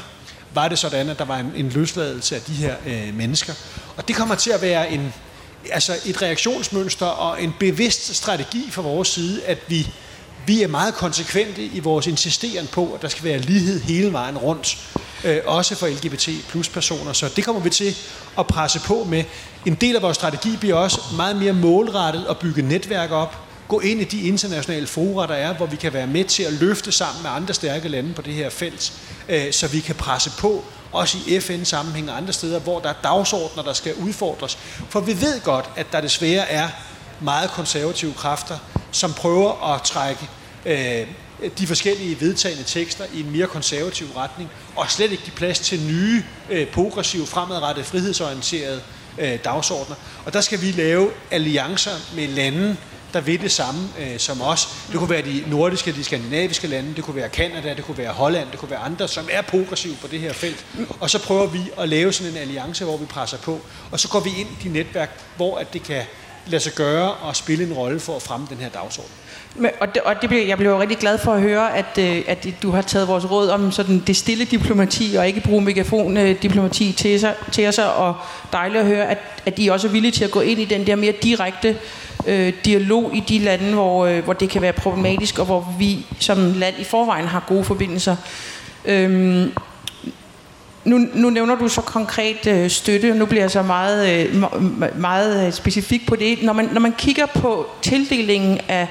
var 0.55 0.69
det 0.69 0.79
sådan, 0.79 1.09
at 1.09 1.19
der 1.19 1.25
var 1.25 1.39
en, 1.39 1.53
en 1.57 1.69
løsladelse 1.69 2.37
af 2.37 2.43
de 2.43 2.53
her 2.53 2.75
øh, 2.87 3.15
mennesker. 3.15 3.53
Og 3.97 4.09
det 4.09 4.17
kommer 4.17 4.35
til 4.35 4.51
at 4.51 4.63
være 4.63 4.93
en, 4.93 5.13
altså 5.71 5.97
et 6.07 6.23
reaktionsmønster 6.23 7.07
og 7.07 7.43
en 7.43 7.55
bevidst 7.61 8.15
strategi 8.15 8.69
fra 8.71 8.83
vores 8.83 9.09
side, 9.09 9.45
at 9.45 9.59
vi, 9.69 9.89
vi 10.47 10.63
er 10.63 10.69
meget 10.69 10.95
konsekvente 10.95 11.65
i 11.65 11.81
vores 11.81 12.07
insisteren 12.07 12.67
på, 12.67 12.93
at 12.95 13.03
der 13.03 13.09
skal 13.09 13.25
være 13.25 13.39
lighed 13.39 13.81
hele 13.81 14.13
vejen 14.13 14.39
rundt, 14.39 14.79
øh, 15.25 15.41
også 15.47 15.75
for 15.75 15.87
LGBT 15.87 16.29
plus 16.49 16.69
personer. 16.69 17.13
Så 17.13 17.29
det 17.37 17.45
kommer 17.45 17.63
vi 17.63 17.71
til 17.71 17.97
at 18.39 18.47
presse 18.47 18.81
på 18.81 19.07
med. 19.11 19.25
En 19.67 19.75
del 19.75 19.97
af 19.97 20.03
vores 20.03 20.17
strategi 20.17 20.57
bliver 20.57 20.75
også 20.75 21.01
meget 21.17 21.37
mere 21.37 21.53
målrettet 21.53 22.27
at 22.31 22.39
bygge 22.39 22.63
netværk 22.63 23.11
op, 23.11 23.37
gå 23.69 23.81
ind 23.81 24.01
i 24.01 24.05
de 24.05 24.21
internationale 24.21 24.87
fora, 24.87 25.27
der 25.27 25.35
er, 25.35 25.55
hvor 25.55 25.67
vi 25.67 25.77
kan 25.77 25.93
være 25.93 26.07
med 26.07 26.25
til 26.25 26.43
at 26.43 26.53
løfte 26.53 26.93
sammen 26.93 27.23
med 27.23 27.31
andre 27.31 27.55
stærke 27.55 27.89
lande 27.89 28.15
på 28.15 28.23
det 28.23 28.35
her 28.35 28.51
felt, 28.51 28.93
øh, 29.29 29.53
så 29.53 29.67
vi 29.67 29.81
kan 29.81 29.95
presse 29.95 30.31
på 30.39 30.65
også 30.93 31.19
i 31.27 31.41
FN-sammenhæng 31.41 32.11
og 32.11 32.17
andre 32.17 32.33
steder, 32.33 32.61
hvor 32.61 32.81
der 32.81 32.89
er 32.89 32.95
dagsordner, 33.05 33.63
der 33.63 33.73
skal 33.73 33.95
udfordres. 33.95 34.59
For 34.89 35.01
vi 35.01 35.21
ved 35.21 35.41
godt, 35.41 35.71
at 35.77 35.93
der 35.93 36.01
desværre 36.01 36.49
er 36.51 36.69
meget 37.21 37.51
konservative 37.51 38.13
kræfter, 38.15 38.59
som 38.93 39.13
prøver 39.13 39.75
at 39.75 39.83
trække 39.83 40.29
øh, 40.67 41.07
de 41.59 41.67
forskellige 41.67 42.21
vedtagende 42.21 42.65
tekster 42.65 43.05
i 43.15 43.21
en 43.21 43.31
mere 43.31 43.47
konservativ 43.47 44.07
retning, 44.17 44.51
og 44.77 44.91
slet 44.91 45.13
ikke 45.13 45.25
give 45.25 45.35
plads 45.37 45.59
til 45.59 45.81
nye, 45.81 46.25
øh, 46.51 46.67
progressive, 46.67 47.27
fremadrettede, 47.27 47.87
frihedsorienterede 47.87 48.81
øh, 49.19 49.39
dagsordner. 49.45 49.97
Og 50.25 50.33
der 50.33 50.41
skal 50.41 50.61
vi 50.61 50.71
lave 50.71 51.11
alliancer 51.31 52.15
med 52.15 52.29
lande, 52.29 52.77
der 53.13 53.21
vil 53.21 53.41
det 53.41 53.53
samme 53.53 53.89
øh, 54.01 54.19
som 54.19 54.43
os. 54.43 54.69
Det 54.93 54.99
kunne 54.99 55.11
være 55.11 55.23
de 55.23 55.45
nordiske, 55.47 55.93
de 55.93 56.05
skandinaviske 56.05 56.67
lande, 56.67 56.95
det 56.97 57.05
kunne 57.05 57.17
være 57.17 57.29
Kanada, 57.29 57.75
det 57.75 57.85
kunne 57.85 57.99
være 57.99 58.13
Holland, 58.13 58.51
det 58.51 58.59
kunne 58.59 58.71
være 58.71 58.79
andre, 58.79 59.09
som 59.09 59.29
er 59.31 59.43
progressive 59.43 59.97
på 60.01 60.07
det 60.07 60.21
her 60.21 60.33
felt. 60.33 60.67
Og 61.01 61.11
så 61.11 61.19
prøver 61.19 61.47
vi 61.47 61.61
at 61.79 61.89
lave 61.89 62.13
sådan 62.13 62.33
en 62.33 62.39
alliance, 62.39 62.85
hvor 62.85 62.97
vi 62.97 63.07
presser 63.07 63.39
på. 63.39 63.61
Og 63.91 64.01
så 64.01 64.09
går 64.09 64.21
vi 64.21 64.31
ind 64.31 64.49
i 64.49 64.69
de 64.69 64.73
netværk, 64.73 65.21
hvor 65.37 65.59
at 65.59 65.73
det 65.73 65.83
kan 65.83 66.03
lade 66.47 66.63
sig 66.63 66.73
gøre 66.73 67.13
og 67.13 67.37
spille 67.37 67.67
en 67.67 67.73
rolle 67.73 68.01
for 68.01 68.17
at 68.17 68.23
fremme 68.23 68.47
den 68.51 68.59
her 68.59 68.69
dagsorden. 68.69 69.11
Men, 69.55 69.71
og 69.81 69.95
det, 69.95 70.03
og 70.03 70.15
det 70.21 70.29
blev, 70.29 70.47
jeg 70.47 70.59
blev 70.59 70.71
jo 70.71 70.81
rigtig 70.81 70.99
glad 70.99 71.19
for 71.19 71.33
at 71.33 71.41
høre, 71.41 71.77
at, 71.77 71.99
øh, 71.99 72.23
at 72.27 72.47
du 72.63 72.71
har 72.71 72.83
taget 72.83 73.09
vores 73.09 73.31
råd 73.31 73.49
om 73.49 73.73
sådan 73.73 74.03
det 74.07 74.17
stille 74.17 74.45
diplomati, 74.45 75.15
og 75.19 75.27
ikke 75.27 75.41
bruge 75.41 75.63
megafon-diplomati 75.63 76.89
øh, 76.89 76.95
til, 76.95 77.21
sig, 77.21 77.35
til 77.53 77.73
sig, 77.73 77.95
og 77.95 78.15
dejligt 78.53 78.81
at 78.81 78.87
høre, 78.87 79.09
at, 79.09 79.19
at 79.47 79.55
I 79.59 79.69
også 79.69 79.89
er 79.89 79.93
villige 79.93 80.13
til 80.13 80.25
at 80.25 80.31
gå 80.31 80.41
ind 80.41 80.61
i 80.61 80.65
den 80.65 80.87
der 80.87 80.97
mere 80.97 81.13
direkte 81.23 81.77
øh, 82.27 82.53
dialog 82.65 83.11
i 83.17 83.21
de 83.29 83.39
lande, 83.39 83.73
hvor, 83.73 84.07
øh, 84.07 84.25
hvor 84.25 84.33
det 84.33 84.51
kan 84.51 84.63
være 84.63 84.73
problematisk, 84.73 85.39
og 85.39 85.47
hvor 85.47 85.75
vi 85.79 86.07
som 86.19 86.53
land 86.57 86.75
i 86.79 86.85
forvejen 86.85 87.27
har 87.27 87.45
gode 87.49 87.65
forbindelser. 87.65 88.17
Øhm, 88.85 89.53
nu, 90.85 91.07
nu 91.15 91.31
nævner 91.31 91.55
du 91.55 91.69
så 91.69 91.81
konkret 91.81 92.47
øh, 92.47 92.71
støtte, 92.71 93.11
og 93.11 93.17
nu 93.17 93.27
bliver 93.27 93.43
jeg 93.43 93.51
så 93.51 93.63
meget, 93.63 94.27
øh, 94.27 94.43
meget 95.01 95.47
øh, 95.47 95.53
specifik 95.53 96.07
på 96.07 96.17
det. 96.17 96.43
Når 96.43 96.53
man, 96.53 96.69
når 96.73 96.81
man 96.81 96.93
kigger 96.99 97.27
på 97.27 97.67
tildelingen 97.83 98.61
af 98.69 98.89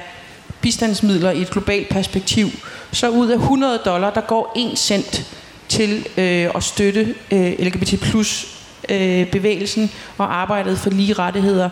bistandsmidler 0.60 1.30
i 1.30 1.42
et 1.42 1.50
globalt 1.50 1.88
perspektiv, 1.88 2.48
så 2.92 3.08
ud 3.08 3.28
af 3.28 3.36
100 3.36 3.78
dollar, 3.84 4.10
der 4.10 4.20
går 4.20 4.52
1 4.72 4.78
cent 4.78 5.36
til 5.68 6.06
øh, 6.16 6.50
at 6.54 6.62
støtte 6.62 7.14
øh, 7.30 7.52
LGBT 7.58 8.00
plus 8.00 8.61
øh, 8.88 9.26
bevægelsen 9.26 9.90
og 10.18 10.36
arbejdet 10.36 10.78
for 10.78 10.90
lige 10.90 11.12
rettigheder. 11.12 11.70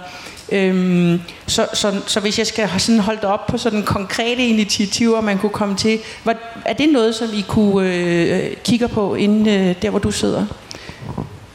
Øhm, 0.53 1.20
så, 1.47 1.66
så, 1.74 2.01
så 2.07 2.20
hvis 2.20 2.39
jeg 2.39 2.47
skal 2.47 2.70
sådan 2.78 3.01
holde 3.01 3.28
op 3.28 3.47
på 3.47 3.59
sådan 3.59 3.82
konkrete 3.82 4.47
initiativer, 4.47 5.20
man 5.20 5.39
kunne 5.39 5.51
komme 5.51 5.77
til, 5.77 5.99
var, 6.24 6.37
er 6.65 6.73
det 6.73 6.89
noget, 6.89 7.15
som 7.15 7.28
I 7.35 7.45
kunne 7.49 7.95
øh, 7.95 8.57
kigge 8.65 8.89
på 8.89 9.15
inden 9.15 9.49
øh, 9.49 9.74
der, 9.82 9.91
hvor 9.91 9.99
du 9.99 10.11
sidder? 10.11 10.47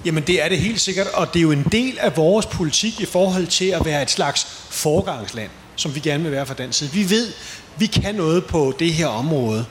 Jamen 0.05 0.23
det 0.23 0.43
er 0.43 0.49
det 0.49 0.57
helt 0.57 0.81
sikkert, 0.81 1.07
og 1.07 1.33
det 1.33 1.39
er 1.39 1.43
jo 1.43 1.51
en 1.51 1.65
del 1.71 1.97
af 1.99 2.17
vores 2.17 2.45
politik 2.45 3.01
i 3.01 3.05
forhold 3.05 3.47
til 3.47 3.65
at 3.65 3.85
være 3.85 4.01
et 4.01 4.11
slags 4.11 4.47
forgangsland, 4.69 5.49
som 5.75 5.95
vi 5.95 5.99
gerne 5.99 6.23
vil 6.23 6.31
være 6.31 6.45
fra 6.45 6.53
den 6.53 6.73
side. 6.73 6.89
Vi 6.89 7.09
ved, 7.09 7.27
vi 7.77 7.85
kan 7.85 8.15
noget 8.15 8.45
på 8.45 8.73
det 8.79 8.93
her 8.93 9.07
område. 9.07 9.65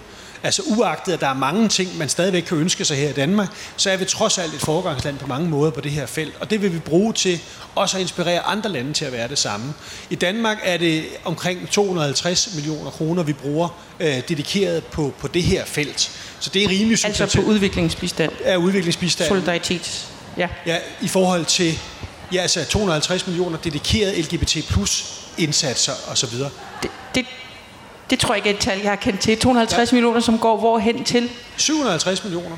Altså 0.45 0.63
uagtet, 0.67 1.13
at 1.13 1.21
der 1.21 1.29
er 1.29 1.35
mange 1.35 1.69
ting, 1.69 1.99
man 1.99 2.09
stadigvæk 2.09 2.43
kan 2.43 2.59
ønske 2.59 2.85
sig 2.85 2.97
her 2.97 3.09
i 3.09 3.13
Danmark, 3.13 3.49
så 3.77 3.91
er 3.91 3.97
vi 3.97 4.05
trods 4.05 4.39
alt 4.39 4.55
et 4.55 4.61
foregangsland 4.61 5.19
på 5.19 5.27
mange 5.27 5.49
måder 5.49 5.71
på 5.71 5.81
det 5.81 5.93
her 5.93 6.07
felt. 6.07 6.35
Og 6.41 6.51
det 6.51 6.63
vil 6.63 6.73
vi 6.73 6.79
bruge 6.79 7.13
til 7.13 7.41
også 7.75 7.97
at 7.97 8.01
inspirere 8.01 8.41
andre 8.41 8.71
lande 8.71 8.93
til 8.93 9.05
at 9.05 9.13
være 9.13 9.29
det 9.29 9.39
samme. 9.39 9.75
I 10.11 10.15
Danmark 10.15 10.59
er 10.63 10.77
det 10.77 11.05
omkring 11.25 11.71
250 11.71 12.55
millioner 12.55 12.91
kroner, 12.91 13.23
vi 13.23 13.33
bruger 13.33 13.69
øh, 14.01 14.23
dedikeret 14.29 14.85
på, 14.85 15.15
på 15.19 15.29
det 15.29 15.43
her 15.43 15.65
felt. 15.65 16.11
Så 16.41 16.51
det 16.55 16.65
er 16.65 16.69
rimelig 16.69 17.05
Altså 17.05 17.41
på 17.41 17.43
udviklingsbistand? 17.43 18.33
Ja, 18.45 18.57
udviklingsbistand. 18.57 19.29
Solidaritet. 19.29 20.09
Ja. 20.37 20.49
ja, 20.67 20.79
i 21.01 21.09
forhold 21.09 21.45
til 21.45 21.79
ja, 22.33 22.41
altså 22.41 22.65
250 22.65 23.27
millioner 23.27 23.59
dedikerede 23.59 24.23
LGBT 24.23 24.57
plus 24.69 25.21
indsatser 25.39 25.93
osv. 26.11 26.39
Det, 26.83 26.91
det, 27.15 27.27
det 28.11 28.19
tror 28.19 28.35
jeg 28.35 28.37
ikke 28.37 28.51
er 28.51 28.55
et 28.55 28.61
tal, 28.61 28.81
jeg 28.81 28.91
har 28.91 28.97
kendt 28.97 29.21
til. 29.21 29.39
250 29.39 29.93
ja. 29.93 29.97
millioner, 29.97 30.21
som 30.21 30.39
går 30.39 30.57
hvorhen 30.57 31.05
til? 31.05 31.31
750 31.57 32.25
millioner. 32.25 32.57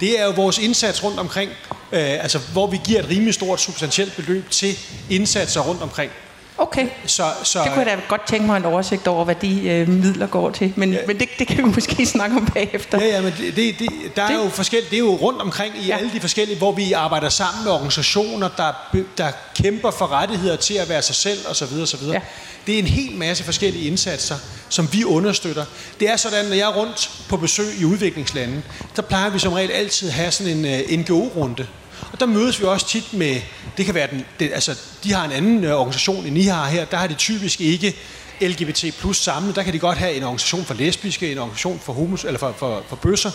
Det 0.00 0.20
er 0.20 0.24
jo 0.24 0.30
vores 0.30 0.58
indsats 0.58 1.04
rundt 1.04 1.18
omkring, 1.18 1.50
øh, 1.92 2.22
altså 2.22 2.38
hvor 2.52 2.66
vi 2.66 2.80
giver 2.84 3.00
et 3.00 3.08
rimelig 3.08 3.34
stort 3.34 3.60
substantielt 3.60 4.16
beløb 4.16 4.50
til 4.50 4.78
indsatser 5.10 5.60
rundt 5.60 5.82
omkring. 5.82 6.12
Okay, 6.60 6.88
så, 7.06 7.24
så, 7.42 7.58
det 7.64 7.72
kunne 7.72 7.90
jeg 7.90 7.96
da 7.96 8.02
godt 8.08 8.26
tænke 8.26 8.46
mig 8.46 8.56
en 8.56 8.64
oversigt 8.64 9.06
over, 9.06 9.24
hvad 9.24 9.34
de 9.34 9.68
øh, 9.68 9.88
midler 9.88 10.26
går 10.26 10.50
til. 10.50 10.72
Men, 10.76 10.92
ja. 10.92 10.98
men 11.06 11.18
det, 11.18 11.28
det 11.38 11.46
kan 11.46 11.56
vi 11.56 11.62
måske 11.62 12.06
snakke 12.16 12.36
om 12.36 12.46
bagefter. 12.46 12.98
Ja, 13.00 13.06
ja 13.06 13.22
men 13.22 13.32
det, 13.38 13.56
det, 13.56 13.88
der 14.16 14.26
det. 14.26 14.36
er 14.36 14.44
jo 14.44 14.48
forskelligt. 14.48 14.90
Det 14.90 14.96
er 14.96 15.00
jo 15.00 15.14
rundt 15.14 15.42
omkring 15.42 15.74
i 15.78 15.86
ja. 15.86 15.96
alle 15.96 16.10
de 16.12 16.20
forskellige, 16.20 16.58
hvor 16.58 16.72
vi 16.72 16.92
arbejder 16.92 17.28
sammen 17.28 17.64
med 17.64 17.72
organisationer, 17.72 18.48
der, 18.56 18.72
der 19.18 19.30
kæmper 19.54 19.90
for 19.90 20.12
rettigheder 20.12 20.56
til 20.56 20.74
at 20.74 20.88
være 20.88 21.02
sig 21.02 21.14
selv 21.14 21.38
osv. 21.50 21.82
osv. 21.82 22.08
Ja. 22.08 22.20
Det 22.66 22.74
er 22.74 22.78
en 22.78 22.86
hel 22.86 23.16
masse 23.16 23.44
forskellige 23.44 23.86
indsatser, 23.86 24.36
som 24.68 24.88
vi 24.92 25.04
understøtter. 25.04 25.64
Det 26.00 26.10
er 26.10 26.16
sådan, 26.16 26.44
når 26.44 26.54
jeg 26.54 26.68
er 26.70 26.74
rundt 26.74 27.10
på 27.28 27.36
besøg 27.36 27.80
i 27.80 27.84
udviklingslande, 27.84 28.62
der 28.96 29.02
plejer 29.02 29.30
vi 29.30 29.38
som 29.38 29.52
regel 29.52 29.70
altid 29.70 30.08
at 30.08 30.14
have 30.14 30.30
sådan 30.30 30.64
en 30.64 30.64
uh, 30.64 30.98
NGO-runde, 31.00 31.66
og 32.12 32.20
der 32.20 32.26
mødes 32.26 32.60
vi 32.60 32.64
også 32.64 32.88
tit 32.88 33.12
med, 33.12 33.40
det 33.76 33.86
kan 33.86 33.94
være 33.94 34.10
den, 34.10 34.24
det, 34.40 34.50
altså 34.54 34.78
de 35.04 35.12
har 35.12 35.24
en 35.24 35.32
anden 35.32 35.64
øh, 35.64 35.74
organisation, 35.74 36.26
end 36.26 36.38
I 36.38 36.42
har 36.42 36.66
her, 36.66 36.84
der 36.84 36.96
har 36.96 37.06
de 37.06 37.14
typisk 37.14 37.60
ikke 37.60 37.96
LGBT 38.40 38.84
plus 38.98 39.16
samlet, 39.16 39.56
der 39.56 39.62
kan 39.62 39.72
de 39.72 39.78
godt 39.78 39.98
have 39.98 40.14
en 40.14 40.22
organisation 40.22 40.64
for 40.64 40.74
lesbiske, 40.74 41.32
en 41.32 41.38
organisation 41.38 41.80
for 41.84 41.92
homos, 41.92 42.24
eller 42.24 42.38
for, 42.38 42.54
for, 42.58 42.82
for 42.88 42.96
bøsser, 42.96 43.30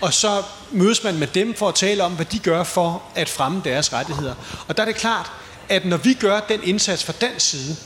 og 0.00 0.14
så 0.14 0.42
mødes 0.70 1.04
man 1.04 1.18
med 1.18 1.26
dem 1.26 1.54
for 1.54 1.68
at 1.68 1.74
tale 1.74 2.04
om, 2.04 2.12
hvad 2.12 2.26
de 2.26 2.38
gør 2.38 2.62
for 2.62 3.02
at 3.14 3.28
fremme 3.28 3.60
deres 3.64 3.92
rettigheder. 3.92 4.34
Og 4.68 4.76
der 4.76 4.82
er 4.82 4.86
det 4.86 4.96
klart, 4.96 5.32
at 5.68 5.84
når 5.84 5.96
vi 5.96 6.14
gør 6.14 6.40
den 6.40 6.60
indsats 6.64 7.04
fra 7.04 7.12
den 7.20 7.40
side, 7.40 7.76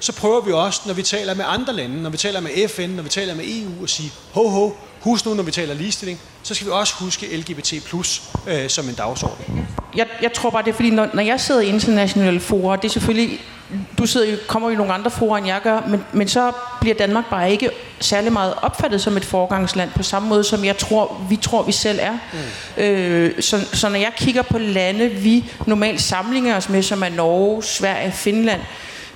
så 0.00 0.12
prøver 0.12 0.40
vi 0.40 0.52
også, 0.52 0.80
når 0.86 0.94
vi 0.94 1.02
taler 1.02 1.34
med 1.34 1.44
andre 1.48 1.72
lande, 1.72 2.02
når 2.02 2.10
vi 2.10 2.16
taler 2.16 2.40
med 2.40 2.68
FN, 2.68 2.90
når 2.90 3.02
vi 3.02 3.08
taler 3.08 3.34
med 3.34 3.44
EU, 3.46 3.84
at 3.84 3.90
sige, 3.90 4.12
ho 4.32 4.48
ho, 4.48 4.70
husk 5.00 5.26
nu, 5.26 5.34
når 5.34 5.42
vi 5.42 5.50
taler 5.50 5.74
ligestilling, 5.74 6.20
så 6.42 6.54
skal 6.54 6.66
vi 6.66 6.72
også 6.72 6.94
huske 6.94 7.36
LGBT 7.36 7.72
plus 7.84 8.22
øh, 8.46 8.70
som 8.70 8.88
en 8.88 8.94
dagsorden. 8.94 9.68
Jeg, 9.96 10.06
jeg 10.22 10.32
tror 10.32 10.50
bare, 10.50 10.62
det 10.62 10.70
er 10.70 10.74
fordi, 10.74 10.90
når, 10.90 11.08
når 11.14 11.22
jeg 11.22 11.40
sidder 11.40 11.60
i 11.60 11.66
internationale 11.66 12.40
fora, 12.40 12.76
det 12.76 12.84
er 12.84 12.92
selvfølgelig, 12.92 13.40
du 13.98 14.06
sidder 14.06 14.30
jo, 14.30 14.36
kommer 14.46 14.68
jo 14.68 14.74
i 14.74 14.76
nogle 14.76 14.92
andre 14.92 15.10
fora, 15.10 15.38
end 15.38 15.46
jeg 15.46 15.60
gør, 15.62 15.80
men, 15.88 16.04
men 16.12 16.28
så 16.28 16.52
bliver 16.80 16.94
Danmark 16.94 17.24
bare 17.30 17.50
ikke 17.50 17.70
særlig 18.00 18.32
meget 18.32 18.54
opfattet 18.62 19.00
som 19.00 19.16
et 19.16 19.24
forgangsland, 19.24 19.90
på 19.96 20.02
samme 20.02 20.28
måde 20.28 20.44
som 20.44 20.64
jeg 20.64 20.78
tror, 20.78 21.26
vi 21.28 21.36
tror, 21.36 21.62
vi 21.62 21.72
selv 21.72 21.98
er. 22.02 22.12
Mm. 22.12 22.82
Øh, 22.82 23.42
så, 23.42 23.66
så 23.72 23.88
når 23.88 23.98
jeg 23.98 24.12
kigger 24.16 24.42
på 24.42 24.58
lande, 24.58 25.08
vi 25.08 25.52
normalt 25.66 26.00
sammenligner 26.00 26.56
os 26.56 26.68
med, 26.68 26.82
som 26.82 27.02
er 27.02 27.08
Norge, 27.08 27.62
Sverige, 27.62 28.12
Finland, 28.12 28.60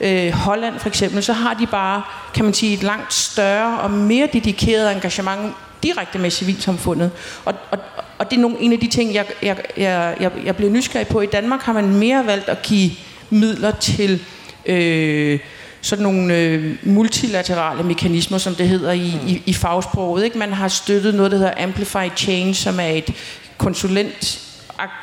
øh, 0.00 0.32
Holland 0.32 0.78
for 0.78 0.88
eksempel, 0.88 1.22
så 1.22 1.32
har 1.32 1.54
de 1.54 1.66
bare, 1.66 2.02
kan 2.34 2.44
man 2.44 2.54
sige, 2.54 2.74
et 2.74 2.82
langt 2.82 3.14
større 3.14 3.80
og 3.80 3.90
mere 3.90 4.28
dedikeret 4.32 4.92
engagement 4.92 5.54
direkte 5.82 6.18
med 6.18 6.30
civilsamfundet. 6.30 7.10
Og, 7.44 7.54
og, 7.70 7.78
og 8.18 8.30
det 8.30 8.36
er 8.36 8.40
nogle, 8.40 8.56
en 8.60 8.72
af 8.72 8.78
de 8.78 8.86
ting, 8.86 9.14
jeg, 9.14 9.26
jeg, 9.42 9.56
jeg, 9.76 10.16
jeg, 10.20 10.32
jeg 10.44 10.56
bliver 10.56 10.72
nysgerrig 10.72 11.06
på. 11.06 11.20
I 11.20 11.26
Danmark 11.26 11.60
har 11.60 11.72
man 11.72 11.94
mere 11.94 12.26
valgt 12.26 12.48
at 12.48 12.62
give 12.62 12.90
midler 13.30 13.70
til 13.70 14.22
øh, 14.66 15.40
sådan 15.80 16.02
nogle 16.02 16.38
øh, 16.38 16.76
multilaterale 16.82 17.82
mekanismer, 17.82 18.38
som 18.38 18.54
det 18.54 18.68
hedder 18.68 18.92
i, 18.92 19.14
i, 19.26 19.42
i 19.46 19.52
fagsproget. 19.52 20.24
Ikke? 20.24 20.38
Man 20.38 20.52
har 20.52 20.68
støttet 20.68 21.14
noget, 21.14 21.32
der 21.32 21.38
hedder 21.38 21.62
Amplify 21.62 22.16
Change, 22.16 22.54
som 22.54 22.80
er 22.80 22.86
et 22.86 23.14
konsulent 23.58 24.51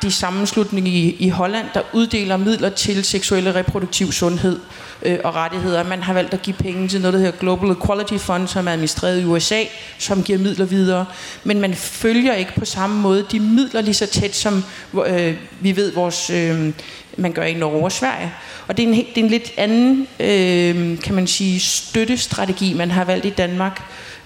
sammenslutning 0.08 0.88
i, 0.88 1.16
i 1.18 1.28
Holland, 1.28 1.66
der 1.74 1.80
uddeler 1.92 2.36
midler 2.36 2.68
til 2.68 3.04
seksuel 3.04 3.48
og 3.48 3.54
reproduktiv 3.54 4.12
sundhed 4.12 4.60
øh, 5.02 5.18
og 5.24 5.34
rettigheder. 5.34 5.84
Man 5.84 6.02
har 6.02 6.12
valgt 6.12 6.34
at 6.34 6.42
give 6.42 6.56
penge 6.56 6.88
til 6.88 7.00
noget, 7.00 7.12
der 7.14 7.18
hedder 7.20 7.38
Global 7.38 7.70
Equality 7.70 8.16
Fund, 8.16 8.48
som 8.48 8.68
er 8.68 8.72
administreret 8.72 9.20
i 9.20 9.24
USA, 9.24 9.64
som 9.98 10.22
giver 10.22 10.38
midler 10.38 10.64
videre. 10.64 11.06
Men 11.44 11.60
man 11.60 11.74
følger 11.74 12.34
ikke 12.34 12.52
på 12.58 12.64
samme 12.64 13.00
måde 13.00 13.26
de 13.32 13.40
midler 13.40 13.80
lige 13.80 13.94
så 13.94 14.06
tæt, 14.06 14.36
som 14.36 14.64
øh, 15.06 15.34
vi 15.60 15.76
ved, 15.76 15.92
vores, 15.92 16.30
øh, 16.30 16.72
man 17.16 17.32
gør 17.32 17.42
i 17.42 17.54
Norge 17.54 17.84
og 17.84 17.92
Sverige. 17.92 18.32
Og 18.68 18.76
det 18.76 18.82
er 18.82 18.88
en, 18.88 18.94
det 18.94 19.20
er 19.20 19.24
en 19.24 19.28
lidt 19.30 19.52
anden, 19.56 20.06
øh, 20.20 21.00
kan 21.00 21.14
man 21.14 21.26
sige, 21.26 21.60
støttestrategi, 21.60 22.74
man 22.74 22.90
har 22.90 23.04
valgt 23.04 23.26
i 23.26 23.30
Danmark, 23.30 23.82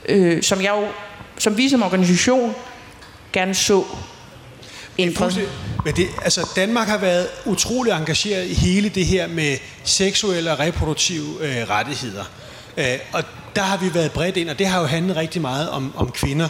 øh, 0.08 0.42
som 0.42 0.62
jeg 0.62 0.72
jo, 0.76 0.86
som 1.38 1.56
vi 1.56 1.68
som 1.68 1.82
organisation 1.82 2.54
gerne 3.32 3.54
så 3.54 3.84
ændret. 4.98 5.48
Men 5.84 5.96
det, 5.96 6.08
altså 6.22 6.48
Danmark 6.56 6.88
har 6.88 6.98
været 6.98 7.26
utrolig 7.44 7.92
engageret 7.92 8.46
i 8.46 8.54
hele 8.54 8.88
det 8.88 9.06
her 9.06 9.26
med 9.26 9.56
seksuelle 9.84 10.52
og 10.52 10.58
reproduktive 10.58 11.26
øh, 11.40 11.70
rettigheder. 11.70 12.24
Øh, 12.76 12.98
og 13.12 13.22
der 13.56 13.62
har 13.62 13.76
vi 13.76 13.94
været 13.94 14.12
bredt 14.12 14.36
ind, 14.36 14.50
og 14.50 14.58
det 14.58 14.66
har 14.66 14.80
jo 14.80 14.86
handlet 14.86 15.16
rigtig 15.16 15.42
meget 15.42 15.70
om, 15.70 15.92
om 15.96 16.10
kvinder. 16.10 16.48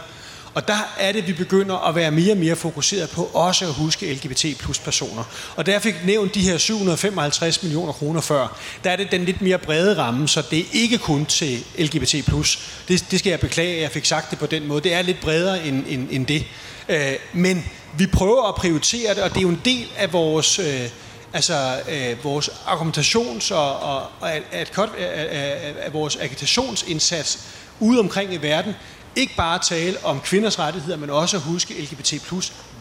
Og 0.54 0.68
der 0.68 0.94
er 0.98 1.12
det, 1.12 1.26
vi 1.26 1.32
begynder 1.32 1.88
at 1.88 1.94
være 1.94 2.10
mere 2.10 2.32
og 2.32 2.38
mere 2.38 2.56
fokuseret 2.56 3.10
på 3.10 3.30
også 3.34 3.64
at 3.64 3.72
huske 3.72 4.12
LGBT 4.12 4.44
plus 4.58 4.78
personer. 4.78 5.24
Og 5.56 5.66
jeg 5.66 5.82
fik 5.82 5.94
nævnt 6.04 6.34
de 6.34 6.40
her 6.40 6.58
755 6.58 7.62
millioner 7.62 7.92
kroner 7.92 8.20
før, 8.20 8.58
der 8.84 8.90
er 8.90 8.96
det 8.96 9.10
den 9.10 9.24
lidt 9.24 9.42
mere 9.42 9.58
brede 9.58 9.98
ramme, 9.98 10.28
så 10.28 10.42
det 10.50 10.58
er 10.58 10.64
ikke 10.72 10.98
kun 10.98 11.26
til 11.26 11.64
LGBT 11.78 12.14
plus. 12.26 12.58
Det, 12.88 13.04
det 13.10 13.18
skal 13.18 13.30
jeg 13.30 13.40
beklage, 13.40 13.76
at 13.76 13.82
jeg 13.82 13.90
fik 13.90 14.04
sagt 14.04 14.30
det 14.30 14.38
på 14.38 14.46
den 14.46 14.66
måde. 14.66 14.80
Det 14.80 14.94
er 14.94 15.02
lidt 15.02 15.20
bredere 15.20 15.66
end, 15.66 15.84
end, 15.88 16.08
end 16.10 16.26
det. 16.26 16.44
Øh, 16.88 17.12
men 17.32 17.64
vi 17.98 18.06
prøver 18.06 18.48
at 18.48 18.54
prioritere 18.54 19.14
det, 19.14 19.22
og 19.22 19.30
det 19.30 19.36
er 19.36 19.42
jo 19.42 19.48
en 19.48 19.62
del 19.64 19.88
af 19.96 20.12
vores... 20.12 20.58
Øh, 20.58 20.88
altså 21.32 21.80
øh, 21.88 22.24
vores 22.24 22.48
argumentations- 22.48 23.54
og, 23.54 23.80
og, 23.80 24.02
og 24.20 24.32
at, 24.32 24.42
at, 24.52 24.78
at, 24.78 24.90
at, 24.98 25.76
at 25.76 25.92
vores 25.92 26.16
agitationsindsats 26.16 27.38
ude 27.80 28.00
omkring 28.00 28.34
i 28.34 28.36
verden, 28.36 28.74
ikke 29.16 29.36
bare 29.36 29.58
tale 29.58 30.04
om 30.04 30.20
kvinders 30.20 30.58
rettigheder, 30.58 30.96
men 30.96 31.10
også 31.10 31.36
at 31.36 31.42
huske 31.42 31.74
LGBT+, 31.74 32.14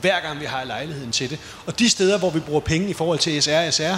hver 0.02 0.20
gang 0.22 0.40
vi 0.40 0.46
har 0.46 0.64
lejligheden 0.64 1.12
til 1.12 1.30
det. 1.30 1.40
Og 1.66 1.80
de 1.80 1.90
steder, 1.90 2.18
hvor 2.18 2.30
vi 2.30 2.40
bruger 2.40 2.60
penge 2.60 2.90
i 2.90 2.94
forhold 2.94 3.20
til 3.20 3.44
SR 3.44 3.70
SR, 3.72 3.98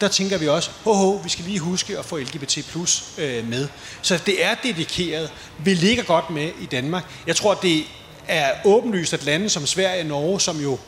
der 0.00 0.08
tænker 0.08 0.38
vi 0.38 0.48
også, 0.48 0.70
ho, 0.84 0.92
ho, 0.92 1.10
vi 1.10 1.28
skal 1.28 1.44
lige 1.44 1.58
huske 1.58 1.98
at 1.98 2.04
få 2.04 2.16
LGBT 2.16 2.58
plus 2.70 3.04
øh, 3.18 3.48
med. 3.48 3.68
Så 4.02 4.20
det 4.26 4.44
er 4.44 4.54
dedikeret. 4.62 5.30
Vi 5.58 5.74
ligger 5.74 6.02
godt 6.02 6.30
med 6.30 6.50
i 6.60 6.66
Danmark. 6.66 7.04
Jeg 7.26 7.36
tror, 7.36 7.54
det 7.54 7.84
er 8.28 8.52
åbenlyst, 8.64 9.14
at 9.14 9.24
lande 9.24 9.48
som 9.48 9.66
Sverige 9.66 10.00
og 10.00 10.06
Norge, 10.06 10.40
som 10.40 10.60
jo 10.60 10.78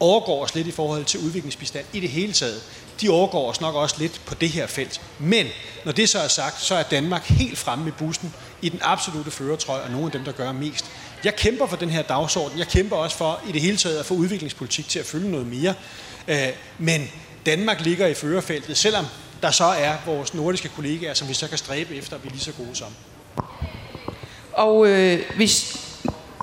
overgår 0.00 0.44
os 0.44 0.54
lidt 0.54 0.66
i 0.66 0.70
forhold 0.70 1.04
til 1.04 1.20
udviklingsbistand 1.20 1.86
i 1.92 2.00
det 2.00 2.08
hele 2.08 2.32
taget, 2.32 2.62
de 3.00 3.10
overgår 3.10 3.50
os 3.50 3.60
nok 3.60 3.74
også 3.74 3.96
lidt 3.98 4.20
på 4.26 4.34
det 4.34 4.48
her 4.48 4.66
felt. 4.66 5.00
Men 5.18 5.46
når 5.84 5.92
det 5.92 6.08
så 6.08 6.18
er 6.18 6.28
sagt, 6.28 6.62
så 6.62 6.74
er 6.74 6.82
Danmark 6.82 7.24
helt 7.24 7.58
fremme 7.58 7.88
i 7.88 7.90
bussen 7.90 8.34
i 8.62 8.68
den 8.68 8.78
absolute 8.82 9.30
føretrøje, 9.30 9.82
og 9.82 9.90
nogle 9.90 10.06
af 10.06 10.12
dem, 10.12 10.24
der 10.24 10.32
gør 10.32 10.52
mest. 10.52 10.84
Jeg 11.24 11.36
kæmper 11.36 11.66
for 11.66 11.76
den 11.76 11.90
her 11.90 12.02
dagsorden. 12.02 12.58
Jeg 12.58 12.68
kæmper 12.68 12.96
også 12.96 13.16
for 13.16 13.40
i 13.48 13.52
det 13.52 13.60
hele 13.60 13.76
taget 13.76 13.98
at 13.98 14.06
få 14.06 14.14
udviklingspolitik 14.14 14.88
til 14.88 14.98
at 14.98 15.06
følge 15.06 15.30
noget 15.30 15.46
mere. 15.46 15.74
Øh, 16.28 16.48
men 16.78 17.10
Danmark 17.46 17.80
ligger 17.80 18.06
i 18.06 18.14
førerfeltet, 18.14 18.76
selvom 18.76 19.06
der 19.42 19.50
så 19.50 19.64
er 19.64 19.94
vores 20.06 20.34
nordiske 20.34 20.68
kollegaer, 20.68 21.14
som 21.14 21.28
vi 21.28 21.34
så 21.34 21.48
kan 21.48 21.58
stræbe 21.58 21.94
efter 21.94 22.14
at 22.14 22.20
blive 22.20 22.32
lige 22.32 22.44
så 22.44 22.52
gode 22.52 22.76
som. 22.76 22.92
Og 24.52 24.86
øh, 24.86 25.20
hvis, 25.36 25.76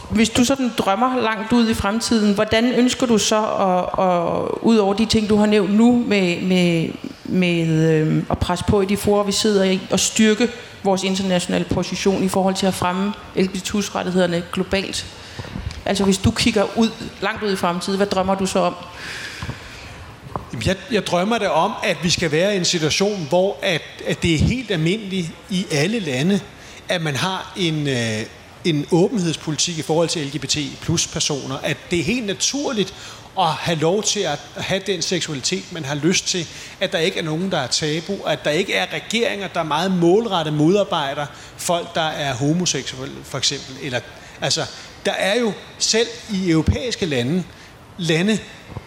hvis 0.09 0.29
du 0.29 0.43
sådan 0.43 0.71
drømmer 0.77 1.21
langt 1.21 1.53
ud 1.53 1.69
i 1.69 1.73
fremtiden, 1.73 2.33
hvordan 2.33 2.73
ønsker 2.73 3.05
du 3.05 3.17
så, 3.17 3.45
at, 3.45 4.05
at, 4.05 4.49
ud 4.61 4.77
over 4.77 4.93
de 4.93 5.05
ting, 5.05 5.29
du 5.29 5.35
har 5.35 5.45
nævnt 5.45 5.73
nu, 5.73 6.03
med, 6.07 6.41
med, 6.41 6.89
med 7.23 7.67
øh, 7.67 8.23
at 8.29 8.37
presse 8.37 8.65
på 8.67 8.81
i 8.81 8.85
de 8.85 8.97
forer, 8.97 9.23
vi 9.23 9.31
sidder 9.31 9.63
i, 9.63 9.81
og 9.91 9.99
styrke 9.99 10.49
vores 10.83 11.03
internationale 11.03 11.65
position 11.65 12.23
i 12.23 12.29
forhold 12.29 12.55
til 12.55 12.65
at 12.65 12.73
fremme 12.73 13.13
LGBTQ-rettighederne 13.35 14.43
globalt? 14.53 15.05
Altså 15.85 16.03
hvis 16.03 16.17
du 16.17 16.31
kigger 16.31 16.77
ud, 16.77 16.89
langt 17.21 17.43
ud 17.43 17.53
i 17.53 17.55
fremtiden, 17.55 17.97
hvad 17.97 18.07
drømmer 18.07 18.35
du 18.35 18.45
så 18.45 18.59
om? 18.59 18.73
Jeg, 20.65 20.75
jeg 20.91 21.07
drømmer 21.07 21.37
det 21.37 21.49
om, 21.49 21.71
at 21.83 21.97
vi 22.03 22.09
skal 22.09 22.31
være 22.31 22.53
i 22.53 22.57
en 22.57 22.65
situation, 22.65 23.25
hvor 23.29 23.57
at, 23.61 23.81
at 24.07 24.23
det 24.23 24.33
er 24.33 24.39
helt 24.39 24.71
almindeligt 24.71 25.27
i 25.49 25.65
alle 25.71 25.99
lande, 25.99 26.39
at 26.89 27.01
man 27.01 27.15
har 27.15 27.53
en, 27.57 27.87
øh, 27.87 28.21
en 28.65 28.85
åbenhedspolitik 28.91 29.77
i 29.77 29.81
forhold 29.81 30.09
til 30.09 30.25
LGBT 30.25 30.57
plus 30.81 31.07
personer. 31.07 31.57
At 31.57 31.77
det 31.91 31.99
er 31.99 32.03
helt 32.03 32.25
naturligt 32.25 32.93
at 33.39 33.47
have 33.47 33.79
lov 33.79 34.03
til 34.03 34.19
at 34.19 34.39
have 34.57 34.81
den 34.87 35.01
seksualitet, 35.01 35.71
man 35.71 35.85
har 35.85 35.95
lyst 35.95 36.27
til. 36.27 36.47
At 36.79 36.91
der 36.91 36.97
ikke 36.97 37.19
er 37.19 37.23
nogen, 37.23 37.51
der 37.51 37.57
er 37.57 37.67
tabu. 37.67 38.17
At 38.27 38.45
der 38.45 38.51
ikke 38.51 38.73
er 38.73 38.85
regeringer, 38.93 39.47
der 39.47 39.63
meget 39.63 39.91
målrettet 39.91 40.53
modarbejder 40.53 41.25
folk, 41.57 41.95
der 41.95 42.01
er 42.01 42.33
homoseksuelle, 42.33 43.15
for 43.23 43.37
eksempel. 43.37 43.75
Eller, 43.81 43.99
altså, 44.41 44.65
der 45.05 45.11
er 45.11 45.39
jo 45.39 45.53
selv 45.77 46.07
i 46.33 46.51
europæiske 46.51 47.05
lande, 47.05 47.43
lande, 47.97 48.39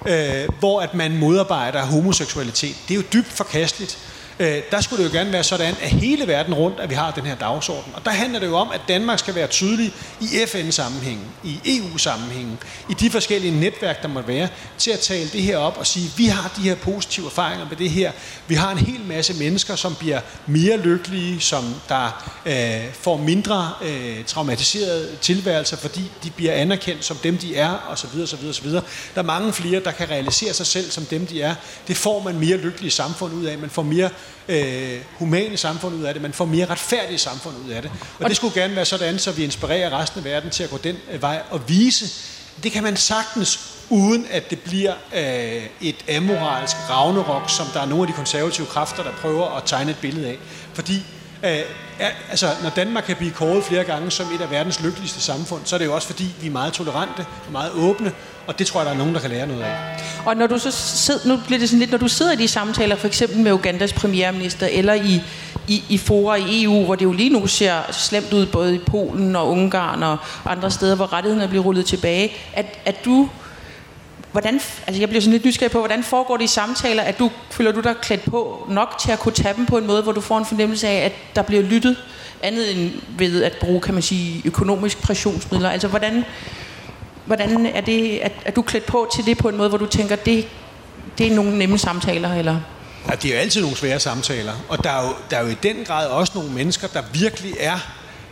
øh, 0.06 0.48
hvor 0.58 0.80
at 0.80 0.94
man 0.94 1.16
modarbejder 1.16 1.82
homoseksualitet. 1.82 2.76
Det 2.88 2.94
er 2.94 2.98
jo 2.98 3.04
dybt 3.12 3.32
forkasteligt. 3.32 3.98
Øh, 4.40 4.62
der 4.70 4.80
skulle 4.80 5.04
det 5.04 5.12
jo 5.12 5.16
gerne 5.18 5.32
være 5.32 5.44
sådan, 5.44 5.74
at 5.82 5.90
hele 5.90 6.26
verden 6.26 6.54
rundt, 6.54 6.80
at 6.80 6.90
vi 6.90 6.94
har 6.94 7.10
den 7.10 7.26
her 7.26 7.34
dagsorden. 7.34 7.92
Og 7.94 8.04
der 8.04 8.10
handler 8.10 8.40
det 8.40 8.46
jo 8.46 8.56
om, 8.56 8.70
at 8.74 8.80
Danmark 8.88 9.18
skal 9.18 9.34
være 9.34 9.46
tydelig 9.46 9.92
i 10.20 10.26
FN-sammenhængen, 10.46 11.26
i 11.44 11.60
EU-sammenhængen, 11.64 12.58
i 12.90 12.94
de 12.94 13.10
forskellige 13.10 13.60
netværk, 13.60 14.02
der 14.02 14.08
må 14.08 14.20
være, 14.20 14.48
til 14.78 14.90
at 14.90 14.98
tale 14.98 15.28
det 15.28 15.42
her 15.42 15.56
op 15.56 15.76
og 15.78 15.86
sige, 15.86 16.10
vi 16.16 16.26
har 16.26 16.52
de 16.56 16.62
her 16.62 16.74
positive 16.74 17.26
erfaringer 17.26 17.68
med 17.68 17.76
det 17.76 17.90
her. 17.90 18.12
Vi 18.46 18.54
har 18.54 18.72
en 18.72 18.78
hel 18.78 19.00
masse 19.06 19.34
mennesker, 19.34 19.76
som 19.76 19.94
bliver 19.94 20.20
mere 20.46 20.76
lykkelige, 20.76 21.40
som 21.40 21.74
der 21.88 22.32
øh, 22.46 22.92
får 22.92 23.16
mindre 23.16 23.72
øh, 23.82 24.24
traumatiserede 24.24 25.16
tilværelser, 25.20 25.76
fordi 25.76 26.10
de 26.24 26.30
bliver 26.30 26.52
anerkendt 26.52 27.04
som 27.04 27.16
dem, 27.16 27.38
de 27.38 27.56
er, 27.56 27.88
osv. 27.90 28.20
osv., 28.22 28.48
osv. 28.48 28.70
Der 28.70 28.82
er 29.14 29.22
mange 29.22 29.52
flere, 29.52 29.80
der 29.84 29.90
kan 29.90 30.10
realisere 30.10 30.52
sig 30.52 30.66
selv 30.66 30.90
som 30.90 31.04
dem, 31.04 31.26
de 31.26 31.42
er. 31.42 31.54
Det 31.88 31.96
får 31.96 32.22
man 32.22 32.38
mere 32.38 32.56
lykkelige 32.56 32.90
samfund 32.90 33.34
ud 33.34 33.44
af. 33.44 33.58
Man 33.58 33.70
får 33.70 33.82
mere 33.82 34.10
øh, 34.48 35.00
humane 35.18 35.56
samfund 35.56 35.94
ud 35.94 36.02
af 36.02 36.14
det, 36.14 36.22
man 36.22 36.32
får 36.32 36.44
mere 36.44 36.66
retfærdige 36.66 37.18
samfund 37.18 37.54
ud 37.66 37.70
af 37.70 37.82
det. 37.82 37.90
Og 38.18 38.28
det 38.28 38.36
skulle 38.36 38.60
gerne 38.60 38.76
være 38.76 38.84
sådan, 38.84 39.18
så 39.18 39.32
vi 39.32 39.44
inspirerer 39.44 40.00
resten 40.00 40.18
af 40.18 40.24
verden 40.24 40.50
til 40.50 40.62
at 40.62 40.70
gå 40.70 40.78
den 40.78 40.96
øh, 41.12 41.22
vej 41.22 41.42
og 41.50 41.68
vise, 41.68 42.24
det 42.62 42.72
kan 42.72 42.82
man 42.82 42.96
sagtens, 42.96 43.60
uden 43.90 44.26
at 44.30 44.50
det 44.50 44.60
bliver 44.60 44.94
øh, 45.14 45.66
et 45.80 46.16
amoralsk 46.16 46.76
ravnerok, 46.90 47.50
som 47.50 47.66
der 47.74 47.80
er 47.80 47.86
nogle 47.86 48.02
af 48.02 48.06
de 48.06 48.12
konservative 48.12 48.66
kræfter, 48.66 49.02
der 49.02 49.12
prøver 49.20 49.56
at 49.56 49.62
tegne 49.66 49.90
et 49.90 49.98
billede 50.00 50.26
af. 50.26 50.38
Fordi 50.74 51.02
Øh, 51.44 51.60
er, 51.98 52.10
altså, 52.30 52.46
når 52.62 52.70
Danmark 52.70 53.04
kan 53.04 53.16
blive 53.16 53.30
kåret 53.30 53.64
flere 53.64 53.84
gange 53.84 54.10
som 54.10 54.26
et 54.34 54.40
af 54.40 54.50
verdens 54.50 54.80
lykkeligste 54.80 55.20
samfund, 55.20 55.60
så 55.64 55.76
er 55.76 55.78
det 55.78 55.86
jo 55.86 55.94
også 55.94 56.06
fordi, 56.06 56.34
vi 56.40 56.46
er 56.46 56.50
meget 56.50 56.72
tolerante 56.72 57.26
og 57.46 57.52
meget 57.52 57.72
åbne, 57.72 58.12
og 58.46 58.58
det 58.58 58.66
tror 58.66 58.80
jeg, 58.80 58.86
der 58.86 58.92
er 58.92 58.98
nogen, 58.98 59.14
der 59.14 59.20
kan 59.20 59.30
lære 59.30 59.46
noget 59.46 59.62
af. 59.62 59.76
Og 60.26 60.36
når 60.36 60.46
du 60.46 60.58
så 60.58 60.70
sidder, 60.70 61.28
nu 61.28 61.40
bliver 61.46 61.58
det 61.58 61.68
sådan 61.68 61.78
lidt, 61.78 61.90
når 61.90 61.98
du 61.98 62.08
sidder 62.08 62.32
i 62.32 62.36
de 62.36 62.48
samtaler, 62.48 62.96
for 62.96 63.06
eksempel 63.06 63.38
med 63.38 63.52
Ugandas 63.52 63.92
premierminister, 63.92 64.66
eller 64.66 64.94
i, 64.94 65.22
i, 65.68 65.84
i 65.88 65.98
fora 65.98 66.36
i 66.36 66.64
EU, 66.64 66.84
hvor 66.84 66.94
det 66.94 67.04
jo 67.04 67.12
lige 67.12 67.30
nu 67.30 67.46
ser 67.46 67.92
slemt 67.92 68.32
ud, 68.32 68.46
både 68.46 68.74
i 68.74 68.78
Polen 68.78 69.36
og 69.36 69.48
Ungarn 69.48 70.02
og 70.02 70.16
andre 70.46 70.70
steder, 70.70 70.94
hvor 70.94 71.12
rettighederne 71.12 71.48
bliver 71.48 71.64
rullet 71.64 71.86
tilbage, 71.86 72.32
at, 72.52 72.66
at 72.84 73.04
du, 73.04 73.28
hvordan, 74.32 74.60
altså 74.86 75.00
jeg 75.00 75.08
bliver 75.08 75.20
sådan 75.20 75.32
lidt 75.32 75.44
nysgerrig 75.44 75.70
på, 75.70 75.78
hvordan 75.78 76.04
foregår 76.04 76.36
det 76.36 76.44
i 76.44 76.46
samtaler, 76.46 77.02
at 77.02 77.18
du, 77.18 77.30
føler 77.50 77.72
du 77.72 77.80
dig 77.80 77.94
klædt 78.02 78.24
på 78.24 78.66
nok 78.68 78.98
til 79.00 79.10
at 79.10 79.18
kunne 79.18 79.34
tage 79.34 79.54
dem 79.54 79.66
på 79.66 79.78
en 79.78 79.86
måde, 79.86 80.02
hvor 80.02 80.12
du 80.12 80.20
får 80.20 80.38
en 80.38 80.46
fornemmelse 80.46 80.88
af, 80.88 81.04
at 81.04 81.12
der 81.36 81.42
bliver 81.42 81.62
lyttet, 81.62 81.96
andet 82.42 82.76
end 82.76 82.92
ved 83.18 83.42
at 83.42 83.52
bruge, 83.60 83.80
kan 83.80 83.94
man 83.94 84.02
sige, 84.02 84.42
økonomisk 84.44 85.02
pressionsmidler. 85.02 85.70
Altså 85.70 85.88
hvordan, 85.88 86.24
hvordan 87.24 87.66
er, 87.66 87.80
det, 87.80 88.18
at, 88.18 88.32
er 88.44 88.50
du 88.50 88.62
klædt 88.62 88.86
på 88.86 89.08
til 89.14 89.26
det 89.26 89.38
på 89.38 89.48
en 89.48 89.56
måde, 89.56 89.68
hvor 89.68 89.78
du 89.78 89.86
tænker, 89.86 90.16
det, 90.16 90.48
det 91.18 91.26
er 91.26 91.34
nogle 91.34 91.58
nemme 91.58 91.78
samtaler, 91.78 92.34
eller? 92.34 92.60
Ja, 93.08 93.12
det 93.12 93.24
er 93.30 93.34
jo 93.34 93.40
altid 93.40 93.60
nogle 93.60 93.76
svære 93.76 94.00
samtaler, 94.00 94.52
og 94.68 94.84
der 94.84 94.90
er, 94.90 95.06
jo, 95.06 95.14
der 95.30 95.36
er 95.36 95.44
jo 95.44 95.48
i 95.48 95.56
den 95.62 95.76
grad 95.84 96.06
også 96.06 96.32
nogle 96.34 96.50
mennesker, 96.50 96.88
der 96.88 97.02
virkelig 97.12 97.54
er 97.60 97.78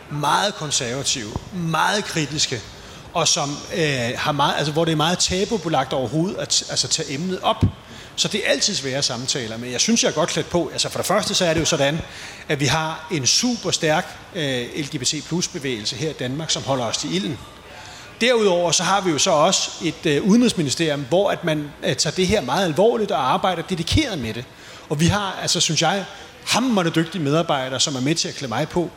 meget 0.09 0.55
konservative, 0.55 1.29
meget 1.53 2.05
kritiske, 2.05 2.61
og 3.17 3.27
som 3.27 3.57
øh, 3.75 4.11
har 4.15 4.31
meget, 4.31 4.53
altså, 4.57 4.73
hvor 4.73 4.85
det 4.85 4.91
er 4.91 4.95
meget 4.95 5.19
tabubelagt 5.19 5.93
overhovedet 5.93 6.37
at 6.37 6.63
altså, 6.69 6.87
tage 6.87 7.13
emnet 7.13 7.39
op. 7.41 7.65
Så 8.15 8.27
det 8.27 8.41
er 8.45 8.51
altid 8.51 8.75
svære 8.75 9.01
samtaler, 9.01 9.57
men 9.57 9.71
jeg 9.71 9.81
synes, 9.81 10.03
jeg 10.03 10.09
er 10.09 10.13
godt 10.13 10.29
klædt 10.29 10.49
på. 10.49 10.69
Altså 10.73 10.89
for 10.89 10.99
det 10.99 11.05
første 11.05 11.33
så 11.33 11.45
er 11.45 11.53
det 11.53 11.59
jo 11.59 11.65
sådan, 11.65 11.99
at 12.47 12.59
vi 12.59 12.65
har 12.65 13.07
en 13.11 13.25
super 13.25 13.71
stærk 13.71 14.17
øh, 14.35 14.67
LGBT 14.77 15.15
plus 15.27 15.47
bevægelse 15.47 15.95
her 15.95 16.09
i 16.09 16.13
Danmark, 16.13 16.49
som 16.49 16.63
holder 16.63 16.85
os 16.85 16.97
til 16.97 17.15
ilden. 17.15 17.39
Derudover 18.21 18.71
så 18.71 18.83
har 18.83 19.01
vi 19.01 19.11
jo 19.11 19.17
så 19.17 19.31
også 19.31 19.71
et 19.83 20.05
øh, 20.05 20.23
udenrigsministerium, 20.23 21.05
hvor 21.09 21.29
at 21.29 21.43
man 21.43 21.71
øh, 21.83 21.95
tager 21.95 22.15
det 22.15 22.27
her 22.27 22.41
meget 22.41 22.65
alvorligt 22.65 23.11
og 23.11 23.33
arbejder 23.33 23.61
dedikeret 23.61 24.19
med 24.19 24.33
det. 24.33 24.45
Og 24.89 24.99
vi 24.99 25.05
har, 25.05 25.39
altså 25.41 25.59
synes 25.59 25.81
jeg, 25.81 26.05
hammerne 26.45 26.89
dygtige 26.89 27.21
medarbejdere, 27.21 27.79
som 27.79 27.95
er 27.95 28.01
med 28.01 28.15
til 28.15 28.27
at 28.27 28.35
klæde 28.35 28.49
mig 28.49 28.69
på. 28.69 28.89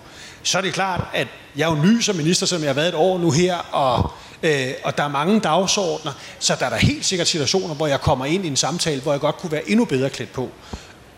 Så 0.43 0.59
er 0.59 0.63
det 0.63 0.73
klart, 0.73 1.01
at 1.15 1.29
jeg 1.57 1.71
er 1.71 1.77
jo 1.77 1.83
ny 1.83 2.01
som 2.01 2.17
minister, 2.17 2.47
som 2.47 2.61
jeg 2.61 2.69
har 2.69 2.75
været 2.75 2.89
et 2.89 2.95
år 2.95 3.19
nu 3.19 3.31
her, 3.31 3.57
og, 3.57 4.11
øh, 4.43 4.69
og 4.85 4.97
der 4.97 5.05
er 5.05 5.09
mange 5.09 5.41
dagsordner, 5.41 6.13
så 6.39 6.57
der 6.59 6.67
er 6.67 6.71
der 6.71 6.77
helt 6.77 7.05
sikkert 7.05 7.29
situationer, 7.29 7.75
hvor 7.75 7.87
jeg 7.87 8.01
kommer 8.01 8.25
ind 8.25 8.45
i 8.45 8.49
en 8.49 8.57
samtale, 8.57 9.01
hvor 9.01 9.13
jeg 9.13 9.21
godt 9.21 9.37
kunne 9.37 9.53
være 9.53 9.71
endnu 9.71 9.85
bedre 9.85 10.11
klædt 10.11 10.33
på. 10.33 10.49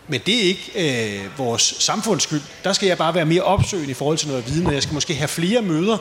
Men 0.07 0.21
det 0.25 0.35
er 0.35 0.41
ikke 0.41 0.71
øh, 0.75 1.37
vores 1.37 1.75
samfundsskyld. 1.79 2.41
Der 2.63 2.73
skal 2.73 2.87
jeg 2.87 2.97
bare 2.97 3.15
være 3.15 3.25
mere 3.25 3.41
opsøgende 3.41 3.91
i 3.91 3.93
forhold 3.93 4.17
til 4.17 4.27
noget 4.27 4.47
viden, 4.47 4.67
og 4.67 4.73
jeg 4.73 4.83
skal 4.83 4.93
måske 4.93 5.15
have 5.15 5.27
flere 5.27 5.61
møder 5.61 5.97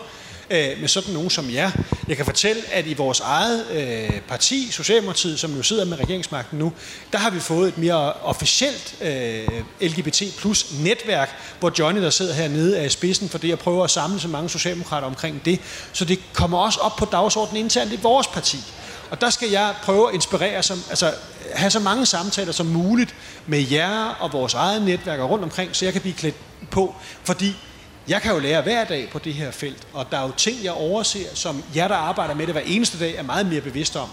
øh, 0.52 0.80
med 0.80 0.88
sådan 0.88 1.12
nogen 1.12 1.30
som 1.30 1.50
jer. 1.50 1.70
Jeg 2.08 2.16
kan 2.16 2.24
fortælle, 2.24 2.62
at 2.72 2.86
i 2.86 2.94
vores 2.94 3.20
eget 3.20 3.66
øh, 3.70 4.20
parti, 4.20 4.68
Socialdemokratiet, 4.70 5.40
som 5.40 5.56
jo 5.56 5.62
sidder 5.62 5.84
med 5.84 5.98
regeringsmagten 5.98 6.58
nu, 6.58 6.72
der 7.12 7.18
har 7.18 7.30
vi 7.30 7.40
fået 7.40 7.68
et 7.68 7.78
mere 7.78 8.12
officielt 8.12 8.94
øh, 9.00 9.48
LGBT 9.80 10.22
plus 10.38 10.72
netværk, 10.80 11.36
hvor 11.60 11.72
Johnny, 11.78 12.02
der 12.02 12.10
sidder 12.10 12.34
hernede, 12.34 12.78
er 12.78 12.84
i 12.84 12.88
spidsen 12.88 13.28
for 13.28 13.38
det, 13.38 13.52
og 13.52 13.58
prøver 13.58 13.84
at 13.84 13.90
samle 13.90 14.20
så 14.20 14.28
mange 14.28 14.48
socialdemokrater 14.48 15.06
omkring 15.06 15.44
det. 15.44 15.60
Så 15.92 16.04
det 16.04 16.18
kommer 16.32 16.58
også 16.58 16.80
op 16.80 16.96
på 16.96 17.04
dagsordenen 17.04 17.64
internt 17.64 17.92
i 17.92 17.98
vores 18.02 18.26
parti. 18.26 18.58
Og 19.10 19.20
der 19.20 19.30
skal 19.30 19.50
jeg 19.50 19.74
prøve 19.82 20.08
at 20.08 20.14
inspirere, 20.14 20.62
som, 20.62 20.82
altså 20.88 21.12
have 21.54 21.70
så 21.70 21.80
mange 21.80 22.06
samtaler 22.06 22.52
som 22.52 22.66
muligt 22.66 23.14
med 23.46 23.64
jer 23.70 24.16
og 24.20 24.32
vores 24.32 24.54
eget 24.54 24.82
netværk 24.82 25.20
og 25.20 25.30
rundt 25.30 25.44
omkring, 25.44 25.76
så 25.76 25.84
jeg 25.84 25.92
kan 25.92 26.02
blive 26.02 26.14
klædt 26.14 26.36
på. 26.70 26.94
Fordi 27.24 27.56
jeg 28.08 28.22
kan 28.22 28.32
jo 28.32 28.38
lære 28.38 28.62
hver 28.62 28.84
dag 28.84 29.08
på 29.12 29.18
det 29.18 29.34
her 29.34 29.50
felt, 29.50 29.86
og 29.92 30.06
der 30.10 30.18
er 30.18 30.22
jo 30.22 30.32
ting, 30.36 30.64
jeg 30.64 30.72
overser, 30.72 31.34
som 31.34 31.64
jer, 31.76 31.88
der 31.88 31.94
arbejder 31.94 32.34
med 32.34 32.46
det 32.46 32.54
hver 32.54 32.62
eneste 32.66 32.98
dag, 32.98 33.14
er 33.16 33.22
meget 33.22 33.46
mere 33.46 33.60
bevidst 33.60 33.96
om. 33.96 34.08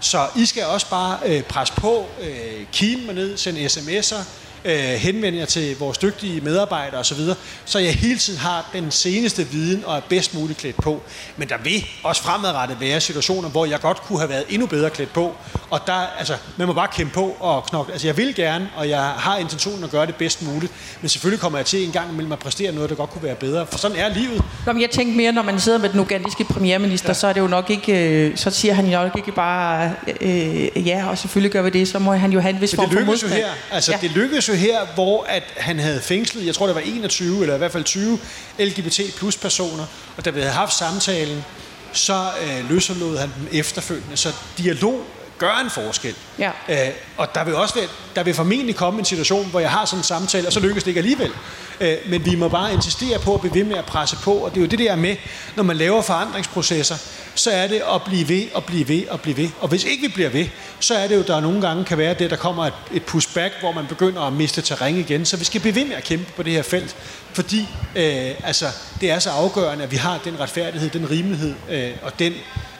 Så 0.00 0.26
I 0.36 0.46
skal 0.46 0.64
også 0.64 0.90
bare 0.90 1.18
øh, 1.26 1.42
presse 1.42 1.74
på, 1.74 2.06
øh, 2.20 2.66
kime 2.72 3.02
mig 3.02 3.14
ned, 3.14 3.36
sende 3.36 3.66
sms'er, 3.66 4.22
øh, 4.64 4.74
henvende 4.74 5.38
jer 5.38 5.44
til 5.44 5.78
vores 5.78 5.98
dygtige 5.98 6.40
medarbejdere 6.40 7.00
osv., 7.00 7.20
så 7.64 7.78
jeg 7.78 7.94
hele 7.94 8.18
tiden 8.18 8.38
har 8.38 8.70
den 8.72 8.90
seneste 8.90 9.48
viden 9.48 9.84
og 9.84 9.96
er 9.96 10.00
bedst 10.08 10.34
muligt 10.34 10.58
klædt 10.58 10.76
på. 10.76 11.02
Men 11.36 11.48
der 11.48 11.58
vil 11.64 11.86
også 12.02 12.22
fremadrettet 12.22 12.80
være 12.80 13.00
situationer, 13.00 13.48
hvor 13.48 13.66
jeg 13.66 13.80
godt 13.80 14.02
kunne 14.02 14.18
have 14.18 14.28
været 14.28 14.44
endnu 14.48 14.66
bedre 14.66 14.90
klædt 14.90 15.12
på, 15.12 15.34
og 15.70 15.80
der, 15.86 15.92
altså, 16.18 16.36
man 16.56 16.66
må 16.66 16.72
bare 16.72 16.88
kæmpe 16.88 17.14
på 17.14 17.36
og 17.40 17.66
knokle. 17.66 17.92
Altså, 17.92 18.08
jeg 18.08 18.16
vil 18.16 18.34
gerne, 18.34 18.70
og 18.76 18.88
jeg 18.88 19.00
har 19.00 19.38
intentionen 19.38 19.84
at 19.84 19.90
gøre 19.90 20.06
det 20.06 20.14
bedst 20.14 20.42
muligt, 20.42 20.72
men 21.00 21.08
selvfølgelig 21.08 21.40
kommer 21.40 21.58
jeg 21.58 21.66
til 21.66 21.84
en 21.84 21.92
gang 21.92 22.12
imellem 22.12 22.32
at 22.32 22.38
præstere 22.38 22.72
noget, 22.72 22.90
der 22.90 22.96
godt 22.96 23.10
kunne 23.10 23.22
være 23.22 23.34
bedre, 23.34 23.66
for 23.66 23.78
sådan 23.78 23.96
er 23.96 24.08
livet. 24.08 24.42
Nå, 24.66 24.72
men 24.72 24.82
jeg 24.82 24.90
tænkte 24.90 25.16
mere, 25.16 25.32
når 25.32 25.42
man 25.42 25.60
sidder 25.60 25.78
med 25.78 25.88
den 25.88 26.00
ugandiske 26.00 26.44
premierminister, 26.44 27.08
ja. 27.08 27.14
så 27.14 27.26
er 27.26 27.32
det 27.32 27.40
jo 27.40 27.46
nok 27.46 27.70
ikke, 27.70 27.92
øh, 28.08 28.36
så 28.36 28.50
siger 28.50 28.74
han 28.74 28.86
jo 28.86 29.02
nok 29.02 29.16
ikke 29.16 29.32
bare, 29.32 29.92
øh, 30.20 30.86
ja, 30.86 31.08
og 31.08 31.18
selvfølgelig 31.18 31.52
gør 31.52 31.62
vi 31.62 31.70
det, 31.70 31.88
så 31.88 31.98
må 31.98 32.12
han 32.12 32.32
jo 32.32 32.40
have 32.40 32.54
en 32.54 32.60
vis 32.60 32.74
form 32.74 32.88
det 32.88 32.92
for 32.92 33.00
lykkedes 33.00 33.22
jo 33.22 33.26
modstand. 33.28 33.44
her. 33.44 33.52
Altså, 33.70 33.92
ja. 33.92 33.98
det 34.00 34.10
lykkedes 34.10 34.47
jo 34.48 34.54
her, 34.54 34.86
hvor 34.94 35.24
at 35.24 35.42
han 35.56 35.78
havde 35.78 36.00
fængslet, 36.00 36.46
jeg 36.46 36.54
tror, 36.54 36.66
der 36.66 36.74
var 36.74 36.80
21, 36.80 37.40
eller 37.42 37.54
i 37.54 37.58
hvert 37.58 37.72
fald 37.72 37.84
20 37.84 38.18
LGBT 38.58 39.00
plus 39.16 39.36
personer, 39.36 39.84
og 40.16 40.24
da 40.24 40.30
vi 40.30 40.40
havde 40.40 40.52
haft 40.52 40.72
samtalen, 40.74 41.44
så 41.92 42.30
øh, 42.42 42.70
løsforlod 42.70 43.18
han 43.18 43.30
dem 43.38 43.48
efterfølgende. 43.52 44.16
Så 44.16 44.32
dialog 44.58 45.04
gør 45.38 45.60
en 45.64 45.70
forskel. 45.70 46.14
Ja. 46.38 46.50
Øh, 46.68 46.92
og 47.16 47.34
der 47.34 47.44
vil 47.44 47.54
også 47.54 47.74
være, 47.74 47.86
der 48.14 48.22
vil 48.22 48.34
formentlig 48.34 48.76
komme 48.76 48.98
en 48.98 49.04
situation, 49.04 49.50
hvor 49.50 49.60
jeg 49.60 49.70
har 49.70 49.84
sådan 49.84 50.00
en 50.00 50.04
samtale, 50.04 50.46
og 50.46 50.52
så 50.52 50.60
lykkes 50.60 50.82
det 50.82 50.88
ikke 50.88 50.98
alligevel. 50.98 51.32
Øh, 51.80 51.96
men 52.06 52.24
vi 52.24 52.34
må 52.34 52.48
bare 52.48 52.72
insistere 52.72 53.18
på 53.18 53.34
at 53.34 53.40
blive 53.40 53.54
ved 53.54 53.64
med 53.64 53.76
at 53.76 53.84
presse 53.84 54.16
på, 54.16 54.32
og 54.32 54.50
det 54.50 54.56
er 54.56 54.60
jo 54.60 54.66
det 54.66 54.78
der 54.78 54.96
med, 54.96 55.16
når 55.56 55.62
man 55.62 55.76
laver 55.76 56.02
forandringsprocesser, 56.02 56.96
så 57.34 57.50
er 57.50 57.66
det 57.66 57.82
at 57.94 58.02
blive 58.02 58.28
ved 58.28 58.44
og 58.54 58.64
blive 58.64 58.88
ved 58.88 59.08
og 59.08 59.20
blive 59.20 59.36
ved. 59.36 59.48
Og 59.60 59.68
hvis 59.68 59.84
ikke 59.84 60.06
vi 60.06 60.12
bliver 60.12 60.28
ved, 60.28 60.46
så 60.80 60.94
er 60.94 61.08
det 61.08 61.16
jo, 61.16 61.22
der 61.22 61.40
nogle 61.40 61.60
gange 61.60 61.84
kan 61.84 61.98
være 61.98 62.14
det, 62.14 62.30
der 62.30 62.36
kommer 62.36 62.66
et, 62.66 62.72
et 62.92 63.02
pushback, 63.02 63.54
hvor 63.60 63.72
man 63.72 63.86
begynder 63.86 64.22
at 64.22 64.32
miste 64.32 64.62
terræn 64.62 64.96
igen. 64.96 65.24
Så 65.24 65.36
vi 65.36 65.44
skal 65.44 65.60
blive 65.60 65.74
ved 65.74 65.84
med 65.84 65.96
at 65.96 66.04
kæmpe 66.04 66.32
på 66.36 66.42
det 66.42 66.52
her 66.52 66.62
felt, 66.62 66.96
fordi 67.32 67.68
øh, 67.96 68.30
altså, 68.44 68.66
det 69.00 69.10
er 69.10 69.18
så 69.18 69.30
afgørende, 69.30 69.84
at 69.84 69.90
vi 69.90 69.96
har 69.96 70.18
den 70.24 70.40
retfærdighed, 70.40 70.90
den 70.90 71.10
rimelighed 71.10 71.54
øh, 71.70 71.90
og 72.02 72.18
den 72.18 72.32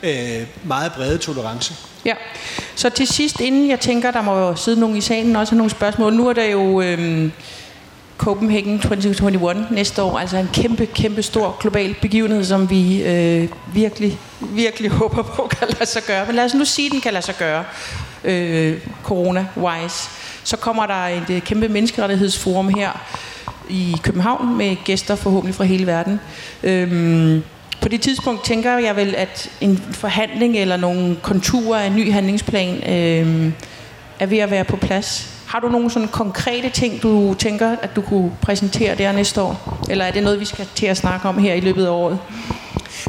øh, 0.03 0.47
meget 0.65 0.93
brede 0.93 1.19
tolerance. 1.19 1.75
Ja, 2.05 2.15
så 2.75 2.91
til 2.91 3.07
sidst, 3.07 3.41
inden 3.41 3.71
jeg 3.71 3.81
tænker, 3.81 4.11
der 4.11 4.23
må 4.23 4.39
jo 4.39 4.57
sidde 4.57 4.81
nogen 4.81 4.97
i 4.97 5.01
salen 5.01 5.37
også 5.37 5.53
have 5.53 5.59
nogle 5.59 5.71
spørgsmål. 5.71 6.15
Nu 6.15 6.29
er 6.29 6.33
der 6.33 6.45
jo 6.45 6.81
øh, 6.81 7.31
Copenhagen 8.19 8.81
2021 8.81 9.67
næste 9.71 10.03
år, 10.03 10.19
altså 10.19 10.37
en 10.37 10.51
kæmpe, 10.53 10.87
kæmpe 10.87 11.23
stor 11.23 11.57
global 11.61 11.97
begivenhed, 12.03 12.45
som 12.45 12.71
vi 12.71 13.03
øh, 13.03 13.49
virkelig, 13.75 14.19
virkelig 14.41 14.91
håber 14.91 15.23
på 15.23 15.47
kan 15.59 15.69
lade 15.69 15.87
sig 15.87 16.03
gøre. 16.03 16.27
Men 16.27 16.35
lad 16.35 16.45
os 16.45 16.55
nu 16.55 16.65
sige, 16.65 16.87
at 16.87 16.93
den 16.93 17.01
kan 17.01 17.13
lade 17.13 17.25
sig 17.25 17.37
gøre, 17.39 17.65
øh, 18.25 18.79
corona-wise. 19.05 20.11
Så 20.45 20.57
kommer 20.57 20.87
der 20.87 21.07
et 21.07 21.31
øh, 21.31 21.43
kæmpe 21.43 21.69
menneskerettighedsforum 21.69 22.69
her 22.69 22.91
i 23.71 23.97
København 24.03 24.57
med 24.57 24.77
gæster 24.85 25.15
forhåbentlig 25.15 25.55
fra 25.55 25.65
hele 25.65 25.87
verden. 25.87 26.21
Øh, 26.63 27.41
på 27.81 27.89
det 27.89 28.01
tidspunkt 28.01 28.45
tænker 28.45 28.79
jeg 28.79 28.97
vel, 28.97 29.15
at 29.15 29.51
en 29.61 29.79
forhandling 29.93 30.57
eller 30.57 30.77
nogle 30.77 31.17
konturer 31.23 31.81
af 31.81 31.87
en 31.87 31.97
ny 31.97 32.13
handlingsplan 32.13 32.77
øh, 32.77 33.53
er 34.19 34.27
ved 34.27 34.39
at 34.39 34.51
være 34.51 34.65
på 34.65 34.77
plads. 34.77 35.35
Har 35.47 35.61
du 35.61 35.69
nogle 35.69 35.91
sådan 35.91 36.09
konkrete 36.09 36.71
ting, 36.71 37.03
du 37.03 37.35
tænker, 37.35 37.77
at 37.83 37.97
du 37.97 38.01
kunne 38.01 38.33
præsentere 38.43 38.95
der 38.95 39.13
næste 39.13 39.43
år? 39.43 39.85
Eller 39.91 40.05
er 40.05 40.11
det 40.11 40.23
noget, 40.23 40.41
vi 40.41 40.45
skal 40.45 40.67
til 40.75 40.87
at 40.87 40.97
snakke 40.97 41.29
om 41.29 41.39
her 41.39 41.55
i 41.55 41.61
løbet 41.61 41.87
af 41.87 41.91
året? 41.91 42.19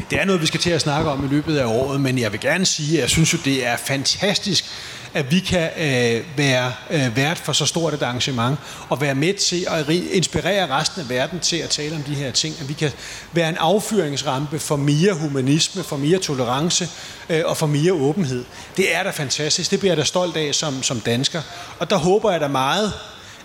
Det 0.10 0.22
er 0.22 0.26
noget, 0.26 0.41
vi 0.41 0.46
skal 0.46 0.60
til 0.60 0.70
at 0.70 0.82
snakke 0.82 1.10
om 1.10 1.26
i 1.26 1.28
løbet 1.28 1.58
af 1.58 1.66
året, 1.66 2.02
men 2.02 2.20
jeg 2.20 2.32
vil 2.32 2.40
gerne 2.40 2.66
sige, 2.66 2.98
at 2.98 3.02
jeg 3.02 3.10
synes 3.10 3.34
jo, 3.34 3.38
det 3.46 3.68
er 3.68 3.78
fantastisk, 3.78 4.66
at 5.14 5.31
vi 5.31 5.40
kan 5.40 5.69
øh, 5.77 6.38
være 6.38 6.73
øh, 6.90 7.15
vært 7.15 7.38
for 7.38 7.53
så 7.53 7.65
stort 7.65 7.94
et 7.94 8.02
arrangement, 8.02 8.60
og 8.90 9.02
være 9.02 9.15
med 9.15 9.34
til 9.34 9.68
at 9.69 9.90
inspirere 9.90 10.69
resten 10.69 11.02
af 11.02 11.10
verden 11.10 11.40
til 11.40 11.57
at 11.57 11.69
tale 11.69 11.95
om 11.95 12.03
de 12.03 12.15
her 12.15 12.31
ting. 12.31 12.56
At 12.61 12.69
vi 12.69 12.73
kan 12.73 12.91
være 13.31 13.49
en 13.49 13.57
affyringsrampe 13.57 14.60
for 14.60 14.76
mere 14.76 15.14
humanisme, 15.14 15.84
for 15.84 15.98
mere 15.98 16.19
tolerance 16.19 16.90
øh, 17.30 17.41
og 17.45 17.57
for 17.57 17.68
mere 17.68 17.94
åbenhed. 17.94 18.45
Det 18.77 18.95
er 18.95 19.03
da 19.03 19.10
fantastisk. 19.10 19.72
Det 19.72 19.80
bliver 19.80 19.91
jeg 19.91 19.98
da 19.98 20.03
stolt 20.03 20.38
af 20.38 20.56
som, 20.56 20.84
som 20.84 20.99
dansker. 20.99 21.41
Og 21.80 21.90
der 21.90 21.98
håber 21.98 22.31
jeg 22.31 22.41
da 22.41 22.48
meget, 22.48 22.94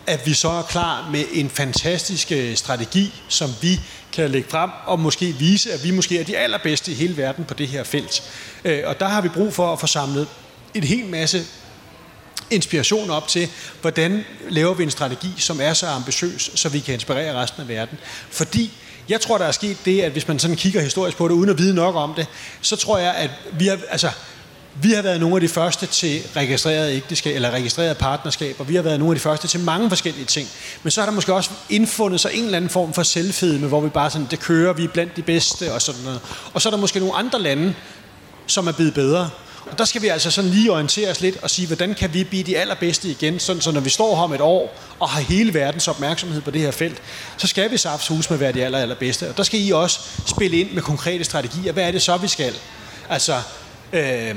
at 0.07 0.27
vi 0.27 0.35
så 0.35 0.49
er 0.49 0.63
klar 0.63 1.09
med 1.13 1.25
en 1.33 1.51
fantastisk 1.51 2.33
øh, 2.33 2.57
strategi, 2.57 3.15
som 3.29 3.51
vi 3.63 3.81
kan 4.13 4.31
lægge 4.31 4.51
frem 4.51 4.71
og 4.87 5.01
måske 5.01 5.33
vise, 5.33 5.73
at 5.73 5.85
vi 5.85 5.91
måske 5.91 6.21
er 6.21 6.25
de 6.25 6.37
allerbedste 6.37 6.93
i 6.93 6.95
hele 6.95 7.17
verden 7.17 7.45
på 7.45 7.55
det 7.55 7.69
her 7.69 7.85
felt. 7.85 8.23
Øh, 8.65 8.83
og 8.87 9.01
der 9.01 9.09
har 9.09 9.21
vi 9.21 9.29
brug 9.29 9.55
for 9.55 9.73
at 9.73 9.81
få 9.81 9.87
samlet 9.87 10.29
en 10.75 10.85
hel 10.85 11.07
masse 11.07 11.45
inspiration 12.51 13.11
op 13.11 13.29
til, 13.29 13.49
hvordan 13.81 14.25
laver 14.49 14.75
vi 14.75 14.83
en 14.83 14.91
strategi, 14.91 15.29
som 15.37 15.61
er 15.61 15.73
så 15.73 15.87
ambitiøs, 15.87 16.51
så 16.55 16.69
vi 16.69 16.81
kan 16.81 16.95
inspirere 16.95 17.35
resten 17.43 17.63
af 17.63 17.69
verden. 17.69 17.99
Fordi 18.31 18.73
jeg 19.09 19.21
tror, 19.21 19.39
der 19.39 19.45
er 19.45 19.53
sket 19.53 19.77
det, 19.85 20.01
at 20.01 20.13
hvis 20.13 20.29
man 20.29 20.39
sådan 20.39 20.57
kigger 20.57 20.81
historisk 20.81 21.17
på 21.17 21.29
det, 21.29 21.35
uden 21.35 21.51
at 21.51 21.59
vide 21.59 21.75
nok 21.75 21.95
om 21.95 22.15
det, 22.15 22.27
så 22.61 22.77
tror 22.77 22.99
jeg, 22.99 23.15
at 23.15 23.31
vi 23.59 23.67
har, 23.67 23.79
altså, 23.91 24.11
Vi 24.83 24.93
har 24.93 25.03
været 25.03 25.21
nogle 25.21 25.35
af 25.35 25.41
de 25.41 25.49
første 25.49 25.87
til 25.87 26.23
registreret 26.37 26.93
ægteskab, 26.93 27.35
eller 27.35 27.51
registreret 27.51 27.97
partnerskab, 27.99 28.57
og 28.59 28.69
vi 28.69 28.75
har 28.75 28.83
været 28.83 28.99
nogle 28.99 29.13
af 29.13 29.17
de 29.17 29.21
første 29.21 29.49
til 29.49 29.61
mange 29.61 29.89
forskellige 29.89 30.25
ting. 30.25 30.49
Men 30.83 30.91
så 30.91 31.01
har 31.01 31.07
der 31.07 31.15
måske 31.15 31.35
også 31.35 31.51
indfundet 31.71 32.21
sig 32.21 32.31
en 32.35 32.45
eller 32.45 32.57
anden 32.57 32.71
form 32.71 32.93
for 32.93 33.03
selvfedme, 33.03 33.67
hvor 33.67 33.81
vi 33.81 33.89
bare 33.89 34.11
sådan, 34.11 34.27
det 34.31 34.41
kører, 34.41 34.73
vi 34.73 34.85
er 34.85 34.89
blandt 34.89 35.17
de 35.17 35.23
bedste 35.23 35.73
og 35.73 35.83
sådan 35.83 36.03
noget. 36.03 36.21
Og 36.53 36.63
så 36.63 36.69
er 36.69 36.71
der 36.71 36.79
måske 36.79 36.99
nogle 36.99 37.15
andre 37.15 37.43
lande, 37.43 37.75
som 38.47 38.67
er 38.67 38.73
blevet 38.73 38.95
bedre. 38.95 39.31
Og 39.71 39.79
der 39.79 39.85
skal 39.85 40.03
vi 40.03 40.09
altså 40.09 40.31
sådan 40.31 40.51
lige 40.51 40.73
orientere 40.73 41.11
os 41.11 41.21
lidt 41.21 41.37
og 41.43 41.51
sige, 41.51 41.67
hvordan 41.67 41.95
kan 41.95 42.15
vi 42.15 42.25
blive 42.25 42.43
de 42.43 42.59
allerbedste 42.59 43.09
igen, 43.09 43.41
sådan 43.41 43.63
så 43.63 43.71
når 43.71 43.81
vi 43.81 43.91
står 43.91 44.17
her 44.17 44.23
om 44.23 44.33
et 44.33 44.41
år 44.41 44.75
og 45.01 45.09
har 45.09 45.21
hele 45.21 45.55
verdens 45.55 45.89
opmærksomhed 45.89 46.41
på 46.41 46.51
det 46.51 46.61
her 46.61 46.71
felt, 46.71 47.03
så 47.37 47.47
skal 47.47 47.71
vi 47.71 47.77
SAFs 47.77 48.09
hus 48.09 48.31
med 48.31 48.39
være 48.39 48.53
de 48.53 48.65
aller, 48.65 48.79
allerbedste. 48.79 49.29
Og 49.29 49.37
der 49.37 49.43
skal 49.43 49.61
I 49.67 49.71
også 49.71 50.01
spille 50.27 50.57
ind 50.57 50.71
med 50.71 50.83
konkrete 50.83 51.25
strategier. 51.25 51.73
Hvad 51.73 51.85
er 51.85 51.91
det 51.91 52.03
så, 52.03 52.17
vi 52.17 52.29
skal? 52.29 52.55
Altså, 53.09 53.43
øh, 53.93 54.37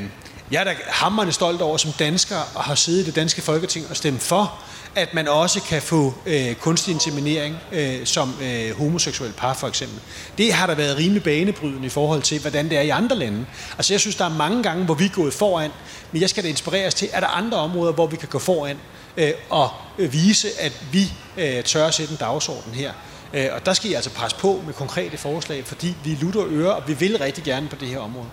jeg 0.51 0.59
er 0.59 0.63
da 0.63 0.75
hammerende 0.87 1.33
stolt 1.33 1.61
over 1.61 1.77
som 1.77 1.91
dansker 1.91 2.37
at 2.57 2.63
have 2.63 2.75
siddet 2.75 3.01
i 3.01 3.05
det 3.05 3.15
danske 3.15 3.41
folketing 3.41 3.85
og 3.89 3.97
stemt 3.97 4.21
for, 4.21 4.59
at 4.97 5.13
man 5.13 5.27
også 5.27 5.61
kan 5.61 5.81
få 5.81 6.13
øh, 6.25 6.55
kunstig 6.55 6.93
inseminering 6.93 7.57
øh, 7.71 8.05
som 8.05 8.35
øh, 8.41 8.77
homoseksuel 8.77 9.31
par 9.31 9.53
for 9.53 9.67
eksempel. 9.67 9.99
Det 10.37 10.53
har 10.53 10.67
der 10.67 10.75
været 10.75 10.97
rimelig 10.97 11.23
banebrydende 11.23 11.85
i 11.85 11.89
forhold 11.89 12.21
til, 12.21 12.41
hvordan 12.41 12.69
det 12.69 12.77
er 12.77 12.81
i 12.81 12.89
andre 12.89 13.15
lande. 13.15 13.45
Altså 13.77 13.93
jeg 13.93 13.99
synes, 13.99 14.15
der 14.15 14.25
er 14.25 14.29
mange 14.29 14.63
gange, 14.63 14.85
hvor 14.85 14.93
vi 14.93 15.05
er 15.05 15.09
gået 15.09 15.33
foran, 15.33 15.71
men 16.11 16.21
jeg 16.21 16.29
skal 16.29 16.43
da 16.43 16.49
inspireres 16.49 16.93
til, 16.93 17.09
er 17.13 17.19
der 17.19 17.27
andre 17.27 17.57
områder, 17.57 17.93
hvor 17.93 18.07
vi 18.07 18.15
kan 18.15 18.27
gå 18.27 18.39
foran 18.39 18.77
øh, 19.17 19.31
og 19.49 19.69
øh, 19.97 20.13
vise, 20.13 20.47
at 20.59 20.73
vi 20.91 21.11
øh, 21.37 21.63
tør 21.63 21.87
at 21.87 21.93
sætte 21.93 22.11
en 22.11 22.17
dagsorden 22.17 22.73
her. 22.73 22.91
Øh, 23.33 23.45
og 23.55 23.65
der 23.65 23.73
skal 23.73 23.91
I 23.91 23.93
altså 23.93 24.09
presse 24.09 24.37
på 24.37 24.61
med 24.65 24.73
konkrete 24.73 25.17
forslag, 25.17 25.65
fordi 25.65 25.95
vi 26.03 26.17
lutter 26.21 26.43
ører, 26.49 26.71
og 26.71 26.83
vi 26.87 26.93
vil 26.93 27.17
rigtig 27.17 27.43
gerne 27.43 27.67
på 27.67 27.75
det 27.75 27.87
her 27.87 27.99
område. 27.99 28.27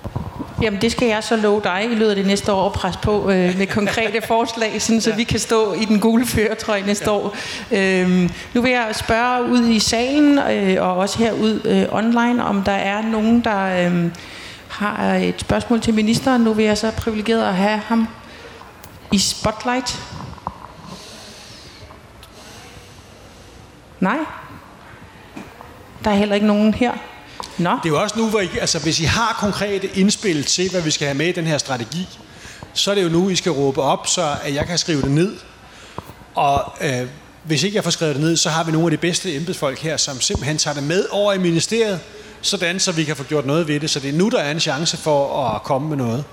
Jamen 0.63 0.81
det 0.81 0.93
skal 0.93 1.09
jeg 1.09 1.25
så 1.25 1.37
love 1.37 1.61
dig 1.65 1.89
i 1.91 1.95
løbet 1.95 2.11
af 2.11 2.17
det 2.17 2.27
næste 2.27 2.53
år 2.53 2.67
at 2.67 2.73
presse 2.73 3.01
på 3.03 3.31
øh, 3.31 3.59
med 3.59 3.67
konkrete 3.81 4.27
forslag, 4.27 4.83
sådan, 4.83 5.01
så 5.01 5.15
vi 5.15 5.25
kan 5.25 5.39
stå 5.39 5.73
i 5.73 5.85
den 5.85 6.01
gule 6.01 6.27
føretrøje 6.27 6.83
næste 6.83 7.11
ja. 7.11 7.17
år. 7.17 7.37
Øhm, 7.73 8.31
nu 8.55 8.61
vil 8.63 8.71
jeg 8.71 8.89
spørge 8.93 9.51
ud 9.51 9.69
i 9.69 9.79
salen 9.79 10.39
øh, 10.39 10.83
og 10.83 10.97
også 10.97 11.19
herud 11.19 11.61
øh, 11.65 11.87
online, 11.93 12.45
om 12.45 12.63
der 12.63 12.73
er 12.73 13.03
nogen, 13.03 13.41
der 13.45 13.87
øh, 13.87 14.11
har 14.69 15.15
et 15.15 15.41
spørgsmål 15.41 15.81
til 15.81 15.95
ministeren. 15.95 16.43
Nu 16.43 16.53
vil 16.53 16.65
jeg 16.65 16.79
så 16.79 16.91
privilegeret 16.91 17.49
at 17.49 17.55
have 17.55 17.79
ham 17.79 18.09
i 19.13 19.19
spotlight. 19.19 20.01
Nej? 24.01 24.19
Der 26.05 26.11
er 26.11 26.15
heller 26.15 26.35
ikke 26.35 26.47
nogen 26.47 26.75
her. 26.75 26.93
Nå. 27.59 27.71
Det 27.71 27.85
er 27.85 27.89
jo 27.89 28.03
også 28.03 28.19
nu, 28.19 28.29
hvor 28.29 28.41
I, 28.41 28.49
altså, 28.61 28.79
hvis 28.79 29.01
I 29.01 29.05
har 29.05 29.37
konkrete 29.41 29.89
indspil 29.95 30.45
til, 30.45 30.71
hvad 30.71 30.81
vi 30.81 30.91
skal 30.91 31.07
have 31.07 31.19
med 31.19 31.27
i 31.27 31.33
den 31.33 31.47
her 31.47 31.59
strategi, 31.59 32.09
så 32.75 32.91
er 32.91 32.95
det 32.95 33.05
jo 33.05 33.09
nu, 33.09 33.29
I 33.29 33.37
skal 33.37 33.53
råbe 33.53 33.83
op, 33.83 34.07
så 34.07 34.37
at 34.43 34.55
jeg 34.55 34.67
kan 34.67 34.79
skrive 34.79 35.03
det 35.03 35.11
ned. 35.11 35.37
Og 36.35 36.73
øh, 36.81 37.07
hvis 37.45 37.63
ikke 37.63 37.77
jeg 37.77 37.85
får 37.85 37.91
skrevet 37.91 38.15
det 38.15 38.25
ned, 38.25 38.37
så 38.37 38.51
har 38.51 38.65
vi 38.65 38.73
nogle 38.73 38.87
af 38.87 38.91
de 38.91 38.97
bedste 38.97 39.37
embedsfolk 39.37 39.79
her, 39.79 39.97
som 39.97 40.21
simpelthen 40.21 40.59
tager 40.59 40.75
det 40.75 40.83
med 40.83 41.07
over 41.11 41.33
i 41.33 41.39
ministeriet, 41.39 42.01
sådan 42.41 42.81
så 42.81 42.93
vi 42.93 43.05
kan 43.05 43.17
få 43.17 43.25
gjort 43.25 43.47
noget 43.47 43.69
ved 43.69 43.81
det. 43.81 43.91
Så 43.91 44.01
det 44.01 44.09
er 44.09 44.13
nu, 44.13 44.29
der 44.29 44.39
er 44.39 44.51
en 44.51 44.61
chance 44.61 44.97
for 44.97 45.47
at 45.47 45.63
komme 45.63 45.89
med 45.89 45.97
noget. 45.97 46.25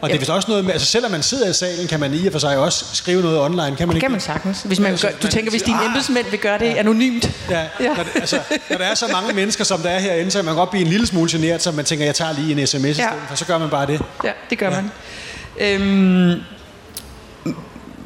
Og 0.00 0.08
det 0.08 0.14
er 0.14 0.18
vist 0.18 0.30
også 0.30 0.48
noget 0.48 0.64
med, 0.64 0.72
altså 0.72 0.86
selvom 0.86 1.10
man 1.10 1.22
sidder 1.22 1.50
i 1.50 1.52
salen, 1.52 1.88
kan 1.88 2.00
man 2.00 2.14
i 2.14 2.26
og 2.26 2.32
for 2.32 2.38
sig 2.38 2.58
også 2.58 2.84
skrive 2.92 3.22
noget 3.22 3.40
online, 3.40 3.76
kan 3.76 3.88
man 3.88 3.96
ikke? 3.96 4.04
kan 4.04 4.10
man 4.10 4.20
sagtens. 4.20 4.62
Hvis 4.62 4.80
man 4.80 4.98
gør, 5.02 5.08
du 5.22 5.28
tænker, 5.28 5.50
hvis 5.50 5.62
dine 5.62 5.84
embedsmænd 5.86 6.26
vil 6.30 6.38
gøre 6.38 6.58
det 6.58 6.66
ja. 6.66 6.74
anonymt. 6.74 7.30
Ja, 7.50 7.60
ja. 7.80 7.94
Når, 7.94 8.02
det, 8.02 8.12
altså, 8.14 8.38
når 8.70 8.76
der 8.76 8.84
er 8.84 8.94
så 8.94 9.06
mange 9.12 9.32
mennesker, 9.34 9.64
som 9.64 9.80
der 9.80 9.90
er 9.90 9.98
herinde, 9.98 10.30
så 10.30 10.38
kan 10.38 10.44
man 10.44 10.54
godt 10.54 10.70
blive 10.70 10.84
en 10.84 10.90
lille 10.90 11.06
smule 11.06 11.30
generet, 11.30 11.62
så 11.62 11.72
man 11.72 11.84
tænker, 11.84 12.04
jeg 12.04 12.14
tager 12.14 12.32
lige 12.32 12.60
en 12.60 12.66
sms 12.66 12.84
i 12.84 12.94
stedet 12.94 13.10
for, 13.28 13.36
så 13.36 13.46
gør 13.46 13.58
man 13.58 13.70
bare 13.70 13.86
det. 13.86 14.02
Ja, 14.24 14.32
det 14.50 14.58
gør 14.58 14.70
ja. 14.70 14.80
man. 14.80 14.90
Øhm, 15.60 16.42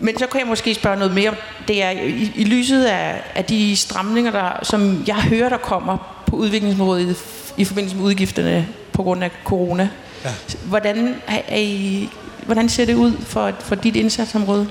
men 0.01 0.19
så 0.19 0.27
kan 0.27 0.41
jeg 0.41 0.49
måske 0.49 0.75
spørge 0.75 0.97
noget 0.97 1.15
mere. 1.15 1.35
Det 1.69 1.83
er 1.83 1.91
i, 1.91 2.33
i 2.35 2.45
lyset 2.45 2.85
af, 2.85 3.23
af 3.35 3.45
de 3.45 3.77
stramninger, 3.77 4.31
der, 4.31 4.51
som 4.63 5.05
jeg 5.07 5.17
hører, 5.17 5.49
der 5.49 5.57
kommer 5.57 6.23
på 6.27 6.37
udviklingsområdet 6.37 7.17
i, 7.57 7.61
i 7.61 7.65
forbindelse 7.65 7.97
med 7.97 8.05
udgifterne 8.05 8.67
på 8.93 9.03
grund 9.03 9.25
af 9.25 9.31
corona. 9.45 9.89
Ja. 10.25 10.31
Hvordan, 10.65 11.15
er, 11.27 11.41
er 11.49 11.59
I, 11.59 12.09
hvordan 12.47 12.69
ser 12.69 12.85
det 12.85 12.95
ud 12.95 13.13
for, 13.27 13.53
for 13.61 13.75
dit 13.75 13.97
indsatsområde? 13.97 14.71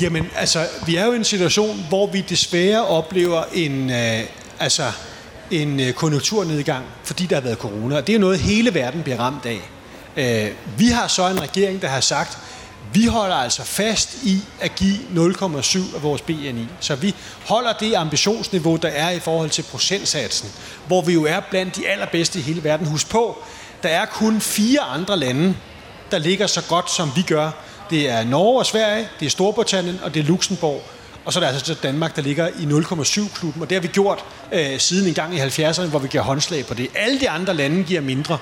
Jamen, 0.00 0.26
altså, 0.36 0.66
vi 0.86 0.96
er 0.96 1.06
jo 1.06 1.12
i 1.12 1.16
en 1.16 1.24
situation, 1.24 1.84
hvor 1.88 2.06
vi 2.06 2.20
desværre 2.20 2.86
oplever 2.86 3.42
en, 3.54 3.90
øh, 3.90 4.20
altså, 4.60 4.92
en 5.50 5.80
øh, 5.80 5.92
konjunkturnedgang, 5.92 6.84
fordi 7.04 7.26
der 7.26 7.36
har 7.36 7.42
været 7.42 7.58
corona. 7.58 7.96
Og 7.96 8.06
det 8.06 8.14
er 8.14 8.18
noget, 8.18 8.38
hele 8.38 8.74
verden 8.74 9.02
bliver 9.02 9.18
ramt 9.18 9.46
af. 9.46 9.60
Øh, 10.16 10.50
vi 10.78 10.86
har 10.86 11.06
så 11.06 11.28
en 11.28 11.42
regering, 11.42 11.82
der 11.82 11.88
har 11.88 12.00
sagt, 12.00 12.38
vi 12.92 13.06
holder 13.06 13.36
altså 13.36 13.64
fast 13.64 14.14
i 14.22 14.38
at 14.60 14.74
give 14.74 14.96
0,7 15.14 15.96
af 15.96 16.02
vores 16.02 16.22
BNI. 16.22 16.66
Så 16.80 16.94
vi 16.94 17.14
holder 17.46 17.72
det 17.72 17.94
ambitionsniveau, 17.94 18.76
der 18.76 18.88
er 18.88 19.10
i 19.10 19.18
forhold 19.18 19.50
til 19.50 19.62
procentsatsen, 19.62 20.50
hvor 20.86 21.02
vi 21.02 21.12
jo 21.12 21.24
er 21.24 21.40
blandt 21.50 21.76
de 21.76 21.88
allerbedste 21.88 22.38
i 22.38 22.42
hele 22.42 22.64
verden. 22.64 22.86
Husk 22.86 23.08
på, 23.08 23.38
der 23.82 23.88
er 23.88 24.04
kun 24.04 24.40
fire 24.40 24.80
andre 24.80 25.16
lande, 25.16 25.54
der 26.10 26.18
ligger 26.18 26.46
så 26.46 26.62
godt, 26.68 26.90
som 26.90 27.10
vi 27.16 27.22
gør. 27.22 27.50
Det 27.90 28.10
er 28.10 28.24
Norge 28.24 28.58
og 28.58 28.66
Sverige, 28.66 29.08
det 29.20 29.26
er 29.26 29.30
Storbritannien 29.30 30.00
og 30.02 30.14
det 30.14 30.20
er 30.20 30.24
Luxembourg. 30.24 30.82
Og 31.24 31.32
så 31.32 31.38
er 31.38 31.44
der 31.44 31.52
altså 31.52 31.74
Danmark, 31.74 32.16
der 32.16 32.22
ligger 32.22 32.48
i 32.48 32.64
0,7-klubben, 32.64 33.62
og 33.62 33.70
det 33.70 33.76
har 33.76 33.82
vi 33.82 33.88
gjort 33.88 34.24
øh, 34.52 34.78
siden 34.78 35.08
en 35.08 35.14
gang 35.14 35.34
i 35.36 35.38
70'erne, 35.38 35.86
hvor 35.86 35.98
vi 35.98 36.08
giver 36.08 36.22
håndslag 36.22 36.66
på 36.66 36.74
det. 36.74 36.88
Alle 36.94 37.20
de 37.20 37.30
andre 37.30 37.54
lande 37.54 37.84
giver 37.84 38.00
mindre. 38.00 38.38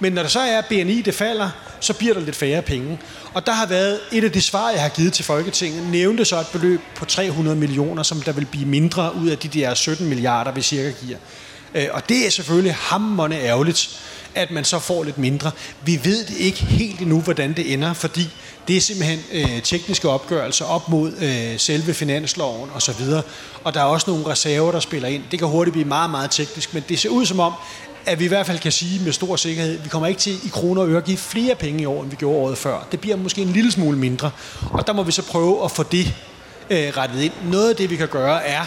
Men 0.00 0.12
når 0.12 0.22
der 0.22 0.28
så 0.28 0.40
er 0.40 0.60
BNI, 0.60 1.02
det 1.02 1.14
falder, 1.14 1.50
så 1.80 1.94
bliver 1.94 2.14
der 2.14 2.20
lidt 2.20 2.36
færre 2.36 2.62
penge. 2.62 2.98
Og 3.34 3.46
der 3.46 3.52
har 3.52 3.66
været 3.66 4.00
et 4.12 4.24
af 4.24 4.32
de 4.32 4.42
svar, 4.42 4.70
jeg 4.70 4.82
har 4.82 4.88
givet 4.88 5.12
til 5.12 5.24
Folketinget, 5.24 5.86
nævnte 5.86 6.24
så 6.24 6.40
et 6.40 6.46
beløb 6.52 6.80
på 6.96 7.04
300 7.04 7.56
millioner, 7.56 8.02
som 8.02 8.22
der 8.22 8.32
vil 8.32 8.46
blive 8.46 8.66
mindre 8.66 9.14
ud 9.14 9.28
af 9.28 9.38
de 9.38 9.48
der 9.48 9.74
17 9.74 10.08
milliarder, 10.08 10.52
vi 10.52 10.62
cirka 10.62 10.90
giver. 10.90 11.18
Øh, 11.74 11.86
og 11.92 12.08
det 12.08 12.26
er 12.26 12.30
selvfølgelig 12.30 12.74
hammerne 12.74 13.40
ærgerligt 13.40 14.00
at 14.34 14.50
man 14.50 14.64
så 14.64 14.78
får 14.78 15.04
lidt 15.04 15.18
mindre. 15.18 15.50
Vi 15.84 16.00
ved 16.04 16.24
det 16.26 16.36
ikke 16.36 16.64
helt 16.64 17.00
endnu, 17.00 17.20
hvordan 17.20 17.52
det 17.52 17.72
ender, 17.72 17.92
fordi 17.92 18.28
det 18.68 18.76
er 18.76 18.80
simpelthen 18.80 19.20
øh, 19.32 19.62
tekniske 19.62 20.08
opgørelser 20.08 20.64
op 20.64 20.88
mod 20.88 21.12
øh, 21.12 21.58
selve 21.58 21.94
finansloven 21.94 22.70
osv. 22.74 23.02
Og, 23.12 23.24
og 23.64 23.74
der 23.74 23.80
er 23.80 23.84
også 23.84 24.10
nogle 24.10 24.26
reserver, 24.26 24.72
der 24.72 24.80
spiller 24.80 25.08
ind. 25.08 25.22
Det 25.30 25.38
kan 25.38 25.48
hurtigt 25.48 25.72
blive 25.72 25.88
meget, 25.88 26.10
meget 26.10 26.30
teknisk, 26.30 26.74
men 26.74 26.84
det 26.88 26.98
ser 26.98 27.08
ud 27.08 27.26
som 27.26 27.40
om, 27.40 27.52
at 28.06 28.18
vi 28.18 28.24
i 28.24 28.28
hvert 28.28 28.46
fald 28.46 28.58
kan 28.58 28.72
sige 28.72 29.04
med 29.04 29.12
stor 29.12 29.36
sikkerhed, 29.36 29.78
at 29.78 29.84
vi 29.84 29.88
kommer 29.88 30.06
ikke 30.06 30.20
til 30.20 30.32
i 30.44 30.48
kroner 30.48 30.82
og 30.82 30.88
øre 30.88 30.96
at 30.96 31.04
give 31.04 31.16
flere 31.16 31.54
penge 31.54 31.82
i 31.82 31.86
år, 31.86 32.02
end 32.02 32.10
vi 32.10 32.16
gjorde 32.16 32.38
året 32.38 32.58
før. 32.58 32.86
Det 32.92 33.00
bliver 33.00 33.16
måske 33.16 33.42
en 33.42 33.48
lille 33.48 33.72
smule 33.72 33.98
mindre, 33.98 34.30
og 34.70 34.86
der 34.86 34.92
må 34.92 35.02
vi 35.02 35.12
så 35.12 35.22
prøve 35.22 35.64
at 35.64 35.70
få 35.70 35.82
det 35.82 36.14
øh, 36.70 36.92
rettet 36.96 37.22
ind. 37.22 37.32
Noget 37.44 37.70
af 37.70 37.76
det, 37.76 37.90
vi 37.90 37.96
kan 37.96 38.08
gøre, 38.08 38.44
er, 38.44 38.62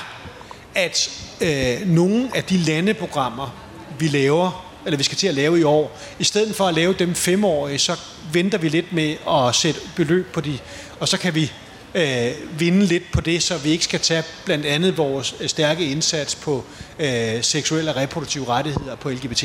at 0.75 1.09
øh, 1.41 1.87
nogle 1.87 2.29
af 2.33 2.43
de 2.43 2.57
landeprogrammer, 2.57 3.55
vi 3.99 4.07
laver 4.07 4.70
eller 4.85 4.97
vi 4.97 5.03
skal 5.03 5.17
til 5.17 5.27
at 5.27 5.33
lave 5.33 5.59
i 5.59 5.63
år. 5.63 5.97
I 6.19 6.23
stedet 6.23 6.55
for 6.55 6.67
at 6.67 6.73
lave 6.73 6.93
dem 6.93 7.15
femårige, 7.15 7.79
så 7.79 7.95
venter 8.33 8.57
vi 8.57 8.69
lidt 8.69 8.93
med 8.93 9.15
at 9.29 9.55
sætte 9.55 9.79
beløb 9.95 10.33
på 10.33 10.41
de, 10.41 10.59
og 10.99 11.07
så 11.07 11.17
kan 11.17 11.35
vi 11.35 11.51
øh, 11.95 12.31
vinde 12.59 12.85
lidt 12.85 13.11
på 13.11 13.21
det, 13.21 13.43
så 13.43 13.57
vi 13.57 13.69
ikke 13.69 13.83
skal 13.83 13.99
tage 13.99 14.23
blandt 14.45 14.65
andet 14.65 14.97
vores 14.97 15.35
øh, 15.39 15.49
stærke 15.49 15.85
indsats 15.85 16.35
på 16.35 16.63
øh, 16.99 17.43
seksuelle 17.43 17.91
og 17.91 17.97
reproduktive 17.97 18.47
rettigheder 18.47 18.95
på 18.95 19.09
LGBT+, 19.09 19.43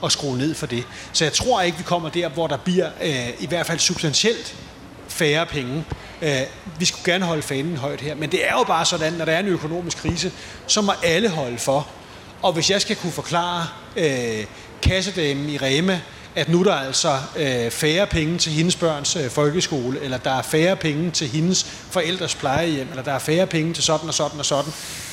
og 0.00 0.12
skrue 0.12 0.38
ned 0.38 0.54
for 0.54 0.66
det. 0.66 0.84
Så 1.12 1.24
jeg 1.24 1.32
tror 1.32 1.60
ikke, 1.60 1.78
vi 1.78 1.84
kommer 1.84 2.08
der, 2.08 2.28
hvor 2.28 2.46
der 2.46 2.56
bliver 2.56 2.88
øh, 3.02 3.28
i 3.40 3.46
hvert 3.46 3.66
fald 3.66 3.78
substantielt 3.78 4.54
færre 5.08 5.46
penge. 5.46 5.84
Øh, 6.22 6.40
vi 6.78 6.84
skulle 6.84 7.12
gerne 7.12 7.24
holde 7.24 7.42
fanen 7.42 7.76
højt 7.76 8.00
her, 8.00 8.14
men 8.14 8.30
det 8.30 8.48
er 8.48 8.52
jo 8.52 8.64
bare 8.64 8.84
sådan, 8.84 9.12
når 9.12 9.24
der 9.24 9.32
er 9.32 9.40
en 9.40 9.46
økonomisk 9.46 9.96
krise, 9.96 10.32
så 10.66 10.80
må 10.80 10.92
alle 11.04 11.28
holde 11.28 11.58
for. 11.58 11.88
Og 12.42 12.52
hvis 12.52 12.70
jeg 12.70 12.80
skal 12.80 12.96
kunne 12.96 13.12
forklare 13.12 13.66
øh, 13.96 14.44
kassedamen 14.82 15.48
i 15.48 15.56
Rema, 15.56 16.00
at 16.34 16.48
nu 16.48 16.60
er 16.60 16.64
der 16.64 16.74
altså 16.74 17.18
øh, 17.36 17.70
færre 17.70 18.06
penge 18.06 18.38
til 18.38 18.52
hendes 18.52 18.76
børns 18.76 19.16
øh, 19.16 19.30
folkeskole, 19.30 20.00
eller 20.00 20.18
der 20.18 20.30
er 20.30 20.42
færre 20.42 20.76
penge 20.76 21.10
til 21.10 21.28
hendes 21.28 21.64
forældres 21.90 22.34
plejehjem, 22.34 22.88
eller 22.90 23.02
der 23.02 23.12
er 23.12 23.18
færre 23.18 23.46
penge 23.46 23.74
til 23.74 23.84
sådan 23.84 24.08
og 24.08 24.14
sådan 24.14 24.38
og 24.38 24.46
sådan, 24.46 24.72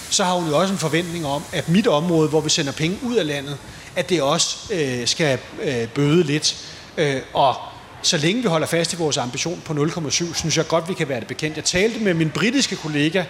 så 0.10 0.24
har 0.24 0.34
hun 0.34 0.50
jo 0.50 0.58
også 0.58 0.74
en 0.74 0.80
forventning 0.80 1.26
om, 1.26 1.44
at 1.52 1.70
mit 1.70 1.88
område, 1.88 2.30
hvor 2.30 2.42
vi 2.42 2.50
sender 2.50 2.72
penge 2.72 2.98
ud 3.04 3.16
af 3.16 3.28
landet, 3.28 3.58
at 3.96 4.10
det 4.10 4.22
også 4.22 4.58
øh, 4.74 5.08
skal 5.08 5.40
øh, 5.64 5.88
bøde 5.88 6.24
lidt. 6.24 6.58
Øh, 6.98 7.22
og 7.34 7.56
så 8.02 8.18
længe 8.18 8.42
vi 8.42 8.48
holder 8.48 8.68
fast 8.68 8.94
i 8.94 8.96
vores 8.96 9.18
ambition 9.18 9.62
på 9.66 9.74
0,7, 9.74 10.34
synes 10.34 10.58
jeg 10.58 10.68
godt, 10.68 10.90
vi 10.90 10.94
kan 10.94 11.10
være 11.10 11.20
det 11.20 11.28
bekendt. 11.28 11.58
Jeg 11.58 11.64
talte 11.64 12.00
med 12.00 12.14
min 12.14 12.30
britiske 12.30 12.76
kollega 12.76 13.24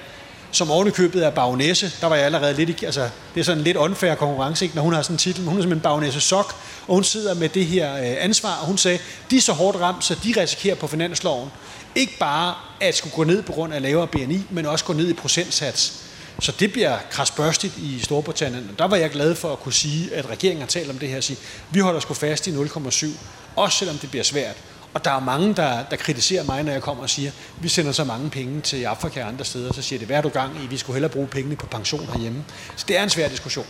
som 0.54 0.72
ovenikøbet 0.72 1.26
er 1.26 1.30
bagnæse. 1.30 1.92
Der 2.02 2.08
var 2.08 2.16
jeg 2.16 2.26
allerede 2.26 2.54
lidt 2.54 2.70
i, 2.70 2.86
altså, 2.86 3.10
det 3.34 3.40
er 3.40 3.44
sådan 3.44 3.58
en 3.58 3.64
lidt 3.64 3.78
unfair 3.78 4.16
konkurrence, 4.16 4.66
ikke, 4.66 4.76
når 4.76 4.84
hun 4.84 4.94
har 4.94 5.02
sådan 5.02 5.14
en 5.14 5.18
titel. 5.18 5.44
Hun 5.44 5.58
er 5.58 5.62
simpelthen 5.62 5.82
bagnæse 5.84 6.22
sok, 6.22 6.56
og 6.88 6.94
hun 6.94 7.04
sidder 7.04 7.34
med 7.34 7.50
det 7.50 7.66
her 7.66 7.96
øh, 7.96 8.16
ansvar, 8.20 8.58
og 8.62 8.68
hun 8.68 8.78
sagde, 8.78 9.00
de 9.32 9.38
er 9.38 9.42
så 9.42 9.54
hårdt 9.54 9.80
ramt, 9.80 10.04
så 10.04 10.16
de 10.24 10.34
risikerer 10.42 10.76
på 10.76 10.88
finansloven 10.88 11.50
ikke 11.96 12.18
bare 12.20 12.56
at 12.82 12.96
skulle 12.96 13.16
gå 13.16 13.24
ned 13.24 13.42
på 13.42 13.52
grund 13.52 13.74
af 13.74 13.82
lavere 13.82 14.08
BNI, 14.08 14.44
men 14.50 14.66
også 14.66 14.86
gå 14.86 14.94
ned 14.94 15.10
i 15.10 15.14
procentsats. 15.14 15.94
Så 16.40 16.52
det 16.60 16.72
bliver 16.72 16.98
krasbørstigt 17.12 17.78
i 17.78 18.00
Storbritannien. 18.00 18.70
Og 18.72 18.80
der 18.80 18.86
var 18.86 18.98
jeg 18.98 19.10
glad 19.10 19.36
for 19.36 19.52
at 19.52 19.60
kunne 19.60 19.74
sige, 19.74 20.16
at 20.16 20.30
regeringen 20.30 20.62
har 20.62 20.68
talt 20.68 20.90
om 20.90 21.00
det 21.00 21.10
her 21.10 21.18
og 21.18 21.24
sige, 21.24 21.38
vi 21.72 21.80
holder 21.80 22.00
sgu 22.00 22.14
fast 22.14 22.48
i 22.48 22.52
0,7, 22.52 23.08
også 23.56 23.78
selvom 23.78 23.98
det 23.98 24.10
bliver 24.10 24.24
svært. 24.24 24.56
Og 24.94 25.06
der 25.06 25.12
er 25.12 25.20
mange, 25.20 25.54
der, 25.54 25.84
der 25.92 25.96
kritiserer 25.96 26.44
mig, 26.44 26.64
når 26.64 26.72
jeg 26.72 26.82
kommer 26.82 27.04
og 27.04 27.10
siger, 27.10 27.32
vi 27.60 27.68
sender 27.68 27.92
så 27.92 28.04
mange 28.04 28.30
penge 28.30 28.62
til 28.62 28.84
Afrika 28.84 29.24
og 29.24 29.28
andre 29.28 29.46
steder, 29.46 29.74
så 29.74 29.82
siger 29.82 30.00
det, 30.00 30.08
hvad 30.08 30.18
er 30.18 30.22
du 30.22 30.30
gang 30.30 30.52
i? 30.64 30.68
Vi 30.68 30.78
skulle 30.78 30.94
hellere 30.94 31.12
bruge 31.12 31.28
pengene 31.28 31.56
på 31.56 31.66
pension 31.66 32.06
herhjemme. 32.14 32.44
Så 32.76 32.86
det 32.88 33.00
er 33.00 33.04
en 33.04 33.10
svær 33.10 33.28
diskussion. 33.28 33.66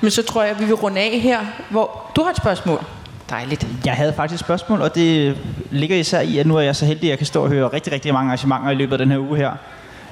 Men 0.00 0.10
så 0.10 0.22
tror 0.22 0.42
jeg, 0.42 0.50
at 0.50 0.60
vi 0.60 0.64
vil 0.64 0.74
runde 0.74 1.00
af 1.00 1.20
her, 1.20 1.40
hvor 1.70 2.12
du 2.16 2.22
har 2.22 2.30
et 2.30 2.36
spørgsmål. 2.36 2.84
Dejligt. 3.30 3.66
Jeg 3.84 3.94
havde 3.94 4.12
faktisk 4.12 4.40
et 4.40 4.46
spørgsmål, 4.46 4.82
og 4.82 4.94
det 4.94 5.38
ligger 5.70 5.96
især 5.96 6.20
i, 6.20 6.38
at 6.38 6.46
nu 6.46 6.56
er 6.56 6.60
jeg 6.60 6.76
så 6.76 6.86
heldig, 6.86 7.04
at 7.04 7.10
jeg 7.10 7.18
kan 7.18 7.26
stå 7.26 7.42
og 7.42 7.48
høre 7.48 7.68
rigtig, 7.68 7.92
rigtig 7.92 8.12
mange 8.12 8.28
arrangementer 8.28 8.70
i 8.70 8.74
løbet 8.74 8.92
af 8.92 8.98
den 8.98 9.10
her 9.10 9.18
uge 9.18 9.36
her. 9.36 9.52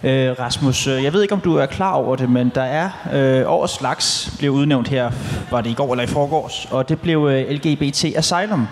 Øh, 0.05 0.39
Rasmus, 0.39 0.87
øh, 0.87 1.05
jeg 1.05 1.13
ved 1.13 1.23
ikke, 1.23 1.35
om 1.35 1.41
du 1.41 1.57
er 1.57 1.67
klar 1.67 1.93
over 1.93 2.17
det, 2.17 2.31
men 2.31 2.53
der 2.55 2.63
er 2.63 2.91
øh, 3.13 3.51
årets 3.51 3.75
slags 3.75 4.33
blev 4.39 4.51
udnævnt 4.51 4.89
her, 4.89 5.11
var 5.51 5.61
det 5.61 5.71
i 5.71 5.75
går 5.75 5.93
eller 5.93 6.05
i 6.05 6.07
forgårs, 6.07 6.69
og 6.71 6.89
det 6.89 7.01
blev 7.01 7.29
øh, 7.31 7.51
LGBT 7.51 8.05
Asylum. 8.05 8.69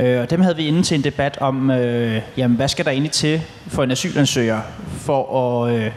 Øh, 0.00 0.20
og 0.20 0.30
dem 0.30 0.40
havde 0.40 0.56
vi 0.56 0.66
inde 0.66 0.82
til 0.82 0.94
en 0.94 1.04
debat 1.04 1.38
om, 1.40 1.70
øh, 1.70 2.22
jamen, 2.36 2.56
hvad 2.56 2.68
skal 2.68 2.84
der 2.84 2.90
egentlig 2.90 3.12
til 3.12 3.42
for 3.66 3.82
en 3.82 3.90
asylansøger 3.90 4.60
for 4.98 5.62
at 5.64 5.74
øh, 5.74 5.90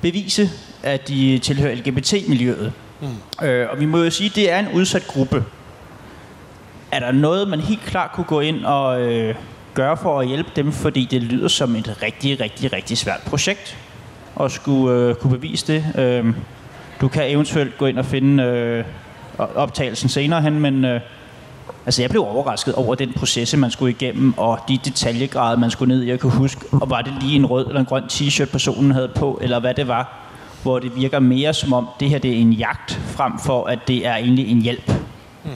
bevise, 0.00 0.50
at 0.82 1.08
de 1.08 1.38
tilhører 1.38 1.74
LGBT-miljøet. 1.74 2.72
Mm. 3.00 3.46
Øh, 3.46 3.68
og 3.70 3.80
vi 3.80 3.86
må 3.86 3.98
jo 3.98 4.10
sige, 4.10 4.30
at 4.30 4.36
det 4.36 4.52
er 4.52 4.58
en 4.58 4.68
udsat 4.74 5.06
gruppe. 5.06 5.44
Er 6.92 7.00
der 7.00 7.12
noget, 7.12 7.48
man 7.48 7.60
helt 7.60 7.82
klart 7.86 8.12
kunne 8.12 8.24
gå 8.24 8.40
ind 8.40 8.64
og 8.64 9.02
øh, 9.02 9.34
gøre 9.74 9.96
for 9.96 10.20
at 10.20 10.28
hjælpe 10.28 10.50
dem, 10.56 10.72
fordi 10.72 11.08
det 11.10 11.22
lyder 11.22 11.48
som 11.48 11.76
et 11.76 12.02
rigtig, 12.02 12.40
rigtig, 12.40 12.72
rigtig 12.72 12.98
svært 12.98 13.20
projekt 13.26 13.76
at 14.40 14.52
skulle 14.52 14.94
øh, 14.94 15.14
kunne 15.14 15.30
bevise 15.38 15.72
det. 15.72 15.84
Øh, 15.98 16.34
du 17.00 17.08
kan 17.08 17.30
eventuelt 17.30 17.78
gå 17.78 17.86
ind 17.86 17.98
og 17.98 18.04
finde 18.04 18.42
øh, 18.42 18.84
optagelsen 19.38 20.08
senere 20.08 20.42
hen, 20.42 20.60
men 20.60 20.84
øh, 20.84 21.00
altså 21.88 22.02
jeg 22.02 22.10
blev 22.10 22.22
overrasket 22.22 22.74
over 22.74 22.94
den 22.94 23.12
proces, 23.12 23.56
man 23.56 23.70
skulle 23.70 23.90
igennem, 23.90 24.38
og 24.38 24.58
de 24.68 24.78
detaljegrader, 24.84 25.56
man 25.56 25.70
skulle 25.70 25.94
ned 25.94 26.02
i. 26.02 26.08
Jeg 26.08 26.20
kan 26.20 26.30
huske, 26.30 26.60
og 26.72 26.90
var 26.90 27.02
det 27.02 27.12
lige 27.20 27.36
en 27.36 27.46
rød 27.46 27.66
eller 27.66 27.80
en 27.80 27.86
grøn 27.86 28.02
t-shirt, 28.12 28.44
personen 28.44 28.90
havde 28.90 29.10
på, 29.14 29.38
eller 29.42 29.60
hvad 29.60 29.74
det 29.74 29.88
var, 29.88 30.28
hvor 30.62 30.78
det 30.78 30.96
virker 30.96 31.18
mere 31.18 31.54
som 31.54 31.72
om, 31.72 31.88
det 32.00 32.10
her 32.10 32.18
det 32.18 32.30
er 32.30 32.36
en 32.36 32.52
jagt, 32.52 33.00
frem 33.06 33.32
for 33.44 33.64
at 33.64 33.78
det 33.88 34.06
er 34.06 34.14
egentlig 34.14 34.50
en 34.50 34.62
hjælp. 34.62 34.92
Hmm. 35.44 35.52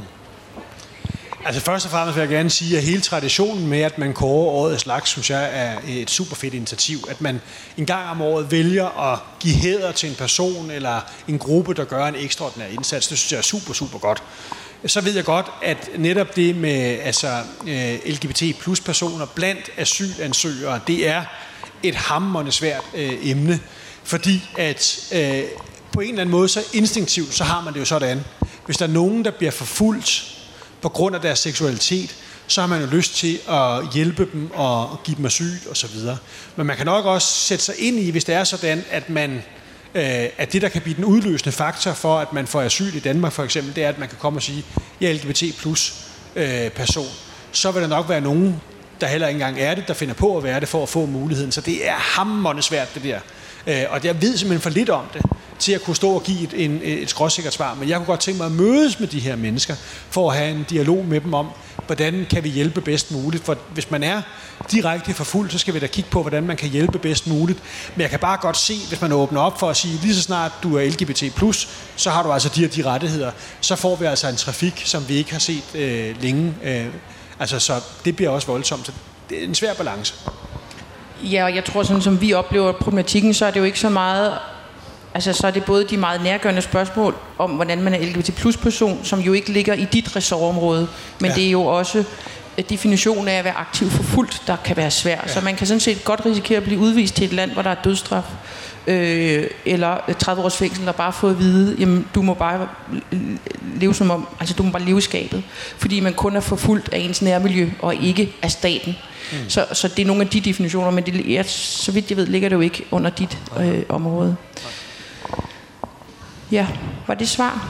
Altså 1.44 1.60
først 1.60 1.84
og 1.84 1.90
fremmest 1.90 2.16
vil 2.16 2.22
jeg 2.22 2.30
gerne 2.30 2.50
sige, 2.50 2.76
at 2.76 2.82
hele 2.82 3.00
traditionen 3.00 3.66
med, 3.66 3.80
at 3.80 3.98
man 3.98 4.12
kårer 4.12 4.52
årets 4.52 4.82
slags, 4.82 5.10
synes 5.10 5.30
jeg 5.30 5.50
er 5.52 5.72
et 5.88 6.10
super 6.10 6.36
fedt 6.36 6.54
initiativ. 6.54 6.98
At 7.10 7.20
man 7.20 7.40
en 7.76 7.86
gang 7.86 8.10
om 8.10 8.22
året 8.22 8.50
vælger 8.50 9.12
at 9.12 9.18
give 9.40 9.54
hæder 9.54 9.92
til 9.92 10.08
en 10.08 10.14
person 10.14 10.70
eller 10.70 11.00
en 11.28 11.38
gruppe, 11.38 11.74
der 11.74 11.84
gør 11.84 12.06
en 12.06 12.14
ekstraordinær 12.14 12.66
indsats. 12.66 13.08
Det 13.08 13.18
synes 13.18 13.32
jeg 13.32 13.38
er 13.38 13.42
super, 13.42 13.72
super 13.72 13.98
godt. 13.98 14.22
Så 14.86 15.00
ved 15.00 15.14
jeg 15.14 15.24
godt, 15.24 15.46
at 15.62 15.88
netop 15.98 16.36
det 16.36 16.56
med 16.56 16.98
altså, 17.02 17.42
øh, 17.66 17.98
LGBT 18.06 18.42
plus 18.60 18.80
personer 18.80 19.26
blandt 19.26 19.70
asylansøgere, 19.76 20.80
det 20.86 21.08
er 21.08 21.24
et 21.82 21.94
hammerende 21.94 22.52
svært 22.52 22.82
øh, 22.94 23.12
emne. 23.22 23.60
Fordi 24.04 24.42
at 24.58 25.08
øh, 25.12 25.42
på 25.92 26.00
en 26.00 26.08
eller 26.08 26.20
anden 26.20 26.30
måde, 26.30 26.48
så 26.48 26.64
instinktivt, 26.72 27.34
så 27.34 27.44
har 27.44 27.60
man 27.60 27.74
det 27.74 27.80
jo 27.80 27.84
sådan. 27.84 28.24
Hvis 28.66 28.76
der 28.76 28.86
er 28.86 28.90
nogen, 28.90 29.24
der 29.24 29.30
bliver 29.30 29.50
forfulgt 29.50 30.38
på 30.82 30.88
grund 30.88 31.14
af 31.14 31.20
deres 31.22 31.38
seksualitet, 31.38 32.16
så 32.46 32.60
har 32.60 32.68
man 32.68 32.80
jo 32.80 32.86
lyst 32.86 33.16
til 33.16 33.38
at 33.48 33.92
hjælpe 33.94 34.28
dem 34.32 34.50
og 34.54 35.00
give 35.04 35.16
dem 35.16 35.26
asyl 35.26 35.56
og 35.70 35.76
så 35.76 35.86
videre. 35.86 36.18
Men 36.56 36.66
man 36.66 36.76
kan 36.76 36.86
nok 36.86 37.04
også 37.06 37.28
sætte 37.28 37.64
sig 37.64 37.74
ind 37.78 37.98
i, 37.98 38.10
hvis 38.10 38.24
det 38.24 38.34
er 38.34 38.44
sådan, 38.44 38.84
at 38.90 39.10
man 39.10 39.30
øh, 39.30 39.42
Øh, 39.94 40.28
at 40.38 40.52
det, 40.52 40.62
der 40.62 40.68
kan 40.68 40.82
blive 40.82 40.96
den 40.96 41.04
udløsende 41.04 41.52
faktor 41.52 41.92
for, 41.92 42.18
at 42.18 42.32
man 42.32 42.46
får 42.46 42.62
asyl 42.62 42.96
i 42.96 43.00
Danmark 43.00 43.32
for 43.32 43.44
eksempel, 43.44 43.76
det 43.76 43.84
er, 43.84 43.88
at 43.88 43.98
man 43.98 44.08
kan 44.08 44.18
komme 44.20 44.38
og 44.38 44.42
sige, 44.42 44.64
jeg 45.00 45.10
er 45.10 45.14
LGBT 45.14 45.42
plus 45.58 45.94
øh, 46.36 46.70
person. 46.70 47.06
Så 47.52 47.70
vil 47.70 47.82
der 47.82 47.88
nok 47.88 48.08
være 48.08 48.20
nogen, 48.20 48.60
der 49.00 49.06
heller 49.06 49.28
ikke 49.28 49.36
engang 49.36 49.60
er 49.60 49.74
det, 49.74 49.88
der 49.88 49.94
finder 49.94 50.14
på 50.14 50.36
at 50.36 50.44
være 50.44 50.60
det 50.60 50.68
for 50.68 50.82
at 50.82 50.88
få 50.88 51.06
muligheden. 51.06 51.52
Så 51.52 51.60
det 51.60 51.88
er 51.88 51.94
hammerende 51.94 52.62
svært, 52.62 52.94
det 52.94 53.02
der. 53.02 53.18
Øh, 53.66 53.84
og 53.90 54.04
jeg 54.04 54.22
ved 54.22 54.36
simpelthen 54.36 54.60
for 54.60 54.70
lidt 54.70 54.90
om 54.90 55.04
det, 55.14 55.22
til 55.58 55.72
at 55.72 55.82
kunne 55.82 55.96
stå 55.96 56.10
og 56.10 56.22
give 56.22 56.42
et, 56.42 56.64
en, 56.64 56.80
et 56.82 57.10
skråsikkert 57.10 57.54
svar. 57.54 57.74
Men 57.74 57.88
jeg 57.88 57.96
kunne 57.96 58.06
godt 58.06 58.20
tænke 58.20 58.38
mig 58.38 58.46
at 58.46 58.52
mødes 58.52 59.00
med 59.00 59.08
de 59.08 59.20
her 59.20 59.36
mennesker, 59.36 59.74
for 60.10 60.30
at 60.30 60.36
have 60.36 60.50
en 60.50 60.66
dialog 60.70 61.04
med 61.04 61.20
dem 61.20 61.34
om, 61.34 61.46
hvordan 61.86 62.26
kan 62.30 62.44
vi 62.44 62.48
hjælpe 62.48 62.80
bedst 62.80 63.10
muligt. 63.10 63.44
For 63.44 63.56
hvis 63.74 63.90
man 63.90 64.02
er 64.02 64.22
direkte 64.70 65.14
forfulgt, 65.14 65.52
så 65.52 65.58
skal 65.58 65.74
vi 65.74 65.78
da 65.78 65.86
kigge 65.86 66.10
på, 66.10 66.20
hvordan 66.20 66.46
man 66.46 66.56
kan 66.56 66.68
hjælpe 66.68 66.98
bedst 66.98 67.26
muligt. 67.26 67.58
Men 67.94 68.00
jeg 68.00 68.10
kan 68.10 68.18
bare 68.18 68.38
godt 68.40 68.56
se, 68.56 68.74
hvis 68.88 69.00
man 69.00 69.12
åbner 69.12 69.40
op 69.40 69.60
for 69.60 69.70
at 69.70 69.76
sige, 69.76 69.98
lige 70.02 70.14
så 70.14 70.22
snart 70.22 70.52
du 70.62 70.76
er 70.76 70.84
LGBT+, 70.84 71.22
så 71.96 72.10
har 72.10 72.22
du 72.22 72.32
altså 72.32 72.48
de 72.48 72.60
her 72.60 72.68
de 72.68 72.82
rettigheder. 72.90 73.30
Så 73.60 73.76
får 73.76 73.96
vi 73.96 74.04
altså 74.04 74.28
en 74.28 74.36
trafik, 74.36 74.82
som 74.84 75.08
vi 75.08 75.14
ikke 75.14 75.32
har 75.32 75.38
set 75.38 75.74
øh, 75.74 76.22
længe. 76.22 76.54
Øh, 76.64 76.86
altså, 77.40 77.58
så 77.58 77.80
det 78.04 78.16
bliver 78.16 78.30
også 78.30 78.46
voldsomt. 78.46 78.86
Så 78.86 78.92
det 79.30 79.40
er 79.40 79.44
en 79.44 79.54
svær 79.54 79.74
balance. 79.74 80.14
Ja, 81.22 81.44
og 81.44 81.54
jeg 81.54 81.64
tror, 81.64 81.82
sådan 81.82 82.02
som 82.02 82.20
vi 82.20 82.32
oplever 82.32 82.72
problematikken, 82.72 83.34
så 83.34 83.46
er 83.46 83.50
det 83.50 83.60
jo 83.60 83.64
ikke 83.64 83.80
så 83.80 83.88
meget... 83.88 84.38
Altså, 85.14 85.32
så 85.32 85.46
er 85.46 85.50
det 85.50 85.64
både 85.64 85.84
de 85.84 85.96
meget 85.96 86.22
nærgørende 86.22 86.62
spørgsmål 86.62 87.14
om, 87.38 87.50
hvordan 87.50 87.82
man 87.82 87.94
er 87.94 87.98
LGBT 87.98 88.34
plus 88.34 88.56
person, 88.56 89.04
som 89.04 89.20
jo 89.20 89.32
ikke 89.32 89.52
ligger 89.52 89.74
i 89.74 89.84
dit 89.84 90.16
ressortområde, 90.16 90.88
men 91.20 91.30
ja. 91.30 91.34
det 91.34 91.46
er 91.46 91.50
jo 91.50 91.64
også 91.64 92.04
øh, 92.58 92.64
definitionen 92.68 93.28
af 93.28 93.38
at 93.38 93.44
være 93.44 93.56
aktiv 93.56 93.90
for 93.90 94.02
fuldt, 94.02 94.42
der 94.46 94.56
kan 94.64 94.76
være 94.76 94.90
svær. 94.90 95.20
Ja. 95.26 95.28
Så 95.28 95.40
man 95.40 95.56
kan 95.56 95.66
sådan 95.66 95.80
set 95.80 96.04
godt 96.04 96.26
risikere 96.26 96.56
at 96.56 96.64
blive 96.64 96.80
udvist 96.80 97.14
til 97.14 97.24
et 97.24 97.32
land, 97.32 97.50
hvor 97.50 97.62
der 97.62 97.70
er 97.70 97.82
dødsstraf, 97.84 98.24
øh, 98.86 99.46
eller 99.64 99.96
30 100.18 100.42
års 100.42 100.56
fængsel, 100.56 100.86
der 100.86 100.92
bare 100.92 101.12
får 101.12 101.28
at 101.28 101.38
vide, 101.38 101.76
jamen 101.78 102.06
du 102.14 102.22
må 102.22 102.34
bare 102.34 102.68
leve 103.76 103.94
som 103.94 104.10
om, 104.10 104.28
altså 104.40 104.54
du 104.54 104.62
må 104.62 104.70
bare 104.70 104.82
leve 104.82 104.98
i 104.98 105.00
skabet, 105.00 105.42
fordi 105.78 106.00
man 106.00 106.14
kun 106.14 106.36
er 106.36 106.40
forfulgt 106.40 106.94
af 106.94 106.98
ens 106.98 107.22
nærmiljø, 107.22 107.70
og 107.82 107.94
ikke 107.94 108.34
af 108.42 108.50
staten. 108.50 108.96
Mm. 109.32 109.38
Så, 109.48 109.66
så 109.72 109.88
det 109.88 109.98
er 109.98 110.06
nogle 110.06 110.22
af 110.22 110.28
de 110.28 110.40
definitioner, 110.40 110.90
men 110.90 111.06
det, 111.06 111.26
jeg, 111.28 111.44
så 111.46 111.92
vidt 111.92 112.10
jeg 112.10 112.16
ved, 112.16 112.26
ligger 112.26 112.48
det 112.48 112.56
jo 112.56 112.60
ikke 112.60 112.84
under 112.90 113.10
dit 113.10 113.38
øh, 113.60 113.82
område. 113.88 114.36
Ja, 116.52 116.66
var 117.06 117.14
det 117.14 117.28
svar? 117.28 117.68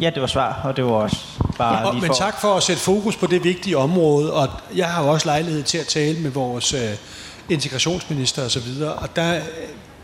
Ja, 0.00 0.10
det 0.10 0.20
var 0.20 0.26
svar, 0.26 0.60
og 0.64 0.76
det 0.76 0.84
var 0.84 0.90
også 0.90 1.16
bare 1.58 1.86
Ja, 1.86 1.92
lige 1.92 2.00
men 2.00 2.08
for... 2.08 2.14
tak 2.14 2.40
for 2.40 2.54
at 2.54 2.62
sætte 2.62 2.82
fokus 2.82 3.16
på 3.16 3.26
det 3.26 3.44
vigtige 3.44 3.76
område, 3.76 4.32
og 4.32 4.48
jeg 4.76 4.86
har 4.86 5.02
jo 5.04 5.10
også 5.10 5.26
lejlighed 5.26 5.62
til 5.62 5.78
at 5.78 5.86
tale 5.86 6.20
med 6.20 6.30
vores 6.30 6.74
øh, 6.74 6.90
integrationsminister 7.48 8.44
osv., 8.44 8.82
og, 8.82 8.94
og 8.94 9.16
der, 9.16 9.40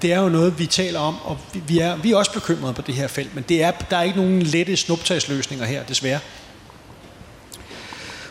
det 0.03 0.13
er 0.13 0.21
jo 0.21 0.29
noget, 0.29 0.59
vi 0.59 0.67
taler 0.67 1.01
om, 1.01 1.17
og 1.25 1.39
vi, 1.53 1.63
vi, 1.67 1.79
er, 1.79 1.97
vi 1.97 2.13
er 2.13 2.17
også 2.17 2.33
bekymrede 2.33 2.75
på 2.75 2.83
det 2.83 2.95
her 2.95 3.09
felt, 3.09 3.35
men 3.35 3.45
det 3.49 3.63
er, 3.63 3.71
der 3.71 3.97
er 3.97 4.03
ikke 4.03 4.17
nogen 4.17 4.43
lette 4.43 4.77
snuptagsløsninger 4.77 5.67
her, 5.67 5.83
desværre. 5.83 6.21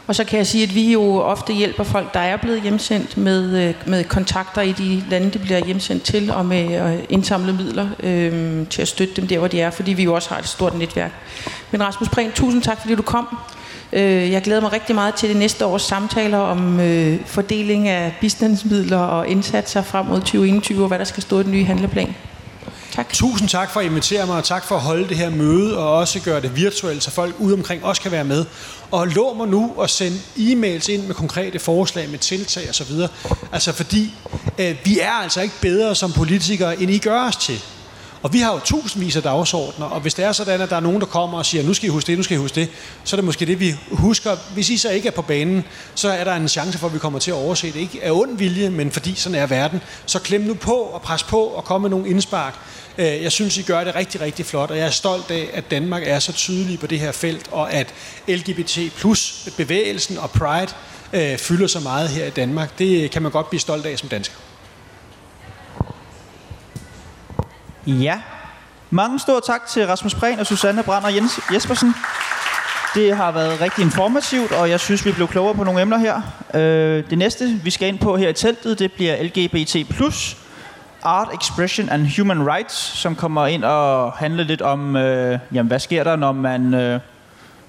Og 0.07 0.15
så 0.15 0.23
kan 0.23 0.38
jeg 0.38 0.48
sige, 0.48 0.64
at 0.64 0.76
vi 0.76 0.91
jo 0.94 1.15
ofte 1.15 1.53
hjælper 1.53 1.84
folk, 1.84 2.14
der 2.14 2.19
er 2.19 2.38
blevet 2.38 2.61
hjemsendt 2.61 3.18
med, 3.18 3.68
øh, 3.68 3.73
med 3.86 4.03
kontakter 4.03 4.61
i 4.61 4.72
de 4.72 5.03
lande, 5.10 5.32
de 5.32 5.40
bliver 5.40 5.65
hjemsendt 5.65 6.03
til, 6.03 6.32
og 6.32 6.45
med 6.45 6.65
øh, 6.65 6.94
at 6.94 7.06
indsamle 7.10 7.53
midler 7.53 7.88
øh, 8.03 8.68
til 8.68 8.82
at 8.82 8.88
støtte 8.88 9.14
dem 9.15 9.27
der, 9.27 9.38
hvor 9.40 9.48
de 9.48 9.61
er, 9.61 9.69
fordi 9.72 9.94
vi 9.94 10.03
jo 10.03 10.14
også 10.14 10.30
har 10.30 10.40
et 10.40 10.48
stort 10.48 10.77
netværk. 10.77 11.11
Men 11.72 11.84
Rasmus 11.84 12.10
Prehn, 12.10 12.32
tusind 12.32 12.61
tak, 12.61 12.82
fordi 12.82 12.95
du 12.95 13.02
kom. 13.02 13.38
Øh, 13.94 14.32
Jeg 14.32 14.41
glæder 14.41 14.61
mig 14.61 14.73
rigtig 14.73 14.95
meget 14.95 15.15
til 15.15 15.30
det 15.30 15.38
næste 15.38 15.65
års 15.65 15.82
samtaler 15.82 16.38
om 16.38 16.80
øh, 16.80 17.19
fordeling 17.26 17.88
af 17.88 18.15
bistandsmidler 18.22 18.98
og 18.98 19.27
indsatser 19.27 19.82
frem 19.82 20.06
mod 20.06 20.19
2021, 20.19 20.82
og 20.84 20.88
hvad 20.88 20.99
der 20.99 21.06
skal 21.06 21.23
stå 21.23 21.40
i 21.40 21.44
den 21.44 21.52
nye 21.52 21.65
handleplan. 21.65 22.15
Tak. 22.96 23.14
Tusind 23.14 23.50
tak 23.50 23.72
for 23.72 23.80
at 23.80 23.86
invitere 23.86 24.26
mig, 24.26 24.38
og 24.38 24.44
tak 24.44 24.66
for 24.66 24.76
at 24.76 24.82
holde 24.82 25.10
det 25.10 25.18
her 25.18 25.30
møde, 25.30 25.78
og 25.78 25.94
også 25.94 26.20
gøre 26.20 26.42
det 26.42 26.56
virtuelt, 26.56 27.04
så 27.04 27.12
folk 27.12 27.36
ude 27.40 27.54
omkring 27.54 27.86
også 27.86 28.02
kan 28.02 28.12
være 28.12 28.24
med. 28.24 28.46
Og 28.92 29.08
lov 29.08 29.38
mig 29.38 29.48
nu 29.48 29.82
at 29.82 29.90
sende 29.90 30.18
e-mails 30.38 30.92
ind 30.92 31.04
med 31.04 31.16
konkrete 31.16 31.60
forslag, 31.60 32.10
med 32.10 32.20
tiltag 32.20 32.70
osv. 32.70 32.92
Altså 33.52 33.72
fordi 33.72 34.14
øh, 34.58 34.76
vi 34.84 35.00
er 35.00 35.12
altså 35.12 35.42
ikke 35.42 35.56
bedre 35.62 35.96
som 35.96 36.12
politikere, 36.12 36.82
end 36.82 36.92
I 36.92 36.98
gør 36.98 37.28
os 37.28 37.36
til. 37.36 37.62
Og 38.26 38.34
vi 38.34 38.40
har 38.40 38.54
jo 38.54 38.60
tusindvis 38.60 39.16
af 39.16 39.24
dagsordner, 39.24 39.86
og 39.86 40.02
hvis 40.02 40.14
det 40.14 40.26
er 40.26 40.32
sådan, 40.32 40.62
at 40.62 40.70
der 40.70 40.76
er 40.76 40.80
nogen, 40.80 41.00
der 41.00 41.06
kommer 41.06 41.38
og 41.38 41.46
siger, 41.46 41.64
nu 41.64 41.74
skal 41.74 41.90
I 41.90 41.92
huske 41.92 42.08
det, 42.08 42.18
nu 42.18 42.24
skal 42.24 42.38
I 42.38 42.40
huske 42.40 42.56
det, 42.56 42.70
så 43.04 43.16
er 43.16 43.18
det 43.18 43.26
måske 43.26 43.46
det, 43.46 43.60
vi 43.60 43.76
husker. 43.92 44.38
Hvis 44.54 44.70
I 44.70 44.78
så 44.78 44.90
ikke 44.90 45.08
er 45.08 45.12
på 45.12 45.22
banen, 45.22 45.64
så 45.96 46.10
er 46.10 46.24
der 46.24 46.36
en 46.36 46.48
chance 46.48 46.78
for, 46.78 46.88
at 46.88 46.94
vi 46.94 47.00
kommer 47.00 47.20
til 47.20 47.32
at 47.32 47.38
overse 47.38 47.68
det. 47.68 47.76
Ikke 47.76 48.04
af 48.04 48.12
ond 48.12 48.38
vilje, 48.38 48.70
men 48.70 48.92
fordi 48.92 49.16
sådan 49.16 49.38
er 49.38 49.46
verden. 49.46 49.82
Så 50.06 50.20
klem 50.20 50.42
nu 50.42 50.54
på 50.54 50.76
og 50.76 51.02
pres 51.02 51.24
på 51.24 51.40
og 51.40 51.64
kom 51.64 51.82
med 51.82 51.90
nogle 51.90 52.10
indspark. 52.10 52.56
Øh, 52.98 53.24
jeg 53.24 53.32
synes, 53.32 53.58
I 53.58 53.62
gør 53.62 53.84
det 53.84 53.96
rigtig, 53.96 54.22
rigtig 54.22 54.46
flot, 54.46 54.72
og 54.72 54.78
jeg 54.78 54.86
er 54.86 54.90
stolt 54.92 55.32
af, 55.32 55.50
at 55.54 55.72
Danmark 55.72 56.04
er 56.06 56.20
så 56.20 56.34
tydelig 56.34 56.80
på 56.80 56.88
det 56.88 57.00
her 57.00 57.12
felt, 57.12 57.48
og 57.52 57.72
at 57.74 57.94
LGBT 58.28 58.80
plus 58.98 59.50
bevægelsen 59.58 60.18
og 60.18 60.32
Pride 60.32 60.72
øh, 61.14 61.38
fylder 61.38 61.68
så 61.68 61.80
meget 61.80 62.10
her 62.10 62.26
i 62.26 62.30
Danmark. 62.30 62.80
Det 62.80 63.12
kan 63.12 63.22
man 63.22 63.32
godt 63.32 63.50
blive 63.50 63.60
stolt 63.60 63.86
af 63.86 64.00
som 64.00 64.10
dansker. 64.10 64.36
Ja. 67.88 68.20
Mange 68.90 69.20
stor 69.20 69.40
tak 69.40 69.68
til 69.68 69.88
Rasmus 69.88 70.16
Prehn 70.16 70.40
og 70.40 70.46
Susanne 70.46 70.84
Brander 70.84 71.10
Jens 71.10 71.40
Jespersen. 71.54 71.94
Det 72.96 73.16
har 73.16 73.32
været 73.32 73.62
rigtig 73.62 73.84
informativt, 73.84 74.52
og 74.52 74.70
jeg 74.70 74.80
synes, 74.80 75.06
vi 75.06 75.12
blev 75.12 75.28
klogere 75.28 75.56
på 75.56 75.64
nogle 75.64 75.82
emner 75.82 75.98
her. 75.98 76.22
Øh, 76.54 77.10
det 77.10 77.18
næste, 77.18 77.60
vi 77.64 77.70
skal 77.70 77.88
ind 77.88 78.00
på 78.00 78.18
her 78.18 78.30
i 78.30 78.34
teltet, 78.34 78.80
det 78.80 78.92
bliver 78.92 79.24
LGBT+. 79.24 79.76
Art 81.06 81.34
Expression 81.34 81.90
and 81.90 82.07
Human 82.18 82.48
Rights, 82.48 82.76
som 82.76 83.15
kommer 83.15 83.48
ind 83.48 83.64
og 83.64 84.11
handler 84.11 84.44
lidt 84.44 84.61
om, 84.61 84.95
øh, 84.95 85.40
jamen, 85.53 85.68
hvad 85.68 85.80
sker 85.80 86.03
der, 86.03 86.15
når 86.15 86.32
man 86.32 86.73
øh, 86.73 86.99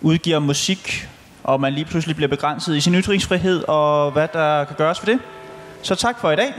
udgiver 0.01 0.39
musik, 0.39 1.09
og 1.45 1.61
man 1.61 1.73
lige 1.73 1.85
pludselig 1.85 2.17
bliver 2.17 2.29
begrænset 2.29 2.77
i 2.77 2.81
sin 2.81 2.95
ytringsfrihed, 2.95 3.65
og 3.69 4.11
hvad 4.11 4.29
der 4.33 4.65
kan 4.65 4.77
gøres 4.77 4.99
for 4.99 5.07
det. 5.07 5.19
Så 5.83 5.95
tak 5.95 6.21
for 6.21 6.31
i 6.31 6.37
dag. 6.37 6.55